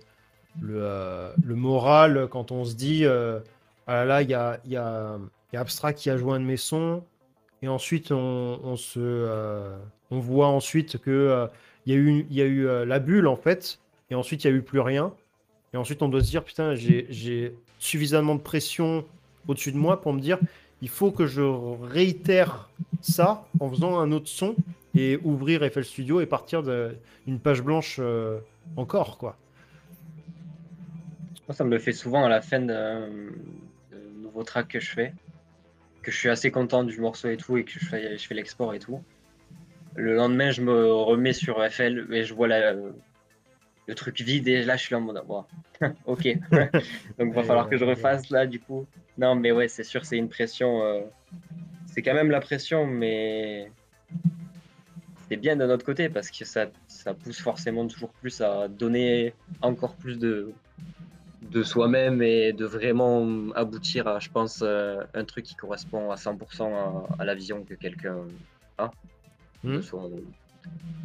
le, 0.60 0.74
euh, 0.82 1.32
le 1.44 1.54
moral 1.54 2.28
quand 2.30 2.50
on 2.50 2.64
se 2.64 2.74
dit 2.74 3.04
euh, 3.04 3.38
ah 3.86 3.94
là 3.94 4.04
là 4.04 4.22
il 4.22 4.30
y 4.30 4.34
a 4.34 4.60
il 4.64 4.72
y 4.72 4.76
a 4.76 5.16
il 5.52 5.56
Abstract 5.58 5.98
qui 5.98 6.10
a 6.10 6.16
joué 6.16 6.34
un 6.34 6.40
de 6.40 6.44
mes 6.44 6.56
sons. 6.56 7.04
Et 7.62 7.68
ensuite 7.68 8.10
on, 8.12 8.76
se 8.76 8.98
euh, 8.98 9.76
on 10.10 10.18
voit 10.18 10.46
ensuite 10.48 10.98
que 10.98 11.10
euh, 11.10 11.46
y 11.86 11.92
a 11.92 11.96
eu 11.96 12.26
y 12.30 12.40
a 12.40 12.46
eu 12.46 12.66
euh, 12.66 12.86
la 12.86 12.98
bulle 12.98 13.26
en 13.26 13.36
fait. 13.36 13.78
Et 14.10 14.14
ensuite 14.14 14.44
il 14.44 14.50
y 14.50 14.52
a 14.52 14.56
eu 14.56 14.62
plus 14.62 14.80
rien. 14.80 15.12
Et 15.74 15.76
ensuite 15.76 16.02
on 16.02 16.08
doit 16.08 16.22
se 16.22 16.30
dire 16.30 16.44
putain 16.44 16.74
j'ai 16.74 17.54
suffisamment 17.78 18.34
de 18.34 18.40
pression 18.40 19.04
au-dessus 19.48 19.72
de 19.72 19.76
moi 19.76 20.00
pour 20.00 20.12
me 20.12 20.20
dire 20.20 20.38
il 20.82 20.88
faut 20.88 21.10
que 21.10 21.26
je 21.26 21.42
réitère 21.42 22.70
ça 23.00 23.46
en 23.58 23.68
faisant 23.70 23.98
un 23.98 24.12
autre 24.12 24.28
son 24.28 24.54
et 24.94 25.18
ouvrir 25.22 25.62
FL 25.70 25.84
Studio 25.84 26.20
et 26.20 26.26
partir 26.26 26.62
d'une 26.62 27.38
page 27.38 27.62
blanche 27.62 27.96
euh, 28.00 28.40
encore 28.76 29.18
quoi. 29.18 29.36
Ça 31.50 31.64
me 31.64 31.70
le 31.70 31.78
fait 31.78 31.92
souvent 31.92 32.24
à 32.24 32.28
la 32.28 32.40
fin 32.40 32.60
d'un 32.60 33.08
d'un 33.90 34.22
nouveau 34.22 34.44
track 34.44 34.68
que 34.68 34.80
je 34.80 34.90
fais, 34.90 35.12
que 36.02 36.10
je 36.10 36.16
suis 36.16 36.28
assez 36.28 36.50
content 36.50 36.84
du 36.84 36.98
morceau 37.00 37.28
et 37.28 37.36
tout, 37.36 37.56
et 37.56 37.64
que 37.64 37.70
je 37.70 37.78
fais, 37.78 38.16
je 38.16 38.26
fais 38.26 38.34
l'export 38.34 38.74
et 38.74 38.78
tout. 38.78 39.02
Le 39.96 40.14
lendemain, 40.14 40.50
je 40.50 40.62
me 40.62 40.92
remets 40.92 41.32
sur 41.32 41.62
FL 41.70 42.06
et 42.12 42.24
je 42.24 42.32
vois 42.34 42.48
la- 42.48 42.72
le 42.74 43.94
truc 43.94 44.20
vide 44.20 44.46
et 44.48 44.62
là, 44.64 44.76
je 44.76 44.82
suis 44.84 44.92
là 44.94 44.98
en 44.98 45.02
mode, 45.02 45.20
ok. 46.06 46.28
Donc, 47.18 47.34
va 47.34 47.42
falloir 47.42 47.68
que 47.68 47.76
je 47.76 47.84
refasse 47.84 48.30
là, 48.30 48.46
du 48.46 48.60
coup. 48.60 48.86
Non, 49.18 49.34
mais 49.34 49.50
ouais, 49.52 49.68
c'est 49.68 49.82
sûr, 49.84 50.04
c'est 50.04 50.16
une 50.16 50.28
pression. 50.28 50.82
euh, 50.84 51.00
C'est 51.86 52.02
quand 52.02 52.14
même 52.14 52.30
la 52.30 52.40
pression, 52.40 52.86
mais 52.86 53.70
c'est 55.28 55.36
bien 55.36 55.56
d'un 55.56 55.68
autre 55.70 55.84
côté 55.84 56.08
parce 56.08 56.30
que 56.30 56.44
ça, 56.44 56.66
ça 56.88 57.14
pousse 57.14 57.40
forcément 57.40 57.86
toujours 57.86 58.10
plus 58.12 58.40
à 58.40 58.68
donner 58.68 59.34
encore 59.60 59.96
plus 59.96 60.18
de, 60.18 60.52
de 61.42 61.62
soi-même 61.62 62.22
et 62.22 62.52
de 62.52 62.64
vraiment 62.66 63.26
aboutir 63.54 64.06
à, 64.06 64.18
je 64.18 64.28
pense, 64.30 64.60
euh, 64.62 65.02
un 65.14 65.24
truc 65.24 65.44
qui 65.46 65.54
correspond 65.54 66.10
à 66.10 66.16
100% 66.16 66.72
à, 66.74 67.22
à 67.22 67.24
la 67.24 67.34
vision 67.34 67.64
que 67.64 67.74
quelqu'un 67.74 68.16
a 68.78 68.90
de, 69.64 69.78
Hmm. 69.78 69.82
son, 69.82 70.10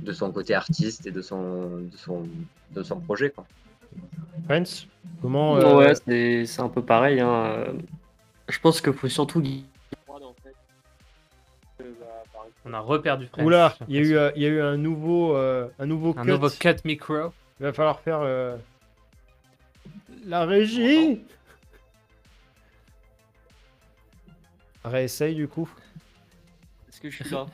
de 0.02 0.12
son 0.14 0.32
côté 0.32 0.54
artiste 0.54 1.06
et 1.08 1.12
de 1.12 1.22
son, 1.22 1.78
de 1.92 1.96
son, 1.98 2.24
de 2.72 2.84
son 2.84 3.00
projet. 3.00 3.30
Quoi. 3.32 3.46
Prince, 4.48 4.88
comment 5.22 5.58
euh, 5.58 5.78
Ouais, 5.78 5.94
c'est 5.96 6.46
c'est 6.46 6.62
un 6.62 6.70
peu 6.70 6.82
pareil. 6.84 7.20
hein. 7.22 7.46
Euh, 7.46 7.74
Je 8.50 8.60
pense 8.60 8.82
qu'il 8.82 8.94
faut 8.94 9.08
surtout. 9.10 9.42
On 12.68 12.74
a 12.74 12.80
reperdu 12.80 13.28
French. 13.28 13.46
Oula, 13.46 13.76
il 13.88 13.96
y 13.96 14.00
a 14.00 14.02
eu 14.02 14.16
euh, 14.18 14.32
il 14.36 14.42
y 14.42 14.46
a 14.46 14.50
eu 14.50 14.62
un 14.62 14.78
nouveau 14.78 15.36
euh, 15.36 15.68
un 15.80 15.86
nouveau 15.86 16.16
Un 16.18 16.24
cut. 16.24 16.30
nouveau 16.32 16.50
cut 16.50 16.76
micro. 16.84 17.32
Il 17.60 17.64
va 17.64 17.74
falloir 17.74 18.00
faire 18.00 18.20
euh, 18.22 18.58
la 20.26 20.46
régie. 20.46 21.22
Réessaye 24.84 25.36
du 25.36 25.48
coup. 25.48 25.70
Est-ce 26.90 27.02
que 27.02 27.10
je 27.10 27.24
suis 27.24 27.34
là? 27.34 27.46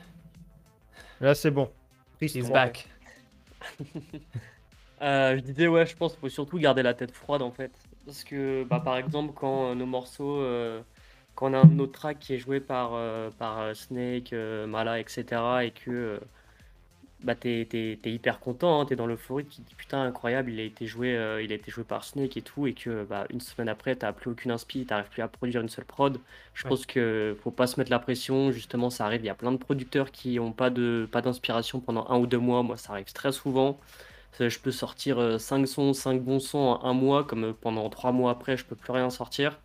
Là 1.20 1.34
c'est 1.34 1.50
bon. 1.50 1.70
He's 2.20 2.50
back. 2.50 2.88
Euh, 5.02 5.36
je 5.36 5.40
disais, 5.42 5.66
ouais, 5.66 5.84
je 5.84 5.96
pense 5.96 6.12
qu'il 6.12 6.20
faut 6.20 6.28
surtout 6.28 6.58
garder 6.60 6.84
la 6.84 6.94
tête 6.94 7.10
froide 7.10 7.42
en 7.42 7.50
fait. 7.50 7.72
Parce 8.06 8.22
que, 8.22 8.62
bah, 8.62 8.78
par 8.78 8.96
exemple, 8.96 9.32
quand 9.34 9.70
euh, 9.70 9.74
nos 9.74 9.84
morceaux, 9.84 10.36
euh, 10.38 10.80
quand 11.34 11.50
on 11.50 11.54
a 11.54 11.58
un 11.58 11.64
de 11.64 11.74
nos 11.74 11.88
tracks 11.88 12.20
qui 12.20 12.34
est 12.34 12.38
joué 12.38 12.60
par, 12.60 12.92
euh, 12.94 13.30
par 13.30 13.58
euh, 13.58 13.74
Snake, 13.74 14.32
euh, 14.32 14.64
Mala, 14.68 15.00
etc., 15.00 15.24
et 15.64 15.72
que 15.72 15.90
euh, 15.90 16.20
bah, 17.24 17.34
t'es, 17.34 17.66
t'es- 17.70 17.98
t'es 18.02 18.12
hyper 18.12 18.40
content, 18.40 18.80
hein, 18.80 18.86
t'es 18.86 18.96
dans 18.96 19.06
l'euphorie, 19.06 19.44
tu 19.46 19.56
te 19.62 19.68
dis 19.68 19.74
putain, 19.74 20.02
incroyable, 20.02 20.50
il 20.50 20.60
a 20.60 20.62
été 20.64 20.86
joué, 20.86 21.16
euh, 21.16 21.42
il 21.42 21.52
a 21.52 21.54
été 21.54 21.70
joué 21.70 21.84
par 21.84 22.04
Snake 22.04 22.36
et 22.36 22.42
tout, 22.42 22.66
et 22.66 22.74
que 22.74 23.04
bah, 23.04 23.26
une 23.30 23.40
semaine 23.40 23.68
après, 23.68 23.96
t'as 23.96 24.12
plus 24.12 24.30
aucune 24.30 24.50
inspi, 24.50 24.86
t'arrives 24.86 25.08
plus 25.10 25.22
à 25.22 25.28
produire 25.28 25.60
une 25.60 25.68
seule 25.68 25.84
prod. 25.84 26.20
Je 26.54 26.64
Ouais. 26.64 26.74
pense 26.74 26.86
que 26.86 27.36
faut 27.42 27.50
pas 27.50 27.66
se 27.66 27.78
mettre 27.80 27.90
la 27.90 27.98
pression, 27.98 28.50
justement, 28.52 28.90
ça 28.90 29.06
arrive, 29.06 29.22
il 29.22 29.26
y 29.26 29.30
a 29.30 29.34
plein 29.34 29.52
de 29.52 29.56
producteurs 29.58 30.10
qui 30.12 30.38
ont 30.40 30.52
pas 30.52 30.70
de, 30.70 31.08
pas 31.10 31.22
d'inspiration 31.22 31.80
pendant 31.80 32.06
un 32.08 32.18
ou 32.18 32.26
deux 32.26 32.38
mois, 32.38 32.62
moi 32.62 32.76
ça 32.76 32.92
arrive 32.92 33.12
très 33.12 33.32
souvent. 33.32 33.78
Euh, 34.40 34.48
Je 34.48 34.58
peux 34.60 34.70
sortir 34.70 35.40
5 35.40 35.66
sons, 35.66 35.92
5 35.92 36.22
bons 36.22 36.40
sons 36.40 36.58
en 36.58 36.84
un 36.84 36.92
mois, 36.94 37.24
comme 37.24 37.44
euh, 37.44 37.52
pendant 37.52 37.88
3 37.90 38.12
mois 38.12 38.30
après, 38.32 38.56
je 38.56 38.64
peux 38.64 38.76
plus 38.76 38.92
rien 38.92 39.10
sortir. 39.10 39.60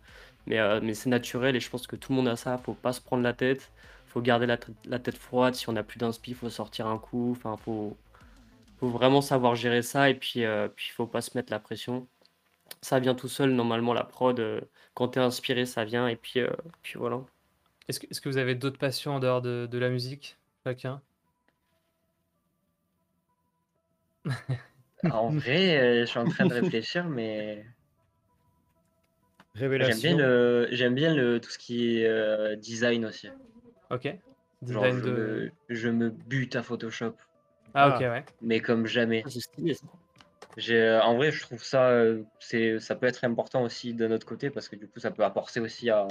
Mais, 0.46 0.58
euh, 0.58 0.80
mais 0.82 0.94
c'est 0.94 1.10
naturel 1.10 1.56
et 1.56 1.60
je 1.60 1.68
pense 1.70 1.86
que 1.86 1.96
tout 1.96 2.12
le 2.12 2.16
monde 2.16 2.28
a 2.28 2.36
ça. 2.36 2.58
Faut 2.58 2.74
pas 2.74 2.92
se 2.92 3.00
prendre 3.00 3.22
la 3.22 3.32
tête. 3.34 3.72
Faut 4.08 4.22
garder 4.22 4.46
la, 4.46 4.58
la 4.84 4.98
tête 5.00 5.18
froide. 5.18 5.54
Si 5.54 5.68
on 5.68 5.72
n'a 5.74 5.84
plus 5.84 5.98
d'inspi, 5.98 6.34
faut 6.34 6.50
sortir 6.50 6.86
un 6.88 6.98
coup. 6.98 7.32
Enfin, 7.32 7.56
faut, 7.56 8.00
faut 8.78 8.88
vraiment 8.90 9.20
savoir 9.22 9.56
gérer 9.56 9.82
ça 9.82 10.10
et 10.10 10.16
puis, 10.18 10.44
euh, 10.44 10.68
puis 10.68 10.90
faut 10.90 11.06
pas 11.08 11.20
se 11.22 11.36
mettre 11.36 11.52
la 11.52 11.60
pression. 11.60 12.08
Ça 12.82 13.00
vient 13.00 13.14
tout 13.16 13.28
seul, 13.28 13.52
normalement, 13.52 13.94
la 13.94 14.04
prod. 14.04 14.40
euh, 14.40 14.60
quand 14.94 15.08
t'es 15.10 15.20
inspiré, 15.20 15.66
ça 15.66 15.84
vient 15.84 16.08
et 16.08 16.16
puis, 16.16 16.40
euh, 16.40 16.50
puis 16.82 16.98
voilà. 16.98 17.24
Est-ce 17.88 18.00
que, 18.00 18.06
est-ce 18.10 18.20
que 18.22 18.28
vous 18.30 18.38
avez 18.38 18.54
d'autres 18.56 18.78
passions 18.78 19.14
en 19.16 19.20
dehors 19.20 19.42
de, 19.42 19.68
de 19.70 19.78
la 19.78 19.90
musique, 19.90 20.40
chacun? 20.64 21.02
En 25.10 25.30
vrai, 25.30 25.78
euh, 25.78 26.00
je 26.00 26.06
suis 26.06 26.18
en 26.18 26.26
train 26.28 26.46
de 26.46 26.54
réfléchir, 26.54 27.08
mais 27.10 27.66
j'aime 29.78 30.00
bien 30.00 30.14
Révélation. 30.14 30.16
le, 30.16 30.68
j'aime 30.72 30.94
bien 30.94 31.14
le 31.14 31.40
tout 31.40 31.50
ce 31.50 31.58
qui 31.58 31.98
est 32.00 32.06
euh, 32.06 32.56
design 32.56 33.04
aussi. 33.04 33.28
Ok. 33.90 34.08
Genre, 34.66 34.84
je, 34.92 35.00
de. 35.00 35.10
me, 35.10 35.52
je 35.68 35.88
me 35.88 36.10
bute 36.10 36.56
à 36.56 36.62
Photoshop, 36.62 37.14
Ah, 37.74 37.88
ok, 37.96 38.02
Ah. 38.02 38.10
ouais. 38.10 38.24
mais 38.40 38.60
comme 38.60 38.86
jamais. 38.86 39.22
Ah, 39.24 39.30
C'est 39.30 39.40
stylé 39.40 39.74
ça. 39.74 39.86
J'ai, 40.56 40.98
en 41.04 41.14
vrai, 41.16 41.30
je 41.30 41.40
trouve 41.42 41.62
ça, 41.62 41.90
euh, 41.90 42.24
c'est, 42.40 42.80
ça 42.80 42.96
peut 42.96 43.06
être 43.06 43.22
important 43.24 43.62
aussi 43.62 43.94
de 43.94 44.08
notre 44.08 44.26
côté 44.26 44.50
parce 44.50 44.68
que 44.68 44.74
du 44.74 44.88
coup, 44.88 44.98
ça 44.98 45.12
peut 45.12 45.22
apporter 45.24 45.60
aussi 45.60 45.88
à, 45.90 46.08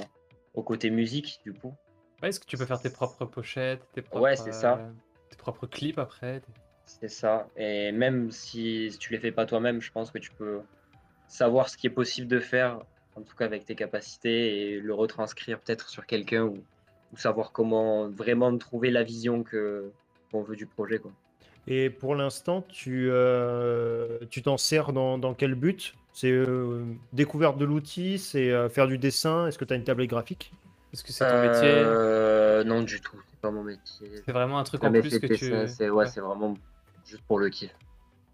au 0.54 0.62
côté 0.62 0.88
musique, 0.88 1.40
du 1.44 1.52
coup. 1.52 1.74
Ouais, 2.22 2.30
est-ce 2.30 2.40
que 2.40 2.46
tu 2.46 2.56
peux 2.56 2.64
faire 2.64 2.80
tes 2.80 2.88
propres 2.90 3.26
pochettes, 3.26 3.82
tes 3.92 4.00
propres, 4.00 4.22
Ouais, 4.22 4.36
c'est 4.36 4.52
ça. 4.52 4.78
euh, 4.78 4.90
tes 5.28 5.36
propres 5.36 5.66
clips 5.66 5.98
après 5.98 6.40
tes- 6.40 6.52
C'est 6.86 7.08
ça. 7.08 7.46
Et 7.56 7.92
même 7.92 8.30
si, 8.30 8.90
si 8.90 8.98
tu 8.98 9.12
les 9.12 9.18
fais 9.18 9.30
pas 9.32 9.44
toi-même, 9.44 9.82
je 9.82 9.92
pense 9.92 10.10
que 10.10 10.18
tu 10.18 10.30
peux 10.32 10.62
savoir 11.26 11.68
ce 11.68 11.76
qui 11.76 11.86
est 11.86 11.90
possible 11.90 12.26
de 12.28 12.40
faire, 12.40 12.80
en 13.14 13.20
tout 13.22 13.36
cas 13.36 13.44
avec 13.44 13.66
tes 13.66 13.74
capacités, 13.74 14.72
et 14.72 14.80
le 14.80 14.94
retranscrire 14.94 15.60
peut-être 15.60 15.90
sur 15.90 16.06
quelqu'un 16.06 16.44
ou, 16.44 16.64
ou 17.12 17.16
savoir 17.16 17.52
comment 17.52 18.08
vraiment 18.08 18.56
trouver 18.58 18.90
la 18.90 19.02
vision 19.02 19.42
que 19.42 19.90
qu'on 20.30 20.42
veut 20.42 20.56
du 20.56 20.66
projet, 20.66 20.98
quoi. 20.98 21.10
Et 21.66 21.90
pour 21.90 22.14
l'instant, 22.14 22.62
tu 22.62 23.08
euh, 23.10 24.18
tu 24.30 24.42
t'en 24.42 24.56
sers 24.56 24.92
dans, 24.92 25.18
dans 25.18 25.34
quel 25.34 25.54
but? 25.54 25.94
C'est 26.12 26.30
euh, 26.32 26.84
découverte 27.12 27.58
de 27.58 27.64
l'outil, 27.64 28.18
c'est 28.18 28.50
euh, 28.50 28.68
faire 28.68 28.86
du 28.86 28.98
dessin? 28.98 29.46
Est-ce 29.46 29.58
que 29.58 29.64
tu 29.64 29.72
as 29.74 29.76
une 29.76 29.84
tablette 29.84 30.10
graphique? 30.10 30.52
Est-ce 30.92 31.04
que 31.04 31.12
c'est 31.12 31.28
ton 31.28 31.38
métier? 31.38 31.84
Non, 32.64 32.82
du 32.82 33.00
tout. 33.00 33.20
C'est 33.30 33.40
pas 33.40 33.50
mon 33.50 33.62
métier. 33.62 34.10
C'est 34.24 34.32
vraiment 34.32 34.58
un 34.58 34.64
truc 34.64 34.82
en 34.82 34.90
plus 34.90 35.18
que 35.18 35.26
tu. 35.26 35.68
c'est 35.68 35.90
ouais, 35.90 36.06
c'est 36.06 36.20
vraiment 36.20 36.54
juste 37.04 37.22
pour 37.26 37.38
le 37.38 37.50
kiff. 37.50 37.74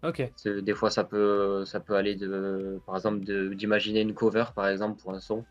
Ok. 0.03 0.31
Des 0.45 0.73
fois, 0.73 0.89
ça 0.89 1.03
peut, 1.03 1.65
ça 1.65 1.79
peut 1.79 1.95
aller 1.95 2.15
de, 2.15 2.79
par 2.85 2.95
exemple, 2.95 3.25
de- 3.25 3.53
d'imaginer 3.53 4.01
une 4.01 4.13
cover, 4.13 4.45
par 4.55 4.67
exemple, 4.67 5.01
pour 5.01 5.13
un 5.13 5.19
son, 5.19 5.43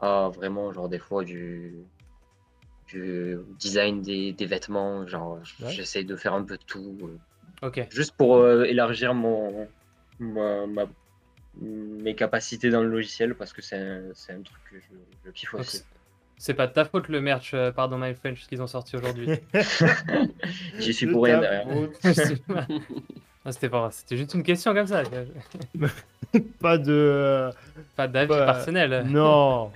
à 0.00 0.30
vraiment, 0.32 0.72
genre, 0.72 0.88
des 0.88 0.98
fois, 0.98 1.24
du, 1.24 1.74
du 2.92 3.36
design 3.58 4.02
des, 4.02 4.32
des 4.32 4.46
vêtements, 4.46 5.06
genre, 5.06 5.38
Ouais. 5.60 5.70
j'essaye 5.70 6.04
de 6.04 6.16
faire 6.16 6.34
un 6.34 6.42
peu 6.44 6.56
de 6.56 6.62
tout, 6.66 6.96
euh, 7.02 7.66
Ok. 7.66 7.86
juste 7.90 8.14
pour 8.16 8.36
euh, 8.36 8.64
élargir 8.64 9.14
mon, 9.14 9.66
ma- 10.18 10.66
ma- 10.66 10.88
mes 11.60 12.14
capacités 12.14 12.70
dans 12.70 12.82
le 12.82 12.88
logiciel, 12.88 13.34
parce 13.34 13.52
que 13.52 13.62
c'est 13.62 13.76
un, 13.76 14.02
c'est 14.14 14.32
un 14.32 14.42
truc 14.42 14.58
que 14.70 14.76
je, 14.78 14.94
je 15.26 15.30
kiffe 15.30 15.54
aussi. 15.54 15.78
c'est- 15.78 15.84
c'est 16.38 16.54
pas 16.54 16.66
de 16.66 16.72
ta 16.72 16.84
faute 16.84 17.08
le 17.08 17.20
merch, 17.20 17.54
euh, 17.54 17.70
pardon 17.70 17.98
my 17.98 18.14
French, 18.14 18.46
qu'ils 18.48 18.60
ont 18.62 18.66
sorti 18.66 18.96
aujourd'hui. 18.96 19.28
J'y 20.78 20.92
suis 20.92 21.06
pour 21.06 21.24
rien 21.24 21.40
derrière. 21.40 21.66
c'était 23.50 23.68
pas, 23.68 23.90
c'était 23.92 24.16
juste 24.16 24.34
une 24.34 24.42
question 24.42 24.74
comme 24.74 24.86
ça. 24.88 25.02
Pas 26.60 26.78
de. 26.78 27.50
Pas 27.96 28.08
d'avis 28.08 28.28
personnel. 28.28 29.04
Non. 29.08 29.70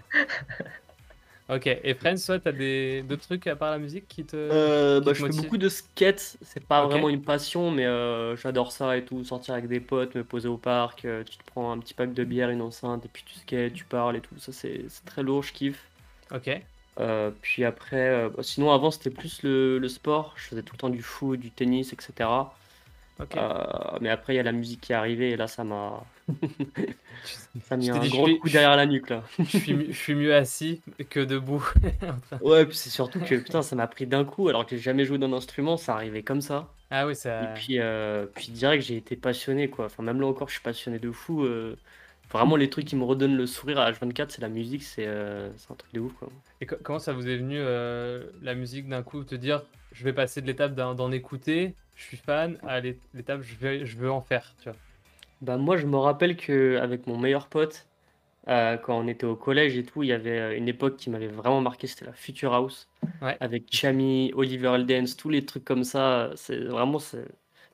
Ok. 1.49 1.67
Et 1.67 1.95
Friends, 1.95 2.17
toi, 2.27 2.41
t'as 2.41 2.53
des 2.53 3.03
d'autres 3.03 3.23
trucs 3.23 3.47
à 3.47 3.55
part 3.55 3.71
la 3.71 3.79
musique 3.79 4.09
qui 4.09 4.25
te. 4.25 4.37
Euh, 4.37 4.99
qui 4.99 5.05
bah, 5.07 5.13
te 5.13 5.19
je 5.19 5.25
fais 5.25 5.33
beaucoup 5.33 5.59
de 5.59 5.69
skate, 5.69 6.37
c'est 6.43 6.65
pas 6.67 6.85
Ok. 6.85 6.91
vraiment 6.91 7.09
une 7.09 7.23
passion, 7.23 7.71
mais 7.71 7.87
euh, 7.87 8.37
j'adore 8.37 8.73
ça 8.73 8.97
et 8.97 9.05
tout. 9.05 9.23
Sortir 9.25 9.55
avec 9.55 9.69
des 9.69 9.81
potes, 9.81 10.15
me 10.17 10.25
poser 10.25 10.49
au 10.49 10.59
parc, 10.59 11.05
euh, 11.05 11.23
tu 11.25 11.37
te 11.39 11.45
prends 11.45 11.71
un 11.73 11.79
petit 11.79 11.95
pack 11.95 12.13
de 12.13 12.25
bière, 12.25 12.51
une 12.51 12.63
enceinte, 12.63 13.05
et 13.05 13.09
puis 13.09 13.23
tu 13.25 13.35
skates, 13.39 13.73
tu 13.75 13.85
parles 13.85 14.17
et 14.17 14.21
tout. 14.21 14.37
Ça, 14.39 14.53
c'est 14.53 14.87
c'est 14.89 15.05
très 15.05 15.23
lourd, 15.23 15.43
je 15.45 15.53
kiffe. 15.53 15.89
Ok. 16.31 16.67
Euh, 16.99 17.31
puis 17.43 17.65
après, 17.65 18.09
euh, 18.09 18.31
bah, 18.31 18.43
sinon 18.43 18.73
avant 18.73 18.91
c'était 18.91 19.11
plus 19.11 19.43
le, 19.43 19.79
le 19.79 19.89
sport, 19.89 20.33
je 20.37 20.45
faisais 20.49 20.63
tout 20.63 20.75
le 20.75 20.79
temps 20.79 20.89
du 20.89 21.03
foot, 21.03 21.39
du 21.39 21.53
tennis, 21.53 21.93
etc. 21.93 22.57
Euh, 23.37 23.65
mais 24.01 24.11
après 24.11 24.35
il 24.35 24.37
y 24.37 24.41
a 24.41 24.43
la 24.43 24.53
musique 24.53 24.81
qui 24.83 24.93
est 24.93 24.97
arrivée 24.97 25.31
et 25.31 25.37
là 25.37 25.47
ça 25.47 25.65
m'a 25.65 26.05
ça 27.63 27.77
m'a 27.77 27.77
mis 27.77 27.91
un 27.91 27.99
dit, 28.01 28.09
gros 28.11 28.27
suis- 28.27 28.39
coup 28.39 28.49
derrière 28.51 28.77
la 28.77 28.87
nuque 28.87 29.11
là. 29.11 29.23
je, 29.39 29.45
suis, 29.59 29.75
mieux- 29.75 29.87
je 29.89 29.97
suis 29.97 30.15
mieux 30.15 30.35
assis 30.35 30.81
que 31.11 31.21
debout. 31.21 31.65
Ouais, 32.43 32.67
puis 32.67 32.77
c'est 32.77 32.91
surtout 32.91 33.21
que 33.21 33.35
putain 33.37 33.63
ça 33.63 33.75
m'a 33.77 33.87
pris 33.87 34.07
d'un 34.07 34.25
coup 34.25 34.49
alors 34.49 34.67
que 34.67 34.77
j'ai 34.77 34.83
jamais 34.83 35.05
joué 35.05 35.19
d'un 35.19 35.33
instrument, 35.33 35.77
ça 35.77 35.95
arrivait 35.95 36.23
comme 36.23 36.41
ça. 36.41 36.69
ah 36.91 37.07
oui, 37.07 37.17
ça. 37.17 37.43
Et 37.43 37.55
puis, 37.55 37.79
euh, 37.81 38.27
puis 38.35 38.49
direct, 38.53 38.85
j'ai 38.85 38.97
été 38.97 39.17
passionné, 39.17 39.69
quoi. 39.69 39.87
Enfin, 39.87 40.03
même 40.03 40.21
là 40.21 40.27
encore, 40.27 40.49
je 40.49 40.55
suis 40.55 40.63
passionné 40.63 40.99
de 40.99 41.11
fou. 41.11 41.45
euh. 41.45 41.77
Vraiment, 42.31 42.57
les 42.57 42.69
trucs 42.71 42.85
qui 42.87 42.97
me 42.97 43.05
redonnent 43.05 43.37
le 43.37 43.47
sourire 43.47 43.79
à 43.79 43.91
H24, 43.91 44.27
c'est 44.31 44.43
la 44.43 44.49
musique, 44.49 44.83
c'est 44.83 45.07
euh, 45.07 45.49
c'est 45.57 45.71
un 45.71 45.75
truc 45.77 45.93
de 45.95 46.01
ouf, 46.01 46.13
quoi. 46.15 46.29
Et 46.61 46.67
co- 46.67 46.77
comment 46.83 46.99
ça 46.99 47.13
vous 47.13 47.29
est 47.29 47.37
venu 47.37 47.57
euh, 47.59 48.25
la 48.43 48.55
musique 48.55 48.89
d'un 48.89 49.03
coup, 49.03 49.23
te 49.25 49.35
dire 49.37 49.63
je 49.97 50.05
vais 50.05 50.13
passer 50.13 50.41
de 50.43 50.47
l'étape 50.47 50.75
d'en 50.75 51.11
écouter, 51.13 51.75
je 51.97 52.03
suis 52.05 52.17
fan, 52.17 52.59
à 52.67 52.81
l'é- 52.81 52.99
l'étape 53.15 53.43
je 53.43 53.55
vais, 53.57 53.87
je 53.87 53.97
veux 53.97 54.11
en 54.11 54.21
faire, 54.21 54.55
tu 54.61 54.69
vois. 54.69 54.79
Bah, 55.41 55.57
moi, 55.57 55.77
je 55.77 55.87
me 55.87 55.97
rappelle 55.97 56.37
que 56.37 56.79
avec 56.79 57.07
mon 57.07 57.19
meilleur 57.19 57.49
pote, 57.49 57.87
euh, 58.49 58.77
quand 58.79 58.99
on 58.99 59.09
était 59.09 59.27
au 59.27 59.37
collège 59.37 59.77
et 59.77 59.85
tout, 59.85 60.03
il 60.03 60.09
y 60.09 60.13
avait 60.13 60.39
euh, 60.39 60.57
une 60.57 60.69
époque 60.69 60.97
qui 60.97 61.11
m'avait 61.11 61.29
vraiment 61.29 61.61
marqué, 61.61 61.87
c'était 61.87 62.07
la 62.07 62.13
Future 62.13 62.55
House. 62.55 62.89
Ouais. 63.23 63.37
Avec 63.41 63.67
Chami, 63.75 64.33
Oliver 64.35 64.75
Eldens, 64.77 65.17
tous 65.19 65.29
les 65.31 65.45
trucs 65.45 65.65
comme 65.65 65.85
ça. 65.85 66.31
C'est 66.37 66.59
vraiment 66.65 66.99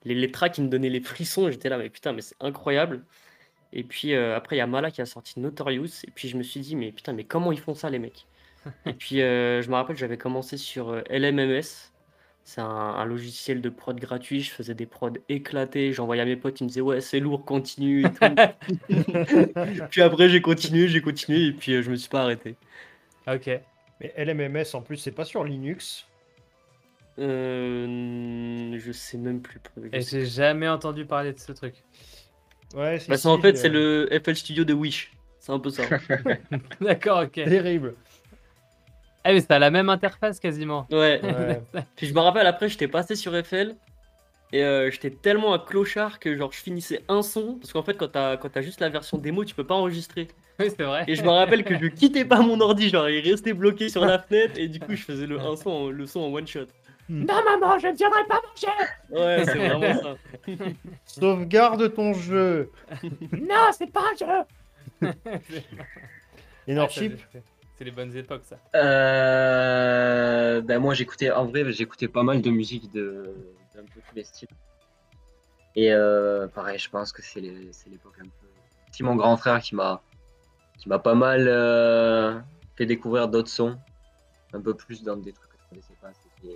les, 0.04 0.14
les 0.14 0.30
tracks 0.32 0.54
qui 0.54 0.62
me 0.62 0.68
donnaient 0.68 0.90
les 0.90 1.00
frissons. 1.00 1.50
J'étais 1.50 1.68
là, 1.68 1.78
mais 1.78 1.90
putain, 1.90 2.12
mais 2.12 2.22
c'est 2.22 2.36
incroyable. 2.40 3.04
Et 3.72 3.84
puis 3.84 4.14
euh, 4.14 4.36
après, 4.36 4.56
il 4.56 4.60
y 4.60 4.62
a 4.62 4.66
Mala 4.66 4.90
qui 4.90 5.02
a 5.02 5.06
sorti 5.06 5.40
Notorious. 5.40 6.04
Et 6.06 6.10
puis 6.12 6.28
je 6.28 6.36
me 6.36 6.42
suis 6.42 6.60
dit, 6.60 6.76
mais 6.76 6.92
putain, 6.92 7.12
mais 7.12 7.24
comment 7.24 7.52
ils 7.52 7.60
font 7.60 7.74
ça, 7.74 7.90
les 7.90 7.98
mecs? 7.98 8.28
Et 8.86 8.94
puis 8.94 9.22
euh, 9.22 9.62
je 9.62 9.70
me 9.70 9.74
rappelle, 9.76 9.96
j'avais 9.96 10.18
commencé 10.18 10.56
sur 10.56 10.94
LMMS. 11.10 11.91
C'est 12.44 12.60
un, 12.60 12.64
un 12.66 13.04
logiciel 13.04 13.60
de 13.60 13.68
prod 13.68 13.98
gratuit. 13.98 14.40
Je 14.40 14.50
faisais 14.50 14.74
des 14.74 14.86
prods 14.86 15.12
éclatés. 15.28 15.92
J'envoyais 15.92 16.22
à 16.22 16.24
mes 16.24 16.36
potes, 16.36 16.60
ils 16.60 16.64
me 16.64 16.68
disaient, 16.68 16.80
ouais, 16.80 17.00
c'est 17.00 17.20
lourd, 17.20 17.44
continue 17.44 18.04
et 18.04 18.10
tout. 18.10 18.34
Puis 19.90 20.02
après, 20.02 20.28
j'ai 20.28 20.42
continué, 20.42 20.88
j'ai 20.88 21.00
continué. 21.00 21.46
Et 21.46 21.52
puis 21.52 21.72
euh, 21.74 21.82
je 21.82 21.90
me 21.90 21.96
suis 21.96 22.08
pas 22.08 22.22
arrêté. 22.22 22.56
Ok. 23.28 23.48
Mais 24.00 24.12
LMMS 24.16 24.74
en 24.74 24.82
plus, 24.82 24.96
c'est 24.96 25.12
pas 25.12 25.24
sur 25.24 25.44
Linux? 25.44 26.06
Euh, 27.18 28.76
je 28.78 28.92
sais 28.92 29.18
même 29.18 29.40
plus. 29.40 29.60
Je 29.76 29.96
Et 29.96 30.00
j'ai 30.00 30.26
jamais 30.26 30.68
entendu 30.68 31.04
parler 31.04 31.32
de 31.32 31.38
ce 31.38 31.52
truc. 31.52 31.74
Ouais, 32.74 32.98
Bah, 33.08 33.16
si, 33.16 33.22
c'est 33.22 33.28
en 33.28 33.38
fait, 33.38 33.56
c'est 33.56 33.68
euh, 33.68 34.08
le 34.10 34.20
FL 34.20 34.34
Studio 34.36 34.64
de 34.64 34.72
Wish. 34.72 35.12
C'est 35.38 35.52
un 35.52 35.58
peu 35.58 35.70
ça. 35.70 35.82
D'accord, 36.80 37.24
ok. 37.24 37.32
Terrible. 37.32 37.94
Ah 39.24 39.32
mais 39.32 39.40
ça 39.40 39.56
a 39.56 39.58
la 39.58 39.70
même 39.70 39.88
interface 39.88 40.40
quasiment. 40.40 40.86
Ouais. 40.90 41.20
Ouais. 41.22 41.62
Puis 41.96 42.06
je 42.08 42.14
me 42.14 42.20
rappelle 42.20 42.46
après, 42.46 42.68
j'étais 42.68 42.88
passé 42.88 43.14
sur 43.16 43.32
FL 43.44 43.74
et 44.52 44.62
euh, 44.64 44.90
j'étais 44.90 45.10
tellement 45.10 45.54
un 45.54 45.58
clochard 45.58 46.18
que 46.18 46.36
genre 46.36 46.52
je 46.52 46.58
finissais 46.58 47.02
un 47.08 47.22
son 47.22 47.54
parce 47.60 47.72
qu'en 47.72 47.82
fait 47.82 47.94
quand 47.96 48.08
t'as 48.08 48.36
quand 48.36 48.48
t'as 48.50 48.60
juste 48.62 48.80
la 48.80 48.88
version 48.88 49.18
démo, 49.18 49.44
tu 49.44 49.54
peux 49.54 49.64
pas 49.66 49.74
enregistrer. 49.74 50.28
Oui, 50.58 50.66
c'est 50.76 50.82
vrai. 50.84 51.04
Et 51.08 51.14
je 51.14 51.22
me 51.22 51.30
rappelle 51.30 51.64
que 51.64 51.78
je 51.78 51.86
quittais 51.86 52.24
pas 52.24 52.40
mon 52.40 52.60
ordi, 52.60 52.88
genre 52.90 53.08
il 53.08 53.20
restait 53.28 53.52
bloqué 53.54 53.88
sur 53.88 54.04
la 54.04 54.18
fenêtre 54.18 54.54
et 54.58 54.68
du 54.68 54.80
coup 54.80 54.94
je 54.94 55.02
faisais 55.04 55.26
le 55.26 55.38
un 55.40 55.56
son, 55.56 55.70
en- 55.70 55.88
le 55.90 56.06
son 56.06 56.20
en 56.20 56.32
one 56.32 56.46
shot. 56.46 56.66
Non 57.08 57.34
maman, 57.44 57.78
je 57.78 57.88
ne 57.88 57.96
viendrai 57.96 58.20
pas 58.28 58.40
manger. 58.46 58.90
Ouais, 59.10 59.44
c'est 59.44 59.58
vraiment 59.68 60.00
ça. 60.02 60.14
Sauvegarde 61.06 61.92
ton 61.94 62.12
jeu. 62.14 62.70
Non, 63.32 63.70
c'est 63.72 63.90
pas 63.92 64.00
un 64.12 64.16
jeu. 64.18 65.08
Et 65.08 65.08
Ah, 65.28 65.38
ça, 66.68 66.74
Norship, 66.74 67.20
c'est- 67.78 67.84
les 67.84 67.90
bonnes 67.90 68.14
époques 68.16 68.44
ça. 68.44 68.56
Euh, 68.74 70.60
ben 70.60 70.78
moi 70.78 70.94
j'écoutais 70.94 71.30
en 71.30 71.46
vrai 71.46 71.70
j'écoutais 71.72 72.08
pas 72.08 72.22
mal 72.22 72.40
de 72.42 72.50
musique 72.50 72.90
de 72.92 73.34
d'un 73.74 73.82
peu 73.82 74.00
tous 74.08 74.14
les 74.14 74.24
styles. 74.24 74.48
Et 75.74 75.92
euh, 75.92 76.46
pareil 76.48 76.78
je 76.78 76.88
pense 76.90 77.12
que 77.12 77.22
c'est 77.22 77.40
l'époque 77.40 78.18
un 78.20 78.24
peu. 78.24 78.46
C'est 78.92 79.04
mon 79.04 79.16
grand 79.16 79.36
frère 79.36 79.60
qui 79.60 79.74
m'a 79.74 80.02
qui 80.78 80.88
m'a 80.88 80.98
pas 80.98 81.14
mal 81.14 81.46
euh, 81.48 82.38
fait 82.76 82.86
découvrir 82.86 83.28
d'autres 83.28 83.48
sons, 83.50 83.76
un 84.52 84.60
peu 84.60 84.74
plus 84.74 85.02
dans 85.02 85.16
des 85.16 85.32
trucs 85.32 85.50
que 85.50 85.56
je 85.62 85.68
connaissais 85.70 85.94
pas. 86.00 86.10
C'était 86.12 86.54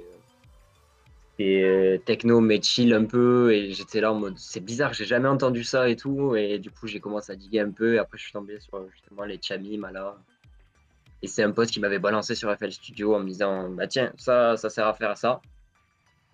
euh, 1.40 1.94
euh, 1.94 1.98
techno 1.98 2.40
mais 2.40 2.60
chill 2.62 2.92
un 2.94 3.04
peu 3.04 3.52
et 3.52 3.72
j'étais 3.72 4.00
là 4.00 4.10
en 4.12 4.18
mode 4.18 4.38
c'est 4.38 4.60
bizarre 4.64 4.94
j'ai 4.94 5.04
jamais 5.04 5.28
entendu 5.28 5.64
ça 5.64 5.86
et 5.88 5.94
tout 5.94 6.34
et 6.34 6.58
du 6.58 6.70
coup 6.70 6.86
j'ai 6.86 6.98
commencé 6.98 7.30
à 7.30 7.36
diguer 7.36 7.60
un 7.60 7.70
peu 7.70 7.94
et 7.94 7.98
après 7.98 8.16
je 8.16 8.22
suis 8.24 8.32
tombé 8.32 8.58
sur 8.60 8.88
justement 8.90 9.24
les 9.24 9.38
Chami, 9.40 9.76
Mala. 9.76 10.16
Et 11.26 11.28
c'est 11.28 11.42
un 11.42 11.50
pote 11.50 11.68
qui 11.70 11.80
m'avait 11.80 11.98
balancé 11.98 12.36
sur 12.36 12.56
FL 12.56 12.70
Studio 12.70 13.16
en 13.16 13.18
me 13.18 13.26
disant 13.26 13.68
Bah 13.70 13.88
tiens, 13.88 14.12
ça, 14.16 14.56
ça 14.56 14.70
sert 14.70 14.86
à 14.86 14.94
faire 14.94 15.18
ça. 15.18 15.40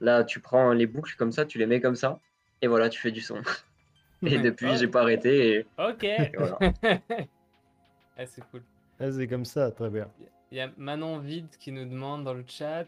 Là, 0.00 0.22
tu 0.22 0.38
prends 0.38 0.74
les 0.74 0.86
boucles 0.86 1.16
comme 1.16 1.32
ça, 1.32 1.46
tu 1.46 1.56
les 1.56 1.64
mets 1.64 1.80
comme 1.80 1.94
ça, 1.96 2.20
et 2.60 2.66
voilà, 2.66 2.90
tu 2.90 3.00
fais 3.00 3.10
du 3.10 3.22
son. 3.22 3.40
Et 4.22 4.38
depuis, 4.38 4.76
j'ai 4.76 4.88
pas 4.88 5.00
arrêté. 5.00 5.54
Et, 5.60 5.66
Ok. 5.78 6.04
et 6.04 6.30
voilà. 6.36 6.58
Ah, 8.18 8.26
c'est 8.26 8.42
cool. 8.50 8.62
Ah, 9.00 9.10
c'est 9.10 9.26
comme 9.26 9.46
ça, 9.46 9.70
très 9.70 9.88
bien. 9.88 10.06
Il 10.50 10.58
y 10.58 10.60
a 10.60 10.70
Manon 10.76 11.20
Vide 11.20 11.48
qui 11.58 11.72
nous 11.72 11.86
demande 11.86 12.24
dans 12.24 12.34
le 12.34 12.44
chat 12.46 12.84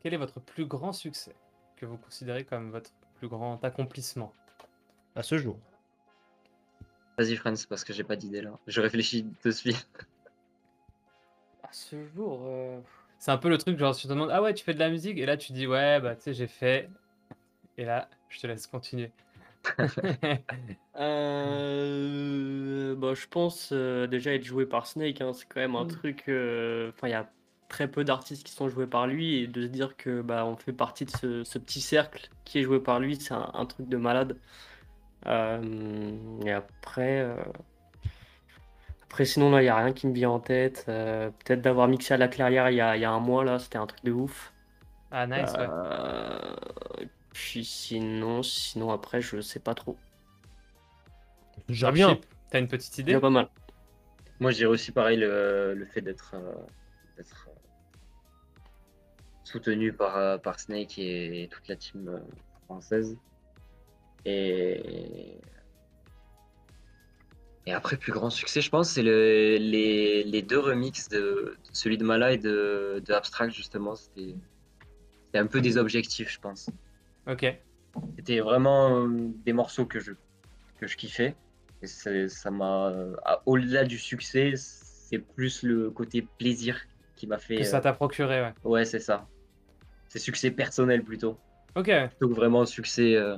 quel 0.00 0.14
est 0.14 0.18
votre 0.18 0.38
plus 0.38 0.64
grand 0.66 0.92
succès 0.92 1.34
que 1.76 1.86
vous 1.86 1.96
considérez 1.96 2.44
comme 2.44 2.70
votre 2.70 2.92
plus 3.18 3.26
grand 3.26 3.62
accomplissement? 3.64 4.32
À 5.16 5.24
ce 5.24 5.38
jour. 5.38 5.58
Vas-y, 7.18 7.34
Friends, 7.34 7.66
parce 7.68 7.82
que 7.82 7.92
j'ai 7.92 8.04
pas 8.04 8.14
d'idée 8.14 8.42
là. 8.42 8.56
Je 8.68 8.80
réfléchis 8.80 9.26
de 9.44 9.50
suite. 9.50 9.88
À 11.68 11.72
ce 11.72 11.96
jour. 12.14 12.42
euh, 12.46 12.80
C'est 13.18 13.30
un 13.30 13.38
peu 13.38 13.48
le 13.48 13.58
truc, 13.58 13.78
genre 13.78 13.94
tu 13.96 14.04
te 14.04 14.08
demandes 14.08 14.30
ah 14.32 14.42
ouais 14.42 14.54
tu 14.54 14.64
fais 14.64 14.74
de 14.74 14.78
la 14.78 14.88
musique? 14.90 15.18
Et 15.18 15.26
là 15.26 15.36
tu 15.36 15.52
dis 15.52 15.66
ouais 15.66 16.00
bah 16.00 16.14
tu 16.14 16.22
sais 16.22 16.34
j'ai 16.34 16.46
fait 16.46 16.88
et 17.78 17.84
là 17.84 18.08
je 18.28 18.40
te 18.40 18.46
laisse 18.46 18.66
continuer. 18.66 19.10
Euh, 20.98 22.94
bah, 22.96 23.12
je 23.14 23.26
pense 23.26 23.68
euh, 23.72 24.06
déjà 24.06 24.32
être 24.32 24.44
joué 24.44 24.64
par 24.64 24.86
Snake, 24.86 25.20
hein, 25.20 25.34
c'est 25.34 25.44
quand 25.46 25.60
même 25.60 25.76
un 25.76 25.84
Mm. 25.84 25.88
truc. 25.88 26.24
euh, 26.28 26.90
Enfin, 26.94 27.08
il 27.08 27.10
y 27.10 27.14
a 27.14 27.30
très 27.68 27.86
peu 27.90 28.02
d'artistes 28.04 28.46
qui 28.46 28.52
sont 28.52 28.68
joués 28.70 28.86
par 28.86 29.06
lui 29.06 29.36
et 29.42 29.46
de 29.46 29.62
se 29.62 29.66
dire 29.66 29.96
que 29.98 30.22
bah 30.22 30.46
on 30.46 30.56
fait 30.56 30.72
partie 30.72 31.04
de 31.04 31.10
ce, 31.10 31.44
ce 31.44 31.58
petit 31.58 31.82
cercle 31.82 32.30
qui 32.46 32.60
est 32.60 32.62
joué 32.62 32.80
par 32.80 32.98
lui, 33.00 33.16
c'est 33.16 33.34
un, 33.34 33.50
un 33.52 33.66
truc 33.66 33.88
de 33.88 33.96
malade. 33.98 34.38
Euh, 35.26 36.40
et 36.44 36.52
après, 36.52 37.20
euh, 37.20 37.36
après 39.08 39.24
sinon 39.24 39.50
là, 39.50 39.62
il 39.62 39.64
n'y 39.64 39.70
a 39.70 39.76
rien 39.76 39.92
qui 39.92 40.06
me 40.06 40.12
vient 40.12 40.30
en 40.30 40.40
tête. 40.40 40.84
Euh, 40.88 41.30
peut-être 41.30 41.62
d'avoir 41.62 41.88
mixé 41.88 42.14
à 42.14 42.16
la 42.16 42.28
clairière 42.28 42.70
il 42.70 42.76
y 42.76 42.80
a, 42.80 42.96
il 42.96 43.02
y 43.02 43.04
a 43.04 43.10
un 43.10 43.20
mois 43.20 43.44
là, 43.44 43.58
c'était 43.58 43.78
un 43.78 43.86
truc 43.86 44.04
de 44.04 44.12
ouf. 44.12 44.52
Ah, 45.10 45.26
nice, 45.26 45.52
ouais. 45.52 45.66
Euh, 45.68 46.38
puis 47.32 47.64
sinon, 47.64 48.42
sinon 48.42 48.90
après, 48.90 49.20
je 49.20 49.40
sais 49.40 49.60
pas 49.60 49.74
trop. 49.74 49.96
J'aime 51.68 51.94
bien. 51.94 52.18
T'as 52.50 52.58
une 52.58 52.68
petite 52.68 52.98
Il 52.98 53.00
y 53.00 53.02
idée 53.02 53.14
a 53.14 53.20
pas 53.20 53.30
mal. 53.30 53.48
Moi, 54.40 54.52
dirais 54.52 54.70
aussi 54.70 54.92
pareil 54.92 55.16
le, 55.16 55.74
le 55.74 55.86
fait 55.86 56.02
d'être 56.02 56.32
euh, 56.34 56.52
d'être, 57.16 57.48
soutenu 59.44 59.92
par, 59.92 60.40
par 60.42 60.58
Snake 60.60 60.98
et, 60.98 61.44
et 61.44 61.48
toute 61.48 61.66
la 61.68 61.76
team 61.76 62.20
française. 62.66 63.16
Et, 64.24 65.38
et 67.66 67.72
après, 67.72 67.96
plus 67.96 68.12
grand 68.12 68.30
succès, 68.30 68.60
je 68.60 68.70
pense, 68.70 68.90
c'est 68.90 69.02
le, 69.02 69.56
les, 69.58 70.22
les 70.24 70.42
deux 70.42 70.58
remixes 70.58 71.08
de 71.08 71.56
celui 71.72 71.98
de 71.98 72.04
Mala 72.04 72.32
et 72.32 72.38
de, 72.38 73.02
de 73.04 73.12
Abstract, 73.12 73.52
justement. 73.54 73.94
C'était 73.96 74.34
un 75.34 75.46
peu 75.46 75.60
des 75.60 75.76
objectifs, 75.76 76.30
je 76.32 76.38
pense. 76.40 76.70
Ok. 77.26 77.44
C'était 78.16 78.40
vraiment 78.40 79.00
euh, 79.06 79.08
des 79.44 79.52
morceaux 79.52 79.84
que 79.86 79.98
je, 80.00 80.12
que 80.78 80.86
je 80.86 80.96
kiffais. 80.96 81.34
Et 81.82 81.86
ça 81.86 82.50
m'a. 82.50 82.88
euh, 82.88 83.14
Au-delà 83.44 83.84
du 83.84 83.98
succès, 83.98 84.54
c'est 84.56 85.18
plus 85.18 85.62
le 85.62 85.90
côté 85.90 86.26
plaisir 86.38 86.78
qui 87.16 87.26
m'a 87.26 87.38
fait. 87.38 87.56
Que 87.56 87.64
ça 87.64 87.78
euh, 87.78 87.80
t'a 87.80 87.92
procuré, 87.92 88.40
ouais. 88.42 88.54
Ouais, 88.64 88.84
c'est 88.84 88.98
ça. 89.00 89.26
C'est 90.08 90.18
succès 90.18 90.50
personnel 90.50 91.02
plutôt. 91.02 91.36
Ok. 91.74 91.90
Plutôt 92.10 92.28
que 92.28 92.34
vraiment 92.34 92.64
succès. 92.64 93.14
euh, 93.16 93.36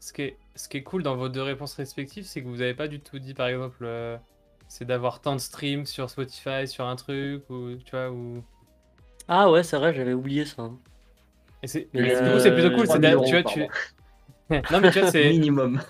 Ce 0.00 0.12
qui 0.12 0.22
est, 0.22 0.36
ce 0.54 0.68
qui 0.68 0.76
est 0.78 0.82
cool 0.82 1.02
dans 1.02 1.16
vos 1.16 1.28
deux 1.28 1.42
réponses 1.42 1.74
respectives, 1.74 2.24
c'est 2.24 2.42
que 2.42 2.46
vous 2.48 2.58
n'avez 2.58 2.74
pas 2.74 2.88
du 2.88 3.00
tout 3.00 3.18
dit, 3.18 3.34
par 3.34 3.48
exemple, 3.48 3.78
euh, 3.82 4.16
c'est 4.68 4.84
d'avoir 4.84 5.20
tant 5.20 5.34
de 5.34 5.40
streams 5.40 5.86
sur 5.86 6.08
Spotify, 6.10 6.66
sur 6.68 6.86
un 6.86 6.96
truc, 6.96 7.42
ou 7.50 7.74
tu 7.84 7.90
vois, 7.92 8.10
ou. 8.10 8.42
Ah 9.28 9.50
ouais, 9.50 9.62
c'est 9.62 9.76
vrai, 9.76 9.92
j'avais 9.94 10.12
oublié 10.14 10.44
ça. 10.44 10.62
hein. 10.62 10.78
Et 11.62 11.66
c'est, 11.66 11.88
Mais 11.94 12.02
mais 12.02 12.14
euh, 12.14 12.26
du 12.26 12.32
coup, 12.32 12.38
c'est 12.40 12.52
plutôt 12.52 12.70
cool. 12.70 12.84
3 12.84 12.96
C'est 12.96 13.00
000 13.00 13.20
d'a- 13.20 13.26
tu 13.26 13.32
vois, 13.32 13.42
tu. 13.42 13.60
non, 14.70 14.80
mais 14.80 14.90
tu 14.90 15.00
vois, 15.00 15.10
c'est. 15.10 15.28
Minimum. 15.30 15.80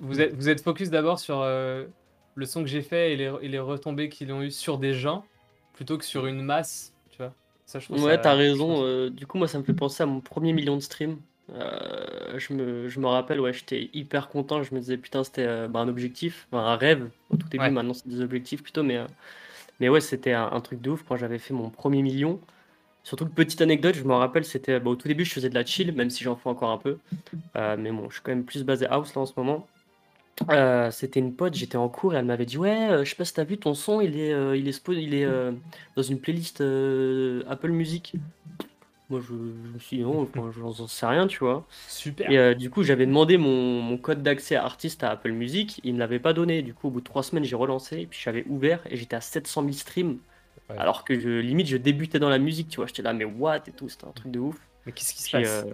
Vous 0.00 0.20
êtes, 0.20 0.34
vous 0.34 0.48
êtes 0.48 0.62
focus 0.62 0.90
d'abord 0.90 1.18
sur 1.18 1.40
euh, 1.40 1.86
le 2.34 2.46
son 2.46 2.62
que 2.62 2.68
j'ai 2.68 2.82
fait 2.82 3.12
et 3.12 3.16
les, 3.16 3.32
et 3.42 3.48
les 3.48 3.58
retombées 3.58 4.08
qu'ils 4.08 4.32
ont 4.32 4.42
eu 4.42 4.50
sur 4.50 4.78
des 4.78 4.94
gens, 4.94 5.24
plutôt 5.74 5.98
que 5.98 6.04
sur 6.04 6.26
une 6.26 6.42
masse, 6.42 6.92
tu 7.10 7.18
vois. 7.18 7.32
Ça, 7.66 7.78
je 7.78 7.86
trouve 7.86 7.98
Ouais, 7.98 8.12
ça- 8.14 8.18
t'as 8.18 8.32
je 8.34 8.38
raison. 8.38 8.72
trouve- 8.74 8.84
euh, 8.84 9.10
du 9.10 9.26
coup, 9.26 9.38
moi, 9.38 9.48
ça 9.48 9.58
me 9.58 9.64
fait 9.64 9.74
penser 9.74 10.02
à 10.02 10.06
mon 10.06 10.20
premier 10.20 10.52
million 10.52 10.76
de 10.76 10.80
streams. 10.82 11.18
Euh, 11.54 12.38
je 12.38 12.52
me, 12.52 12.88
je 12.88 13.00
me 13.00 13.06
rappelle, 13.06 13.40
ouais, 13.40 13.52
j'étais 13.52 13.90
hyper 13.94 14.28
content. 14.28 14.62
Je 14.62 14.74
me 14.74 14.80
disais, 14.80 14.96
putain, 14.96 15.24
c'était 15.24 15.46
euh, 15.46 15.68
bah, 15.68 15.80
un 15.80 15.88
objectif, 15.88 16.46
enfin, 16.52 16.64
un 16.64 16.76
rêve 16.76 17.08
au 17.30 17.36
tout 17.36 17.48
début. 17.48 17.64
Ouais. 17.64 17.70
Maintenant, 17.70 17.94
c'est 17.94 18.08
des 18.08 18.20
objectifs 18.20 18.62
plutôt. 18.62 18.82
Mais, 18.82 18.98
euh, 18.98 19.06
mais 19.80 19.88
ouais, 19.88 20.00
c'était 20.00 20.32
un, 20.32 20.50
un 20.52 20.60
truc 20.60 20.80
de 20.80 20.90
ouf 20.90 21.04
quand 21.08 21.16
j'avais 21.16 21.38
fait 21.38 21.54
mon 21.54 21.70
premier 21.70 22.02
million. 22.02 22.40
Surtout 23.02 23.24
que 23.24 23.30
petite 23.30 23.62
anecdote, 23.62 23.94
je 23.94 24.04
me 24.04 24.12
rappelle, 24.12 24.44
c'était 24.44 24.78
bah, 24.80 24.90
au 24.90 24.96
tout 24.96 25.08
début, 25.08 25.24
je 25.24 25.32
faisais 25.32 25.48
de 25.48 25.54
la 25.54 25.64
chill, 25.64 25.92
même 25.92 26.10
si 26.10 26.22
j'en 26.24 26.36
fais 26.36 26.50
encore 26.50 26.70
un 26.70 26.78
peu. 26.78 26.98
Mais 27.54 27.90
bon, 27.90 28.10
je 28.10 28.14
suis 28.14 28.22
quand 28.22 28.32
même 28.32 28.44
plus 28.44 28.64
basé 28.64 28.86
house 28.86 29.14
là 29.14 29.22
en 29.22 29.26
ce 29.26 29.32
moment. 29.36 29.66
C'était 30.90 31.18
une 31.18 31.34
pote, 31.34 31.54
j'étais 31.54 31.78
en 31.78 31.88
cours 31.88 32.14
et 32.14 32.18
elle 32.18 32.26
m'avait 32.26 32.44
dit 32.44 32.58
ouais, 32.58 32.98
je 33.02 33.08
sais 33.08 33.16
pas 33.16 33.24
si 33.24 33.32
t'as 33.32 33.44
vu 33.44 33.56
ton 33.56 33.72
son, 33.72 34.02
il 34.02 34.18
est, 34.18 34.30
il 34.58 34.68
est, 34.68 34.88
il 34.88 35.14
est 35.14 35.26
dans 35.96 36.02
une 36.02 36.20
playlist 36.20 36.60
Apple 36.60 37.70
Music. 37.70 38.14
Moi 39.10 39.20
je, 39.20 39.28
je 39.28 39.72
me 39.74 39.78
suis 39.78 39.96
dit 39.98 40.02
non, 40.02 40.22
enfin, 40.22 40.50
j'en 40.52 40.70
j'en 40.72 40.86
sais 40.86 41.06
rien, 41.06 41.26
tu 41.26 41.38
vois. 41.38 41.66
Super. 41.88 42.30
Et 42.30 42.38
euh, 42.38 42.54
du 42.54 42.68
coup 42.68 42.82
j'avais 42.82 43.06
demandé 43.06 43.38
mon, 43.38 43.80
mon 43.80 43.96
code 43.96 44.22
d'accès 44.22 44.56
artiste 44.56 45.02
à 45.02 45.10
Apple 45.10 45.32
Music, 45.32 45.80
il 45.82 45.94
me 45.94 45.98
l'avait 45.98 46.18
pas 46.18 46.32
donné. 46.32 46.62
Du 46.62 46.74
coup 46.74 46.88
au 46.88 46.90
bout 46.90 47.00
de 47.00 47.06
trois 47.06 47.22
semaines 47.22 47.44
j'ai 47.44 47.56
relancé 47.56 48.00
et 48.00 48.06
puis 48.06 48.20
j'avais 48.22 48.44
ouvert 48.48 48.80
et 48.90 48.96
j'étais 48.96 49.16
à 49.16 49.20
700 49.20 49.62
000 49.62 49.72
streams. 49.72 50.18
Ouais. 50.68 50.76
Alors 50.78 51.04
que 51.04 51.18
je, 51.18 51.40
limite 51.40 51.68
je 51.68 51.78
débutais 51.78 52.18
dans 52.18 52.28
la 52.28 52.38
musique, 52.38 52.68
tu 52.68 52.76
vois. 52.76 52.86
J'étais 52.86 53.02
là 53.02 53.14
mais 53.14 53.24
what 53.24 53.62
et 53.66 53.72
tout, 53.72 53.88
c'était 53.88 54.06
un 54.06 54.12
truc 54.12 54.30
de 54.30 54.40
ouf. 54.40 54.56
Mais 54.84 54.92
qu'est-ce 54.92 55.14
qui 55.14 55.22
se 55.22 55.28
Puis, 55.28 55.42
passe 55.42 55.64
euh, 55.64 55.72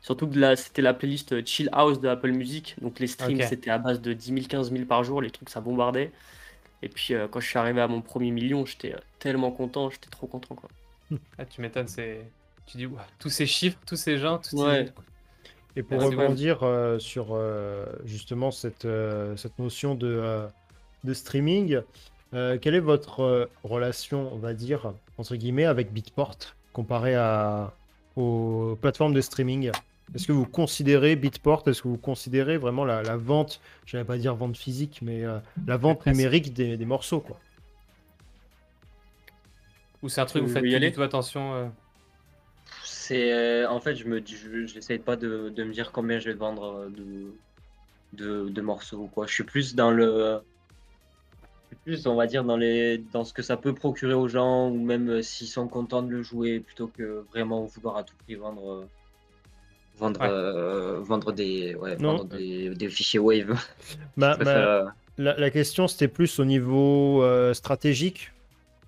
surtout 0.00 0.26
que 0.28 0.38
là, 0.38 0.56
c'était 0.56 0.82
la 0.82 0.94
playlist 0.94 1.46
Chill 1.46 1.68
House 1.72 2.00
de 2.00 2.08
Apple 2.08 2.32
Music. 2.32 2.76
Donc 2.80 2.98
les 2.98 3.06
streams, 3.06 3.40
c'était 3.42 3.70
à 3.70 3.78
base 3.78 4.00
de 4.00 4.12
10 4.12 4.34
000, 4.34 4.46
15 4.48 4.72
000 4.72 4.84
par 4.86 5.04
jour. 5.04 5.22
Les 5.22 5.30
trucs, 5.30 5.50
ça 5.50 5.60
bombardait. 5.60 6.12
Et 6.82 6.88
puis 6.88 7.14
euh, 7.14 7.28
quand 7.28 7.40
je 7.40 7.48
suis 7.48 7.58
arrivé 7.58 7.80
à 7.80 7.88
mon 7.88 8.02
premier 8.02 8.30
million, 8.30 8.66
j'étais 8.66 8.94
euh, 8.94 8.98
tellement 9.18 9.52
content. 9.52 9.88
J'étais 9.90 10.10
trop 10.10 10.26
content, 10.26 10.54
quoi. 10.54 10.68
Ah, 11.38 11.44
tu 11.44 11.60
m'étonnes, 11.60 11.88
c'est. 11.88 12.24
Tu 12.66 12.78
dis, 12.78 12.86
tous 13.18 13.28
ces 13.30 13.46
chiffres, 13.46 13.78
tous 13.86 13.96
ces 13.96 14.18
gens, 14.18 14.38
toutes 14.38 14.58
ces-. 14.58 14.92
Et 15.76 15.82
pour 15.82 16.02
Ah, 16.02 16.06
rebondir 16.06 16.62
euh, 16.62 16.98
sur 16.98 17.28
euh, 17.32 17.86
justement 18.04 18.50
cette, 18.50 18.84
euh, 18.84 19.36
cette 19.36 19.58
notion 19.58 19.94
de, 19.94 20.06
euh, 20.06 20.46
de 21.04 21.14
streaming, 21.14 21.80
euh, 22.34 22.58
quelle 22.58 22.74
est 22.74 22.80
votre 22.80 23.20
euh, 23.20 23.46
relation, 23.64 24.32
on 24.32 24.38
va 24.38 24.54
dire, 24.54 24.94
entre 25.18 25.36
guillemets, 25.36 25.64
avec 25.64 25.92
Beatport 25.92 26.36
comparé 26.72 27.14
à, 27.14 27.74
aux 28.16 28.76
plateformes 28.80 29.14
de 29.14 29.20
streaming? 29.20 29.70
Est-ce 30.14 30.26
que 30.26 30.32
vous 30.32 30.46
considérez 30.46 31.16
Beatport, 31.16 31.62
est-ce 31.66 31.82
que 31.82 31.88
vous 31.88 31.96
considérez 31.98 32.58
vraiment 32.58 32.84
la, 32.84 33.02
la 33.02 33.16
vente, 33.16 33.60
je 33.86 33.96
vais 33.96 34.04
pas 34.04 34.18
dire 34.18 34.34
vente 34.34 34.56
physique, 34.58 35.00
mais 35.02 35.24
euh, 35.24 35.38
la 35.66 35.78
vente 35.78 36.04
numérique 36.06 36.52
des, 36.52 36.76
des 36.76 36.84
morceaux 36.86 37.20
quoi? 37.20 37.42
Ou 40.02 40.08
c'est 40.08 40.20
un 40.20 40.26
truc, 40.26 40.44
Vous 40.44 40.48
vous 40.48 40.52
faites 40.52 40.64
voulez 40.64 40.72
y 40.72 40.74
plus 40.74 40.80
du 40.80 40.86
aller 40.86 40.92
tout 40.92 41.02
attention. 41.02 41.72
C'est 43.04 43.32
euh, 43.32 43.68
en 43.68 43.80
fait, 43.80 43.96
je 43.96 44.06
me 44.06 44.20
dis, 44.20 44.36
je 44.36 44.96
pas 44.98 45.16
de, 45.16 45.48
de 45.48 45.64
me 45.64 45.72
dire 45.72 45.90
combien 45.90 46.20
je 46.20 46.26
vais 46.30 46.34
vendre 46.36 46.64
euh, 46.64 46.88
de, 46.88 47.32
de, 48.44 48.48
de 48.48 48.60
morceaux 48.60 48.98
ou 48.98 49.06
quoi. 49.08 49.26
Je 49.26 49.34
suis 49.34 49.42
plus 49.42 49.74
dans 49.74 49.90
le, 49.90 50.38
plus, 51.84 52.06
on 52.06 52.14
va 52.14 52.28
dire, 52.28 52.44
dans 52.44 52.56
les, 52.56 52.98
dans 52.98 53.24
ce 53.24 53.32
que 53.32 53.42
ça 53.42 53.56
peut 53.56 53.74
procurer 53.74 54.14
aux 54.14 54.28
gens 54.28 54.68
ou 54.70 54.78
même 54.78 55.08
euh, 55.08 55.22
s'ils 55.22 55.48
sont 55.48 55.66
contents 55.66 56.02
de 56.02 56.10
le 56.10 56.22
jouer 56.22 56.60
plutôt 56.60 56.86
que 56.86 57.24
vraiment 57.32 57.64
vouloir 57.64 57.96
à 57.96 58.04
tout 58.04 58.14
prix 58.24 58.36
vendre, 58.36 58.86
vendre, 59.98 60.20
Ouais. 60.20 60.28
euh, 60.30 61.00
vendre 61.00 61.32
des, 61.32 61.74
ouais, 61.74 61.96
Non. 61.96 62.18
vendre 62.18 62.36
des, 62.36 62.70
des 62.70 62.88
fichiers 62.88 63.18
Wave. 63.18 63.58
Euh, 64.22 64.84
La, 65.18 65.36
la 65.36 65.50
question, 65.50 65.88
c'était 65.88 66.06
plus 66.08 66.38
au 66.38 66.44
niveau 66.44 67.22
euh, 67.24 67.52
stratégique. 67.52 68.30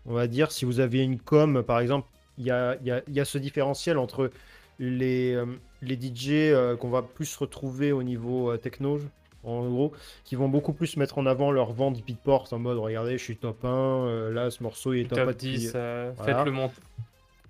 On 0.06 0.12
va 0.14 0.28
dire, 0.28 0.52
si 0.52 0.64
vous 0.64 0.78
aviez 0.78 1.02
une 1.02 1.18
com, 1.18 1.64
par 1.66 1.80
exemple, 1.80 2.06
il 2.39 2.45
y 2.47 2.51
a, 2.51 2.76
y 2.82 2.91
a- 2.91 3.03
y 3.09 3.20
a 3.20 3.24
ce 3.24 3.39
différentiel 3.39 3.99
entre 3.99 4.30
les, 4.78 5.35
euh, 5.35 5.47
les 5.82 5.95
DJ 5.97 6.30
euh, 6.53 6.76
qu'on 6.76 6.91
va 6.91 7.03
plus 7.03 7.37
retrouver 7.37 7.93
au 7.93 8.03
niveau 8.03 8.51
euh, 8.51 8.57
techno, 8.57 8.99
en 9.45 9.68
gros, 9.68 9.93
qui 10.24 10.35
vont 10.37 10.49
beaucoup 10.49 10.72
plus 10.72 10.97
mettre 10.97 11.18
en 11.18 11.26
avant 11.26 11.51
leur 11.53 11.72
vente 11.72 12.03
Beatport 12.05 12.49
en 12.53 12.59
mode 12.59 12.78
regardez, 12.78 13.18
je 13.18 13.22
suis 13.22 13.37
top 13.37 13.64
1, 13.64 13.68
euh, 13.68 14.32
là, 14.32 14.51
ce 14.51 14.62
morceau 14.62 14.95
il 14.95 15.03
est 15.03 15.05
top, 15.05 15.18
top 15.18 15.28
1 15.28 15.32
depuis- 15.32 15.49
10, 15.59 15.72
euh, 15.74 16.12
voilà. 16.16 16.35
faites 16.37 16.45
le 16.47 16.53
monte. 16.53 16.72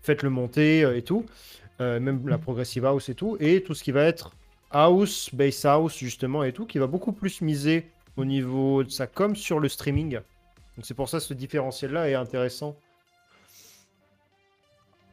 faites-le 0.02 0.30
monter 0.30 0.84
euh, 0.84 0.96
et 0.96 1.02
tout, 1.02 1.24
même 1.80 2.28
la 2.28 2.38
progressive 2.38 2.84
house 2.84 3.08
et 3.08 3.14
tout, 3.14 3.36
et 3.40 3.62
tout 3.62 3.74
ce 3.74 3.82
qui 3.82 3.90
va 3.92 4.02
être 4.04 4.32
house, 4.70 5.30
bass 5.34 5.64
house 5.64 5.96
justement 5.98 6.42
et 6.44 6.52
tout, 6.52 6.66
qui 6.66 6.78
va 6.78 6.86
beaucoup 6.86 7.12
plus 7.12 7.40
miser 7.40 7.86
au 8.16 8.24
niveau 8.24 8.84
de 8.84 8.90
sa 8.90 9.06
com 9.06 9.34
sur 9.34 9.60
le 9.60 9.68
streaming. 9.68 10.14
Donc 10.76 10.84
c'est 10.84 10.94
pour 10.94 11.08
ça 11.08 11.18
que 11.18 11.24
ce 11.24 11.34
différentiel-là 11.34 12.08
est 12.10 12.14
intéressant. 12.14 12.76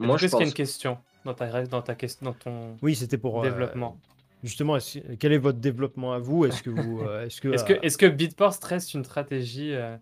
Moi, 0.01 0.17
je 0.17 0.27
Est-ce 0.27 0.35
qu'il 0.35 0.43
y 0.43 0.45
a 0.45 0.47
pense 0.47 0.49
une 0.49 0.53
question 0.53 1.03
dans 1.25 1.33
ta, 1.33 1.65
dans 1.67 1.81
ta 1.81 1.95
question, 1.95 2.25
dans 2.25 2.33
ton 2.33 2.79
Oui, 2.81 2.95
c'était 2.95 3.17
pour 3.17 3.43
euh, 3.43 3.73
développement? 3.75 3.99
justement. 4.43 4.77
quel 5.19 5.33
est 5.33 5.37
votre 5.37 5.59
développement 5.59 6.13
à 6.13 6.19
vous? 6.19 6.45
Est-ce 6.45 6.63
que 6.63 6.69
vous, 6.69 7.01
euh, 7.01 7.25
est-ce 7.25 7.41
que, 7.41 7.47
Est-ce 7.51 7.63
que, 7.63 7.73
euh, 7.73 7.81
est-ce 7.81 7.97
que 7.97 8.05
Beatport 8.07 8.55
reste 8.63 8.93
une 8.93 9.03
stratégie 9.05 9.73
euh, 9.73 9.97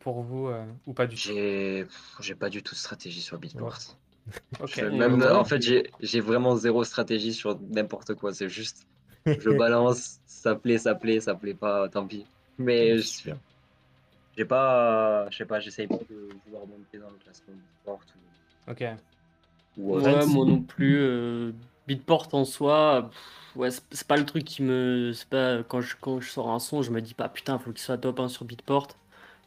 pour 0.00 0.22
vous 0.22 0.48
euh, 0.48 0.66
ou 0.86 0.94
pas 0.94 1.06
du 1.06 1.18
tout? 1.18 1.30
J'ai, 1.30 1.86
j'ai 2.20 2.34
pas 2.34 2.50
du 2.50 2.62
tout 2.62 2.74
de 2.74 2.78
stratégie 2.78 3.20
sur 3.22 3.38
Ouais, 3.54 4.90
même, 4.90 5.22
en 5.22 5.44
fait, 5.44 5.60
j'ai 5.62 5.90
j'ai 6.00 6.20
vraiment 6.20 6.56
zéro 6.56 6.84
stratégie 6.84 7.34
sur 7.34 7.60
n'importe 7.60 8.14
quoi. 8.14 8.32
C'est 8.34 8.48
juste, 8.48 8.86
je 9.38 9.50
balance, 9.50 10.20
ça 10.26 10.56
plaît, 10.56 10.78
ça 10.78 10.94
plaît, 10.94 11.20
ça 11.20 11.34
plaît 11.34 11.54
pas, 11.54 11.88
tant 11.88 12.06
pis. 12.06 12.26
Mais 12.58 12.98
je- 12.98 13.32
j'ai 14.36 14.44
pas, 14.44 15.28
je 15.30 15.36
sais 15.38 15.46
pas, 15.46 15.60
j'essaye 15.60 15.86
pas 15.88 15.98
de 16.08 16.28
vouloir 16.44 16.66
monter 16.66 16.98
dans 16.98 17.10
le 17.10 17.18
classement 17.18 17.54
Beatport 17.54 18.04
Ok. 18.66 18.82
Ou, 19.76 19.96
ou 19.98 20.00
Ouais, 20.00 20.26
moi 20.26 20.46
non 20.46 20.62
plus. 20.62 20.98
euh, 21.00 21.52
Beatport 21.86 22.28
en 22.34 22.44
soi, 22.44 23.08
pff, 23.10 23.56
ouais, 23.56 23.70
c'est 23.70 24.06
pas 24.06 24.16
le 24.16 24.24
truc 24.24 24.44
qui 24.44 24.62
me. 24.62 25.12
C'est 25.12 25.28
pas 25.28 25.62
quand 25.64 25.80
je, 25.80 25.96
quand 26.00 26.20
je 26.20 26.30
sors 26.30 26.50
un 26.50 26.58
son, 26.58 26.82
je 26.82 26.90
me 26.90 27.00
dis 27.02 27.14
pas 27.14 27.28
putain, 27.28 27.58
faut 27.58 27.72
qu'il 27.72 27.80
soit 27.82 27.98
top 27.98 28.20
1 28.20 28.28
sur 28.28 28.44
Beatport. 28.44 28.88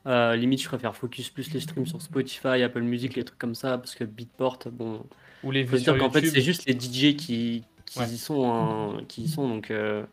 Euh, 0.07 0.35
limite, 0.35 0.61
je 0.61 0.67
préfère 0.69 0.95
focus 0.95 1.29
plus 1.31 1.51
les 1.53 1.59
streams 1.61 1.87
sur 1.87 2.01
Spotify, 2.01 2.63
Apple 2.63 2.81
Music, 2.81 3.15
les 3.15 3.23
trucs 3.25 3.39
comme 3.39 3.55
ça, 3.55 3.77
parce 3.77 3.95
que 3.95 4.03
Beatport, 4.05 4.59
bon, 4.71 5.05
Ou 5.43 5.51
les 5.51 5.63
faut 5.65 5.75
vues 5.75 5.77
se 5.77 5.83
sur 5.83 5.93
dire 5.93 5.97
qu'en 5.97 6.11
fait, 6.11 6.25
c'est 6.25 6.41
juste 6.41 6.65
les 6.65 6.73
DJ 6.73 7.15
qui, 7.15 7.65
qui 7.85 8.03
Ouais. 8.03 8.13
y 8.15 8.17
sont, 8.17 8.51
hein, 8.53 9.03
qui 9.07 9.23
y 9.23 9.27
sont, 9.29 9.47
donc. 9.49 9.71
euh, 9.71 10.05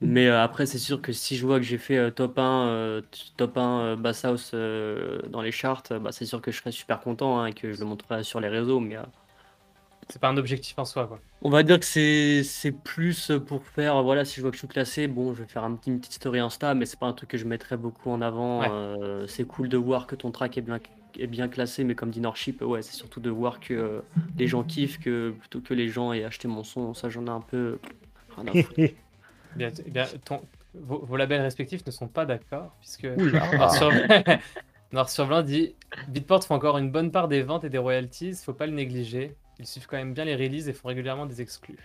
Mais 0.00 0.26
euh, 0.26 0.42
après, 0.42 0.66
c'est 0.66 0.78
sûr 0.78 1.00
que 1.00 1.12
si 1.12 1.36
je 1.36 1.46
vois 1.46 1.58
que 1.58 1.64
j'ai 1.64 1.78
fait 1.78 1.96
euh, 1.96 2.10
top 2.10 2.38
1, 2.38 2.66
euh, 2.68 3.02
top 3.36 3.56
1 3.56 3.80
euh, 3.80 3.96
Bass 3.96 4.24
House 4.24 4.52
dans 4.52 5.40
les 5.40 5.52
charts, 5.52 5.84
bah, 6.00 6.12
c'est 6.12 6.26
sûr 6.26 6.42
que 6.42 6.50
je 6.50 6.58
serais 6.58 6.72
super 6.72 7.00
content 7.00 7.40
hein, 7.40 7.46
et 7.46 7.52
que 7.52 7.72
je 7.72 7.80
le 7.80 7.86
montrerai 7.86 8.22
sur 8.22 8.40
les 8.40 8.48
réseaux. 8.48 8.78
Mais, 8.78 8.96
C'est 10.08 10.20
pas 10.20 10.28
un 10.28 10.36
objectif 10.36 10.78
en 10.78 10.84
soi, 10.84 11.06
quoi. 11.06 11.18
On 11.42 11.50
va 11.50 11.62
dire 11.62 11.78
que 11.78 11.86
c'est 11.86 12.42
c'est 12.44 12.72
plus 12.72 13.32
pour 13.46 13.64
faire, 13.64 14.02
voilà, 14.02 14.24
si 14.24 14.36
je 14.36 14.42
vois 14.42 14.50
que 14.50 14.56
je 14.56 14.60
suis 14.60 14.68
classé, 14.68 15.06
bon, 15.06 15.34
je 15.34 15.42
vais 15.42 15.48
faire 15.48 15.64
un 15.64 15.74
petit, 15.74 15.90
une 15.90 16.00
petite 16.00 16.14
story 16.14 16.40
Insta, 16.40 16.74
mais 16.74 16.84
c'est 16.84 16.98
pas 16.98 17.06
un 17.06 17.12
truc 17.12 17.30
que 17.30 17.38
je 17.38 17.46
mettrais 17.46 17.76
beaucoup 17.76 18.10
en 18.10 18.20
avant. 18.20 18.60
Ouais. 18.60 19.26
C'est 19.28 19.46
cool 19.46 19.68
de 19.68 19.78
voir 19.78 20.06
que 20.06 20.14
ton 20.14 20.30
track 20.30 20.58
est 20.58 20.62
bien, 20.62 20.78
est 21.18 21.26
bien 21.26 21.48
classé, 21.48 21.84
mais 21.84 21.94
comme 21.94 22.10
dit 22.10 22.20
Norship, 22.20 22.60
ouais, 22.60 22.82
c'est 22.82 22.94
surtout 22.94 23.20
de 23.20 23.30
voir 23.30 23.60
que 23.60 24.02
les 24.36 24.46
gens 24.46 24.62
kiffent, 24.62 24.98
que 24.98 25.30
plutôt 25.30 25.60
que 25.60 25.72
les 25.72 25.88
gens 25.88 26.12
aient 26.12 26.24
acheté 26.24 26.48
mon 26.48 26.64
son, 26.64 26.92
ça 26.92 27.08
j'en 27.08 27.26
ai 27.26 27.30
un 27.30 27.40
peu 27.40 27.78
rien 28.36 28.46
à 28.48 28.62
foutre. 28.62 28.80
Bien, 29.56 29.70
eh 29.86 29.90
bien, 29.90 30.06
ton- 30.24 30.42
vos, 30.74 31.04
vos 31.04 31.16
labels 31.16 31.40
respectifs 31.40 31.84
ne 31.86 31.90
sont 31.90 32.08
pas 32.08 32.26
d'accord, 32.26 32.72
puisque. 32.80 33.04
Noir 33.04 33.72
sur... 33.74 33.90
Noir 34.92 35.10
sur 35.10 35.26
Blanc 35.26 35.42
dit 35.42 35.74
Beatport 36.08 36.44
font 36.44 36.54
encore 36.54 36.78
une 36.78 36.90
bonne 36.90 37.10
part 37.10 37.26
des 37.26 37.42
ventes 37.42 37.64
et 37.64 37.68
des 37.68 37.78
royalties, 37.78 38.34
faut 38.44 38.52
pas 38.52 38.66
le 38.66 38.72
négliger. 38.72 39.34
Ils 39.58 39.66
suivent 39.66 39.86
quand 39.88 39.96
même 39.96 40.14
bien 40.14 40.24
les 40.24 40.36
releases 40.36 40.68
et 40.68 40.72
font 40.72 40.88
régulièrement 40.88 41.26
des 41.26 41.40
exclus. 41.42 41.78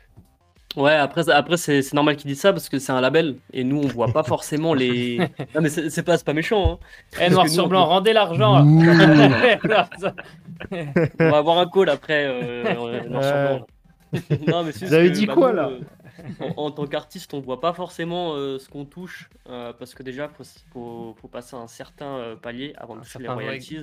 Ouais, 0.77 0.93
après, 0.93 1.29
après 1.29 1.57
c'est 1.57 1.81
normal 1.93 2.15
qu'ils 2.15 2.29
disent 2.29 2.39
ça 2.41 2.53
parce 2.53 2.69
que 2.69 2.79
c'est 2.79 2.91
un 2.93 3.01
label 3.01 3.35
et 3.51 3.63
nous 3.65 3.79
on 3.79 3.87
voit 3.87 4.07
pas 4.13 4.23
forcément 4.23 4.73
les. 4.73 5.17
Non, 5.55 5.61
mais 5.61 5.69
c'est 5.69 6.03
pas, 6.03 6.17
c'est 6.17 6.23
pas 6.25 6.33
méchant, 6.33 6.73
hein. 6.73 6.79
Eh, 7.19 7.29
Noir 7.29 7.45
nous, 7.45 7.51
sur 7.51 7.65
on 7.65 7.67
Blanc, 7.67 7.85
rendez 7.87 8.13
l'argent. 8.13 8.63
On 11.19 11.29
va 11.29 11.37
avoir 11.37 11.57
un 11.57 11.65
call 11.67 11.89
après. 11.89 12.25
euh, 12.27 13.07
noir 13.09 13.23
sur 13.23 13.33
blanc, 13.33 13.67
non, 14.47 14.63
mais 14.63 14.71
c'est 14.73 14.85
Vous 14.85 14.93
avez 14.93 15.09
que, 15.09 15.13
dit 15.15 15.25
bah, 15.25 15.33
quoi, 15.33 15.49
nous, 15.51 15.55
là 15.57 15.69
euh, 15.69 15.79
en, 16.39 16.53
en 16.57 16.71
tant 16.71 16.87
qu'artiste, 16.87 17.33
on 17.33 17.39
voit 17.41 17.59
pas 17.61 17.73
forcément 17.73 18.35
euh, 18.35 18.59
ce 18.59 18.69
qu'on 18.69 18.85
touche 18.85 19.31
euh, 19.47 19.73
parce 19.73 19.93
que 19.95 20.03
déjà, 20.03 20.29
faut, 20.29 20.43
faut, 20.71 21.13
faut 21.19 21.27
passer 21.27 21.55
un 21.55 21.67
certain 21.67 22.17
euh, 22.17 22.35
palier 22.35 22.73
avant 22.77 22.95
de 22.95 23.01
toucher 23.01 23.23
les 23.23 23.29
royalties. 23.29 23.79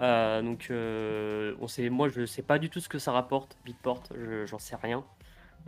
Euh, 0.00 0.42
donc, 0.42 0.68
euh, 0.70 1.56
on 1.60 1.68
sait, 1.68 1.88
moi, 1.90 2.08
je 2.08 2.26
sais 2.26 2.42
pas 2.42 2.58
du 2.58 2.70
tout 2.70 2.80
ce 2.80 2.88
que 2.88 2.98
ça 2.98 3.12
rapporte, 3.12 3.58
Beatport, 3.64 4.04
je- 4.14 4.46
j'en 4.46 4.58
sais 4.58 4.76
rien. 4.76 5.04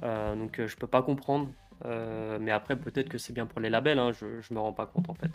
Euh, 0.05 0.37
donc, 0.37 0.61
euh, 0.61 0.69
je 0.69 0.77
peux 0.77 0.87
pas 0.89 1.03
comprendre. 1.03 1.55
Euh, 1.87 2.39
mais 2.41 2.51
après, 2.53 2.77
peut-être 2.81 3.09
que 3.09 3.19
c'est 3.19 3.33
bien 3.33 3.47
pour 3.47 3.61
les 3.61 3.71
labels, 3.71 3.99
hein, 3.99 4.13
je, 4.13 4.41
je 4.41 4.55
me 4.55 4.61
rends 4.61 4.73
pas 4.75 4.87
compte 4.87 5.09
en 5.11 5.15
fait. 5.15 5.33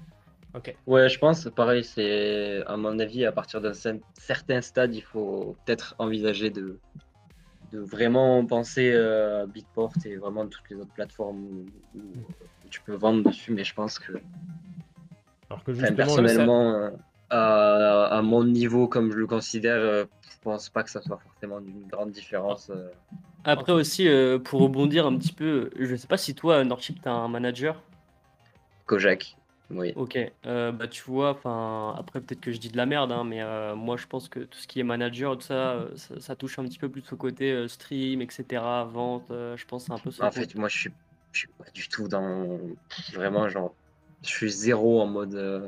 Ok. 0.53 0.75
Ouais, 0.87 1.09
je 1.09 1.19
pense, 1.19 1.49
pareil, 1.55 1.83
c'est 1.83 2.63
à 2.67 2.77
mon 2.77 2.99
avis, 2.99 3.25
à 3.25 3.31
partir 3.31 3.61
d'un 3.61 3.71
cer- 3.73 4.01
certain 4.17 4.61
stade, 4.61 4.95
il 4.95 5.01
faut 5.03 5.57
peut-être 5.65 5.95
envisager 5.99 6.49
de, 6.49 6.81
de 7.75 7.81
vraiment 7.81 8.45
penser 8.45 8.91
euh, 8.93 9.43
à 9.43 9.45
Beatport 9.45 9.93
et 10.05 10.15
vraiment 10.15 10.47
toutes 10.47 10.69
les 10.69 10.77
autres 10.77 10.93
plateformes 10.93 11.43
où, 11.43 11.65
où 11.99 12.01
tu 12.69 12.81
peux 12.81 12.93
vendre 12.95 13.23
dessus, 13.23 13.51
mais 13.51 13.63
je 13.63 13.73
pense 13.73 13.99
que 13.99 14.13
Alors 15.49 15.63
que 15.63 15.73
justement, 15.73 15.95
personnellement, 15.95 16.71
euh, 16.73 16.89
à, 17.29 18.05
à 18.17 18.21
mon 18.21 18.43
niveau, 18.43 18.87
comme 18.87 19.11
je 19.11 19.17
le 19.17 19.27
considère, 19.27 19.75
euh, 19.77 20.05
je 20.21 20.37
pense 20.41 20.69
pas 20.69 20.83
que 20.83 20.89
ça 20.89 21.01
soit 21.01 21.17
forcément 21.17 21.59
une 21.59 21.87
grande 21.87 22.11
différence. 22.11 22.69
euh. 22.69 22.89
Après 23.43 23.73
aussi, 23.73 24.07
euh, 24.07 24.39
pour 24.39 24.61
rebondir 24.61 25.05
un 25.05 25.17
petit 25.17 25.33
peu, 25.33 25.69
je 25.79 25.95
sais 25.95 26.07
pas 26.07 26.17
si 26.17 26.33
toi, 26.33 26.63
Nordship, 26.63 27.01
tu 27.01 27.09
as 27.09 27.13
un 27.13 27.27
manager? 27.27 27.81
Kojak, 28.85 29.35
oui. 29.69 29.93
Ok, 29.95 30.17
euh, 30.45 30.71
bah 30.71 30.87
tu 30.87 31.03
vois, 31.03 31.31
enfin 31.31 31.95
après 31.97 32.21
peut-être 32.21 32.41
que 32.41 32.51
je 32.51 32.59
dis 32.59 32.69
de 32.69 32.77
la 32.77 32.85
merde, 32.85 33.11
hein, 33.11 33.23
mais 33.23 33.41
euh, 33.41 33.75
moi 33.75 33.97
je 33.97 34.05
pense 34.05 34.29
que 34.29 34.39
tout 34.41 34.59
ce 34.59 34.67
qui 34.67 34.79
est 34.79 34.83
manager, 34.83 35.35
tout 35.37 35.43
ça, 35.43 35.73
euh, 35.73 35.95
ça, 35.95 36.19
ça 36.19 36.35
touche 36.35 36.59
un 36.59 36.65
petit 36.65 36.77
peu 36.77 36.89
plus 36.89 37.03
au 37.11 37.15
côté 37.15 37.51
euh, 37.51 37.67
stream, 37.67 38.21
etc., 38.21 38.61
vente, 38.91 39.31
euh, 39.31 39.57
je 39.57 39.65
pense 39.65 39.83
que 39.83 39.87
c'est 39.87 39.93
un 39.93 39.99
peu 39.99 40.11
ça. 40.11 40.27
En 40.27 40.31
fait, 40.31 40.53
moi, 40.55 40.69
je 40.69 40.77
suis, 40.77 40.91
je 41.31 41.39
suis 41.39 41.47
pas 41.47 41.69
du 41.73 41.87
tout 41.89 42.07
dans. 42.07 42.59
Vraiment, 43.13 43.49
genre, 43.49 43.73
je 44.23 44.29
suis 44.29 44.51
zéro 44.51 45.01
en 45.01 45.07
mode 45.07 45.35
euh, 45.35 45.67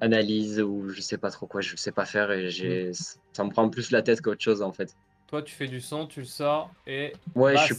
analyse 0.00 0.60
ou 0.60 0.88
je 0.90 1.00
sais 1.00 1.18
pas 1.18 1.30
trop 1.30 1.46
quoi, 1.46 1.60
je 1.60 1.76
sais 1.76 1.92
pas 1.92 2.04
faire 2.04 2.30
et 2.32 2.50
j'ai. 2.50 2.92
Ça 3.32 3.44
me 3.44 3.50
prend 3.50 3.68
plus 3.68 3.90
la 3.90 4.02
tête 4.02 4.20
qu'autre 4.20 4.42
chose 4.42 4.60
en 4.60 4.72
fait. 4.72 4.94
Toi, 5.28 5.42
tu 5.42 5.54
fais 5.54 5.68
du 5.68 5.80
son, 5.80 6.06
tu 6.06 6.20
le 6.20 6.26
sors 6.26 6.70
et 6.86 7.14
Ouais, 7.34 7.56
je 7.56 7.64
suis, 7.64 7.74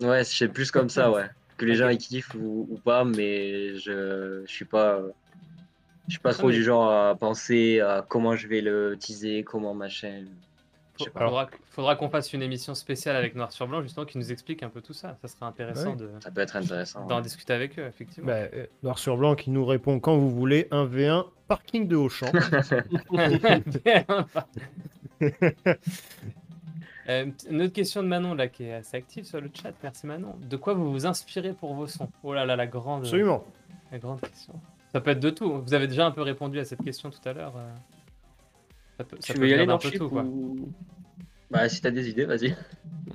ouais, 0.00 0.24
je 0.24 0.30
suis 0.30 0.48
plus 0.48 0.70
comme 0.70 0.88
ça, 0.88 1.10
ouais. 1.12 1.28
Que 1.60 1.66
les 1.66 1.74
gens 1.74 1.90
ils 1.90 1.98
kiffent 1.98 2.34
ou, 2.34 2.66
ou 2.70 2.78
pas, 2.78 3.04
mais 3.04 3.74
je, 3.76 4.42
je 4.46 4.50
suis 4.50 4.64
pas. 4.64 5.02
Je 6.08 6.12
suis 6.14 6.20
pas 6.20 6.32
trop 6.32 6.48
mais- 6.48 6.54
du 6.54 6.62
genre 6.64 6.90
à 6.90 7.14
penser 7.14 7.80
à 7.80 8.02
comment 8.08 8.34
je 8.34 8.48
vais 8.48 8.62
le 8.62 8.96
teaser, 8.98 9.44
comment 9.44 9.74
machin. 9.74 10.24
Faudra, 10.98 11.48
faudra 11.70 11.96
qu'on 11.96 12.10
fasse 12.10 12.32
une 12.34 12.42
émission 12.42 12.74
spéciale 12.74 13.16
avec 13.16 13.34
Noir 13.34 13.52
sur 13.52 13.66
Blanc, 13.66 13.80
justement, 13.82 14.04
qui 14.04 14.18
nous 14.18 14.32
explique 14.32 14.62
un 14.62 14.68
peu 14.68 14.82
tout 14.82 14.92
ça. 14.92 15.16
Ça 15.22 15.28
serait 15.28 15.46
intéressant 15.46 15.96
de 15.96 16.10
Ça 16.22 16.30
peut 16.30 16.42
être 16.42 16.56
intéressant. 16.56 17.06
d'en 17.06 17.20
discuter 17.22 17.52
avec 17.54 17.78
eux, 17.78 17.86
effectivement. 17.86 18.26
bah, 18.26 18.48
euh, 18.54 18.66
Noir 18.82 18.98
sur 18.98 19.16
Blanc 19.16 19.34
qui 19.34 19.48
nous 19.50 19.64
répond 19.64 19.98
quand 20.00 20.16
vous 20.18 20.30
voulez, 20.30 20.68
1v1, 20.70 21.24
parking 21.48 21.88
de 21.88 21.96
Auchan. 21.96 22.26
Euh, 27.10 27.26
une 27.50 27.62
autre 27.62 27.72
question 27.72 28.02
de 28.02 28.08
Manon 28.08 28.34
là 28.34 28.48
qui 28.48 28.64
est 28.64 28.74
assez 28.74 28.96
active 28.96 29.24
sur 29.24 29.40
le 29.40 29.50
chat. 29.52 29.72
Merci 29.82 30.06
Manon. 30.06 30.36
De 30.48 30.56
quoi 30.56 30.74
vous 30.74 30.90
vous 30.92 31.06
inspirez 31.06 31.52
pour 31.52 31.74
vos 31.74 31.86
sons? 31.86 32.08
Oh 32.22 32.32
là 32.32 32.44
là, 32.46 32.56
la 32.56 32.66
grande, 32.66 33.02
Absolument. 33.02 33.44
la 33.90 33.98
grande 33.98 34.20
question. 34.20 34.54
Ça 34.92 35.00
peut 35.00 35.10
être 35.10 35.20
de 35.20 35.30
tout. 35.30 35.60
Vous 35.60 35.74
avez 35.74 35.86
déjà 35.88 36.06
un 36.06 36.10
peu 36.10 36.22
répondu 36.22 36.58
à 36.58 36.64
cette 36.64 36.82
question 36.82 37.10
tout 37.10 37.28
à 37.28 37.32
l'heure. 37.32 37.54
euh. 37.56 37.74
Ça 38.98 39.04
peut, 39.04 39.16
ça 39.20 39.32
Tu 39.32 39.32
peut 39.34 39.40
veux 39.40 39.48
y 39.48 39.54
aller, 39.54 39.64
venir 39.64 39.74
d'un 39.74 39.78
peu 39.78 39.88
Nordship 39.88 39.98
tout, 40.00 40.08
quoi. 40.08 40.24
Bah, 41.50 41.68
si 41.68 41.80
t'as 41.80 41.90
des 41.90 42.08
idées, 42.08 42.26
vas-y. 42.26 42.54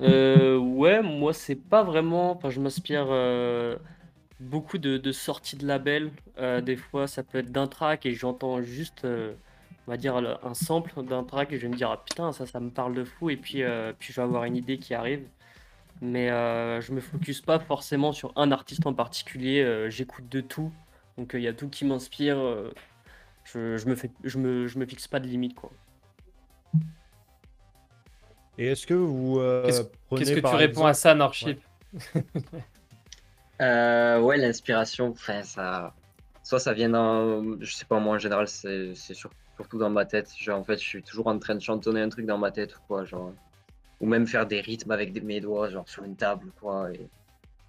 Euh, 0.02 0.58
ouais, 0.58 1.00
moi 1.02 1.32
c'est 1.32 1.54
pas 1.54 1.82
vraiment. 1.82 2.32
Enfin, 2.32 2.50
je 2.50 2.60
m'inspire 2.60 3.06
euh, 3.08 3.76
beaucoup 4.40 4.76
de, 4.78 4.98
de 4.98 5.12
sorties 5.12 5.56
de 5.56 5.66
labels. 5.66 6.10
Euh, 6.38 6.60
des 6.60 6.76
fois, 6.76 7.06
ça 7.06 7.22
peut 7.22 7.38
être 7.38 7.50
d'un 7.50 7.66
track 7.66 8.04
et 8.04 8.12
j'entends 8.12 8.60
juste, 8.60 9.04
euh, 9.06 9.32
on 9.86 9.90
va 9.90 9.96
dire, 9.96 10.16
un 10.16 10.54
sample 10.54 11.02
d'un 11.04 11.22
track 11.24 11.52
et 11.52 11.56
je 11.58 11.62
vais 11.62 11.68
me 11.68 11.76
dire, 11.76 11.90
ah 11.90 12.02
putain, 12.04 12.32
ça, 12.32 12.46
ça 12.46 12.58
me 12.60 12.70
parle 12.70 12.94
de 12.94 13.04
fou. 13.04 13.30
Et 13.30 13.36
puis, 13.36 13.62
euh, 13.62 13.92
puis 13.98 14.12
je 14.12 14.20
vais 14.20 14.24
avoir 14.24 14.44
une 14.44 14.56
idée 14.56 14.78
qui 14.78 14.94
arrive. 14.94 15.26
Mais 16.02 16.30
euh, 16.30 16.80
je 16.80 16.92
me 16.92 17.00
focus 17.00 17.40
pas 17.40 17.58
forcément 17.58 18.12
sur 18.12 18.32
un 18.36 18.52
artiste 18.52 18.86
en 18.86 18.92
particulier. 18.94 19.62
euh, 19.62 19.88
J'écoute 19.90 20.28
de 20.28 20.40
tout. 20.40 20.70
Donc, 21.16 21.30
il 21.34 21.40
y 21.40 21.48
a 21.48 21.52
tout 21.54 21.68
qui 21.68 21.84
m'inspire. 21.86 22.36
euh, 22.38 22.70
je, 23.44 23.76
je 23.78 23.86
me 23.86 23.94
fais, 23.94 24.10
je 24.24 24.38
me, 24.38 24.66
je 24.66 24.78
me 24.78 24.84
fixe 24.86 25.06
pas 25.08 25.20
de 25.20 25.26
limite, 25.26 25.54
quoi. 25.54 25.70
Et 28.58 28.66
est-ce 28.68 28.86
que 28.86 28.94
vous 28.94 29.38
euh, 29.38 29.64
Qu'est-ce- 29.64 29.82
que 30.34 30.40
tu 30.40 30.46
réponds 30.56 30.86
à 30.86 30.94
ça, 30.94 31.14
Norship 31.14 31.60
Euh, 33.62 34.20
ouais, 34.20 34.36
l'inspiration, 34.36 35.08
enfin, 35.10 35.42
ça. 35.42 35.94
Soit 36.42 36.60
ça 36.60 36.74
vient 36.74 36.90
dans. 36.90 37.42
Je 37.60 37.72
sais 37.74 37.86
pas, 37.86 37.98
moi 37.98 38.16
en 38.16 38.18
général, 38.18 38.46
c'est 38.48 38.94
c'est 38.94 39.14
sur- 39.14 39.30
surtout 39.56 39.78
dans 39.78 39.90
ma 39.90 40.04
tête. 40.04 40.32
Genre, 40.38 40.58
en 40.58 40.64
fait, 40.64 40.78
je 40.78 40.84
suis 40.84 41.02
toujours 41.02 41.26
en 41.26 41.38
train 41.38 41.54
de 41.54 41.60
chantonner 41.60 42.00
un 42.00 42.08
truc 42.08 42.26
dans 42.26 42.38
ma 42.38 42.50
tête 42.50 42.76
ou 42.76 42.80
quoi. 42.86 43.04
Genre, 43.04 43.32
ou 44.00 44.06
même 44.06 44.26
faire 44.26 44.46
des 44.46 44.60
rythmes 44.60 44.90
avec 44.90 45.22
mes 45.22 45.40
doigts, 45.40 45.70
genre 45.70 45.88
sur 45.88 46.04
une 46.04 46.16
table, 46.16 46.52
quoi. 46.60 46.92
Et 46.92 47.08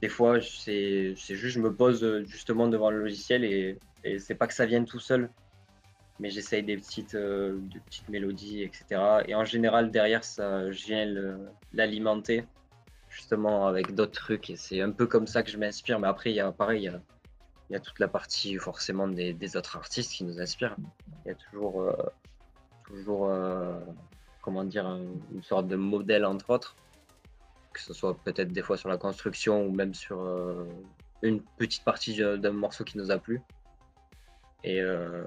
des 0.02 0.10
fois, 0.10 0.40
c'est 0.42 1.16
juste, 1.16 1.48
je 1.48 1.60
me 1.60 1.74
pose 1.74 2.24
justement 2.26 2.68
devant 2.68 2.92
le 2.92 3.00
logiciel 3.00 3.44
et, 3.44 3.80
et 4.04 4.20
c'est 4.20 4.36
pas 4.36 4.48
que 4.48 4.54
ça 4.54 4.66
vienne 4.66 4.86
tout 4.86 5.00
seul. 5.00 5.30
Mais 6.20 6.30
j'essaye 6.32 6.64
des 6.64 6.78
petites, 6.78 7.14
euh, 7.16 7.60
petites 7.86 8.10
mélodies, 8.10 8.64
etc. 8.64 9.24
Et 9.28 9.36
en 9.36 9.46
général, 9.46 9.92
derrière, 9.92 10.24
ça, 10.24 10.72
je 10.72 10.86
viens 10.86 11.38
l'alimenter 11.74 12.44
justement 13.10 13.68
avec 13.68 13.94
d'autres 13.94 14.20
trucs. 14.20 14.50
Et 14.50 14.56
c'est 14.56 14.82
un 14.82 14.92
peu 14.92 15.06
comme 15.06 15.28
ça 15.28 15.44
que 15.44 15.52
je 15.52 15.58
m'inspire. 15.58 16.00
Mais 16.00 16.08
après, 16.08 16.32
il 16.32 16.36
y 16.36 16.40
a 16.40 16.52
pareil, 16.52 16.82
il 16.82 16.86
y 16.86 16.88
a, 16.88 17.00
il 17.70 17.74
y 17.74 17.76
a 17.76 17.80
toute 17.80 18.00
la 18.00 18.08
partie 18.08 18.58
forcément 18.58 19.08
des, 19.08 19.58
autres 19.58 19.76
artistes 19.78 20.12
qui 20.14 20.24
nous 20.24 20.40
inspirent. 20.40 20.76
Il 21.26 21.30
y 21.30 21.32
a 21.32 21.36
toujours, 21.36 21.82
euh, 21.82 21.94
toujours 22.86 23.30
euh, 23.30 23.80
comment 24.42 24.64
dire, 24.64 24.86
un- 24.88 25.02
une 25.34 25.44
sorte 25.44 25.68
de 25.68 25.76
modèle 25.76 26.26
entre 26.26 26.50
autres. 26.50 26.76
Que 27.74 27.82
ce 27.82 27.94
soit 27.94 28.18
peut-être 28.24 28.52
des 28.54 28.62
fois 28.64 28.78
sur 28.78 28.90
la 28.90 28.98
construction 28.98 29.66
ou 29.66 29.72
même 29.72 29.94
sur 29.94 30.22
euh, 30.22 30.66
une 31.22 31.42
petite 31.58 31.84
partie 31.84 32.16
d'un 32.18 32.52
morceau 32.52 32.84
qui 32.84 32.98
nous 32.98 33.12
a 33.12 33.18
plu. 33.20 33.42
Et, 34.64 34.82
euh, 34.82 35.24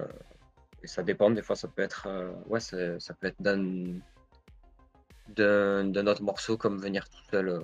ça 0.84 1.02
dépend, 1.02 1.30
des 1.30 1.42
fois 1.42 1.56
ça 1.56 1.68
peut 1.68 1.82
être, 1.82 2.06
euh, 2.06 2.32
ouais, 2.46 2.60
ça, 2.60 2.98
ça 2.98 3.14
peut 3.14 3.26
être 3.28 3.40
d'un 3.40 3.98
d'un 5.28 6.06
autre 6.08 6.22
morceau 6.22 6.56
comme 6.56 6.78
venir 6.80 7.08
tout 7.08 7.22
seul. 7.30 7.60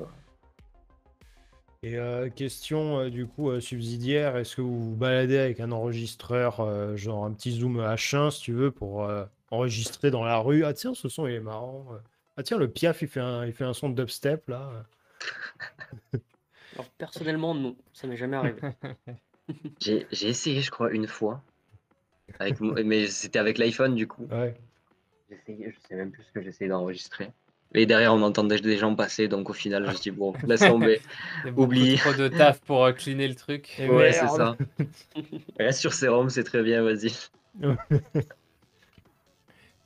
Et 1.83 1.97
euh, 1.97 2.31
question 2.31 3.01
euh, 3.01 3.11
du 3.11 3.27
coup 3.27 3.51
euh, 3.51 3.61
subsidiaire, 3.61 4.37
est-ce 4.37 4.57
que 4.57 4.63
vous 4.63 4.91
vous 4.91 4.97
baladez 4.97 5.39
avec 5.39 5.61
un 5.61 5.71
enregistreur, 5.73 6.61
euh, 6.61 6.97
genre 6.97 7.25
un 7.25 7.33
petit 7.33 7.53
zoom 7.53 7.79
H1 7.81 8.31
si 8.31 8.41
tu 8.41 8.53
veux, 8.53 8.71
pour 8.71 9.05
euh, 9.05 9.25
enregistrer 9.51 10.11
dans 10.11 10.25
la 10.25 10.39
rue? 10.39 10.65
Ah 10.65 10.73
tiens, 10.73 10.95
ce 10.95 11.09
son 11.09 11.27
il 11.27 11.35
est 11.35 11.41
marrant. 11.41 11.87
Ah 12.37 12.43
tiens, 12.43 12.59
le 12.59 12.69
Piaf 12.69 13.03
il 13.03 13.09
fait 13.09 13.21
un, 13.21 13.47
il 13.47 13.53
fait 13.53 13.65
un 13.65 13.75
son 13.75 13.91
de 13.91 13.95
dubstep 13.95 14.49
là. 14.49 14.85
Alors, 16.75 16.91
personnellement, 16.99 17.55
non, 17.55 17.77
ça 17.93 18.07
m'est 18.07 18.17
jamais 18.17 18.37
arrivé. 18.37 18.61
J'ai 19.81 20.07
j'ai 20.11 20.29
essayé, 20.29 20.61
je 20.61 20.71
crois, 20.73 20.91
une 20.91 21.07
fois. 21.07 21.41
Avec, 22.41 22.61
mais 22.61 23.07
c'était 23.07 23.39
avec 23.39 23.59
l'iPhone 23.59 23.95
du 23.95 24.09
coup. 24.09 24.27
Ouais. 24.31 24.55
J'ai 25.31 25.37
essayé, 25.37 25.71
je 25.71 25.89
sais 25.89 25.95
même 25.95 26.11
plus 26.11 26.25
ce 26.25 26.33
que 26.33 26.43
j'essayais 26.43 26.69
d'enregistrer. 26.69 27.31
Et 27.75 27.85
derrière, 27.85 28.15
on 28.15 28.23
entendait 28.23 28.59
des 28.61 28.79
gens 28.79 28.95
passer, 28.95 29.29
donc 29.29 29.51
au 29.51 29.53
final, 29.53 29.91
je 29.95 30.01
dis 30.01 30.11
bon, 30.11 30.33
laisse 30.47 30.61
tomber. 30.67 31.01
Il 31.43 31.47
y 31.47 31.49
a 31.49 31.53
beaucoup 31.53 31.63
Oublie. 31.65 31.97
trop 31.99 32.15
de 32.15 32.29
taf 32.29 32.61
pour 32.61 32.85
euh, 32.85 32.93
cleaner 32.93 33.29
le 33.29 33.35
truc. 33.35 33.79
Et 33.79 33.89
Ouais, 33.89 34.13
c'est 34.13 34.29
ça. 34.29 34.57
Reste 35.59 35.81
sur 35.81 35.93
Serum, 35.93 36.31
c'est 36.31 36.45
très 36.45 36.63
bien, 36.63 36.83
vas-y. 36.83 37.13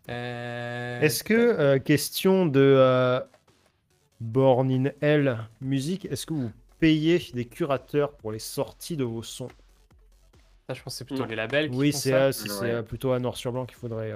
Euh, 0.09 1.01
Est-ce 1.01 1.23
que, 1.23 1.35
euh, 1.35 1.79
question 1.79 2.47
de, 2.47 2.61
euh, 2.61 3.21
Born 4.21 4.71
in 4.71 4.91
Hell 5.01 5.39
Music, 5.61 6.05
est-ce 6.07 6.27
que 6.27 6.35
vous 6.35 6.51
payez 6.81 7.23
des 7.33 7.45
curateurs 7.45 8.13
pour 8.17 8.33
les 8.33 8.39
sorties 8.41 8.97
de 8.97 9.05
vos 9.05 9.23
sons? 9.23 9.49
Ça, 10.67 10.75
je 10.75 10.83
pense 10.83 10.95
que 10.95 10.99
c'est 10.99 11.05
plutôt 11.05 11.23
Non. 11.23 11.29
les 11.29 11.37
labels 11.37 11.71
qui 11.71 11.77
Oui, 11.77 11.93
font 11.93 11.99
c'est 11.99 12.11
ça. 12.11 12.33
c'est- 12.33 12.49
c'est, 12.49 12.75
Ouais. 12.75 12.83
plutôt 12.83 13.13
à 13.13 13.21
noir 13.21 13.37
sur 13.37 13.53
blanc 13.53 13.67
qu'il 13.67 13.77
faudrait. 13.77 14.13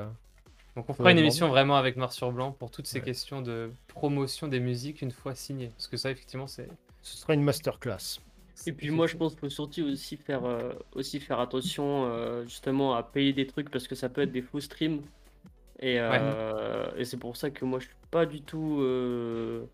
Donc 0.76 0.90
on 0.90 0.92
fera 0.92 1.12
une 1.12 1.18
émission 1.18 1.48
vraiment 1.48 1.76
avec 1.76 1.96
noir 1.96 2.12
sur 2.12 2.32
blanc 2.32 2.52
pour 2.52 2.70
toutes 2.70 2.86
ces 2.86 2.98
Ouais. 2.98 3.04
questions 3.04 3.42
de 3.42 3.70
promotion 3.88 4.48
des 4.48 4.60
musiques 4.60 5.02
une 5.02 5.12
fois 5.12 5.34
signées. 5.34 5.70
Parce 5.76 5.86
que 5.88 5.96
ça, 5.96 6.10
effectivement, 6.10 6.46
c'est. 6.46 6.68
Ce 7.02 7.16
sera 7.16 7.34
une 7.34 7.42
masterclass. 7.42 8.18
Et 8.66 8.72
puis 8.72 8.90
moi 8.90 9.06
je 9.06 9.16
pense 9.16 9.32
qu'il 9.32 9.40
faut 9.40 9.50
surtout 9.50 9.82
aussi 9.82 10.16
faire, 10.16 10.44
euh, 10.44 10.72
aussi 10.94 11.20
faire 11.20 11.40
attention 11.40 12.06
euh, 12.06 12.44
justement 12.44 12.94
à 12.94 13.02
payer 13.02 13.32
des 13.32 13.46
trucs 13.46 13.70
parce 13.70 13.86
que 13.88 13.94
ça 13.94 14.08
peut 14.08 14.22
être 14.22 14.32
des 14.32 14.42
faux 14.42 14.60
streams. 14.60 15.02
Et, 15.80 15.98
euh, 16.00 16.90
et 16.96 17.04
c'est 17.04 17.18
pour 17.18 17.36
ça 17.36 17.50
que 17.50 17.64
moi 17.64 17.80
je 17.80 17.86
suis 17.86 17.94
pas 18.10 18.26
du 18.26 18.42
tout... 18.42 18.78
euh, 18.80 19.64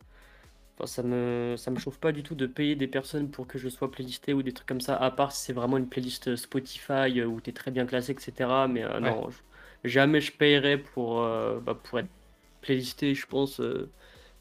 Enfin, 0.78 0.86
ça 0.86 1.02
me, 1.02 1.56
ça 1.58 1.70
me 1.70 1.78
chauffe 1.78 1.98
pas 2.00 2.12
du 2.12 2.22
tout 2.22 2.34
de 2.34 2.46
payer 2.46 2.74
des 2.76 2.88
personnes 2.88 3.30
pour 3.30 3.46
que 3.46 3.58
je 3.58 3.68
sois 3.68 3.90
playlisté 3.90 4.32
ou 4.34 4.42
des 4.42 4.52
trucs 4.52 4.66
comme 4.68 4.80
ça, 4.80 4.96
à 4.96 5.10
part 5.10 5.32
si 5.32 5.44
c'est 5.44 5.52
vraiment 5.52 5.76
une 5.76 5.88
playlist 5.88 6.36
Spotify 6.36 7.22
où 7.22 7.40
tu 7.40 7.50
es 7.50 7.52
très 7.52 7.70
bien 7.70 7.86
classé, 7.86 8.12
etc. 8.12 8.66
Mais 8.68 8.82
euh, 8.84 8.98
non, 9.00 9.28
je- 9.30 9.38
jamais 9.84 10.20
je 10.20 10.32
payerais 10.32 10.78
pour, 10.78 11.20
euh, 11.22 11.58
bah, 11.60 11.74
pour 11.74 11.98
être 11.98 12.08
playlisté, 12.60 13.14
je 13.14 13.26
pense. 13.26 13.60
euh, 13.60 13.88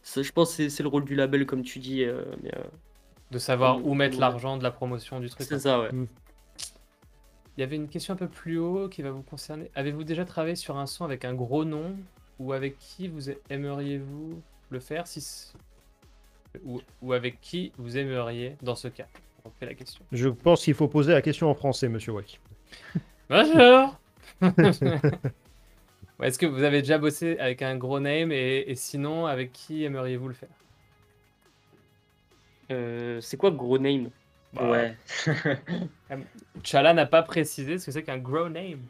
ça- 0.02 0.22
je 0.22 0.32
pense 0.32 0.56
que 0.56 0.70
c'est- 0.70 0.84
le 0.84 0.90
rôle 0.90 1.06
du 1.06 1.16
label, 1.16 1.45
comme 1.45 1.64
tu 1.64 1.80
dis. 1.80 2.03
euh, 2.03 2.24
mais, 2.44 2.52
euh, 2.56 2.64
De 3.32 3.38
savoir 3.40 3.86
où 3.86 3.94
mettre 3.94 4.20
l'argent 4.20 4.57
de 4.57 4.64
la 4.64 4.72
promotion 4.72 5.20
du 5.20 5.30
truc. 5.30 5.41
c'est 5.44 5.49
quoi. 5.49 5.60
ça, 5.60 5.80
ouais. 5.82 5.90
Il 7.57 7.61
y 7.61 7.64
avait 7.64 7.76
une 7.76 7.90
question 7.90 8.14
un 8.14 8.18
peu 8.18 8.30
plus 8.30 8.57
haut 8.57 8.88
qui 8.88 9.02
va 9.02 9.11
vous 9.11 9.22
concerner. 9.22 9.70
Avez-vous 9.76 10.03
déjà 10.06 10.24
travaillé 10.26 10.56
sur 10.56 10.78
un 10.78 10.86
son 10.86 11.03
avec 11.03 11.26
un 11.26 11.34
gros 11.34 11.66
nom 11.66 11.95
ou 12.40 12.53
avec 12.53 12.78
qui 12.80 13.07
vous 13.10 13.30
aimeriez-vous 13.49 14.41
le 14.70 14.80
faire 14.80 15.06
si 15.07 15.52
ou, 16.64 16.82
ou 17.02 17.11
avec 17.14 17.41
qui 17.41 17.72
vous 17.78 17.98
aimeriez 17.98 18.56
dans 18.61 18.76
ce 18.76 18.88
cas? 18.88 19.07
On 19.45 19.49
fait 19.52 19.66
la 19.66 19.74
question. 19.74 20.03
Je 20.11 20.30
pense 20.30 20.64
qu'il 20.64 20.74
faut 20.74 20.88
poser 20.88 21.11
la 21.11 21.22
question 21.22 21.49
en 21.49 21.53
français, 21.53 21.90
monsieur 21.90 22.14
Wack. 22.14 22.40
Bonjour 23.30 23.98
Est-ce 26.22 26.38
que 26.38 26.45
vous 26.45 26.64
avez 26.64 26.81
déjà 26.81 26.97
bossé 26.97 27.38
avec 27.39 27.61
un 27.61 27.76
gros 27.77 27.99
name 27.99 28.31
et, 28.31 28.60
et 28.68 28.76
sinon 28.76 29.26
avec 29.26 29.51
qui 29.53 29.84
aimeriez-vous 29.85 30.27
le 30.27 30.34
faire? 30.34 30.49
Euh, 32.72 33.19
c'est 33.22 33.38
quoi 33.38 33.51
gros 33.51 33.77
name? 33.80 34.11
Bah, 34.53 34.69
Ouais. 34.69 34.97
Chala 36.64 36.93
n'a 36.93 37.06
pas 37.06 37.23
précisé 37.23 37.77
ce 37.80 37.88
que 37.88 37.91
c'est 37.91 38.03
qu'un 38.03 38.18
gros 38.18 38.49
name. 38.49 38.88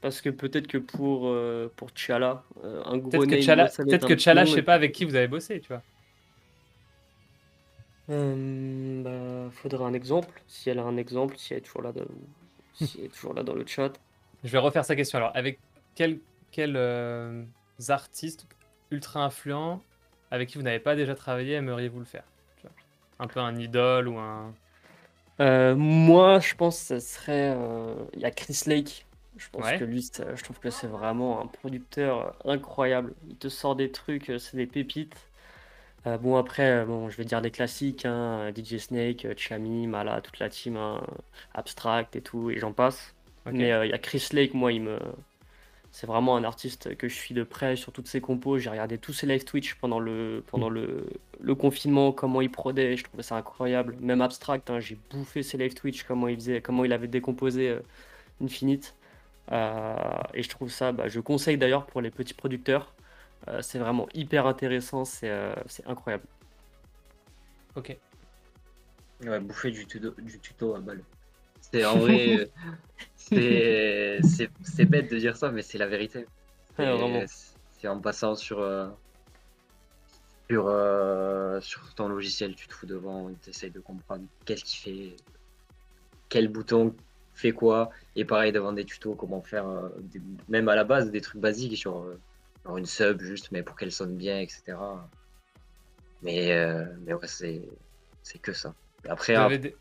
Parce 0.00 0.20
que 0.20 0.30
peut-être 0.30 0.66
que 0.66 0.78
pour, 0.78 1.28
euh, 1.28 1.72
pour 1.76 1.92
T'Challa, 1.92 2.44
euh, 2.64 2.82
un 2.84 2.98
gros 2.98 3.10
Peut-être 3.10 3.26
que 3.26 3.34
name, 3.34 3.40
Chala, 3.40 3.68
peut-être 3.68 4.04
être 4.04 4.06
que 4.06 4.18
Chala, 4.18 4.44
je 4.44 4.50
et 4.50 4.54
sais 4.54 4.62
pas 4.62 4.74
avec 4.74 4.92
qui 4.92 5.04
vous 5.04 5.14
avez 5.14 5.28
bossé, 5.28 5.60
tu 5.60 5.68
vois. 5.68 5.82
Euh, 8.10 9.02
bah, 9.02 9.50
faudrait 9.52 9.84
un 9.84 9.94
exemple. 9.94 10.42
Si 10.46 10.70
elle 10.70 10.78
a 10.78 10.84
un 10.84 10.96
exemple, 10.96 11.36
si 11.38 11.52
elle 11.52 11.58
est 11.58 11.62
toujours 11.62 11.82
là 11.82 11.92
elle 12.98 13.04
est 13.04 13.08
toujours 13.14 13.34
là 13.34 13.42
dans 13.42 13.54
le 13.54 13.66
chat. 13.66 13.92
Je 14.44 14.50
vais 14.50 14.58
refaire 14.58 14.84
sa 14.84 14.96
question. 14.96 15.18
Alors, 15.18 15.32
avec 15.34 15.58
quels 15.94 16.18
quels, 16.50 16.76
euh, 16.76 17.44
artistes 17.88 18.46
ultra 18.90 19.24
influents 19.24 19.80
avec 20.30 20.48
qui 20.50 20.58
vous 20.58 20.64
n'avez 20.64 20.78
pas 20.80 20.94
déjà 20.94 21.14
travaillé 21.14 21.54
aimeriez-vous 21.54 21.98
le 21.98 22.04
faire? 22.04 22.24
Un 23.18 23.26
peu 23.26 23.40
un 23.40 23.56
idole 23.56 24.08
ou 24.08 24.18
un. 24.18 24.52
Euh, 25.40 25.74
moi, 25.76 26.40
je 26.40 26.54
pense 26.54 26.78
que 26.80 26.98
ce 26.98 27.00
serait. 27.00 27.54
euh, 27.56 27.94
Il 28.14 28.20
y 28.20 28.24
a 28.24 28.30
Chris 28.30 28.62
Lake. 28.66 29.06
Je 29.36 29.48
pense 29.50 29.64
Ouais. 29.64 29.78
que 29.78 29.84
lui, 29.84 30.02
je 30.36 30.42
trouve 30.44 30.58
que 30.58 30.70
c'est 30.70 30.86
vraiment 30.86 31.40
un 31.42 31.46
producteur 31.46 32.34
euh, 32.46 32.52
incroyable. 32.52 33.14
Il 33.28 33.36
te 33.36 33.48
sort 33.48 33.76
des 33.76 33.90
trucs, 33.90 34.30
c'est 34.38 34.56
des 34.56 34.66
pépites. 34.66 35.16
Euh, 36.06 36.18
bon, 36.18 36.36
après, 36.36 36.82
euh, 36.82 36.84
bon, 36.84 37.08
je 37.10 37.16
vais 37.16 37.24
dire 37.24 37.40
des 37.40 37.50
classiques 37.50 38.04
hein, 38.04 38.50
DJ 38.56 38.78
Snake, 38.78 39.24
euh, 39.24 39.34
Chami, 39.36 39.86
Mala, 39.86 40.20
toute 40.20 40.38
la 40.40 40.48
team, 40.48 40.76
hein, 40.76 41.00
Abstract 41.54 42.16
et 42.16 42.20
tout, 42.22 42.50
et 42.50 42.58
j'en 42.58 42.72
passe. 42.72 43.14
Mais 43.50 43.72
euh, 43.72 43.86
il 43.86 43.90
y 43.90 43.92
a 43.94 43.98
Chris 43.98 44.28
Lake, 44.32 44.54
moi, 44.54 44.72
il 44.72 44.82
me. 44.82 44.98
C'est 45.90 46.06
vraiment 46.06 46.36
un 46.36 46.44
artiste 46.44 46.96
que 46.96 47.06
je 47.08 47.14
suis 47.14 47.34
de 47.34 47.42
près 47.42 47.76
sur 47.76 47.92
toutes 47.92 48.08
ses 48.08 48.22
compos. 48.22 48.58
J'ai 48.58 48.70
regardé 48.70 48.96
tous 48.96 49.12
ses 49.12 49.26
live 49.26 49.44
Twitch 49.44 49.74
pendant 49.74 50.00
le, 50.00 50.42
pendant 50.46 50.70
le, 50.70 51.06
le 51.38 51.54
confinement, 51.54 52.12
comment 52.12 52.40
il 52.40 52.50
prodait, 52.50 52.96
je 52.96 53.04
trouvais 53.04 53.22
ça 53.22 53.36
incroyable. 53.36 53.96
Même 54.00 54.22
Abstract, 54.22 54.70
hein, 54.70 54.80
j'ai 54.80 54.96
bouffé 55.10 55.42
ses 55.42 55.58
live 55.58 55.74
Twitch, 55.74 56.04
comment 56.04 56.28
il 56.28 56.36
faisait, 56.36 56.62
comment 56.62 56.84
il 56.84 56.92
avait 56.94 57.08
décomposé 57.08 57.68
euh, 57.68 57.80
Infinite. 58.42 58.94
Euh, 59.52 59.96
et 60.34 60.42
je 60.42 60.48
trouve 60.48 60.70
ça, 60.70 60.92
bah, 60.92 61.08
je 61.08 61.20
conseille 61.20 61.58
d'ailleurs 61.58 61.86
pour 61.86 62.00
les 62.00 62.10
petits 62.10 62.34
producteurs. 62.34 62.94
Euh, 63.48 63.60
c'est 63.60 63.78
vraiment 63.78 64.08
hyper 64.14 64.46
intéressant, 64.46 65.04
c'est 65.04 65.30
euh, 65.30 65.54
c'est 65.66 65.86
incroyable. 65.86 66.24
Ok. 67.74 67.96
Ouais, 69.24 69.40
bouffer 69.40 69.70
du 69.70 69.86
tuto, 69.86 70.10
du 70.20 70.38
tuto 70.38 70.74
à 70.74 70.80
balle. 70.80 71.02
C'est 71.60 71.84
en 71.84 71.98
vrai, 71.98 72.36
euh, 72.38 72.46
c'est 73.16 74.20
c'est- 74.22 74.50
c'est 74.62 74.84
bête 74.86 75.10
de 75.10 75.18
dire 75.18 75.36
ça, 75.36 75.50
mais 75.50 75.62
c'est 75.62 75.78
la 75.78 75.86
vérité. 75.86 76.26
Ouais, 76.78 76.86
Et 76.86 76.90
vraiment. 76.90 77.24
C'est 77.80 77.88
en 77.88 78.00
passant 78.00 78.36
sur, 78.36 78.60
euh, 78.60 78.88
sur, 80.48 80.66
euh, 80.68 81.60
sur 81.60 81.94
ton 81.94 82.08
logiciel, 82.08 82.54
tu 82.54 82.68
te 82.68 82.74
fous 82.74 82.86
devant, 82.86 83.28
tu 83.42 83.50
essayes 83.50 83.70
de 83.70 83.80
comprendre 83.80 84.24
qu'est-ce 84.44 84.64
qu'il 84.64 84.78
fait, 84.78 85.16
quel 86.28 86.46
bouton 86.48 86.94
fait 87.34 87.52
quoi, 87.52 87.90
et 88.14 88.24
pareil 88.24 88.52
devant 88.52 88.72
des 88.72 88.84
tutos, 88.84 89.14
comment 89.16 89.42
faire, 89.42 89.66
euh, 89.66 89.88
des- 89.98 90.20
même 90.48 90.68
à 90.68 90.76
la 90.76 90.84
base, 90.84 91.10
des 91.10 91.20
trucs 91.20 91.40
basiques 91.40 91.76
sur, 91.76 92.04
euh, 92.66 92.76
une 92.76 92.86
sub 92.86 93.20
juste, 93.20 93.50
mais 93.52 93.62
pour 93.62 93.76
qu'elle 93.76 93.92
sonne 93.92 94.16
bien, 94.16 94.40
etc. 94.40 94.76
Mais, 96.22 96.52
euh, 96.52 96.84
mais 97.04 97.14
ouais, 97.14 97.26
c'est 97.26 97.62
c'est 98.22 98.38
que 98.38 98.52
ça. 98.52 98.74
Après, 99.08 99.34
Vous 99.34 99.40
un- 99.40 99.46
avez 99.46 99.58
des, 99.58 99.76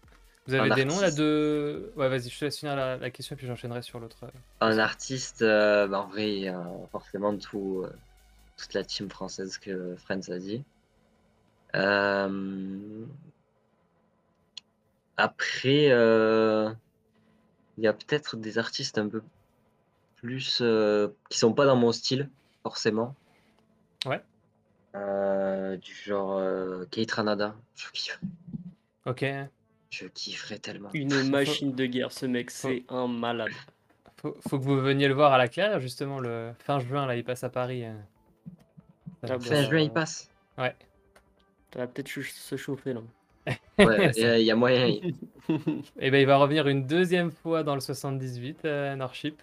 vous 0.48 0.54
avez 0.56 0.86
noms 0.86 1.00
là 1.00 1.12
de. 1.12 1.92
Ouais, 1.96 2.10
vas-y, 2.10 2.30
je 2.30 2.40
te 2.40 2.46
laisse 2.46 2.58
finir 2.58 2.76
la, 2.76 2.98
la 2.98 3.10
question 3.12 3.36
puis 3.36 3.46
j'enchaînerai 3.46 3.82
sur 3.84 4.00
l'autre. 4.00 4.26
Un 4.60 4.80
artiste, 4.80 5.44
euh, 5.44 5.88
bah, 5.88 6.00
en 6.02 6.08
vrai, 6.08 6.52
forcément 6.92 7.38
tout, 7.38 7.84
euh, 7.86 7.92
toute 8.58 8.74
la 8.74 8.84
team 8.84 9.10
française 9.10 9.58
que 9.60 9.96
Friends 9.98 10.30
a 10.32 10.40
dit. 10.40 10.64
Euh, 11.76 13.06
Après, 15.18 15.92
euh, 15.92 16.72
il 17.78 17.84
y 17.84 17.88
a 17.88 17.94
peut-être 17.94 18.38
des 18.38 18.58
artistes 18.58 18.98
un 18.98 19.08
peu 19.08 19.22
plus 20.18 20.60
euh, 20.62 21.10
qui 21.30 21.38
sont 21.38 21.54
pas 21.54 21.66
dans 21.66 21.76
mon 21.76 21.92
style, 21.92 22.30
forcément. 22.64 23.16
Ouais. 24.06 24.22
Euh, 24.96 25.78
du 25.78 25.94
genre 25.94 26.38
euh, 26.38 26.86
Kate 26.92 27.12
Ranada, 27.12 27.56
je 27.76 27.90
kiffe. 27.92 28.20
Ok. 29.06 29.26
Je 29.90 30.06
kifferais 30.08 30.60
tellement. 30.60 30.90
Une 30.94 31.24
machine 31.30 31.74
de 31.74 31.86
guerre, 31.86 32.12
ce 32.12 32.26
mec, 32.26 32.52
c'est 32.52 32.84
un 32.90 33.08
malade. 33.08 33.52
Faut, 34.22 34.36
faut 34.48 34.60
que 34.60 34.64
vous 34.64 34.80
veniez 34.80 35.08
le 35.08 35.14
voir 35.14 35.34
à 35.34 35.38
la 35.38 35.48
claire, 35.48 35.80
justement, 35.80 36.20
le 36.20 36.52
fin 36.60 36.80
juin, 36.80 37.06
là, 37.08 37.16
il 37.16 37.24
passe 37.24 37.44
à 37.44 37.50
Paris. 37.50 37.86
euh. 37.86 37.94
Ah 39.24 39.40
Fin 39.40 39.64
juin, 39.64 39.80
euh, 39.80 39.82
il 39.82 39.92
passe. 39.92 40.30
Ouais. 40.58 40.76
Ça 41.74 41.80
va 41.80 41.88
peut-être 41.88 42.08
ch- 42.10 42.32
se 42.34 42.56
chauffer 42.56 42.94
là. 42.94 43.02
Ouais, 43.80 44.12
il 44.16 44.44
y 44.46 44.52
a- 44.52 44.56
moyen. 44.56 44.88
Et 46.00 46.12
ben, 46.12 46.20
il 46.22 46.28
va 46.28 46.38
revenir 46.38 46.68
une 46.68 46.86
deuxième 46.86 47.32
fois 47.32 47.64
dans 47.64 47.74
le 47.74 47.82
78, 47.82 48.66
euh, 48.66 48.96
Norship. 48.96 49.42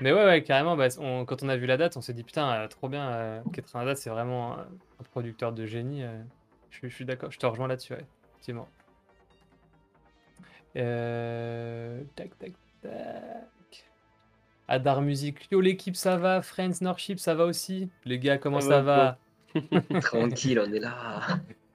Mais 0.00 0.12
ouais, 0.12 0.24
ouais, 0.24 0.42
carrément, 0.42 0.76
bah, 0.76 0.86
on- 0.98 1.24
quand 1.24 1.42
on 1.42 1.48
a 1.48 1.56
vu 1.56 1.66
la 1.66 1.76
date, 1.76 1.96
on 1.96 2.00
s'est 2.00 2.14
dit 2.14 2.22
putain, 2.24 2.50
euh, 2.52 2.68
trop 2.68 2.88
bien, 2.88 3.08
euh, 3.10 3.40
Ketranada, 3.52 3.94
c'est 3.94 4.10
vraiment 4.10 4.54
un, 4.58 4.62
un 4.62 5.02
producteur 5.10 5.52
de 5.52 5.66
génie. 5.66 6.02
euh. 6.04 6.22
je, 6.70 6.86
suis- 6.88 7.04
d'accord, 7.04 7.30
je 7.30 7.38
te 7.38 7.46
rejoins 7.46 7.66
là-dessus, 7.68 7.92
ouais, 7.94 8.06
effectivement. 8.32 8.68
Euh, 10.76 12.02
Tac, 12.14 12.38
tac, 12.38 12.52
tac. 12.82 12.90
Adar 14.68 15.02
Music, 15.02 15.48
yo 15.50 15.60
l'équipe, 15.60 15.96
ça 15.96 16.16
va, 16.16 16.42
Friends, 16.42 16.80
Norship, 16.80 17.18
ça 17.18 17.34
va 17.34 17.44
aussi? 17.44 17.90
Les 18.04 18.20
gars, 18.20 18.38
comment 18.38 18.60
Ça 18.60 18.68
ça, 18.68 18.82
va, 18.82 19.18
va? 19.54 20.00
Tranquille, 20.00 20.60
on 20.64 20.72
est 20.72 20.78
là. 20.78 21.20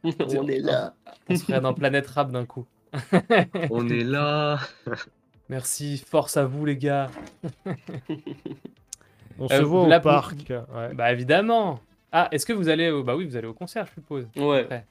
On 0.04 0.48
est 0.48 0.60
là. 0.60 0.94
On 1.30 1.36
se 1.36 1.44
ferait 1.44 1.60
dans 1.60 1.74
Planète 1.74 2.08
Rap 2.08 2.32
d'un 2.32 2.46
coup. 2.46 2.66
On 3.70 3.90
est 3.90 4.04
là. 4.06 4.60
Merci, 5.50 5.98
force 5.98 6.38
à 6.38 6.46
vous 6.46 6.66
les 6.66 6.78
gars. 6.78 7.10
On 9.38 9.46
Euh, 9.46 9.58
se 9.60 9.62
voit 9.64 9.84
au 9.98 10.02
parc. 10.02 10.50
ouais. 10.50 10.94
Bah 10.94 11.12
évidemment. 11.12 11.80
Ah, 12.12 12.30
est-ce 12.32 12.46
que 12.46 12.54
vous 12.54 12.70
allez 12.70 12.90
au... 12.90 13.04
Bah 13.04 13.16
oui, 13.16 13.26
vous 13.26 13.36
allez 13.36 13.48
au 13.48 13.54
concert, 13.54 13.86
je 13.88 13.94
suppose. 13.96 14.26
Ouais. 14.38 14.66
Ouais. 14.68 14.86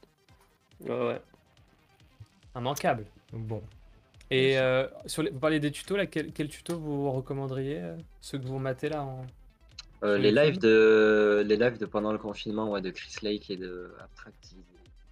Ouais, 0.81 1.07
ouais. 1.09 1.21
Immanquable. 2.55 3.07
Bon. 3.33 3.63
Et 4.31 4.59
euh, 4.59 4.87
sur 5.07 5.23
les... 5.23 5.31
vous 5.31 5.39
parliez 5.39 5.61
des 5.61 5.71
tutos, 5.71 5.97
là, 5.97 6.07
quel, 6.07 6.33
quel 6.33 6.49
tuto 6.49 6.79
vous 6.79 7.11
recommanderiez 7.11 7.79
euh, 7.81 7.97
Ceux 8.21 8.39
que 8.39 8.47
vous 8.47 8.59
matez 8.59 8.89
là 8.91 9.03
en... 9.03 9.25
Euh, 10.03 10.19
les 10.19 10.33
lives 10.33 10.59
de 10.59 11.43
les 11.47 11.57
lives 11.57 11.79
de 11.79 11.87
pendant 11.87 12.13
le 12.13 12.19
confinement 12.19 12.71
ouais, 12.71 12.83
de 12.83 12.91
Chris 12.91 13.15
Lake 13.23 13.49
et 13.49 13.57
de 13.57 13.95
Abstract, 14.03 14.55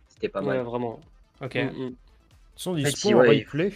c'était 0.09 0.29
pas 0.29 0.41
Ouais, 0.41 0.57
mal. 0.57 0.67
vraiment. 0.67 1.01
Ok. 1.41 1.55
Mm, 1.55 1.61
mm. 1.61 1.87
Ils 1.89 1.97
sont 2.57 2.75
dispo 2.75 3.09
en 3.13 3.21
ouais. 3.21 3.39
replay. 3.39 3.73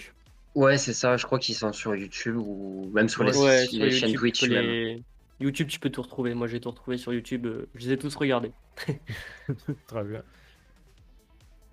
Ouais, 0.56 0.78
c'est 0.78 0.92
ça. 0.94 1.16
Je 1.16 1.26
crois 1.26 1.38
qu'ils 1.38 1.54
sont 1.54 1.72
sur 1.72 1.94
YouTube 1.94 2.36
ou 2.36 2.90
même 2.92 3.08
sur 3.08 3.22
les, 3.24 3.36
Ouais, 3.36 3.66
les 3.72 3.90
sur 3.90 4.08
chaînes 4.08 4.14
Twitch 4.14 4.40
tu 4.40 4.50
même. 4.50 5.02
YouTube, 5.38 5.68
tu 5.68 5.78
peux 5.78 5.90
tout 5.90 6.02
retrouver. 6.02 6.34
Moi, 6.34 6.46
j'ai 6.46 6.60
tout 6.60 6.70
retrouvé 6.70 6.96
sur 6.96 7.12
YouTube. 7.12 7.46
euh, 7.46 7.68
je 7.74 7.86
les 7.86 7.92
ai 7.92 7.98
tous 7.98 8.14
regardés. 8.16 8.52
Très 9.86 10.02
bien. 10.04 10.22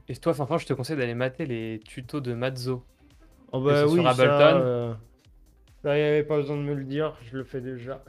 Et 0.10 0.16
toi, 0.18 0.34
Fanfan, 0.34 0.58
je 0.58 0.66
te 0.66 0.74
conseille 0.74 0.98
d'aller 0.98 1.16
mater 1.16 1.46
les 1.46 1.80
tutos 1.88 2.20
de 2.20 2.34
Mazzo. 2.34 2.84
Oh 3.54 3.62
bah 3.62 3.82
sur 3.88 3.92
oui, 3.92 4.04
ça, 4.04 4.10
Ableton. 4.10 4.60
euh, 4.62 4.94
ça, 5.84 5.98
il 5.98 6.02
n'y 6.02 6.08
avait 6.08 6.24
pas 6.24 6.38
besoin 6.38 6.58
de 6.58 6.64
me 6.64 6.74
le 6.74 6.84
dire, 6.84 7.18
je 7.32 7.38
le 7.38 7.44
fais 7.46 7.62
déjà. 7.62 8.04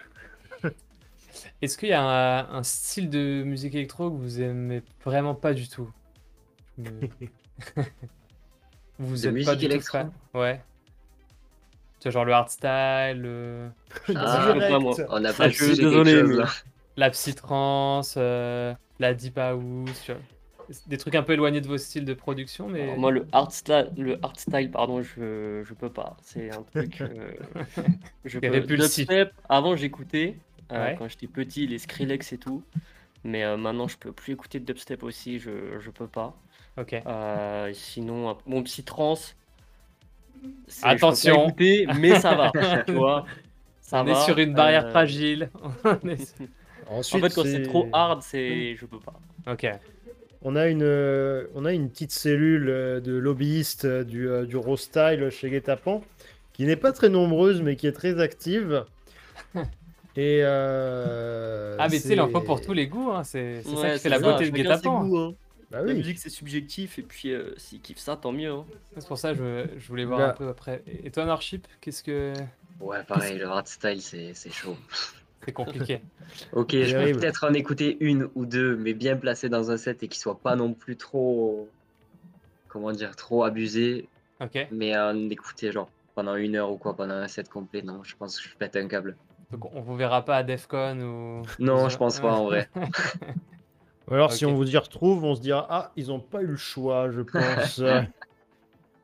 Est-ce 1.63 1.79
qu'il 1.79 1.91
y 1.91 1.93
a 1.93 2.03
un, 2.03 2.49
un 2.59 2.63
style 2.65 3.11
de 3.11 3.43
musique 3.45 3.75
électro 3.75 4.11
que 4.11 4.17
vous 4.17 4.41
aimez 4.41 4.83
vraiment 5.05 5.35
pas 5.35 5.55
du 5.55 5.69
tout? 5.69 5.91
Vous 8.99 9.17
De 9.17 9.27
êtes 9.29 9.33
musique 9.33 9.47
pas 9.49 9.57
du 9.57 9.67
tout 9.67 9.73
électro 9.73 9.99
Ouais. 10.35 10.61
Tu 12.01 12.05
vois, 12.09 12.13
genre 12.13 12.25
le 12.25 12.33
hardstyle, 12.33 13.21
le- 13.23 13.69
Ah, 14.15 14.55
pas 14.59 14.79
moi. 14.79 14.95
On 15.09 15.21
n'a 15.21 15.33
je 15.33 15.49
suis 15.51 15.77
désolé, 15.77 16.13
chose, 16.21 16.29
mais- 16.31 16.37
là. 16.37 16.49
la 16.97 17.11
psytrance, 17.11 18.15
euh, 18.19 18.75
la 19.01 19.15
deep 19.15 19.39
house, 19.39 20.03
tu 20.05 20.13
vois. 20.13 20.21
Des 20.87 20.97
trucs 20.97 21.15
un 21.15 21.23
peu 21.23 21.35
éloignés 21.35 21.61
de 21.61 21.67
vos 21.67 21.77
styles 21.77 22.07
de 22.07 22.15
production, 22.15 22.69
mais 22.69 22.83
Alors, 22.85 22.99
moi, 22.99 23.11
le 23.11 23.27
hardstyle, 23.33 23.91
le 23.99 24.19
hardstyle, 24.23 24.71
pardon, 24.71 25.03
je, 25.03 25.63
je 25.63 25.75
peux 25.75 25.91
pas. 25.91 26.17
C'est 26.23 26.51
un 26.55 26.63
truc. 26.63 27.01
euh, 27.03 27.33
je 28.25 28.39
peux. 28.39 28.49
répulsif. 28.51 29.07
Dubstep, 29.07 29.33
avant, 29.49 29.77
j'écoutais 29.77 30.39
euh, 30.73 30.83
Ouais. 30.87 30.97
quand 30.99 31.07
j'étais 31.09 31.27
petit, 31.27 31.67
les 31.67 31.79
Skrillex 31.79 32.33
et 32.33 32.39
tout. 32.39 32.63
Mais 33.25 33.45
euh, 33.45 33.57
maintenant, 33.59 33.89
je 33.89 33.99
peux 33.99 34.13
plus 34.13 34.33
écouter 34.33 34.59
de 34.61 34.65
dubstep 34.65 35.03
aussi. 35.03 35.39
Je, 35.39 35.79
je 35.79 35.91
peux 35.91 36.07
pas. 36.09 36.35
Ok. 36.79 37.03
Euh, 37.07 37.71
sinon, 37.75 38.37
mon 38.47 38.63
peux 40.67 40.83
pas 40.83 40.89
Attention. 40.91 41.47
écouter, 41.49 41.87
mais 41.99 42.19
ça 42.21 42.35
va. 42.35 42.53
tu 42.87 42.93
vois. 42.95 43.25
Ça 43.81 44.01
On 44.03 44.05
va. 44.05 44.13
est 44.13 44.25
sur 44.25 44.39
une 44.39 44.55
barrière 44.55 44.87
euh, 44.87 44.91
fragile. 44.91 45.51
Est 46.09 46.35
En 46.89 47.03
fait, 47.03 47.35
quand 47.35 47.45
c'est 47.45 47.63
trop 47.63 47.89
hard, 47.93 48.23
c'est 48.23 48.77
je 48.77 48.87
peux 48.87 48.99
pas. 49.01 49.15
Ok. 49.51 49.67
On 50.43 50.57
a 50.57 50.69
une, 50.69 50.83
euh, 50.83 51.47
on 51.55 51.65
a 51.65 51.73
une 51.73 51.89
petite 51.89 52.13
cellule 52.13 52.67
de 53.03 53.13
lobbyistes 53.15 53.87
du, 53.87 54.29
euh, 54.29 54.45
du 54.45 54.57
raw 54.59 54.77
style 54.77 55.31
chez 55.31 55.49
Guetapan, 55.49 56.03
qui 56.53 56.65
n'est 56.67 56.77
pas 56.77 56.93
très 56.93 57.09
nombreuse, 57.09 57.63
mais 57.63 57.77
qui 57.77 57.87
est 57.87 57.93
très 57.93 58.21
active. 58.21 58.85
Et 60.17 60.41
euh, 60.43 61.77
Ah, 61.79 61.89
mais 61.91 61.99
c'est- 61.99 62.45
pour 62.45 62.61
tous 62.61 62.73
les 62.75 62.87
goûts. 62.87 63.11
hein, 63.11 63.25
C'est 63.25 63.63
c'est 63.63 63.69
ça 63.71 63.75
qui 63.75 63.83
fait 63.93 63.99
c'est 63.99 64.09
la 64.11 64.19
beauté 64.19 64.45
de 64.51 64.57
Guetapan. 64.57 65.35
Bah 65.71 65.79
La 65.81 65.85
oui. 65.93 65.95
musique, 65.95 66.19
c'est 66.19 66.31
subjectif, 66.31 66.99
et 66.99 67.03
puis 67.03 67.33
euh, 67.33 67.53
s'ils 67.57 67.81
kiffent 67.81 67.99
ça, 67.99 68.17
tant 68.17 68.33
mieux. 68.33 68.51
hein. 68.51 68.65
C'est 68.97 69.09
pour 69.09 69.19
ça 69.19 69.33
que 69.35 69.39
je, 69.75 69.79
je 69.79 69.89
voulais 69.89 70.05
voir 70.05 70.19
Là. 70.21 70.31
un 70.31 70.35
peu 70.35 70.49
après. 70.49 70.83
Et 70.87 71.07
et 71.07 71.11
toi, 71.11 71.25
Narship, 71.25 71.67
qu'est-ce 71.81 72.03
que. 72.03 72.33
Ouais, 72.81 73.03
pareil, 73.05 73.39
le 73.39 73.47
hardstyle, 73.47 74.03
c'est 74.03 74.35
c'est 74.35 74.51
chaud. 74.53 74.77
C'est 75.47 75.53
compliqué. 75.53 76.01
Ok, 76.53 76.71
je 76.73 76.79
peux 76.79 76.87
Terrible. 76.87 77.21
peut-être 77.21 77.45
en 77.45 77.53
écouter 77.53 77.99
une 78.01 78.31
ou 78.35 78.47
deux, 78.47 78.77
mais 78.77 78.95
bien 78.95 79.15
placé 79.15 79.51
dans 79.51 79.71
un 79.71 79.77
set 79.77 80.03
et 80.03 80.09
qui 80.09 80.19
soit 80.19 80.39
pas 80.41 80.57
non 80.57 80.73
plus 80.73 80.97
trop, 80.97 81.69
comment 82.69 82.93
dire, 82.93 83.15
trop 83.15 83.45
abusé, 83.45 84.09
Ok. 84.41 84.67
mais 84.73 84.97
en 84.99 85.29
écouter 85.29 85.71
genre 85.71 85.91
pendant 86.15 86.35
une 86.37 86.57
heure 86.57 86.73
ou 86.73 86.79
quoi, 86.79 86.97
pendant 86.97 87.15
un 87.15 87.29
set 87.29 87.51
complet, 87.51 87.83
non, 87.83 88.03
je 88.05 88.17
pense 88.17 88.41
que 88.41 88.49
je 88.49 88.55
pète 88.57 88.75
un 88.77 88.89
câble. 88.89 89.17
Donc 89.53 89.67
on 89.75 89.83
vous 89.83 89.97
verra 89.97 90.25
pas 90.25 90.39
à 90.39 90.43
Defcon 90.43 90.99
ou. 91.01 91.43
Non, 91.63 91.91
je 91.91 91.99
pense 91.99 92.19
pas 92.21 92.33
en 92.33 92.45
vrai. 92.45 92.69
Ou 94.09 94.15
alors, 94.15 94.33
si 94.33 94.45
on 94.45 94.55
vous 94.55 94.71
y 94.71 94.77
retrouve, 94.77 95.25
on 95.25 95.35
se 95.35 95.41
dira 95.41 95.67
Ah, 95.71 95.93
ils 95.97 96.09
n'ont 96.09 96.21
pas 96.21 96.43
eu 96.43 96.47
le 96.47 96.57
choix, 96.57 97.11
je 97.11 97.21
pense. 97.23 97.81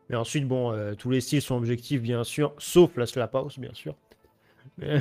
mais 0.08 0.16
ensuite, 0.16 0.46
bon, 0.46 0.72
euh, 0.72 0.94
tous 0.94 1.10
les 1.10 1.20
styles 1.20 1.42
sont 1.42 1.56
objectifs, 1.56 2.02
bien 2.02 2.24
sûr, 2.24 2.54
sauf 2.58 2.96
la 2.96 3.06
slap 3.06 3.34
house, 3.34 3.58
bien 3.58 3.72
sûr. 3.74 3.94
Mais- 4.78 4.98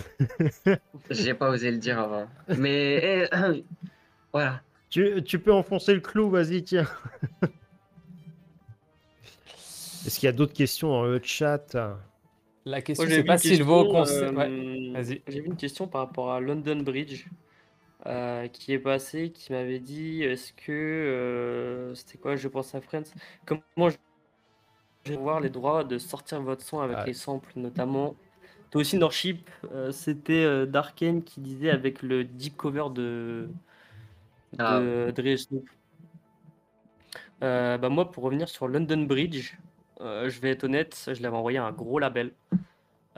J'ai 1.09 1.33
pas 1.33 1.49
osé 1.49 1.71
le 1.71 1.77
dire 1.77 1.99
avant. 1.99 2.27
Mais 2.57 3.27
eh, 3.33 3.63
voilà. 4.33 4.61
tu, 4.89 5.21
tu 5.23 5.39
peux 5.39 5.53
enfoncer 5.53 5.93
le 5.93 5.99
clou, 5.99 6.29
vas-y, 6.29 6.63
tiens. 6.63 6.87
Est-ce 10.05 10.19
qu'il 10.19 10.27
y 10.27 10.29
a 10.29 10.33
d'autres 10.33 10.53
questions 10.53 10.89
dans 10.89 11.03
le 11.03 11.19
chat? 11.21 11.75
La 12.65 12.81
question, 12.81 13.05
j'ai 13.05 13.17
c'est 13.17 13.23
pas 13.23 13.37
conseil. 13.37 13.61
euh, 13.61 14.91
vas-y. 14.93 15.21
J'ai 15.27 15.41
vu 15.41 15.47
une 15.47 15.57
question 15.57 15.87
par 15.87 16.01
rapport 16.01 16.31
à 16.31 16.39
London 16.39 16.77
Bridge 16.77 17.25
euh, 18.05 18.47
qui 18.47 18.73
est 18.73 18.79
passée, 18.79 19.31
qui 19.31 19.51
m'avait 19.51 19.79
dit 19.79 20.23
est-ce 20.23 20.53
que 20.53 20.71
euh, 20.71 21.93
c'était 21.95 22.17
quoi 22.17 22.35
Je 22.35 22.47
pense 22.47 22.73
à 22.75 22.81
Friends. 22.81 23.03
Comment 23.45 23.89
je 23.89 25.11
vais 25.11 25.17
voir 25.17 25.39
les 25.39 25.49
droits 25.49 25.83
de 25.83 25.97
sortir 25.97 26.41
votre 26.41 26.63
son 26.63 26.79
avec 26.79 26.97
Ah. 26.99 27.05
les 27.05 27.13
samples, 27.13 27.51
notamment. 27.55 28.15
Toi 28.71 28.81
aussi, 28.81 28.97
Norship, 28.97 29.49
euh, 29.71 29.91
c'était 29.91 30.43
euh, 30.43 30.65
Darken 30.65 31.23
qui 31.23 31.41
disait 31.41 31.71
avec 31.71 32.01
le 32.03 32.23
deep 32.23 32.55
cover 32.55 32.85
de, 32.93 33.49
de 34.53 34.57
Ah. 34.59 35.37
Snoop. 35.37 35.67
Euh, 37.43 37.77
bah 37.77 37.89
moi, 37.89 38.11
pour 38.11 38.23
revenir 38.23 38.49
sur 38.49 38.67
London 38.67 39.03
Bridge, 39.03 39.57
euh, 40.01 40.29
je 40.29 40.39
vais 40.41 40.51
être 40.51 40.65
honnête, 40.65 41.09
je 41.11 41.21
l'avais 41.23 41.35
envoyé 41.37 41.57
à 41.57 41.65
un 41.65 41.71
gros 41.71 41.99
label. 41.99 42.31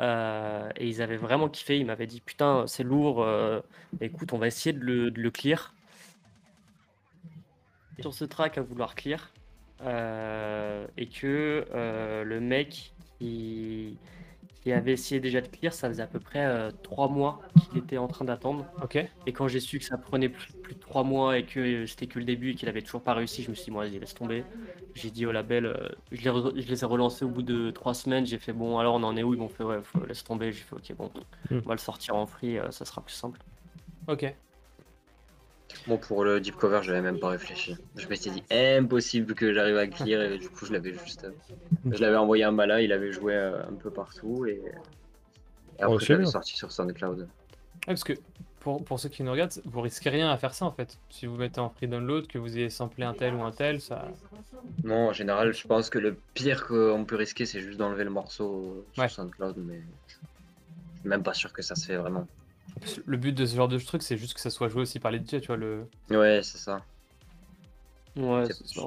Euh, 0.02 0.70
et 0.78 0.88
ils 0.88 1.02
avaient 1.02 1.18
vraiment 1.18 1.48
kiffé. 1.48 1.78
Ils 1.78 1.86
m'avaient 1.86 2.08
dit 2.08 2.22
Putain, 2.22 2.66
c'est 2.68 2.84
lourd. 2.84 3.24
euh, 3.24 3.62
écoute, 4.00 4.34
on 4.34 4.38
va 4.38 4.48
essayer 4.48 4.74
de 4.74 4.84
le, 4.84 5.32
clear. 5.32 5.74
Sur 8.00 8.14
ce 8.14 8.26
track 8.26 8.58
à 8.58 8.62
vouloir 8.62 8.96
clear. 8.96 9.32
euh, 9.84 10.86
et 10.98 11.08
que 11.08 11.66
le 12.26 12.40
mec 12.40 12.94
qui, 13.20 13.98
qui 14.62 14.72
avait 14.72 14.94
essayé 14.94 15.20
déjà 15.22 15.42
de 15.42 15.48
clear, 15.48 15.74
ça 15.74 15.90
faisait 15.90 16.04
à 16.04 16.08
peu 16.08 16.20
près 16.20 16.46
euh, 16.46 16.72
trois 16.84 17.10
mois 17.10 17.48
qu'il 17.60 17.78
était 17.78 17.98
en 17.98 18.08
train 18.08 18.26
d'attendre. 18.26 18.72
Ok. 18.82 18.98
Et 19.26 19.34
quand 19.34 19.48
j'ai 19.48 19.60
su 19.60 19.80
que 19.80 19.86
ça 19.86 19.98
prenait 19.98 20.30
plus, 20.30 20.54
plus 20.62 20.76
de 20.76 20.80
trois 20.80 21.04
mois 21.04 21.38
et 21.38 21.46
que 21.46 21.60
euh, 21.60 21.88
c'était 21.88 22.08
que 22.08 22.20
le 22.20 22.26
début 22.26 22.52
et 22.52 22.56
qu'il 22.56 22.70
avait 22.70 22.82
toujours 22.82 23.04
pas 23.04 23.14
réussi, 23.14 23.44
je 23.44 23.50
me 23.52 23.56
suis 23.56 23.66
dit, 23.66 23.72
bon, 23.72 23.80
vas-y, 23.80 24.00
laisse 24.00 24.14
tomber. 24.14 24.48
J'ai 24.96 25.12
dit 25.12 25.26
au 25.26 25.32
label, 25.32 25.66
euh, 25.68 25.90
je, 26.12 26.22
les 26.24 26.30
re- 26.30 26.62
je 26.62 26.68
les 26.70 26.84
ai 26.84 26.86
relancés 26.86 27.26
au 27.26 27.30
bout 27.30 27.44
de 27.44 27.72
trois 27.72 27.94
semaines. 27.94 28.26
J'ai 28.26 28.40
fait, 28.40 28.54
bon, 28.54 28.78
alors 28.80 28.96
on 28.96 29.04
en 29.04 29.16
est 29.18 29.24
où? 29.24 29.34
Ils 29.34 29.40
m'ont 29.40 29.50
fait, 29.50 29.64
ouais, 29.64 29.82
faut, 29.84 30.06
laisse 30.06 30.24
tomber. 30.24 30.52
J'ai 30.52 30.64
fait, 30.64 30.76
ok, 30.76 30.94
bon, 30.98 31.12
Hmm. 31.50 31.62
on 31.66 31.70
va 31.70 31.76
le 31.76 31.80
sortir 31.80 32.16
en 32.16 32.26
free, 32.28 32.58
euh, 32.58 32.72
ça 32.72 32.86
sera 32.86 33.04
plus 33.04 33.14
simple. 33.16 33.40
Ok. 34.08 34.24
Bon, 35.88 35.98
pour 35.98 36.24
le 36.24 36.40
deep 36.40 36.56
cover, 36.56 36.80
j'avais 36.84 37.02
même 37.02 37.20
pas 37.20 37.30
réfléchi. 37.30 37.76
Je 37.96 38.08
m'étais 38.08 38.30
dit 38.30 38.44
impossible 38.52 39.34
que 39.34 39.54
j'arrive 39.54 39.78
à 39.78 39.88
clear 39.88 40.22
et 40.22 40.38
du 40.38 40.50
coup, 40.50 40.66
je 40.66 40.74
l'avais 40.74 40.94
juste. 40.94 41.24
euh, 41.26 41.32
Je 41.92 41.98
l'avais 42.00 42.18
envoyé 42.18 42.44
un 42.44 42.52
Mala, 42.52 42.82
il 42.82 42.92
avait 42.92 43.12
joué 43.12 43.34
euh, 43.36 43.64
un 43.68 43.74
peu 43.74 43.90
partout 43.90 44.46
et, 44.46 44.52
et 44.52 44.62
Oh, 45.80 45.94
après, 45.94 46.00
c'est 46.00 46.06
je 46.06 46.14
l'avais 46.14 46.26
sorti 46.26 46.56
sur 46.56 46.72
SoundCloud. 46.72 47.20
Ouais, 47.22 47.28
parce 47.88 48.04
que 48.04 48.14
pour, 48.60 48.84
pour 48.84 49.00
ceux 49.00 49.10
qui 49.10 49.24
nous 49.24 49.32
regardent, 49.32 49.60
vous 49.66 49.82
risquez 49.82 50.12
rien 50.12 50.30
à 50.30 50.38
faire 50.38 50.54
ça 50.54 50.66
en 50.66 50.72
fait. 50.72 51.00
Si 51.10 51.26
vous 51.26 51.36
mettez 51.36 51.60
en 51.60 51.70
free 51.70 51.88
download, 51.88 52.28
que 52.28 52.38
vous 52.38 52.56
ayez 52.56 52.70
samplé 52.70 53.04
un 53.06 53.14
tel 53.16 53.34
ou 53.34 53.42
un 53.44 53.52
tel, 53.52 53.82
ça. 53.82 54.08
Non, 54.84 55.08
en 55.10 55.14
général, 55.14 55.54
je 55.54 55.66
pense 55.68 55.90
que 55.90 55.98
le 55.98 56.16
pire 56.36 56.68
qu'on 56.68 57.04
peut 57.06 57.16
risquer, 57.16 57.48
c'est 57.48 57.60
juste 57.62 57.80
d'enlever 57.80 58.04
le 58.04 58.12
morceau 58.12 58.86
sur 58.94 59.02
Ouais. 59.02 59.10
SoundCloud, 59.10 59.56
mais 59.58 59.82
je 60.08 60.14
suis 60.14 61.10
même 61.10 61.24
pas 61.24 61.34
sûr 61.34 61.52
que 61.52 61.64
ça 61.64 61.74
se 61.74 61.88
fait 61.88 61.98
vraiment. 61.98 62.28
Le 63.06 63.18
but 63.18 63.34
de 63.34 63.46
ce 63.46 63.56
genre 63.56 63.68
de 63.68 63.78
truc, 63.78 64.02
c'est 64.02 64.18
juste 64.18 64.34
que 64.34 64.40
ça 64.40 64.50
soit 64.50 64.68
joué 64.70 64.82
aussi 64.82 65.00
par 65.00 65.12
les 65.12 65.20
DJ, 65.20 65.42
tu 65.42 65.48
vois. 65.48 65.58
Le... 65.58 65.86
Ouais, 66.10 66.42
c'est 66.44 66.58
ça. 66.58 66.82
Ouais, 68.16 68.46
C'est 68.48 68.68
ça. 68.68 68.82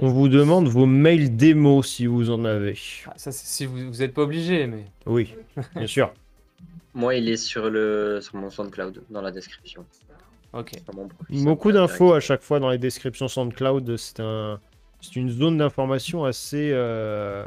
On 0.00 0.08
vous 0.10 0.28
demande 0.28 0.68
vos 0.68 0.86
mails 0.86 1.36
démo 1.36 1.82
si 1.82 2.06
vous 2.06 2.30
en 2.30 2.44
avez. 2.44 2.78
Ah, 3.06 3.14
ça, 3.16 3.32
c'est 3.32 3.46
si 3.46 3.66
vous, 3.66 3.88
vous 3.88 4.02
êtes 4.02 4.14
pas 4.14 4.22
obligé, 4.22 4.66
mais. 4.68 4.84
Oui, 5.06 5.34
bien 5.74 5.86
sûr. 5.88 6.12
Moi, 6.94 7.16
il 7.16 7.28
est 7.28 7.36
sur, 7.36 7.68
le, 7.68 8.20
sur 8.20 8.36
mon 8.36 8.48
SoundCloud, 8.50 9.02
dans 9.10 9.20
la 9.20 9.30
description. 9.32 9.84
Ok. 10.52 10.72
Beaucoup 11.30 11.72
d'infos 11.72 12.14
à 12.14 12.20
chaque 12.20 12.42
fois 12.42 12.60
dans 12.60 12.70
les 12.70 12.78
descriptions 12.78 13.28
SoundCloud. 13.28 13.96
C'est 13.96 14.20
un, 14.20 14.60
c'est 15.00 15.16
une 15.16 15.30
zone 15.30 15.58
d'information 15.58 16.24
assez, 16.24 16.70
euh, 16.72 17.46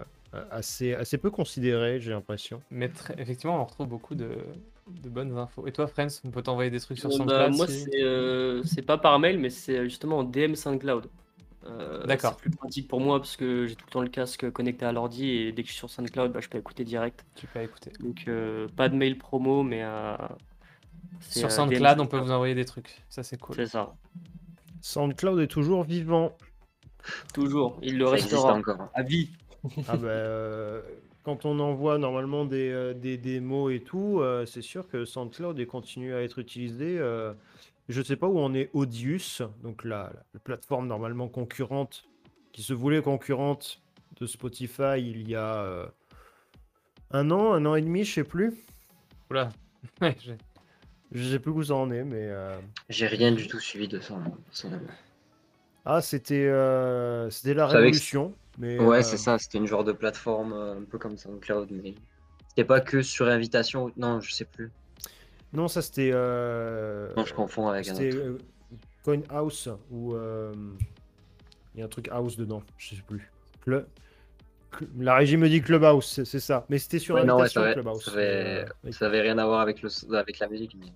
assez, 0.52 0.94
assez 0.94 1.18
peu 1.18 1.32
considérée, 1.32 2.00
j'ai 2.00 2.12
l'impression. 2.12 2.62
Mais 2.70 2.90
très- 2.90 3.16
effectivement, 3.20 3.62
on 3.62 3.66
retrouve 3.66 3.88
beaucoup 3.88 4.14
de, 4.16 4.30
de 5.02 5.10
bonnes 5.10 5.38
infos. 5.38 5.68
Et 5.68 5.72
toi, 5.72 5.88
Friends, 5.88 6.08
on 6.24 6.32
peut 6.32 6.42
t'envoyer 6.42 6.70
des 6.70 6.80
trucs 6.80 6.98
sur 7.00 7.10
Euh, 7.10 7.18
bah, 7.18 7.18
SoundCloud 7.18 7.54
moi, 7.58 7.68
si- 7.68 7.84
c'est 7.84 8.02
euh, 8.04 8.64
c'est 8.64 8.82
pas 8.82 8.98
par 8.98 9.20
mail, 9.20 9.40
mais 9.40 9.50
c'est 9.50 9.84
justement 9.84 10.20
en 10.20 10.24
DM 10.24 10.56
SoundCloud. 10.56 11.08
Euh, 11.66 12.06
D'accord. 12.08 12.34
C'est 12.34 12.40
plus 12.40 12.50
pratique 12.50 12.88
pour 12.88 13.00
moi 13.00 13.20
parce 13.20 13.38
que 13.38 13.68
j'ai 13.68 13.76
tout 13.76 13.86
le 13.88 13.92
temps 13.92 14.02
le 14.02 14.10
casque 14.10 14.50
connecté 14.52 14.84
à 14.86 14.92
l'ordi 14.92 15.28
et 15.30 15.52
dès 15.52 15.62
que 15.62 15.68
je 15.68 15.74
suis 15.74 15.80
sur 15.80 15.90
SoundCloud, 15.90 16.32
bah, 16.32 16.40
je 16.42 16.50
peux 16.50 16.58
écouter 16.58 16.84
direct. 16.84 17.24
tu 17.36 17.46
peux 17.48 17.62
écouter. 17.62 17.92
Donc, 18.00 18.24
euh, 18.28 18.68
pas 18.76 18.90
de 18.90 18.96
mail 18.96 19.18
promo, 19.18 19.64
mais. 19.64 19.84
euh, 19.84 20.16
Sur 21.22 21.52
SoundCloud, 21.52 21.98
DM 21.98 22.02
on 22.02 22.08
peut 22.08 22.18
vous 22.20 22.32
envoyer 22.32 22.56
des 22.56 22.66
trucs. 22.66 23.02
Ça, 23.10 23.22
c'est 23.24 23.38
cool. 23.40 23.56
C'est 23.56 23.68
ça. 23.68 23.94
SoundCloud 24.82 25.40
est 25.40 25.48
toujours 25.48 25.84
vivant. 25.84 26.36
Toujours. 27.34 27.78
Il 27.82 27.98
le 27.98 28.06
Ça 28.06 28.12
restera. 28.12 28.54
encore. 28.54 28.90
À 28.94 29.04
vie. 29.04 29.30
Ah 29.88 29.96
bah, 29.98 30.08
euh, 30.08 30.82
quand 31.24 31.46
on 31.46 31.60
envoie 31.60 31.98
normalement 31.98 32.46
des, 32.46 32.70
euh, 32.70 32.94
des 32.94 33.18
démos 33.18 33.74
et 33.74 33.80
tout, 33.82 34.20
euh, 34.22 34.46
c'est 34.46 34.62
sûr 34.62 34.88
que 34.88 35.06
SoundCloud 35.06 35.60
est 35.60 35.66
continue 35.66 36.14
à 36.14 36.22
être 36.24 36.40
utilisé. 36.40 36.98
euh, 36.98 37.34
je 37.90 38.00
ne 38.00 38.06
sais 38.06 38.16
pas 38.16 38.28
où 38.28 38.40
on 38.40 38.54
est 38.54 38.70
Audius, 38.74 39.42
donc 39.64 39.84
la, 39.84 40.14
la 40.34 40.40
plateforme 40.40 40.88
normalement 40.88 41.28
concurrente, 41.28 42.06
qui 42.54 42.64
se 42.64 42.74
voulait 42.74 43.02
concurrente 43.02 43.82
de 44.20 44.26
Spotify 44.26 44.98
il 45.00 45.28
y 45.30 45.36
a 45.36 45.64
euh, 45.64 45.86
un 47.12 47.30
an, 47.32 47.54
un 47.54 47.66
an 47.66 47.76
et 47.76 47.82
demi, 47.82 48.04
je 48.04 48.14
sais 48.14 48.24
plus. 48.24 48.54
Oula. 49.30 49.50
Ouais, 50.02 50.16
j'ai- 50.20 50.38
Je 51.12 51.30
sais 51.32 51.40
plus 51.40 51.52
où 51.52 51.64
ça 51.64 51.76
en 51.76 51.92
est, 51.92 52.04
mais. 52.04 52.28
euh, 52.30 52.58
J'ai 52.90 53.08
rien 53.08 53.32
du 53.32 53.48
tout 53.48 53.60
suivi 53.60 53.88
de 53.88 54.00
ça, 54.00 54.14
hein, 54.16 54.32
personnellement. 54.46 54.88
Ah, 55.84 56.02
c'était 56.02 56.48
euh, 56.48 57.30
c'était 57.32 57.54
la 57.56 57.66
Je 57.68 57.72
que 57.74 57.78
révolution. 57.78 58.36
Mais, 58.58 58.80
Ouais, 58.80 58.98
euh, 59.00 59.02
c'est 59.02 59.18
ça, 59.18 59.38
c'était 59.40 59.58
une 59.58 59.66
genre 59.68 59.84
de 59.84 59.92
plateforme 59.94 60.54
euh, 60.54 60.78
un 60.80 60.84
peu 60.84 60.98
comme 60.98 61.18
SoundCloud, 61.18 61.70
mais 61.72 61.96
c'était 62.50 62.66
pas 62.66 62.82
que 62.82 63.02
sur 63.02 63.28
invitation. 63.28 63.92
Non, 63.98 64.20
je 64.22 64.32
sais 64.32 64.46
plus. 64.46 64.72
Non, 65.54 65.68
ça 65.68 65.82
c'était. 65.82 66.12
euh, 66.14 67.12
Non, 67.16 67.26
je 67.26 67.34
confonds 67.34 67.68
avec 67.70 67.88
un 67.90 67.94
autre. 67.94 68.02
euh, 68.04 68.38
Coin 69.04 69.22
House 69.30 69.70
ou. 69.90 70.14
euh, 70.16 70.54
Il 71.74 71.80
y 71.80 71.82
a 71.82 71.86
un 71.86 71.90
truc 71.90 72.10
house 72.10 72.36
dedans, 72.36 72.62
je 72.78 72.96
sais 72.96 73.02
plus. 73.08 73.32
Cl- 73.66 73.86
La 75.00 75.16
régie 75.16 75.38
me 75.38 75.48
dit 75.50 75.62
Clubhouse, 75.62 76.22
c'est- 76.24 76.40
ça. 76.40 76.66
Mais 76.70 76.78
c'était 76.78 77.00
sur 77.00 77.16
Ouais, 77.16 77.24
non, 77.26 77.36
ouais, 77.36 77.42
invitation 77.42 77.62
ça 77.62 77.66
avait, 77.66 77.74
Clubhouse. 77.76 78.04
ça, 78.06 78.12
avait, 78.12 78.64
Euh, 78.64 78.66
oui. 78.84 78.94
ça 78.94 79.06
avait 79.08 79.22
rien 79.22 79.38
à 79.38 79.46
voir 79.46 79.60
avec, 79.62 79.82
le, 79.82 79.90
avec 80.16 80.40
la 80.40 80.48
musique. 80.50 80.76
mais- 80.80 80.92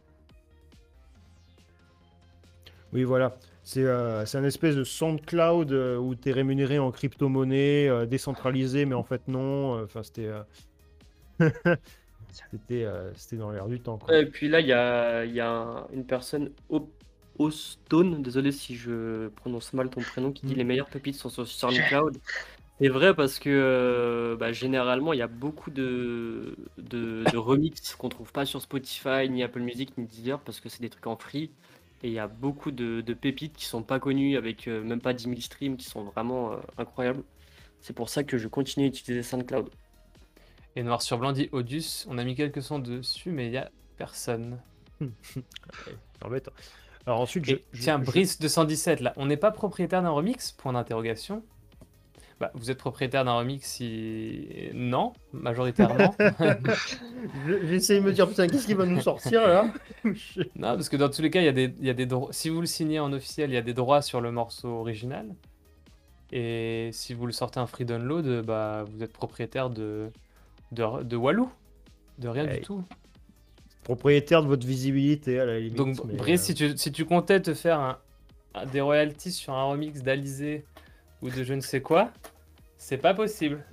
Oui, 2.94 3.04
voilà. 3.04 3.36
C'est 3.68 3.84
euh, 3.84 4.26
c'est 4.28 4.38
un 4.38 4.44
espèce 4.44 4.76
de 4.76 4.84
SoundCloud 4.84 5.72
euh, 5.72 5.98
où 5.98 6.14
tu 6.16 6.30
es 6.30 6.32
rémunéré 6.32 6.78
en 6.80 6.92
crypto-monnaie, 6.92 7.90
euh, 7.90 8.06
décentralisé, 8.06 8.86
mais 8.86 8.94
en 8.96 9.04
fait 9.04 9.28
non. 9.28 9.80
Euh, 9.80 9.84
Enfin, 9.86 10.04
c'était. 10.04 10.28
euh, 10.28 10.44
C'était 13.16 13.38
dans 13.38 13.50
l'air 13.52 13.68
du 13.68 13.80
temps. 13.80 13.98
Quoi. 13.98 14.20
Et 14.20 14.26
puis 14.26 14.50
là, 14.50 14.60
il 14.60 14.68
y 14.68 14.74
a, 14.74 15.24
il 15.26 15.34
y 15.34 15.40
a 15.40 15.50
un- 15.50 15.88
une 15.94 16.06
personne, 16.06 16.52
Ostone, 17.38 18.22
désolé 18.22 18.52
si 18.52 18.76
je 18.76 19.28
prononce 19.30 19.74
mal 19.74 19.90
ton 19.90 20.02
prénom, 20.02 20.32
qui 20.32 20.46
dit 20.46 20.54
Mm. 20.54 20.58
les 20.58 20.64
meilleures 20.64 20.90
pépites 20.90 21.16
sont 21.16 21.30
sur 21.30 21.48
SoundCloud. 21.48 22.18
C'est 22.80 22.90
vrai 22.90 23.16
parce 23.16 23.40
que 23.40 24.36
bah, 24.40 24.52
généralement, 24.52 25.14
il 25.14 25.20
y 25.20 25.22
a 25.22 25.28
beaucoup 25.28 25.72
de, 25.72 26.56
de, 26.78 27.24
de 27.32 27.38
remix 27.38 27.96
qu'on 27.96 28.10
trouve 28.10 28.32
pas 28.34 28.46
sur 28.46 28.62
Spotify, 28.62 29.30
ni 29.30 29.44
Apple 29.44 29.62
Music, 29.62 29.98
ni 29.98 30.06
Deezer, 30.06 30.40
parce 30.42 30.60
que 30.60 30.70
c'est 30.70 30.82
des 30.82 30.90
trucs 30.90 31.08
en 31.08 31.18
free. 31.18 31.52
Et 32.06 32.10
il 32.10 32.14
y 32.14 32.20
a 32.20 32.28
beaucoup 32.28 32.70
de, 32.70 33.02
de 33.02 33.14
pépites 33.16 33.56
qui 33.58 33.66
sont 33.66 33.82
pas 33.82 34.00
connues, 34.00 34.38
avec 34.38 34.68
euh, 34.68 34.84
même 34.84 35.02
pas 35.02 35.12
10 35.14 35.24
000 35.24 35.42
streams, 35.42 35.76
qui 35.76 35.86
sont 35.88 36.04
vraiment 36.04 36.52
euh, 36.54 36.58
incroyables. 36.78 37.24
C'est 37.82 37.94
pour 37.94 38.10
ça 38.10 38.24
que 38.24 38.38
je 38.38 38.48
continue 38.48 38.86
à 38.86 38.90
utiliser 38.90 39.24
SoundCloud. 39.24 39.70
Et 40.76 40.84
noir 40.84 41.02
sur 41.02 41.18
blanc 41.18 41.32
dit 41.32 41.50
Odus. 41.52 42.06
On 42.08 42.20
a 42.20 42.24
mis 42.24 42.36
quelques 42.36 42.62
sons 42.62 42.78
dessus, 42.78 43.32
mais 43.32 43.48
il 43.48 43.54
y 43.54 43.58
a 43.58 43.72
personne. 43.98 44.60
Embêtant. 46.22 46.52
Alors 47.08 47.22
ensuite, 47.22 47.46
je, 47.46 47.56
Et 47.56 47.66
je- 47.72 47.82
tiens, 47.82 48.00
je- 48.00 48.06
Brice 48.06 48.40
217 48.40 49.00
là, 49.00 49.14
on 49.16 49.26
n'est 49.26 49.38
pas 49.38 49.52
propriétaire 49.52 50.04
d'un 50.04 50.10
remix? 50.12 50.52
Point 50.52 50.74
d'interrogation. 50.74 51.44
Bah, 52.40 52.52
vous 52.54 52.70
êtes 52.70 52.78
propriétaire 52.78 53.24
d'un 53.24 53.38
remix 53.38 53.66
si 53.66 54.48
non, 54.74 55.14
majoritairement. 55.32 56.14
je- 57.48 57.66
j'essaie 57.68 57.96
de 57.96 58.02
me 58.06 58.12
dire, 58.12 58.28
putain, 58.28 58.48
qu'est-ce 58.48 58.66
qui 58.68 58.74
va 58.74 58.86
nous 58.86 59.00
sortir 59.02 59.48
là 59.48 59.72
non, 60.04 60.76
parce 60.76 60.90
que 60.90 60.98
dans 60.98 61.10
tous 61.10 61.22
les 61.22 61.30
cas, 61.30 61.40
il 61.40 61.46
y 61.46 61.50
a 61.50 61.54
des, 61.54 61.74
il 61.80 61.86
y 61.86 61.90
a 61.90 61.94
des 61.94 62.06
droits. 62.06 62.28
Si 62.34 62.50
vous 62.50 62.60
le 62.60 62.68
signez 62.68 63.00
en 63.00 63.14
officiel, 63.14 63.52
il 63.52 63.54
y 63.54 63.58
a 63.58 63.62
des 63.62 63.74
droits 63.74 64.02
sur 64.02 64.20
le 64.20 64.32
morceau 64.32 64.68
original. 64.70 65.28
Et 66.34 66.90
si 66.92 67.14
vous 67.14 67.26
le 67.26 67.32
sortez 67.32 67.60
en 67.60 67.68
free 67.68 67.86
download, 67.86 68.46
bah, 68.46 68.84
vous 68.92 69.02
êtes 69.02 69.14
propriétaire 69.14 69.70
de, 69.70 70.12
de, 70.74 71.04
de 71.04 71.16
Walou. 71.16 71.50
De 72.20 72.28
rien 72.28 72.46
Hey. 72.48 72.60
du 72.60 72.66
tout. 72.66 72.84
Propriétaire 73.84 74.42
de 74.42 74.48
votre 74.48 74.66
visibilité 74.66 75.40
à 75.40 75.46
la 75.46 75.60
limite. 75.60 75.76
Donc, 75.76 76.04
mais, 76.06 76.16
Brice, 76.16 76.42
euh, 76.42 76.46
si 76.46 76.54
tu, 76.56 76.78
si 76.78 76.92
tu 76.92 77.06
comptais 77.06 77.40
te 77.42 77.54
faire 77.54 77.80
un- 77.80 77.98
un- 78.56 78.66
des 78.66 78.82
royalties 78.82 79.32
sur 79.32 79.54
un 79.54 79.64
remix 79.66 80.02
d'Alizé 80.02 80.66
ou 81.26 81.30
de 81.30 81.44
je 81.44 81.54
ne 81.56 81.62
sais 81.62 81.82
quoi, 81.82 82.12
c'est 82.78 82.98
pas 82.98 83.16
possible. 83.16 83.64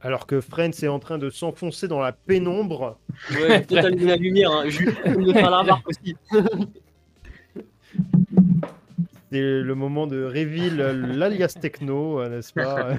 Alors 0.00 0.26
que 0.26 0.40
Friends 0.40 0.70
est 0.82 0.88
en 0.88 0.98
train 0.98 1.18
de 1.18 1.28
s'enfoncer 1.30 1.86
dans 1.86 2.00
la 2.00 2.12
pénombre. 2.12 2.98
Ouais, 3.30 3.64
allumé 3.76 4.06
la 4.06 4.16
lumière, 4.16 4.50
hein. 4.50 4.64
je 4.66 4.78
je 4.78 5.26
vais 5.26 5.32
faire 5.34 5.50
la 5.50 5.58
remarque 5.58 5.86
aussi. 5.88 6.16
C'est 9.30 9.40
le 9.40 9.74
moment 9.74 10.06
de 10.06 10.24
reveal 10.24 10.76
l'alias 11.16 11.54
techno, 11.60 12.20
euh, 12.20 12.28
n'est-ce 12.28 12.52
pas 12.52 12.96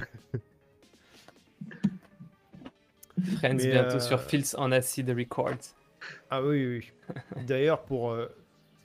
Friends 3.38 3.54
Mais, 3.54 3.70
bientôt 3.70 3.96
euh, 3.96 4.00
sur 4.00 4.20
Fields 4.20 4.54
en 4.56 4.70
Acid 4.72 5.08
Records. 5.10 5.74
Ah 6.30 6.42
oui, 6.42 6.66
oui. 6.66 6.92
D'ailleurs, 7.46 7.82
pour 7.82 8.12
euh, 8.12 8.26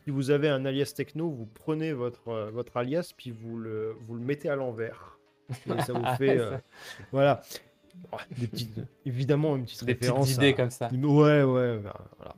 si 0.10 0.15
vous 0.15 0.31
avez 0.31 0.49
un 0.49 0.65
alias 0.65 0.91
techno, 0.95 1.30
vous 1.30 1.45
prenez 1.45 1.94
votre, 1.94 2.30
euh, 2.30 2.49
votre 2.49 2.77
alias 2.77 3.14
puis 3.15 3.30
vous 3.30 3.60
le, 3.60 3.94
vous 4.07 4.15
le 4.15 4.22
mettez 4.22 4.49
à 4.49 4.56
l'envers. 4.56 5.19
Et 5.68 5.81
ça 5.84 5.94
vous 5.94 6.03
fait. 6.18 6.40
euh, 6.40 6.57
voilà. 7.11 7.41
Des 8.40 8.48
petites, 8.48 8.80
évidemment, 9.06 9.56
une 9.56 9.65
petite 9.65 9.84
Des 9.84 9.94
petites 9.94 10.10
référence. 10.10 10.34
idées 10.34 10.48
à- 10.48 10.53
comme 10.53 10.72
ça. 10.72 10.90
Ouais, 10.91 11.44
ouais, 11.44 11.77
ben, 11.77 11.94
voilà. 12.18 12.36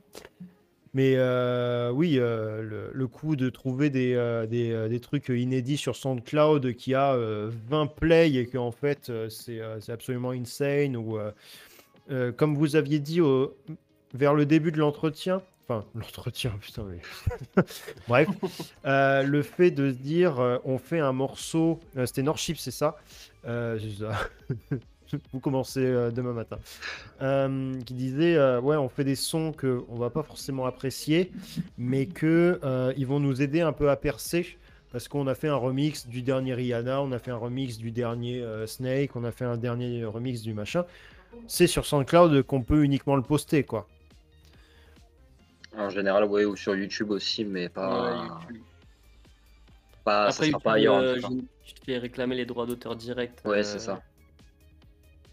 Mais 0.92 1.14
euh, 1.16 1.90
oui, 1.92 2.18
euh, 2.18 2.60
le, 2.60 2.90
le 2.92 3.06
coup 3.06 3.36
de 3.36 3.48
trouver 3.48 3.88
des, 3.88 4.12
euh, 4.12 4.44
des, 4.46 4.90
des 4.90 5.00
trucs 5.00 5.30
inédits 5.30 5.78
sur 5.78 5.96
SoundCloud 5.96 6.74
qui 6.74 6.92
a 6.94 7.14
euh, 7.14 7.50
20 7.70 7.86
plays 7.86 8.34
et 8.34 8.46
qu'en 8.46 8.70
fait 8.72 9.08
euh, 9.08 9.30
c'est 9.30 9.62
absolument 9.90 10.32
insane 10.32 10.94
ou 10.98 11.16
comme 12.36 12.54
vous 12.54 12.76
aviez 12.76 12.98
dit 12.98 13.22
au- 13.22 13.56
vers 14.12 14.34
le 14.34 14.44
début 14.44 14.72
de 14.72 14.76
l'entretien, 14.78 15.40
l'entretien, 15.94 16.52
putain, 16.60 16.84
mais 16.84 17.62
bref, 18.08 18.28
euh, 18.84 19.22
le 19.22 19.42
fait 19.42 19.70
de 19.70 19.90
dire 19.90 20.40
euh, 20.40 20.58
on 20.64 20.78
fait 20.78 21.00
un 21.00 21.12
morceau, 21.12 21.80
euh, 21.96 22.06
c'était 22.06 22.22
Norship, 22.22 22.58
c'est 22.58 22.70
ça, 22.70 22.96
vous 25.32 25.40
commencez 25.40 25.82
demain 25.82 26.32
matin, 26.32 26.58
qui 27.84 27.94
disait 27.94 28.38
ouais 28.58 28.76
on 28.76 28.88
fait 28.88 29.04
des 29.04 29.16
sons 29.16 29.52
que 29.52 29.82
on 29.88 29.96
va 29.96 30.10
pas 30.10 30.22
forcément 30.22 30.64
apprécier, 30.64 31.32
mais 31.76 32.06
que 32.06 32.60
ils 32.96 33.06
vont 33.06 33.20
nous 33.20 33.42
aider 33.42 33.60
un 33.60 33.72
peu 33.72 33.90
à 33.90 33.96
percer. 33.96 34.58
Parce 34.92 35.08
qu'on 35.08 35.26
a 35.26 35.34
fait 35.34 35.48
un 35.48 35.56
remix 35.56 36.06
du 36.06 36.20
dernier 36.20 36.52
Rihanna, 36.52 37.00
on 37.00 37.12
a 37.12 37.18
fait 37.18 37.30
un 37.30 37.38
remix 37.38 37.78
du 37.78 37.90
dernier 37.90 38.44
Snake, 38.66 39.16
on 39.16 39.24
a 39.24 39.32
fait 39.32 39.46
un 39.46 39.56
dernier 39.56 40.04
remix 40.04 40.42
du 40.42 40.52
machin. 40.52 40.84
C'est 41.46 41.66
sur 41.66 41.86
SoundCloud 41.86 42.42
qu'on 42.42 42.62
peut 42.62 42.84
uniquement 42.84 43.16
le 43.16 43.22
poster, 43.22 43.64
quoi. 43.64 43.88
En 45.76 45.88
général, 45.90 46.24
ouais, 46.24 46.44
ou 46.44 46.54
sur 46.56 46.74
YouTube 46.76 47.10
aussi, 47.10 47.44
mais 47.44 47.68
pas. 47.68 48.28
Ouais, 48.50 48.58
pas 50.04 50.30
ça 50.30 50.36
Après, 50.36 50.48
sera 50.50 50.60
pas 50.60 50.78
YouTube, 50.78 50.92
ailleurs. 50.92 51.16
euh, 51.16 51.20
cas. 51.20 51.28
je- 51.30 51.66
tu 51.66 51.74
te 51.74 51.84
fais 51.84 51.98
réclamer 51.98 52.34
les 52.36 52.44
droits 52.46 52.66
d'auteur 52.66 52.96
direct. 52.96 53.40
Ouais, 53.44 53.58
euh, 53.58 53.62
c'est 53.62 53.78
ça. 53.78 54.02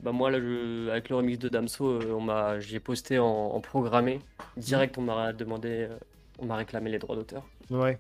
Bah 0.02 0.14
moi 0.14 0.32
là, 0.32 0.40
je, 0.40 0.88
avec 0.90 1.10
le 1.10 1.18
remix 1.18 1.38
de 1.40 1.50
Damso, 1.50 1.86
euh, 2.02 2.14
on 2.14 2.22
m'a, 2.22 2.60
j'ai 2.62 2.80
posté 2.80 3.20
en, 3.20 3.26
en 3.28 3.60
programmé. 3.60 4.20
Direct, 4.56 4.98
on 4.98 5.02
m'a 5.02 5.34
demandé, 5.34 5.88
euh, 5.90 5.98
on 6.38 6.46
m'a 6.46 6.56
réclamé 6.56 6.90
les 6.90 7.00
droits 7.00 7.18
d'auteur. 7.18 7.44
Ouais. 7.70 8.00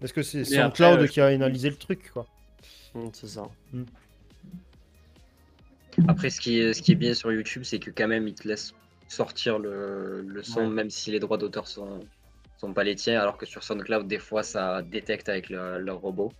Parce 0.00 0.12
que 0.12 0.22
c'est 0.22 0.44
SoundCloud 0.44 1.00
euh, 1.02 1.06
qui 1.06 1.20
a 1.20 1.26
analysé 1.26 1.70
le 1.70 1.76
truc, 1.76 2.10
quoi. 2.12 2.26
Mm, 2.94 3.08
c'est 3.12 3.28
ça. 3.28 3.44
Après, 6.08 6.30
ce 6.30 6.40
qui 6.40 6.58
est, 6.58 6.72
ce 6.74 6.82
qui 6.82 6.92
est 6.92 6.96
bien 6.96 7.14
sur 7.14 7.32
YouTube, 7.32 7.62
c'est 7.64 7.78
que 7.78 7.90
quand 7.90 8.08
même, 8.08 8.26
ils 8.28 8.34
te 8.34 8.46
laissent 8.48 8.74
sortir 9.08 9.58
le, 9.58 10.22
le 10.26 10.42
son, 10.42 10.60
Ouais. 10.60 10.66
même 10.68 10.90
si 10.90 11.10
les 11.10 11.20
droits 11.20 11.38
d'auteur 11.38 11.66
sont, 11.68 12.00
sont 12.58 12.72
pas 12.72 12.84
les 12.84 12.94
tiens, 12.94 13.20
alors 13.20 13.36
que 13.36 13.46
sur 13.46 13.62
SoundCloud, 13.62 14.06
des 14.08 14.18
fois, 14.18 14.42
ça 14.42 14.82
détecte 14.82 15.28
avec 15.28 15.48
le- 15.50 15.78
leur 15.78 15.98
robot. 15.98 16.32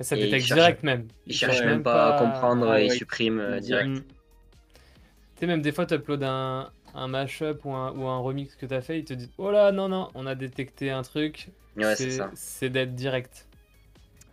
Et 0.00 0.02
ça 0.04 0.16
Et 0.16 0.20
détecte 0.24 0.46
cherchent- 0.46 0.58
direct 0.60 0.82
même. 0.82 1.06
Ils 1.26 1.34
cherchent 1.34 1.60
Ouais, 1.60 1.66
même 1.66 1.82
pas 1.82 2.16
à 2.16 2.18
comprendre 2.18 2.68
Ah 2.70 2.80
et 2.80 2.86
ils 2.86 2.90
ouais. 2.90 2.96
suppriment 2.96 3.40
euh, 3.40 3.60
direct. 3.60 3.88
Mm. 3.88 3.94
Tu 3.96 5.40
sais, 5.40 5.46
même 5.46 5.62
des 5.62 5.72
fois, 5.72 5.86
tu 5.86 5.94
uploads 5.94 6.24
un, 6.24 6.70
un 6.94 7.08
mashup 7.08 7.64
ou 7.64 7.72
un, 7.72 7.92
ou 7.96 8.06
un 8.06 8.18
remix 8.18 8.54
que 8.56 8.66
tu 8.66 8.74
as 8.74 8.80
fait, 8.82 8.98
ils 8.98 9.04
te 9.04 9.14
disent 9.14 9.30
Oh 9.38 9.50
là, 9.50 9.72
non, 9.72 9.88
non, 9.88 10.10
on 10.14 10.26
a 10.26 10.34
détecté 10.34 10.90
un 10.90 11.02
truc. 11.02 11.48
Ouais, 11.76 11.96
c'est 11.96 12.10
ça. 12.10 12.30
C'est 12.34 12.70
d'être 12.70 12.94
direct. 12.94 13.48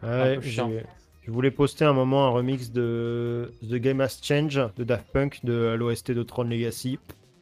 Ouais, 0.04 0.36
peu 0.36 0.42
chiant. 0.42 0.70
j'ai- 0.70 0.86
je 1.24 1.32
voulais 1.32 1.52
poster 1.52 1.86
un 1.86 1.94
moment 1.94 2.26
un 2.28 2.30
remix 2.30 2.72
de 2.72 3.54
The 3.64 3.76
Game 3.76 4.02
Has 4.02 4.18
Change 4.22 4.60
de 4.76 4.84
Daft 4.84 5.08
Punk 5.12 5.40
de 5.46 5.76
l'OST 5.78 6.12
de 6.12 6.24
Tron 6.24 6.44
Legacy. 6.44 7.00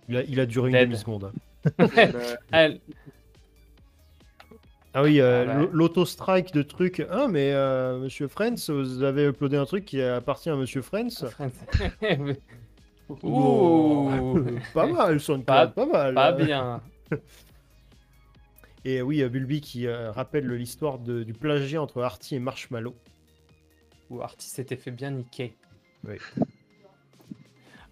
Il 0.10 0.18
a, 0.18 0.23
il 0.23 0.40
a 0.40 0.45
duré 0.45 0.69
une 0.72 0.77
demi-seconde. 0.77 1.31
Elle- 2.52 2.80
Ah 4.94 5.03
oui, 5.03 5.22
euh, 5.22 5.45
Ah 5.48 5.56
ouais. 5.56 5.61
l'au- 5.65 5.69
l'auto-strike 5.72 6.52
de 6.52 6.64
trucs. 6.64 7.06
Ah, 7.11 7.27
mais 7.30 7.52
euh, 7.53 7.99
Monsieur 7.99 8.27
Friends, 8.27 8.56
vous 8.69 9.03
avez 9.03 9.26
uploadé 9.27 9.56
un 9.56 9.65
truc 9.65 9.86
qui 9.86 10.02
appartient 10.02 10.49
à 10.49 10.56
Monsieur 10.56 10.81
Friends 10.81 11.26
Ouh, 13.23 14.41
Pas 14.73 14.86
mal, 14.88 15.19
SoundCloud, 15.19 15.45
Pas- 15.45 15.68
pas, 15.68 15.86
mal. 15.86 16.14
pas 16.15 16.31
bien. 16.31 16.81
Et 18.86 19.02
oui, 19.02 19.22
euh, 19.22 19.30
Bulby 19.30 19.61
qui 19.61 19.88
euh, 19.88 20.11
rappelle 20.11 20.48
l'histoire 20.48 20.99
du 20.99 21.34
plagiat 21.34 21.81
entre 21.81 22.02
Artie 22.02 22.36
et 22.36 22.40
Marshmallow. 22.40 22.95
Ou 24.10 24.22
Artie 24.22 24.49
s'était 24.49 24.76
fait 24.77 24.91
bien 24.91 25.11
niquer. 25.11 25.56
Oui. 26.07 26.15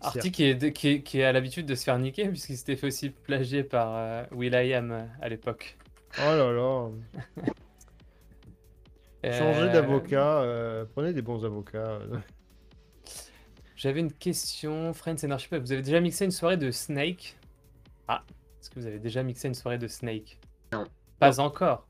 Artie 0.02 0.32
qui 0.32 0.44
est, 0.46 0.72
qui, 0.74 0.88
est, 0.90 1.02
qui 1.02 1.24
a 1.24 1.32
l'habitude 1.32 1.66
de 1.66 1.74
se 1.76 1.84
faire 1.84 1.98
niquer 1.98 2.28
puisqu'il 2.30 2.56
s'était 2.58 2.76
fait 2.76 2.88
aussi 2.88 3.10
plagier 3.10 3.64
par 3.64 3.96
euh, 3.96 4.24
Will.i.am 4.32 4.92
euh, 4.92 5.04
à 5.22 5.30
l'époque. 5.30 5.78
Oh 6.20 6.22
là 6.36 6.52
là. 6.52 6.90
Changez 9.24 9.62
Euh, 9.64 9.74
d'avocat, 9.74 10.40
euh, 10.42 10.86
prenez 10.94 11.12
des 11.14 11.22
bons 11.22 11.44
avocats. 11.44 12.00
J'avais 13.76 14.00
une 14.00 14.14
question, 14.14 14.94
Friends 14.94 15.18
and 15.26 15.32
Archipel. 15.32 15.62
Vous 15.62 15.72
avez 15.72 15.82
déjà 15.82 16.00
mixé 16.00 16.26
une 16.26 16.32
soirée 16.32 16.58
de 16.58 16.72
Snake? 16.72 17.36
Est-ce 18.10 18.70
que 18.72 18.80
vous 18.80 18.86
avez 18.88 19.00
déjà 19.00 19.24
mixé 19.24 19.48
une 19.48 19.54
soirée 19.54 19.78
de 19.78 19.88
Snake? 19.88 20.40
Non. 20.74 20.86
Pas 21.20 21.40
encore. 21.40 21.88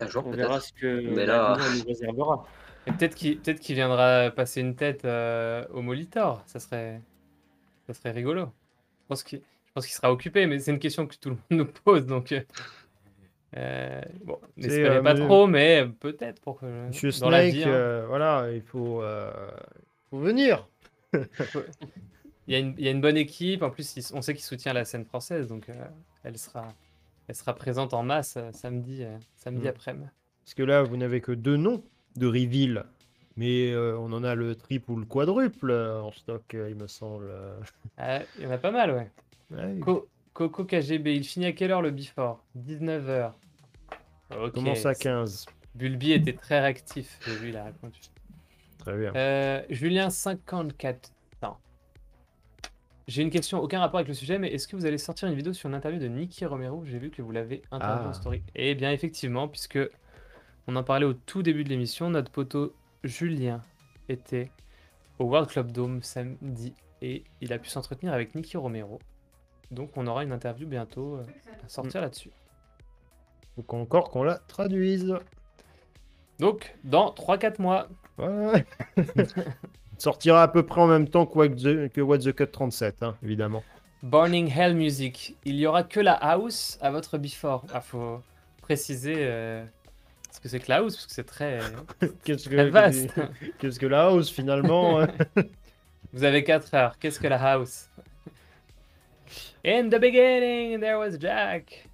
Un 0.00 0.08
jour, 0.08 0.26
On 0.26 0.30
verra 0.32 0.54
peut-être. 0.58 0.64
ce 0.66 0.72
que 0.74 1.14
Mais 1.14 1.24
là- 1.26 1.56
nous 1.58 1.84
réservera. 1.86 2.44
Et 2.86 2.92
peut-être 2.92 3.14
qu'il 3.14 3.40
peut 3.40 3.54
viendra 3.68 4.30
passer 4.30 4.60
une 4.60 4.74
tête 4.74 5.04
euh, 5.04 5.64
au 5.72 5.82
Molitor. 5.82 6.42
Ça 6.46 6.58
serait, 6.58 7.00
ça 7.86 7.94
serait 7.94 8.10
rigolo. 8.10 8.46
Je 9.02 9.06
pense 9.08 9.22
qu'il 9.22 9.40
sera 9.94 10.10
occupé, 10.12 10.46
mais 10.46 10.58
c'est 10.58 10.70
une 10.72 10.78
question 10.78 11.06
que 11.06 11.14
tout 11.16 11.30
le 11.30 11.34
monde 11.36 11.66
nous 11.66 11.66
pose. 11.84 12.06
Donc, 12.06 12.32
euh, 12.32 12.40
euh, 13.56 14.00
bon, 14.24 14.38
n'espérez 14.56 15.02
pas 15.02 15.14
trop, 15.14 15.46
mais 15.46 15.86
peut-être 16.00 16.40
pour 16.40 16.58
que 16.60 16.86
Monsieur 16.88 17.10
dans 17.20 17.30
la 17.30 17.48
vie, 17.48 17.64
hein. 17.64 18.04
voilà, 18.08 18.50
il 18.52 18.62
faut, 18.62 19.02
faut 20.10 20.18
venir. 20.18 20.68
Il 22.48 22.54
y, 22.54 22.56
a 22.56 22.58
une, 22.58 22.74
il 22.76 22.84
y 22.84 22.88
a 22.88 22.90
une 22.90 23.00
bonne 23.00 23.16
équipe. 23.16 23.62
En 23.62 23.70
plus, 23.70 23.96
il- 23.96 24.04
on 24.16 24.20
sait 24.20 24.34
qu'il 24.34 24.42
soutient 24.42 24.72
la 24.72 24.84
scène 24.84 25.04
française, 25.04 25.46
donc 25.46 25.68
euh, 25.68 25.74
elle 26.24 26.36
sera, 26.36 26.66
elle 27.28 27.36
sera 27.36 27.54
présente 27.54 27.94
en 27.94 28.02
masse 28.02 28.34
euh, 28.36 28.50
samedi, 28.50 29.04
euh, 29.04 29.16
samedi 29.36 29.66
Mm. 29.66 29.68
après-midi. 29.68 30.08
Parce 30.44 30.54
que 30.54 30.64
là, 30.64 30.82
vous 30.82 30.96
n'avez 30.96 31.20
que 31.20 31.30
deux 31.30 31.56
noms 31.56 31.84
de 32.16 32.26
reveal. 32.26 32.84
Mais 33.36 33.70
euh, 33.72 33.96
on 33.98 34.12
en 34.12 34.24
a 34.24 34.34
le 34.34 34.54
triple 34.54 34.90
ou 34.90 34.96
le 34.96 35.06
quadruple 35.06 35.70
euh, 35.70 36.02
en 36.02 36.12
stock, 36.12 36.54
euh, 36.54 36.68
il 36.70 36.76
me 36.76 36.86
semble. 36.86 37.30
Ah, 37.96 38.20
il 38.38 38.44
y 38.44 38.46
en 38.46 38.50
a 38.50 38.58
pas 38.58 38.70
mal, 38.70 38.90
ouais. 38.90 39.10
Ouais, 39.50 39.78
Co- 39.80 40.08
Coco 40.34 40.64
KGB, 40.64 41.14
il 41.14 41.24
finit 41.24 41.46
à 41.46 41.52
quelle 41.52 41.70
heure 41.72 41.82
le 41.82 41.90
before 41.90 42.44
19h. 42.58 43.32
il 44.30 44.36
Ok. 44.38 44.52
commence 44.52 44.84
à 44.86 44.94
15. 44.94 45.46
Bulbi 45.74 46.12
était 46.12 46.32
très 46.34 46.60
réactif, 46.60 47.18
j'ai 47.24 47.34
vu, 47.36 47.48
il 47.50 47.56
a 47.56 47.64
répondu. 47.64 47.98
Très 48.78 48.96
bien. 48.98 49.62
Julien 49.70 50.10
54. 50.10 51.12
Non. 51.42 51.54
J'ai 53.08 53.22
une 53.22 53.30
question, 53.30 53.60
aucun 53.60 53.80
rapport 53.80 53.98
avec 53.98 54.08
le 54.08 54.14
sujet, 54.14 54.38
mais 54.38 54.48
est-ce 54.52 54.68
que 54.68 54.76
vous 54.76 54.84
allez 54.86 54.98
sortir 54.98 55.28
une 55.28 55.34
vidéo 55.34 55.52
sur 55.52 55.68
une 55.68 55.74
interview 55.74 56.00
de 56.00 56.08
Nicky 56.08 56.44
Romero? 56.46 56.84
J'ai 56.84 56.98
vu 56.98 57.10
que 57.10 57.20
vous 57.22 57.32
l'avez 57.32 57.62
interviewé 57.70 58.06
en 58.06 58.10
Ah. 58.10 58.14
story. 58.14 58.42
Eh 58.54 58.74
bien, 58.74 58.92
effectivement, 58.92 59.48
puisque 59.48 59.78
on 60.66 60.76
en 60.76 60.82
parlait 60.82 61.06
au 61.06 61.14
tout 61.14 61.42
début 61.42 61.64
de 61.64 61.68
l'émission, 61.68 62.10
notre 62.10 62.30
poteau 62.30 62.74
Julien 63.04 63.62
était 64.08 64.50
au 65.18 65.24
World 65.24 65.48
Club 65.48 65.72
Dome 65.72 66.02
samedi 66.02 66.74
et 67.00 67.24
il 67.40 67.52
a 67.52 67.58
pu 67.58 67.68
s'entretenir 67.68 68.12
avec 68.12 68.34
Nicky 68.34 68.56
Romero. 68.56 69.00
Donc, 69.70 69.90
on 69.96 70.06
aura 70.06 70.22
une 70.22 70.32
interview 70.32 70.66
bientôt 70.66 71.16
euh, 71.16 71.24
à 71.64 71.68
sortir 71.68 72.00
là-dessus. 72.00 72.30
Faut 73.56 73.64
encore 73.76 74.10
qu'on 74.10 74.22
la 74.22 74.36
traduise. 74.36 75.14
Donc, 76.38 76.76
dans 76.84 77.10
3-4 77.10 77.60
mois, 77.60 77.88
Voilà. 78.16 78.60
Sortira 79.98 80.42
à 80.42 80.48
peu 80.48 80.64
près 80.64 80.80
en 80.80 80.88
même 80.88 81.08
temps 81.08 81.26
que 81.26 81.38
What 81.38 81.48
the, 81.50 81.92
que 81.92 82.00
What 82.00 82.18
the 82.18 82.32
Cut 82.32 82.46
37, 82.46 83.02
hein, 83.02 83.16
évidemment. 83.22 83.62
Burning 84.02 84.50
Hell 84.50 84.74
Music. 84.74 85.36
Il 85.44 85.56
y 85.56 85.66
aura 85.66 85.84
que 85.84 86.00
la 86.00 86.14
house 86.14 86.76
à 86.80 86.90
votre 86.90 87.18
before. 87.18 87.64
Ah, 87.72 87.80
faut 87.80 88.20
préciser 88.62 89.14
euh, 89.18 89.64
ce 90.32 90.40
que 90.40 90.48
c'est 90.48 90.60
que 90.60 90.68
la 90.68 90.78
house, 90.78 90.96
parce 90.96 91.06
que 91.06 91.12
c'est 91.12 91.24
très, 91.24 91.60
Qu'est-ce 92.24 92.48
que, 92.48 92.56
vaste. 92.68 93.12
qu'est-ce 93.58 93.78
que 93.78 93.86
la 93.86 94.06
house 94.06 94.30
finalement 94.30 95.00
hein 95.00 95.08
Vous 96.12 96.24
avez 96.24 96.42
4 96.42 96.74
heures. 96.74 96.98
Qu'est-ce 96.98 97.20
que 97.20 97.28
la 97.28 97.40
house? 97.40 97.88
In 99.64 99.88
the 99.88 100.00
beginning, 100.00 100.80
there 100.80 100.98
was 100.98 101.18
Jack. 101.18 101.88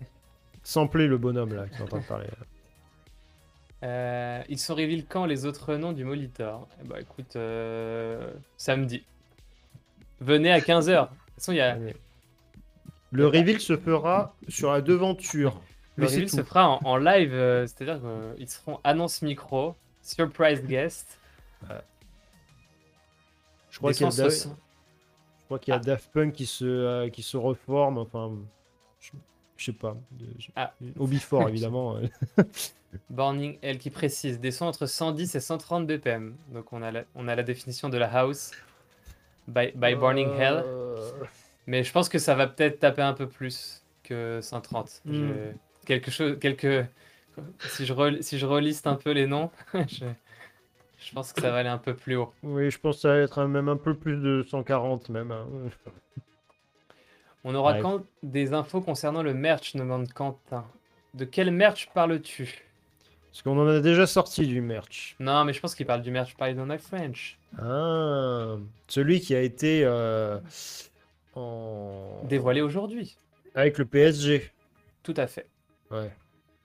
Sampler 0.63 1.07
le 1.07 1.19
bonhomme 1.19 1.55
là 1.55 1.67
qui 1.69 1.79
est 1.79 1.83
en 1.83 1.87
train 1.87 2.01
de 2.01 2.05
parler. 2.05 2.27
Euh, 3.85 4.43
ils 4.49 4.59
sont 4.59 4.75
reveal 4.75 5.05
quand 5.07 5.25
les 5.25 5.47
autres 5.47 5.77
noms 5.77 5.93
du 5.93 6.05
Molitor? 6.05 6.69
Eh 6.81 6.89
Bah 6.89 7.01
écoute, 7.01 7.37
euh, 7.37 8.33
samedi. 8.57 9.05
Venez 10.21 10.51
à 10.51 10.61
15h. 10.61 10.87
De 10.87 11.07
toute 11.07 11.35
façon, 11.37 11.53
il 11.53 11.59
y 11.59 11.61
a... 11.61 11.79
Le 13.11 13.27
reveal 13.27 13.61
se 13.61 13.77
fera 13.77 14.35
sur 14.49 14.73
la 14.73 14.81
devanture. 14.81 15.61
Le 15.99 16.05
Mais 16.05 16.11
reveal 16.13 16.29
se 16.31 16.43
fera 16.43 16.69
en, 16.69 16.81
en 16.85 16.97
live, 16.97 17.33
euh, 17.35 17.67
c'est-à-dire 17.67 18.01
qu'ils 18.37 18.49
seront 18.49 18.81
annonce 18.85 19.21
micro, 19.23 19.75
surprise 20.03 20.63
guest. 20.65 21.19
Je 23.71 23.79
crois 23.79 23.91
des 23.91 23.97
qu'il 23.99 24.05
y 24.05 24.09
a, 24.09 24.11
sens 24.11 24.17
Da- 24.17 24.27
au- 24.27 24.31
je 24.31 25.45
crois 25.47 25.59
qu'il 25.59 25.73
y 25.73 25.77
a 25.77 25.81
Ah. 25.81 25.85
Daft 25.85 26.11
Punk 26.13 26.33
qui 26.33 26.47
se, 26.47 26.65
euh, 26.65 27.09
qui 27.11 27.23
se 27.23 27.37
reforme. 27.37 27.99
Enfin, 27.99 28.33
je, 29.01 29.11
je 29.57 29.65
sais 29.65 29.73
pas. 29.73 29.97
je- 30.39 30.49
Ah. 30.57 30.73
Évidemment. 31.49 31.97
euh. 31.97 32.07
Burning 33.11 33.59
Hell 33.61 33.79
qui 33.79 33.91
précise 33.91 34.41
des 34.41 34.51
sons 34.51 34.65
entre 34.67 34.87
110 34.87 35.35
et 35.35 35.41
130 35.41 35.87
BPM. 35.87 36.35
Donc 36.53 36.73
on 36.73 36.81
a 36.83 36.91
la, 36.91 37.05
on 37.15 37.29
a 37.29 37.35
la 37.37 37.43
définition 37.43 37.89
de 37.91 37.99
la 37.99 38.07
house 38.11 38.53
by, 39.47 39.73
by 39.75 39.95
Burning 39.95 40.31
Hell. 40.31 40.63
Euh, 40.65 41.11
Mais 41.67 41.85
je 41.85 41.93
pense 41.93 42.09
que 42.09 42.19
ça 42.19 42.35
va 42.35 42.47
peut-être 42.47 42.79
taper 42.81 43.03
un 43.03 43.13
peu 43.13 43.29
plus 43.29 43.83
que 44.05 44.41
130. 44.43 45.03
Hmm. 45.05 45.13
Je- 45.15 45.53
quelque 45.89 46.11
chose, 46.11 46.39
quelques... 46.41 46.87
Si 47.61 47.87
je, 47.87 48.19
si 48.21 48.39
je 48.39 48.47
reliste 48.47 48.87
un 48.87 48.95
peu 48.97 49.11
les 49.13 49.27
noms, 49.27 49.51
je... 49.75 50.05
je 50.99 51.13
pense 51.15 51.33
que 51.33 51.41
ça 51.41 51.51
va 51.51 51.59
aller 51.59 51.69
un 51.69 51.79
peu 51.79 51.95
plus 51.95 52.17
haut. 52.17 52.33
Oui, 52.43 52.71
je 52.71 52.79
pense 52.79 52.97
que 52.97 53.01
ça 53.03 53.09
va 53.11 53.19
être 53.19 53.45
même 53.47 53.69
un 53.69 53.77
peu 53.77 53.95
plus 53.95 54.17
de 54.17 54.45
140 54.49 55.09
même. 55.09 55.31
hein. 55.33 55.47
On 57.45 57.55
aura 57.55 57.75
Ouais. 57.75 57.81
quand 57.81 58.05
des 58.23 58.53
infos 58.53 58.81
concernant 58.81 59.23
le 59.23 59.33
merch, 59.35 59.75
demande 59.77 60.13
Quentin. 60.13 60.65
De 61.15 61.25
quel 61.25 61.51
merch 61.53 61.89
parles-tu? 61.95 62.65
Parce 63.31 63.43
qu'on 63.43 63.59
en 63.59 63.69
a 63.69 63.81
déjà 63.81 64.07
sorti 64.07 64.47
du 64.47 64.61
merch. 64.61 65.15
Non, 65.21 65.45
mais 65.45 65.53
je 65.53 65.61
pense 65.61 65.75
qu'il 65.77 65.87
parle 65.87 66.03
du 66.03 66.11
merch 66.11 66.35
Pardon 66.37 66.67
My 66.67 66.79
French. 66.79 67.39
Ah, 67.59 68.57
celui 68.89 69.21
qui 69.21 69.35
a 69.35 69.41
été 69.41 69.83
euh, 69.85 70.39
en... 71.35 72.21
Dévoilé 72.25 72.61
aujourd'hui. 72.63 73.17
avec 73.55 73.79
le 73.79 73.85
PSG. 73.85 74.51
Tout 75.05 75.15
à 75.17 75.27
fait. 75.29 75.47
Ouais. 75.91 76.11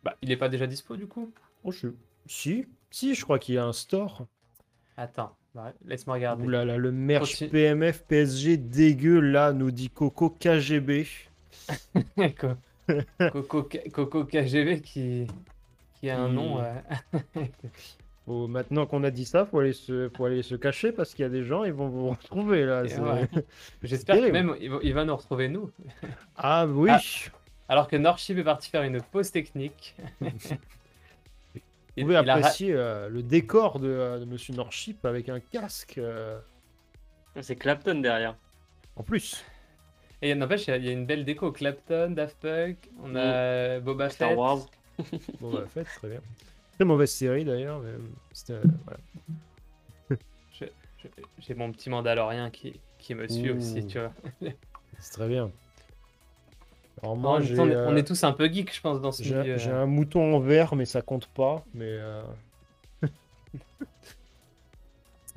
Bah, 0.04 0.16
il 0.22 0.32
est 0.32 0.38
pas 0.38 0.50
déjà 0.50 0.68
dispo 0.68 0.96
du 0.98 1.08
coup? 1.08 1.32
Oh, 1.64 1.72
je... 1.72 1.88
Si, 2.26 2.66
si, 2.92 3.16
je 3.16 3.24
crois 3.24 3.40
qu'il 3.40 3.56
y 3.56 3.58
a 3.58 3.66
un 3.66 3.74
store. 3.74 4.26
Attends, 4.98 5.36
bah, 5.56 5.74
laisse-moi 5.86 6.16
regarder. 6.16 6.46
Là 6.48 6.66
là, 6.66 6.78
le 6.78 6.92
merch 6.92 7.32
Continue. 7.32 7.50
PMF 7.52 8.04
PSG 8.04 8.58
dégueu 8.58 9.20
là, 9.20 9.54
nous 9.54 9.72
dit 9.72 9.90
Coco 9.90 10.30
KGB. 10.30 11.06
Co- 12.40 13.32
Coco, 13.32 13.70
Coco 13.94 14.26
KGB 14.26 14.82
qui, 14.82 15.28
qui 16.00 16.10
a 16.10 16.20
un 16.20 16.30
nom. 16.30 16.62
euh, 16.62 16.74
Faut- 18.26 18.48
maintenant 18.50 18.86
qu'on 18.86 19.04
a 19.04 19.12
dit 19.12 19.26
ça, 19.26 19.46
faut 19.46 19.60
aller 19.60 19.74
se, 19.74 20.10
faut 20.10 20.26
aller 20.26 20.44
se 20.44 20.56
cacher 20.56 20.92
parce 20.92 21.14
qu'il 21.14 21.24
y 21.24 21.26
a 21.26 21.30
des 21.30 21.44
gens, 21.44 21.64
ils 21.64 21.74
vont 21.74 21.88
vous 21.88 22.10
retrouver 22.10 22.66
là. 22.66 22.84
Ouais. 22.84 23.30
J'espère 23.84 24.18
que 24.18 24.32
même 24.32 24.56
il 24.60 24.70
va, 24.70 24.80
il 24.84 24.94
va 24.94 25.06
nous 25.06 25.16
retrouver 25.16 25.48
nous. 25.48 25.72
Ah 26.36 26.68
oui. 26.68 26.90
Ah. 26.92 27.00
Alors 27.70 27.88
que 27.88 27.96
Norship 27.96 28.38
est 28.38 28.44
parti 28.44 28.70
faire 28.70 28.84
une 28.84 29.02
pause 29.02 29.32
technique. 29.32 29.96
Vous 30.22 30.30
Il- 31.96 32.04
pouvez 32.06 32.16
il 32.22 32.30
apprécier 32.30 32.74
euh, 32.74 33.08
le 33.10 33.22
décor 33.24 33.80
de, 33.80 33.88
euh, 33.88 34.20
de 34.20 34.26
Monsieur 34.26 34.54
Norship 34.56 35.06
avec 35.06 35.30
un 35.30 35.40
casque. 35.40 35.98
euh, 35.98 36.40
C'est 37.42 37.56
Clapton 37.56 37.96
derrière. 38.02 38.36
En 38.96 39.04
plus. 39.04 39.44
Et 40.22 40.34
n'empêche, 40.36 40.68
il 40.68 40.72
y 40.72 40.74
a- 40.74 40.78
il 40.78 40.86
y, 40.86 40.90
a 40.90 40.92
une 40.92 41.06
belle 41.06 41.24
déco. 41.26 41.52
Clapton, 41.52 42.12
Daft 42.12 42.38
Punk, 42.40 42.78
on 43.02 43.16
a 43.16 43.80
Boba 43.80 44.10
Star 44.10 44.30
Fett. 44.30 44.38
Wars. 44.38 44.60
Bon 45.42 45.52
bah 45.54 45.66
fait, 45.68 45.84
très 45.84 46.08
bien. 46.10 46.22
Très 46.76 46.86
mauvaise 46.86 47.12
série 47.12 47.46
d'ailleurs. 47.46 47.80
Mais... 47.80 47.94
c'était, 48.32 48.54
euh, 48.54 48.64
voilà. 48.86 49.00
Je- 50.52 50.66
J'ai 51.40 51.54
mon 51.56 51.72
petit 51.72 51.90
Mandalorien 51.90 52.50
qui, 52.50 52.80
qui 53.00 53.14
me 53.16 53.28
suit 53.28 53.52
Ouh. 53.52 53.58
aussi, 53.58 53.86
tu 53.86 54.00
vois. 54.00 54.14
C'est 55.00 55.12
très 55.14 55.28
bien. 55.28 55.52
Alors 57.02 57.14
En 57.14 57.16
moi, 57.16 57.40
même 57.40 57.48
j'ai, 57.48 57.56
temps, 57.56 57.64
on, 57.64 57.70
est, 57.70 57.76
euh, 57.76 57.96
est 57.96 58.04
tous 58.08 58.24
un 58.24 58.32
peu 58.34 58.46
geeks, 58.52 58.74
je 58.76 58.82
pense, 58.82 59.02
dans 59.02 59.12
ce 59.12 59.24
j'ai, 59.24 59.36
milieu. 59.36 59.58
j'ai 59.58 59.72
un 59.72 59.86
mouton 59.86 60.36
en 60.36 60.40
vert, 60.40 60.76
mais 60.76 60.86
ça 60.86 61.02
compte 61.02 61.28
pas. 61.28 61.64
Mais 61.74 61.90
euh, 61.90 62.24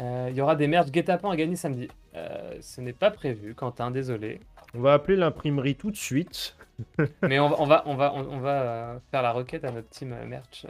Euh, 0.00 0.28
Il 0.30 0.36
y 0.36 0.40
aura 0.40 0.56
des 0.56 0.66
merch 0.66 0.90
guet-apens 0.90 1.30
à 1.30 1.36
gagner 1.36 1.56
samedi. 1.56 1.88
Euh, 2.14 2.56
ce 2.60 2.80
n'est 2.80 2.92
pas 2.92 3.10
prévu, 3.10 3.54
Quentin, 3.54 3.90
désolé. 3.90 4.40
on 4.74 4.80
va 4.80 4.92
appeler 4.94 5.16
l'imprimerie 5.16 5.74
tout 5.74 5.90
de 5.90 5.96
suite. 5.96 6.56
Mais 7.22 7.38
on 7.38 7.48
va, 7.48 7.56
on 7.58 7.66
va, 7.66 7.82
on 7.86 7.94
va, 7.96 8.14
on, 8.14 8.38
va 8.38 8.62
euh, 8.62 8.98
faire 9.10 9.22
la 9.22 9.32
requête 9.32 9.64
à 9.64 9.70
notre 9.70 9.88
team 9.88 10.12
euh, 10.12 10.26
merch. 10.26 10.66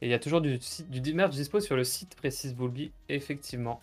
Et 0.00 0.06
il 0.06 0.10
y 0.10 0.14
a 0.14 0.18
toujours 0.18 0.40
du, 0.40 0.58
merch 1.14 1.34
dispo 1.34 1.60
sur 1.60 1.76
le 1.76 1.84
site 1.84 2.14
Précise 2.14 2.54
Bulby, 2.54 2.92
effectivement. 3.08 3.80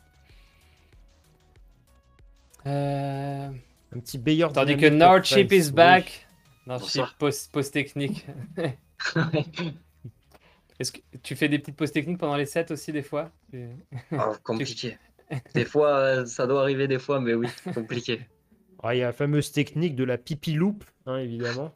Euh, 2.65 3.49
Un 3.95 3.99
petit 3.99 4.17
Bayer. 4.17 4.47
tandis 4.53 4.77
que 4.77 4.87
Nordship 4.87 5.51
is 5.51 5.71
back. 5.71 6.27
Nordship 6.65 7.05
post, 7.17 7.51
post 7.51 7.73
technique. 7.73 8.25
Est-ce 10.79 10.91
que 10.91 10.99
tu 11.23 11.35
fais 11.35 11.49
des 11.49 11.59
petites 11.59 11.75
pauses 11.75 11.91
techniques 11.91 12.19
pendant 12.19 12.35
les 12.35 12.45
sets 12.45 12.71
aussi 12.71 12.91
des 12.91 13.01
fois? 13.01 13.31
Ah, 14.11 14.33
compliqué. 14.43 14.97
Des 15.53 15.65
fois, 15.65 15.95
euh, 15.97 16.25
ça 16.25 16.45
doit 16.47 16.61
arriver 16.61 16.87
des 16.87 16.99
fois, 16.99 17.19
mais 17.19 17.33
oui, 17.33 17.47
compliqué. 17.73 18.21
Ah, 18.83 18.93
il 18.93 18.99
y 18.99 19.01
a 19.01 19.07
la 19.07 19.11
fameuse 19.11 19.51
technique 19.51 19.95
de 19.95 20.03
la 20.03 20.19
pipi 20.19 20.53
loop, 20.53 20.83
hein, 21.07 21.17
évidemment. 21.17 21.73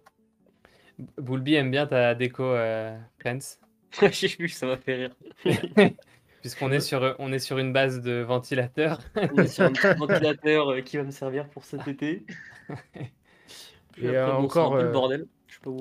Bulby 1.18 1.56
aime 1.56 1.72
bien 1.72 1.88
ta 1.88 2.14
déco, 2.14 2.44
euh, 2.44 2.96
Prince. 3.18 3.60
J'ai 4.12 4.28
vu, 4.28 4.50
ça 4.50 4.68
m'a 4.68 4.78
fait 4.78 4.94
rire. 4.96 5.16
Puisqu'on 6.42 6.72
est 6.72 6.80
sur, 6.80 7.16
on 7.20 7.32
est 7.32 7.40
sur 7.40 7.58
une 7.60 7.72
base 7.72 8.02
de 8.02 8.22
ventilateur. 8.22 9.00
On 9.16 9.38
est 9.44 9.48
sur 9.48 9.64
un 9.66 9.72
petit 9.72 9.88
ventilateur 10.00 10.72
euh, 10.72 10.82
qui 10.82 10.98
va 10.98 11.04
me 11.04 11.12
servir 11.12 11.48
pour 11.50 11.64
cet 11.64 11.88
été. 11.88 12.26
Puis 13.94 14.06
Et, 14.06 14.16
après, 14.18 14.32
euh, 14.32 14.36
encore, 14.36 14.76
euh, 14.76 14.92
bordel. 14.92 15.28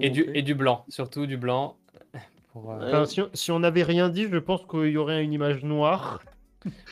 Et 0.01 0.11
du, 0.11 0.28
et 0.35 0.43
du 0.43 0.55
blanc, 0.55 0.85
surtout 0.89 1.27
du 1.27 1.37
blanc. 1.37 1.77
Pour, 2.53 2.73
euh, 2.73 2.78
Ouais. 2.78 2.89
Enfin, 2.89 3.07
si, 3.07 3.20
on- 3.23 3.31
si 3.32 3.51
on 3.53 3.61
n'avait 3.61 3.85
rien 3.85 4.09
dit, 4.09 4.27
je 4.31 4.37
pense 4.37 4.66
qu'il 4.66 4.89
y 4.89 4.97
aurait 4.99 5.23
une 5.23 5.32
image 5.32 5.62
noire. 5.62 6.20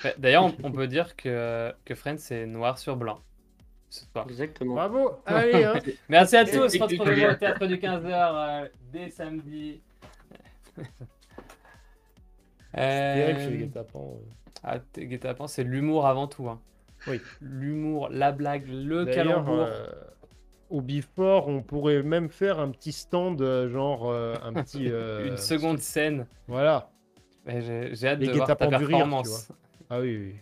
ouais, 0.05 0.15
D'ailleurs, 0.19 0.45
on, 0.45 0.55
on 0.63 0.73
peut 0.73 0.87
dire 0.87 1.17
que, 1.17 1.73
que 1.85 1.95
Friends, 1.95 2.19
c'est 2.19 2.47
noir 2.47 2.79
sur 2.79 2.97
blanc. 2.97 3.21
Exactement. 4.29 4.75
Bravo, 4.75 5.13
allez, 5.27 5.65
hein. 5.65 5.75
Merci 6.09 6.37
à 6.37 6.45
tous. 6.45 6.75
et- 6.75 6.79
Retrouvez-moi 6.79 7.33
au 7.33 7.35
théâtre 7.35 7.67
du 7.67 7.77
15h 7.79 8.69
dès 8.93 9.11
samedi. 9.11 9.81
Chez 12.79 13.51
les 13.51 13.63
Euh, 13.63 13.67
guet-apens, 13.67 14.15
ah, 14.65 14.79
guet-apens, 14.97 15.49
c'est 15.49 15.65
l'humour 15.65 16.07
avant 16.07 16.27
tout. 16.29 16.49
hein. 16.49 16.61
Oui. 17.07 17.21
L'humour, 17.41 18.09
la 18.11 18.33
blague, 18.33 18.67
le 18.69 19.05
calembour. 19.07 19.55
euh, 19.61 19.87
au 20.71 20.81
Before, 20.83 21.49
on 21.49 21.63
pourrait 21.63 22.03
même 22.03 22.29
faire 22.29 22.59
un 22.59 22.71
petit 22.71 22.93
stand, 22.93 23.41
euh, 23.41 23.69
genre 23.69 24.11
euh, 24.11 24.35
un 24.43 24.53
petit. 24.53 24.87
euh, 24.91 25.29
Une 25.29 25.37
seconde 25.37 25.79
scène. 25.79 26.27
Voilà. 26.47 26.91
J'ai 27.47 27.95
j'ai 27.95 28.09
hâte 28.09 28.19
Les 28.21 28.27
de 28.27 28.33
voir 28.33 28.47
ta 28.49 28.55
rire, 28.67 28.79
tu 28.81 28.87
performance. 28.87 29.51
Ah 29.89 30.01
oui, 30.01 30.17
oui. 30.19 30.35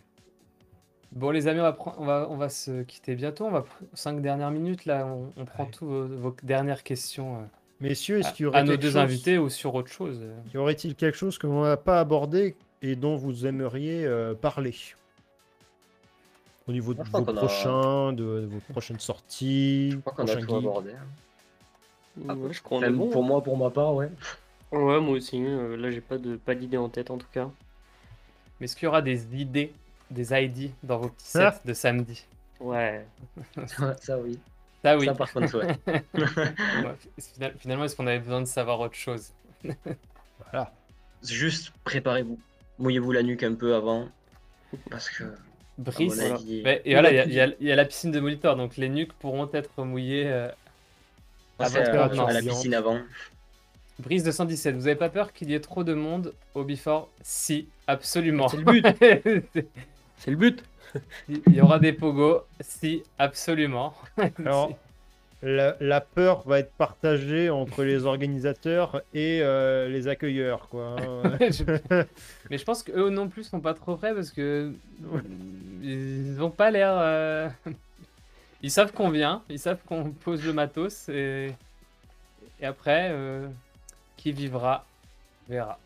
Bon 1.12 1.30
les 1.30 1.46
amis, 1.46 1.60
on 1.60 1.62
va, 1.62 1.72
pre- 1.72 1.94
on 1.98 2.04
va, 2.04 2.26
on 2.28 2.36
va 2.36 2.48
se 2.48 2.82
quitter 2.82 3.14
bientôt. 3.14 3.44
On 3.46 3.50
va 3.52 3.60
pr- 3.60 3.66
cinq 3.94 4.20
dernières 4.20 4.50
minutes 4.50 4.84
là. 4.86 5.06
On, 5.06 5.32
on 5.36 5.44
prend 5.44 5.64
Ouais. 5.64 5.70
toutes 5.70 5.88
vos, 5.88 6.06
vos 6.08 6.36
dernières 6.42 6.82
questions 6.82 7.48
Messieurs, 7.80 8.18
est-ce 8.20 8.32
qu'il 8.32 8.44
y 8.44 8.46
aurait 8.46 8.58
à 8.60 8.62
nos 8.62 8.76
deux 8.76 8.88
chose- 8.88 8.96
invités 8.96 9.38
ou 9.38 9.48
sur 9.50 9.74
autre 9.74 9.90
chose. 9.92 10.18
euh. 10.22 10.34
Y 10.54 10.56
aurait-il 10.58 10.94
quelque 10.94 11.16
chose 11.18 11.36
que 11.38 11.46
l'on 11.46 11.62
n'a 11.64 11.76
pas 11.76 12.00
abordé 12.00 12.56
et 12.82 12.96
dont 12.96 13.16
vous 13.16 13.46
aimeriez 13.46 14.04
euh, 14.06 14.34
parler 14.34 14.74
Au 16.68 16.72
niveau 16.72 16.94
de 16.94 17.02
vos 17.02 17.18
a- 17.18 17.32
prochains, 17.34 18.12
de, 18.12 18.40
de 18.40 18.46
vos 18.46 18.60
prochaines 18.70 18.98
sorties, 18.98 19.90
Je 19.92 19.96
crois 19.98 20.12
qu'on 20.14 20.26
a 20.26 20.36
tout 20.36 20.56
abordé. 20.56 20.92
hein. 20.92 22.34
Ouais, 22.34 22.52
je 22.52 22.62
crois 22.62 22.88
bon. 22.90 23.10
Pour 23.10 23.22
moi, 23.22 23.42
pour 23.42 23.58
ma 23.58 23.68
part, 23.70 23.94
ouais. 23.94 24.08
Ouais, 24.72 25.00
moi 25.00 25.16
aussi. 25.16 25.44
euh, 25.44 25.76
là, 25.76 25.90
j'ai 25.90 26.00
pas 26.00 26.16
de 26.18 26.36
pas 26.36 26.54
d'idée 26.54 26.78
en 26.78 26.88
tête 26.88 27.10
en 27.10 27.18
tout 27.18 27.26
cas. 27.30 27.50
Mais 28.58 28.64
est-ce 28.64 28.74
qu'il 28.74 28.84
y 28.86 28.88
aura 28.88 29.02
des 29.02 29.26
idées, 29.38 29.72
des 30.10 30.32
ID 30.32 30.70
dans 30.82 30.96
vos 30.98 31.08
petits 31.10 31.26
sets 31.26 31.40
Ah. 31.42 31.60
de 31.64 31.72
samedi? 31.74 32.24
Ouais. 32.58 33.06
Ça, 34.00 34.18
oui. 34.18 34.38
Ah 34.86 34.96
oui. 34.96 35.06
Ça, 35.06 35.14
par 35.14 35.32
contre, 35.32 35.58
ouais. 35.58 35.76
Ouais, 36.14 36.94
final- 37.18 37.54
Finalement, 37.58 37.84
est-ce 37.84 37.96
qu'on 37.96 38.06
avait 38.06 38.18
besoin 38.20 38.40
de 38.40 38.46
savoir 38.46 38.80
autre 38.80 38.94
chose? 38.94 39.32
Voilà. 40.52 40.72
Juste 41.24 41.72
préparez-vous. 41.84 42.38
Mouillez-vous 42.78 43.10
la 43.12 43.22
nuque 43.22 43.42
un 43.42 43.54
peu 43.54 43.74
avant. 43.74 44.08
Parce 44.90 45.08
que, 45.10 45.24
Brice. 45.78 46.20
et 46.84 46.92
voilà, 46.92 47.08
a 47.08 47.12
il 47.12 47.16
y 47.16 47.18
a- 47.20 47.24
tout 47.24 47.30
il 47.30 47.34
y, 47.34 47.40
a- 47.40 47.54
il 47.60 47.66
y 47.66 47.72
a 47.72 47.76
la 47.76 47.84
piscine 47.84 48.10
de 48.12 48.20
Molitor, 48.20 48.54
donc 48.56 48.76
les 48.76 48.88
nuques 48.88 49.12
pourront 49.14 49.48
être 49.52 49.82
mouillées. 49.84 50.26
euh, 50.26 50.48
à 51.58 52.32
la 52.32 52.40
piscine 52.42 52.74
avant. 52.74 53.00
Brice 53.98 54.22
de 54.24 54.30
117, 54.30 54.76
vous 54.76 54.86
avez 54.86 54.96
pas 54.96 55.08
peur 55.08 55.32
qu'il 55.32 55.50
y 55.50 55.54
ait 55.54 55.60
trop 55.60 55.82
de 55.82 55.94
monde 55.94 56.34
au 56.54 56.64
Before 56.64 57.08
Si, 57.22 57.66
absolument. 57.86 58.48
C'est 58.48 58.58
le 58.58 58.64
but. 58.64 58.86
C'est 60.18 60.30
le 60.30 60.36
but. 60.36 60.62
Il 61.28 61.54
y 61.54 61.60
aura 61.60 61.78
des 61.78 61.92
pogos 61.92 62.42
Si, 62.60 63.02
absolument. 63.18 63.94
Alors, 64.44 64.72
la, 65.42 65.76
la 65.80 66.00
peur 66.00 66.42
va 66.46 66.58
être 66.60 66.72
partagée 66.72 67.50
entre 67.50 67.84
les 67.84 68.04
organisateurs 68.06 69.02
et 69.14 69.40
euh, 69.42 69.88
les 69.88 70.08
accueilleurs, 70.08 70.68
quoi. 70.68 70.96
hein. 70.98 71.38
Mais 72.50 72.58
je 72.58 72.64
pense 72.64 72.82
qu'eux 72.82 73.10
non 73.10 73.28
plus 73.28 73.44
sont 73.44 73.60
pas 73.60 73.74
trop 73.74 73.96
prêts 73.96 74.14
parce 74.14 74.30
que 74.30 74.72
ils 75.82 76.36
ont 76.40 76.50
pas 76.50 76.70
l'air. 76.70 76.94
euh, 76.98 77.48
Ils 78.62 78.70
savent 78.70 78.92
qu'on 78.92 79.10
vient, 79.10 79.42
ils 79.50 79.58
savent 79.58 79.78
qu'on 79.86 80.10
pose 80.10 80.44
le 80.44 80.52
matos 80.52 81.08
et, 81.08 81.52
et 82.60 82.66
après, 82.66 83.10
euh, 83.12 83.46
qui 84.16 84.32
vivra 84.32 84.84
verra. 85.48 85.78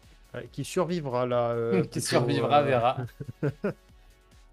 Qui 0.52 0.64
survivra 0.64 1.26
là 1.26 1.56
qui 1.90 2.00
survivra 2.00 2.62
verra. 2.62 2.96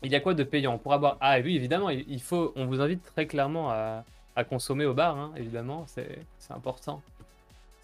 Il 0.03 0.11
y 0.11 0.15
a 0.15 0.19
quoi 0.19 0.33
de 0.33 0.43
payant 0.43 0.73
On 0.75 0.77
pourra 0.77 0.97
boire. 0.99 1.17
Ah 1.21 1.39
oui, 1.43 1.55
évidemment, 1.55 1.89
il 1.89 2.21
faut. 2.21 2.53
On 2.55 2.65
vous 2.65 2.81
invite 2.81 3.03
très 3.03 3.25
clairement 3.25 3.71
à, 3.71 4.03
à 4.35 4.43
consommer 4.43 4.85
au 4.85 4.93
bar, 4.93 5.17
hein, 5.17 5.31
évidemment, 5.37 5.85
c'est 5.87 6.19
important. 6.51 7.01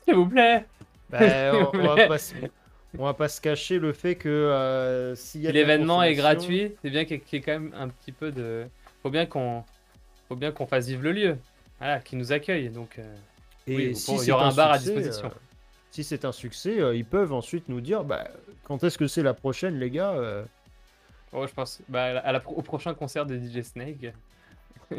S'il 0.05 0.15
vous 0.15 0.27
plaît. 0.27 0.65
bah, 1.09 1.19
on, 1.53 1.71
on 1.79 1.95
va 1.95 2.07
pas 2.07 2.17
se, 2.19 2.35
on 2.97 3.05
va 3.05 3.13
pas 3.13 3.27
se 3.29 3.41
cacher 3.41 3.79
le 3.79 3.93
fait 3.93 4.15
que 4.15 4.29
euh, 4.29 5.15
Si 5.15 5.39
l'événement 5.39 6.03
est 6.03 6.13
gratuit, 6.13 6.73
c'est 6.81 6.89
bien 6.91 7.05
qu'il 7.05 7.17
y 7.31 7.35
ait- 7.35 7.41
quand 7.41 7.53
même 7.53 7.73
un 7.77 7.87
petit 7.89 8.11
peu 8.11 8.31
de. 8.31 8.65
Faut 9.01 9.09
bien 9.09 9.25
qu'on, 9.25 9.63
faut 10.27 10.35
bien 10.35 10.51
qu'on 10.51 10.67
fasse 10.67 10.87
vivre 10.87 11.01
le 11.03 11.11
lieu. 11.13 11.37
Voilà, 11.79 11.99
qui 11.99 12.15
nous 12.15 12.31
accueille. 12.31 12.69
Donc, 12.69 12.99
euh, 12.99 13.15
Et 13.67 13.75
Oui, 13.75 13.95
si 13.95 14.15
il 14.15 14.25
y 14.25 14.31
aura 14.31 14.47
un 14.49 14.53
bar 14.53 14.71
à 14.73 14.77
disposition. 14.77 15.27
euh, 15.27 15.39
si 15.91 16.03
c'est 16.03 16.25
un 16.25 16.31
succès, 16.31 16.77
ils 16.95 17.05
peuvent 17.05 17.33
ensuite 17.33 17.69
nous 17.69 17.81
dire 17.81 18.03
bah, 18.03 18.27
quand 18.63 18.83
est-ce 18.83 18.97
que 18.97 19.07
c'est 19.07 19.23
la 19.23 19.33
prochaine, 19.33 19.79
les 19.79 19.89
gars 19.89 20.13
oh, 21.33 21.47
je 21.47 21.53
pense, 21.53 21.81
bah, 21.89 22.19
à 22.19 22.31
la 22.31 22.39
pro- 22.39 22.55
au 22.55 22.61
prochain 22.61 22.93
concert 22.93 23.25
de 23.25 23.37
DJ 23.37 23.61
Snake. 23.63 24.13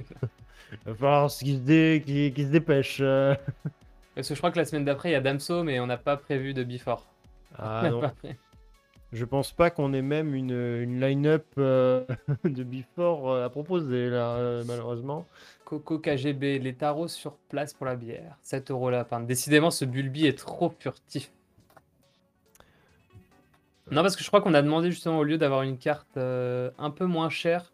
Falloir 0.99 1.29
qu'ils 1.31 1.57
se, 1.57 1.61
dé- 1.61 2.03
qu'ils 2.35 2.47
se 2.47 2.51
dépêchent. 2.51 2.99
euh. 3.01 3.35
Parce 4.15 4.29
que 4.29 4.35
je 4.35 4.41
crois 4.41 4.51
que 4.51 4.59
la 4.59 4.65
semaine 4.65 4.85
d'après, 4.85 5.11
il 5.11 5.13
y 5.13 5.17
a 5.17 5.21
Damso, 5.21 5.65
mais 5.65 5.81
on 5.81 5.87
n'a 5.87 5.97
pas 5.97 6.17
prévu 6.17 6.55
de 6.55 6.63
Before. 6.65 7.05
Ah 7.59 7.89
non, 7.91 8.03
je 9.13 9.25
pense 9.25 9.53
pas 9.53 9.71
qu'on 9.71 9.93
ait 9.93 10.03
même 10.03 10.35
une, 10.35 10.51
une 10.51 11.01
line-up 11.01 11.47
euh, 11.59 12.05
de 12.45 12.65
Before 12.65 13.31
euh, 13.31 13.47
à 13.47 13.51
proposer 13.51 14.11
là, 14.11 14.35
euh, 14.37 14.65
malheureusement. 14.67 15.25
Coco 15.65 15.99
KGB, 15.99 16.59
les 16.59 16.75
tarots 16.75 17.09
sur 17.09 17.37
place 17.49 17.73
pour 17.75 17.87
la 17.87 17.95
bière. 17.97 18.37
7 18.43 18.71
euros 18.73 18.91
la 18.91 19.05
pinte. 19.05 19.27
Décidément, 19.27 19.71
ce 19.71 19.85
Bulbi 19.85 20.27
est 20.27 20.39
trop 20.39 20.75
furtif. 20.81 21.31
Non, 23.91 24.03
parce 24.03 24.17
que 24.17 24.23
je 24.23 24.29
crois 24.29 24.41
qu'on 24.41 24.55
a 24.55 24.63
demandé 24.63 24.91
justement 24.91 25.19
au 25.19 25.25
lieu 25.25 25.39
d'avoir 25.39 25.63
une 25.63 25.79
carte 25.79 26.17
euh, 26.17 26.71
un 26.79 26.91
peu 26.91 27.05
moins 27.07 27.29
chère 27.29 27.73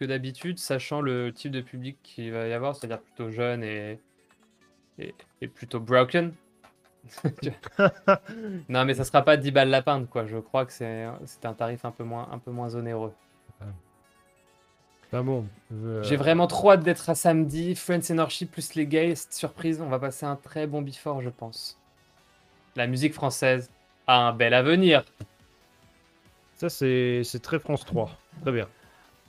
que 0.00 0.04
d'habitude, 0.04 0.58
sachant 0.58 1.00
le 1.00 1.32
type 1.32 1.52
de 1.52 1.60
public 1.60 1.98
qu'il 2.02 2.32
va 2.32 2.46
y 2.46 2.52
avoir, 2.52 2.74
c'est-à-dire 2.76 3.00
plutôt 3.00 3.30
jeune 3.30 3.62
et, 3.62 4.00
et, 4.98 5.14
et 5.40 5.48
plutôt 5.48 5.80
broken. 5.80 6.32
Non, 8.68 8.84
mais 8.84 8.94
ça 8.94 9.04
sera 9.04 9.22
pas 9.22 9.36
10 9.36 9.50
balles 9.50 9.70
la 9.70 9.82
pinte, 9.82 10.08
quoi. 10.10 10.26
Je 10.26 10.36
crois 10.38 10.66
que 10.66 10.72
c'est 10.72 11.04
un 11.44 11.54
tarif 11.54 11.84
un 11.84 11.90
peu 11.90 12.04
moins, 12.04 12.28
un 12.32 12.38
peu 12.38 12.50
moins 12.50 12.74
onéreux. 12.74 13.12
Bon. 15.12 15.46
euh, 15.72 16.02
J'ai 16.02 16.16
vraiment 16.16 16.46
trop 16.46 16.72
hâte 16.72 16.82
d'être 16.82 17.08
à 17.08 17.14
samedi. 17.14 17.74
Friends 17.74 18.10
Energy 18.10 18.44
plus 18.44 18.74
les 18.74 18.86
gays, 18.86 19.14
surprise. 19.30 19.80
On 19.80 19.88
va 19.88 19.98
passer 19.98 20.26
un 20.26 20.36
très 20.36 20.66
bon 20.66 20.82
before, 20.82 21.22
je 21.22 21.30
pense. 21.30 21.78
La 22.76 22.86
musique 22.86 23.14
française 23.14 23.70
a 24.08 24.28
un 24.28 24.32
bel 24.32 24.54
avenir. 24.54 25.04
Ça, 26.56 26.68
c'est 26.68 27.22
très 27.40 27.60
France 27.60 27.84
3. 27.84 28.10
Très 28.42 28.50
bien. 28.50 28.66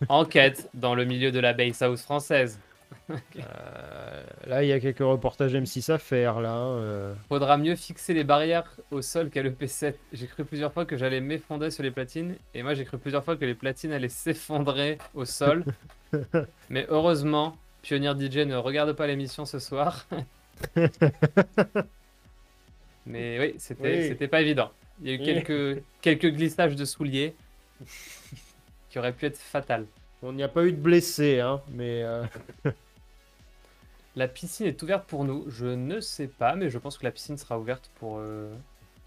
Enquête 0.07 0.69
dans 0.73 0.95
le 0.95 1.05
milieu 1.05 1.31
de 1.31 1.39
la 1.39 1.53
bass 1.53 1.81
house 1.83 2.01
française. 2.01 2.59
Euh, 3.11 4.23
là, 4.47 4.63
il 4.63 4.69
y 4.69 4.73
a 4.73 4.79
quelques 4.79 4.99
reportages 4.99 5.53
M6 5.53 5.91
à 5.91 5.97
faire 5.97 6.39
là. 6.41 6.53
hein, 6.53 6.77
euh. 6.77 7.13
Faudra 7.27 7.57
mieux 7.57 7.75
fixer 7.75 8.13
les 8.13 8.23
barrières 8.23 8.71
au 8.91 9.01
sol 9.01 9.29
qu'à 9.29 9.43
l'EP7. 9.43 9.93
J'ai 10.13 10.27
cru 10.27 10.45
plusieurs 10.45 10.73
fois 10.73 10.85
que 10.85 10.97
j'allais 10.97 11.21
m'effondrer 11.21 11.69
sur 11.69 11.83
les 11.83 11.91
platines. 11.91 12.35
Et 12.53 12.63
moi, 12.63 12.73
j'ai 12.73 12.85
cru 12.85 12.97
plusieurs 12.97 13.23
fois 13.23 13.35
que 13.35 13.45
les 13.45 13.55
platines 13.55 13.91
allaient 13.91 14.09
s'effondrer 14.09 14.97
au 15.13 15.25
sol. 15.25 15.65
Mais 16.69 16.87
heureusement, 16.89 17.57
Pionnier 17.83 18.13
DJ 18.19 18.37
ne 18.47 18.55
regarde 18.55 18.93
pas 18.93 19.05
l'émission 19.05 19.45
ce 19.45 19.59
soir. 19.59 20.07
Mais 23.05 23.39
oui, 23.39 23.55
c'était 23.57 23.97
Oui. 24.01 24.07
c'était 24.09 24.27
pas 24.27 24.41
évident. 24.41 24.71
Il 25.01 25.07
y 25.09 25.11
a 25.11 25.15
eu 25.15 25.19
Oui. 25.19 25.25
quelques, 25.25 25.83
quelques 26.01 26.33
glissages 26.35 26.75
de 26.75 26.85
souliers 26.85 27.33
qui 28.89 28.99
auraient 28.99 29.13
pu 29.13 29.25
être 29.25 29.37
fatals. 29.37 29.85
On 30.21 30.33
n'y 30.33 30.43
a 30.43 30.47
pas 30.49 30.65
eu 30.65 30.71
de 30.73 30.77
blessés, 30.77 31.39
hein, 31.39 31.61
mais 31.69 32.03
euh, 32.03 32.23
La 34.15 34.27
piscine 34.27 34.65
est 34.65 34.81
ouverte 34.83 35.05
pour 35.07 35.23
nous. 35.23 35.45
Je 35.49 35.65
ne 35.67 36.01
sais 36.01 36.27
pas, 36.27 36.55
mais 36.55 36.69
je 36.69 36.77
pense 36.77 36.97
que 36.97 37.05
la 37.05 37.11
piscine 37.11 37.37
sera 37.37 37.57
ouverte 37.57 37.89
pour, 37.99 38.17
euh, 38.19 38.53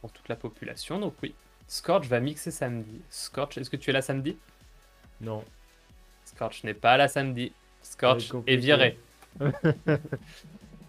pour 0.01 0.11
toute 0.13 0.29
la 0.29 0.37
population. 0.37 0.99
Donc 0.99 1.15
oui. 1.23 1.35
Scorch 1.69 2.07
va 2.07 2.21
mixer 2.21 2.51
samedi. 2.51 3.01
Scorch, 3.11 3.59
est-ce 3.59 3.69
que 3.71 3.77
tu 3.77 3.91
es 3.91 3.93
là 3.93 4.01
samedi? 4.03 4.37
Non. 5.21 5.45
Scorch 6.25 6.65
n'est 6.65 6.75
pas 6.75 6.97
là 6.97 7.09
samedi. 7.09 7.53
Scorch 7.83 8.33
est 8.47 8.57
viré. 8.57 8.99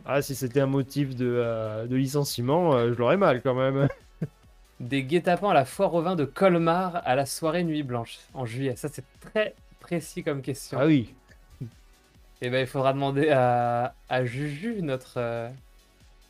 Ah, 0.06 0.22
si 0.22 0.36
c'était 0.36 0.60
un 0.60 0.66
motif 0.66 1.16
de, 1.16 1.26
euh, 1.26 1.88
de 1.88 1.96
licenciement, 1.96 2.74
euh, 2.74 2.94
je 2.94 2.98
l'aurais 2.98 3.18
mal 3.18 3.42
quand 3.42 3.54
même. 3.54 3.88
Des 4.82 5.04
guet-apens 5.04 5.50
à 5.50 5.54
la 5.54 5.66
foire 5.66 5.94
au 5.94 6.02
vin 6.02 6.16
de 6.16 6.26
Colmar 6.26 7.02
à 7.06 7.16
la 7.16 7.26
soirée 7.26 7.64
Nuit 7.64 7.84
Blanche 7.84 8.20
en 8.34 8.46
juillet. 8.46 8.76
Ça, 8.76 8.90
c'est 8.92 9.06
très 9.22 9.56
précis 9.80 10.24
comme 10.24 10.42
question. 10.42 10.78
Ah 10.82 10.86
oui. 10.86 11.14
Et 12.42 12.50
ben, 12.50 12.60
il 12.60 12.68
faudra 12.68 12.92
demander 12.92 13.30
à, 13.30 13.96
à 14.10 14.26
Juju, 14.26 14.82
notre, 14.82 15.14
euh, 15.18 15.50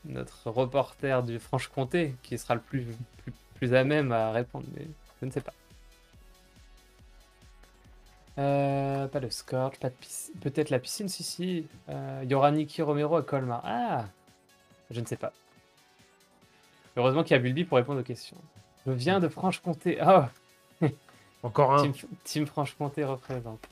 notre 0.05 0.51
reporter 0.51 1.23
du 1.23 1.39
Franche-Comté, 1.39 2.13
qui 2.21 2.37
sera 2.37 2.53
le 2.53 2.61
plus, 2.61 2.85
plus, 3.23 3.33
plus 3.55 3.73
à 3.73 3.83
même 3.83 4.11
à 4.11 4.31
répondre. 4.31 4.65
Mais 4.75 4.85
je 5.19 5.25
ne 5.25 5.31
sais 5.31 5.41
pas. 5.41 5.53
Euh, 8.39 9.07
pas 9.07 9.19
de 9.19 9.29
Scorch, 9.29 9.77
pas 9.79 9.89
de 9.89 9.95
piscine. 9.95 10.33
Peut-être 10.41 10.69
la 10.69 10.79
piscine, 10.79 11.07
si, 11.07 11.23
si. 11.23 11.67
Euh, 11.89 12.21
Il 12.23 12.31
y 12.31 12.35
aura 12.35 12.51
Nicky 12.51 12.81
Romero 12.81 13.15
à 13.15 13.23
Colmar. 13.23 13.61
Ah 13.63 14.05
Je 14.89 14.99
ne 14.99 15.05
sais 15.05 15.17
pas. 15.17 15.31
Heureusement 16.95 17.23
qu'il 17.23 17.31
y 17.31 17.39
a 17.39 17.39
Bulby 17.39 17.63
pour 17.63 17.77
répondre 17.77 17.99
aux 17.99 18.03
questions. 18.03 18.37
Je 18.85 18.91
viens 18.91 19.19
de 19.19 19.27
Franche-Comté. 19.27 19.99
Ah 20.01 20.29
Encore 21.43 21.73
un. 21.73 21.83
Team, 21.83 21.93
Team 22.23 22.45
Franche-Comté 22.45 23.03
représente. 23.03 23.67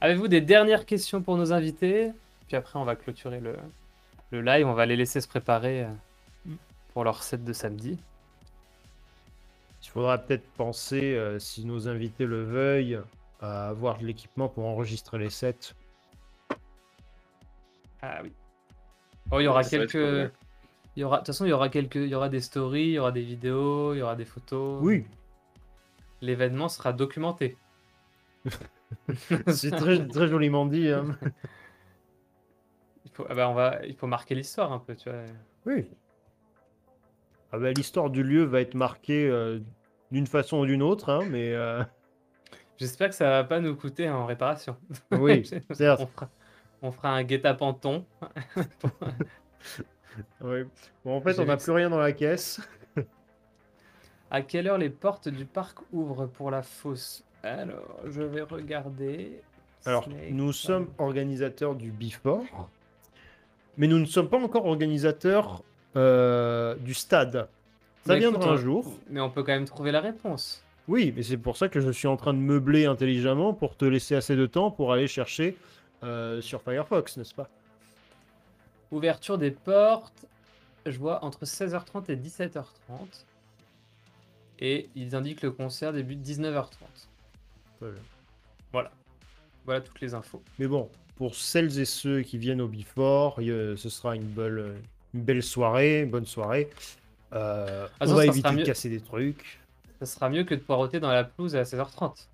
Avez-vous 0.00 0.28
des 0.28 0.40
dernières 0.40 0.86
questions 0.86 1.22
pour 1.22 1.36
nos 1.36 1.52
invités? 1.52 2.12
Puis 2.48 2.56
après, 2.56 2.78
on 2.78 2.84
va 2.84 2.96
clôturer 2.96 3.40
le, 3.40 3.56
le 4.30 4.40
live. 4.42 4.66
On 4.66 4.74
va 4.74 4.86
les 4.86 4.96
laisser 4.96 5.20
se 5.20 5.28
préparer 5.28 5.84
euh, 5.84 6.52
pour 6.92 7.04
leur 7.04 7.22
set 7.22 7.44
de 7.44 7.52
samedi. 7.52 7.98
Il 9.82 9.88
faudra 9.88 10.18
peut-être 10.18 10.46
penser, 10.56 11.14
euh, 11.14 11.38
si 11.38 11.64
nos 11.64 11.88
invités 11.88 12.24
le 12.24 12.42
veuillent, 12.42 12.98
à 13.44 13.68
avoir 13.68 13.98
de 13.98 14.06
l'équipement 14.06 14.48
pour 14.48 14.64
enregistrer 14.66 15.18
les 15.18 15.30
sets. 15.30 15.74
Ah 18.02 18.20
oui. 18.22 18.32
Oh, 19.30 19.40
il 19.40 19.44
y 19.44 19.46
aura 19.48 19.64
quelques. 19.64 20.32
Il 20.96 21.00
y 21.00 21.04
aura, 21.04 21.16
de 21.16 21.20
toute 21.22 21.26
façon, 21.28 21.44
il 21.44 21.48
y 21.48 21.52
aura 21.52 21.68
quelques, 21.68 21.96
il 21.96 22.06
y 22.08 22.14
aura 22.14 22.28
des 22.28 22.40
stories, 22.40 22.82
il 22.86 22.92
y 22.92 22.98
aura 22.98 23.10
des 23.10 23.22
vidéos, 23.22 23.94
il 23.94 23.98
y 23.98 24.02
aura 24.02 24.14
des 24.14 24.24
photos. 24.24 24.78
Oui, 24.80 25.04
L'événement 26.20 26.68
sera 26.68 26.92
documenté. 26.92 27.56
c'est 29.48 29.72
très, 29.72 30.06
très 30.06 30.28
joliment 30.28 30.66
dit. 30.66 30.88
hein. 30.88 31.18
Il 33.04 33.10
faut, 33.12 33.26
ah 33.28 33.34
bah, 33.34 33.48
on 33.48 33.54
va, 33.54 33.84
il 33.86 33.94
faut 33.96 34.06
marquer 34.06 34.34
l'histoire 34.34 34.72
un 34.72 34.78
peu, 34.78 34.94
tu 34.94 35.10
vois. 35.10 35.20
Oui. 35.66 35.90
Ah 37.52 37.58
bah, 37.58 37.72
L'histoire 37.72 38.08
du 38.10 38.22
lieu 38.22 38.44
va 38.44 38.60
être 38.60 38.74
marquée 38.74 39.28
euh, 39.28 39.60
d'une 40.10 40.26
façon 40.26 40.58
ou 40.58 40.66
d'une 40.66 40.82
autre, 40.82 41.10
hein, 41.10 41.24
mais 41.28 41.52
euh, 41.52 41.82
J'espère 42.78 43.08
que 43.10 43.14
ça 43.14 43.30
va 43.30 43.44
pas 43.44 43.60
nous 43.60 43.76
coûter 43.76 44.08
en 44.10 44.26
réparation. 44.26 44.76
oui, 45.12 45.48
certes. 45.72 46.00
on, 46.00 46.06
fera, 46.06 46.28
on 46.82 46.92
fera 46.92 47.10
un 47.10 47.22
guet-apens 47.22 47.74
thon. 47.74 48.04
oui. 50.40 50.64
Bon, 51.04 51.16
en 51.16 51.20
fait, 51.20 51.38
on 51.38 51.44
n'a 51.44 51.56
plus 51.56 51.72
rien 51.72 51.90
dans 51.90 51.98
la 51.98 52.12
caisse. 52.12 52.60
À 54.30 54.42
quelle 54.42 54.66
heure 54.66 54.78
les 54.78 54.90
portes 54.90 55.28
du 55.28 55.44
parc 55.44 55.78
ouvrent 55.92 56.26
pour 56.26 56.50
la 56.50 56.62
fosse? 56.62 57.24
Alors, 57.44 58.00
je 58.06 58.22
vais 58.22 58.42
regarder. 58.42 59.40
Alors, 59.86 60.04
Snake, 60.04 60.30
nous 60.30 60.52
sommes 60.52 60.88
organisateurs 60.98 61.74
du 61.74 61.92
Before, 61.92 62.70
mais 63.76 63.86
nous 63.86 63.98
ne 63.98 64.06
sommes 64.06 64.28
pas 64.28 64.38
encore 64.38 64.66
organisateurs 64.66 65.62
euh, 65.94 66.74
du 66.76 66.94
stade. 66.94 67.48
Ça 68.06 68.14
Mais 68.14 68.18
viendra 68.18 68.42
écoute, 68.42 68.52
un 68.54 68.56
jour. 68.56 68.92
Mais 69.08 69.20
on 69.20 69.30
peut 69.30 69.42
quand 69.42 69.52
même 69.52 69.66
trouver 69.66 69.92
la 69.92 70.00
réponse. 70.00 70.63
Oui, 70.86 71.12
mais 71.16 71.22
c'est 71.22 71.38
pour 71.38 71.56
ça 71.56 71.68
que 71.68 71.80
je 71.80 71.90
suis 71.90 72.08
en 72.08 72.16
train 72.16 72.34
de 72.34 72.38
meubler 72.38 72.84
intelligemment 72.86 73.54
pour 73.54 73.76
te 73.76 73.84
laisser 73.84 74.14
assez 74.14 74.36
de 74.36 74.46
temps 74.46 74.70
pour 74.70 74.92
aller 74.92 75.06
chercher 75.08 75.56
euh, 76.02 76.40
sur 76.42 76.60
Firefox, 76.62 77.16
n'est-ce 77.16 77.34
pas? 77.34 77.48
Ouverture 78.90 79.38
des 79.38 79.50
portes, 79.50 80.26
je 80.84 80.98
vois 80.98 81.24
entre 81.24 81.44
16h30 81.46 82.10
et 82.10 82.16
17h30. 82.16 82.64
Et 84.60 84.88
ils 84.94 85.16
indiquent 85.16 85.42
le 85.42 85.50
concert 85.50 85.92
débute 85.92 86.20
19h30. 86.20 86.68
Voilà. 88.72 88.90
Voilà 89.64 89.80
toutes 89.80 90.00
les 90.00 90.14
infos. 90.14 90.42
Mais 90.58 90.66
bon, 90.66 90.88
pour 91.16 91.34
celles 91.34 91.78
et 91.80 91.84
ceux 91.86 92.20
qui 92.22 92.36
viennent 92.38 92.60
au 92.60 92.68
Before, 92.68 93.38
a- 93.38 93.76
ce 93.76 93.88
sera 93.88 94.14
une 94.14 94.22
belle, 94.22 94.74
une 95.14 95.22
belle 95.22 95.42
soirée, 95.42 96.04
bonne 96.04 96.26
soirée. 96.26 96.68
Euh, 97.32 97.88
Ah, 98.00 98.04
on 98.04 98.08
ça, 98.08 98.14
va 98.14 98.20
ça 98.20 98.26
éviter 98.26 98.50
de 98.50 98.54
mieux. 98.56 98.64
casser 98.64 98.90
des 98.90 99.00
trucs. 99.00 99.58
Ça 100.04 100.14
sera 100.14 100.28
mieux 100.28 100.44
que 100.44 100.54
de 100.54 100.60
poireauter 100.60 101.00
dans 101.00 101.10
la 101.10 101.24
pelouse 101.24 101.56
à 101.56 101.62
16h30. 101.62 102.26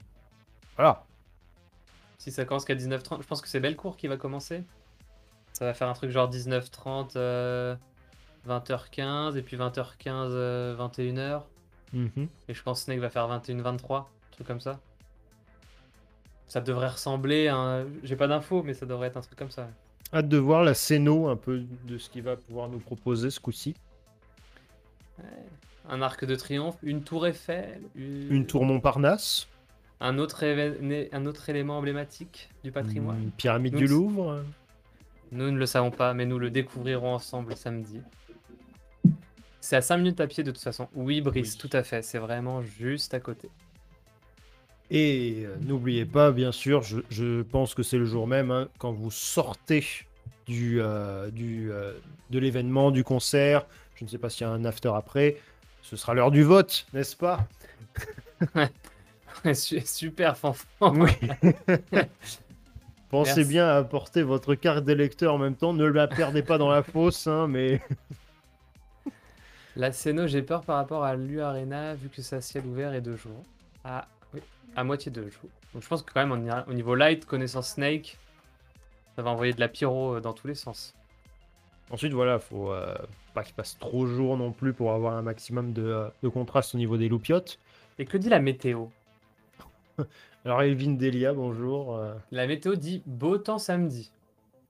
Voilà. 0.77 1.05
Si 2.19 2.31
ça 2.31 2.45
commence 2.45 2.65
qu'à 2.65 2.75
19h30, 2.75 3.23
je 3.23 3.27
pense 3.27 3.41
que 3.41 3.49
c'est 3.49 3.61
Bellecour 3.61 3.97
qui 3.97 4.07
va 4.07 4.17
commencer. 4.17 4.65
Ça 5.53 5.65
va 5.65 5.75
faire 5.75 5.89
un 5.89 5.93
truc 5.93 6.11
genre 6.11 6.31
19h30, 6.31 7.13
euh, 7.17 7.77
20h15, 8.49 9.37
et 9.37 9.43
puis 9.43 9.57
20h15, 9.57 10.29
euh, 10.31 10.77
21h. 10.77 11.43
Mhm. 11.93 12.29
Et 12.49 12.55
je 12.55 12.63
pense 12.63 12.81
que 12.81 12.85
Snake 12.85 13.01
va 13.01 13.11
faire 13.11 13.29
21-23, 13.29 13.99
un 13.99 14.07
truc 14.33 14.47
comme 14.47 14.61
ça. 14.61 14.81
Ça 16.47 16.61
devrait 16.61 16.89
ressembler 16.89 17.49
à 17.49 17.57
un... 17.57 17.87
J'ai 18.03 18.17
pas 18.17 18.27
d'infos, 18.27 18.63
mais 18.63 18.75
ça 18.75 18.87
devrait 18.87 19.09
être 19.09 19.17
un 19.17 19.21
truc 19.21 19.39
comme 19.39 19.51
ça. 19.51 19.69
Hâte 20.13 20.29
de 20.29 20.39
voir 20.39 20.65
la 20.65 20.75
scéno 20.75 21.29
un 21.29 21.37
peu 21.37 21.63
de 21.85 21.99
ce 21.99 22.11
qu'il 22.11 22.23
va 22.23 22.37
pouvoir 22.37 22.69
nous 22.69 22.81
proposer 22.81 23.31
ce 23.31 23.39
coup-ci. 23.39 23.77
Ouais. 25.19 25.25
Un 25.91 26.03
arc 26.03 26.25
de 26.25 26.37
triomphe, 26.37 26.77
une 26.83 27.03
tour 27.03 27.27
Eiffel, 27.27 27.81
une, 27.97 28.33
Une 28.33 28.47
tour 28.47 28.65
Montparnasse, 28.65 29.49
Un, 30.01 30.19
autre 30.19 30.45
évén- 30.45 31.09
un 31.13 31.27
autre 31.27 31.49
élément 31.49 31.79
emblématique 31.79 32.49
du 32.65 32.71
patrimoine. 32.73 33.21
une 33.25 33.31
pyramide 33.33 33.75
du 33.75 33.87
Louvre. 33.87 34.43
Nous 35.33 35.51
ne 35.51 35.59
le 35.59 35.67
savons 35.67 35.91
pas, 35.91 36.15
mais 36.15 36.27
nous 36.27 36.39
le 36.39 36.49
découvrirons 36.51 37.13
ensemble 37.15 37.57
samedi. 37.57 38.01
C'est 39.61 39.77
à 39.77 39.83
5 39.83 39.99
minutes 39.99 40.21
à 40.21 40.27
pied 40.27 40.43
de 40.45 40.51
toute 40.53 40.63
façon. 40.63 40.89
Oui, 40.95 41.21
Brice, 41.21 41.53
Oui. 41.55 41.59
tout 41.69 41.77
à 41.77 41.83
fait. 41.83 42.03
C'est 42.03 42.19
vraiment 42.19 42.63
juste 42.63 43.13
à 43.15 43.21
côté. 43.21 43.51
Et 44.91 45.43
euh, 45.45 45.55
n'oubliez 45.61 46.05
pas, 46.05 46.33
bien 46.33 46.51
sûr, 46.51 46.83
je, 46.83 47.01
je 47.11 47.43
pense 47.43 47.75
que 47.75 47.83
c'est 47.83 47.99
le 47.99 48.05
jour 48.07 48.27
même, 48.27 48.51
hein, 48.51 48.69
quand 48.79 48.93
vous 48.93 49.11
sortez 49.11 49.85
du, 50.47 50.81
euh, 50.81 51.31
du, 51.31 51.71
euh, 51.71 51.93
de 52.31 52.39
l'événement, 52.41 52.91
du 52.91 53.05
concert, 53.05 53.67
je 53.95 54.05
ne 54.05 54.09
sais 54.09 54.19
pas 54.19 54.31
s'il 54.31 54.47
y 54.47 54.51
a 54.51 54.53
un 54.53 54.65
after 54.65 54.91
après, 54.97 55.37
ce 55.83 55.97
sera 55.97 56.15
l'heure 56.15 56.31
du 56.31 56.43
vote, 56.43 56.87
n'est-ce 56.93 57.17
pas 57.17 57.47
Su- 59.55 59.81
Super 59.81 60.37
fanfan. 60.37 60.95
Oui. 60.97 61.11
Pensez 63.11 63.35
Merci. 63.37 63.45
bien 63.51 63.67
à 63.67 63.77
apporter 63.77 64.23
votre 64.23 64.55
carte 64.55 64.85
d'électeur 64.85 65.35
en 65.35 65.39
même 65.39 65.57
temps, 65.57 65.73
ne 65.73 65.85
la 65.85 66.07
perdez 66.07 66.43
pas 66.43 66.59
dans 66.59 66.71
la 66.71 66.83
fosse, 66.85 67.27
hein, 67.27 67.49
mais 67.49 67.81
La 69.75 69.91
Céno, 69.93 70.27
j'ai 70.29 70.43
peur 70.43 70.63
par 70.63 70.77
rapport 70.77 71.03
à 71.05 71.17
l'U 71.17 71.41
Arena, 71.41 71.95
vu 71.95 72.09
que 72.09 72.35
à 72.35 72.41
ciel 72.41 72.65
ouvert 72.67 72.95
et 72.95 73.01
deux 73.01 73.17
jours. 73.17 73.43
Ah, 73.85 74.07
oui, 74.33 74.41
à 74.77 74.85
moitié 74.85 75.11
deux 75.11 75.29
jours. 75.29 75.51
Donc 75.75 75.83
je 75.83 75.89
pense 75.89 76.03
que 76.03 76.13
quand 76.13 76.21
même, 76.21 76.31
on 76.33 76.45
ira- 76.45 76.65
au 76.69 76.73
niveau 76.73 76.95
light, 76.95 77.25
connaissant 77.27 77.63
Snake, 77.63 78.17
ça 79.17 79.23
va 79.23 79.31
envoyer 79.31 79.55
de 79.55 79.61
la 79.61 79.69
pyro 79.69 80.15
euh, 80.17 80.21
dans 80.21 80.33
tous 80.33 80.47
les 80.47 80.55
sens. 80.55 80.95
Ensuite 81.91 82.13
voilà, 82.13 82.39
faut 82.39 82.73
euh, 82.73 82.95
pas 83.35 83.43
qu'il 83.45 83.55
passe 83.55 83.79
trop 83.79 84.07
jour 84.07 84.37
non 84.37 84.53
plus 84.53 84.73
pour 84.73 84.93
avoir 84.93 85.15
un 85.17 85.23
maximum 85.23 85.73
de, 85.73 85.83
euh, 85.85 86.09
de 86.23 86.29
contraste 86.29 86.75
au 86.75 86.79
niveau 86.79 86.97
des 86.97 87.09
loupiottes. 87.09 87.59
Et 87.99 88.05
que 88.07 88.17
dit 88.17 88.29
la 88.29 88.41
météo? 88.41 88.87
Alors 90.45 90.63
Elvin 90.63 90.93
Delia, 90.93 91.33
bonjour. 91.35 91.97
euh, 91.97 92.15
La 92.33 92.47
météo 92.47 92.75
dit 92.75 93.03
beau 93.07 93.37
temps 93.39 93.59
samedi. 93.59 94.11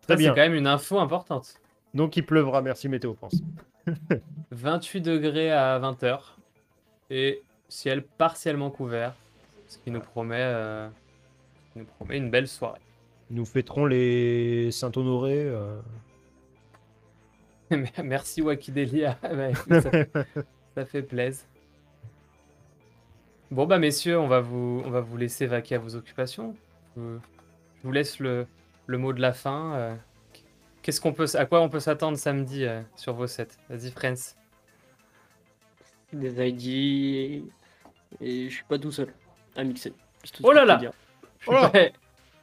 Très 0.03 0.15
Ça, 0.15 0.17
bien. 0.17 0.31
C'est 0.31 0.35
quand 0.35 0.49
même 0.49 0.55
une 0.55 0.67
info 0.67 0.99
importante. 0.99 1.55
Donc 1.95 2.17
il 2.17 2.25
pleuvra, 2.25 2.63
merci 2.63 2.89
Météo 2.89 3.15
France. 3.15 3.37
28 4.51 5.01
degrés 5.01 5.51
à 5.51 5.79
20h 5.79 6.19
et 7.11 7.43
ciel 7.69 8.03
partiellement 8.03 8.71
couvert, 8.71 9.15
ce 9.69 9.79
qui 9.79 9.91
nous 9.91 10.01
promet, 10.01 10.37
euh, 10.39 10.89
nous 11.77 11.87
une 12.11 12.31
belle 12.31 12.49
soirée. 12.49 12.81
Nous 13.31 13.45
fêterons 13.45 13.87
les 13.87 14.71
Saint-Honoré. 14.73 15.45
euh, 15.45 15.81
Merci 18.05 18.43
Wakidelia, 18.43 19.19
écoute, 19.51 19.81
ça, 19.81 19.91
ça 20.75 20.85
fait 20.85 21.03
plaisir. 21.03 21.45
Bon 23.51 23.67
bah 23.67 23.79
messieurs, 23.79 24.19
on 24.19 24.29
va 24.29 24.41
vous, 24.41 24.83
on 24.85 24.91
va 24.91 25.01
vous 25.01 25.17
laisser 25.17 25.47
vaquer 25.47 25.75
à 25.75 25.79
vos 25.79 25.97
occupations. 25.97 26.55
Je 26.97 27.19
vous 27.83 27.93
laisse 27.93 28.19
le, 28.21 28.47
le 28.87 28.99
mot 28.99 29.13
de 29.13 29.21
la 29.21 29.33
fin. 29.33 29.75
euh. 29.75 29.95
Qu'est-ce 30.83 31.01
qu'on 31.01 31.13
peut, 31.13 31.27
à 31.35 31.45
quoi 31.47 31.61
on 31.61 31.69
peut 31.69 31.81
s'attendre 31.81 32.17
samedi 32.17 32.65
euh, 32.65 32.81
sur 32.97 33.13
vos 33.15 33.27
sets 33.27 33.49
Vas-y 33.69 33.91
Friends. 33.91 34.35
Des 36.13 36.49
ID 36.49 37.45
et 38.21 38.49
je 38.49 38.55
suis 38.55 38.65
pas 38.65 38.79
tout 38.79 38.91
seul 38.93 39.13
à 39.57 39.63
mixer. 39.65 39.93
Oh 40.43 40.51
que 40.51 40.55
là 40.55 40.65
là. 40.65 40.81
Je 41.41 41.47
Oh 41.49 41.53
là 41.53 41.69
serai- 41.69 41.93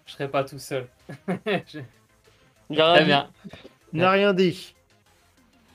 je 0.05 0.11
serai 0.13 0.27
pas 0.29 0.43
tout 0.43 0.59
seul. 0.59 0.87
Je- 1.27 1.79
J'ai 2.69 2.75
Très 2.75 2.93
rien 2.97 3.05
bien. 3.05 3.31
N'a 3.93 4.11
rien 4.11 4.33
dit. 4.33 4.75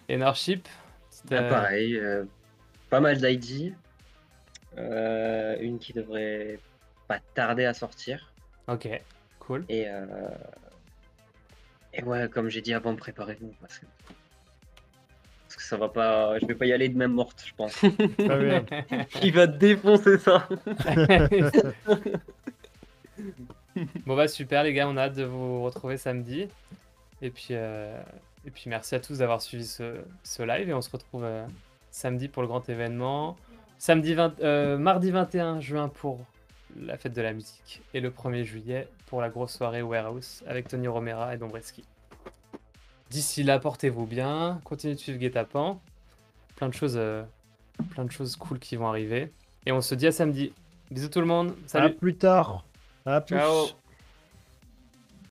Enership. 0.08 0.68
Ah, 1.30 1.42
pareil, 1.42 1.96
euh, 1.96 2.24
pas 2.90 3.00
mal 3.00 3.18
d'ID. 3.18 3.74
Euh, 4.78 5.56
une 5.60 5.78
qui 5.78 5.92
devrait 5.92 6.58
pas 7.08 7.18
tarder 7.34 7.64
à 7.64 7.74
sortir. 7.74 8.32
Ok, 8.68 8.88
cool. 9.38 9.64
Et, 9.68 9.84
euh, 9.86 10.02
et 11.92 12.02
ouais, 12.02 12.28
comme 12.28 12.48
j'ai 12.48 12.62
dit 12.62 12.72
avant, 12.72 12.96
préparez-vous 12.96 13.52
parce 13.60 13.78
que... 13.78 13.86
parce 15.44 15.56
que 15.56 15.62
ça 15.62 15.76
va 15.76 15.88
pas. 15.88 16.38
Je 16.38 16.46
vais 16.46 16.54
pas 16.54 16.66
y 16.66 16.72
aller 16.72 16.88
de 16.88 16.96
même 16.96 17.12
morte, 17.12 17.44
je 17.46 17.54
pense. 17.54 17.84
Bien. 18.18 18.64
Il 19.22 19.34
va 19.34 19.46
défoncer 19.46 20.18
ça? 20.18 20.48
bon 24.06 24.16
bah 24.16 24.28
super 24.28 24.62
les 24.62 24.72
gars, 24.72 24.88
on 24.88 24.96
a 24.96 25.02
hâte 25.02 25.16
de 25.16 25.24
vous 25.24 25.62
retrouver 25.62 25.98
samedi. 25.98 26.48
Et 27.20 27.30
puis, 27.30 27.48
euh, 27.52 28.02
et 28.46 28.50
puis 28.50 28.64
merci 28.68 28.94
à 28.94 29.00
tous 29.00 29.18
d'avoir 29.18 29.40
suivi 29.40 29.66
ce, 29.66 30.00
ce 30.24 30.42
live 30.42 30.68
et 30.68 30.74
on 30.74 30.82
se 30.82 30.90
retrouve 30.90 31.24
euh, 31.24 31.46
samedi 31.90 32.28
pour 32.28 32.42
le 32.42 32.48
grand 32.48 32.68
événement. 32.68 33.36
Samedi 33.78 34.14
20, 34.14 34.40
euh, 34.40 34.78
mardi 34.78 35.10
21 35.10 35.60
juin 35.60 35.88
pour 35.88 36.20
la 36.78 36.96
fête 36.96 37.12
de 37.12 37.22
la 37.22 37.32
musique. 37.32 37.82
Et 37.94 38.00
le 38.00 38.10
1er 38.10 38.44
juillet 38.44 38.88
pour 39.06 39.20
la 39.20 39.28
grosse 39.28 39.56
soirée 39.56 39.82
Warehouse 39.82 40.42
avec 40.46 40.68
Tony 40.68 40.88
Romera 40.88 41.34
et 41.34 41.38
Dombreski. 41.38 41.84
D'ici 43.10 43.42
là, 43.42 43.58
portez-vous 43.58 44.06
bien, 44.06 44.60
continuez 44.64 44.94
de 44.94 44.98
suivre 45.00 45.18
Guetapan. 45.18 45.80
Plein 46.56 46.68
de 46.68 46.74
choses, 46.74 46.94
euh, 46.96 47.22
plein 47.90 48.04
de 48.04 48.10
choses 48.10 48.36
cool 48.36 48.58
qui 48.58 48.76
vont 48.76 48.88
arriver. 48.88 49.32
Et 49.66 49.72
on 49.72 49.80
se 49.80 49.94
dit 49.94 50.06
à 50.06 50.12
samedi. 50.12 50.52
Bisous 50.90 51.08
tout 51.08 51.20
le 51.20 51.26
monde. 51.26 51.50
À 51.66 51.68
Salut. 51.68 51.94
plus 51.94 52.16
tard. 52.16 52.64
À 53.04 53.20
plus. 53.20 53.36
Ciao. 53.36 53.81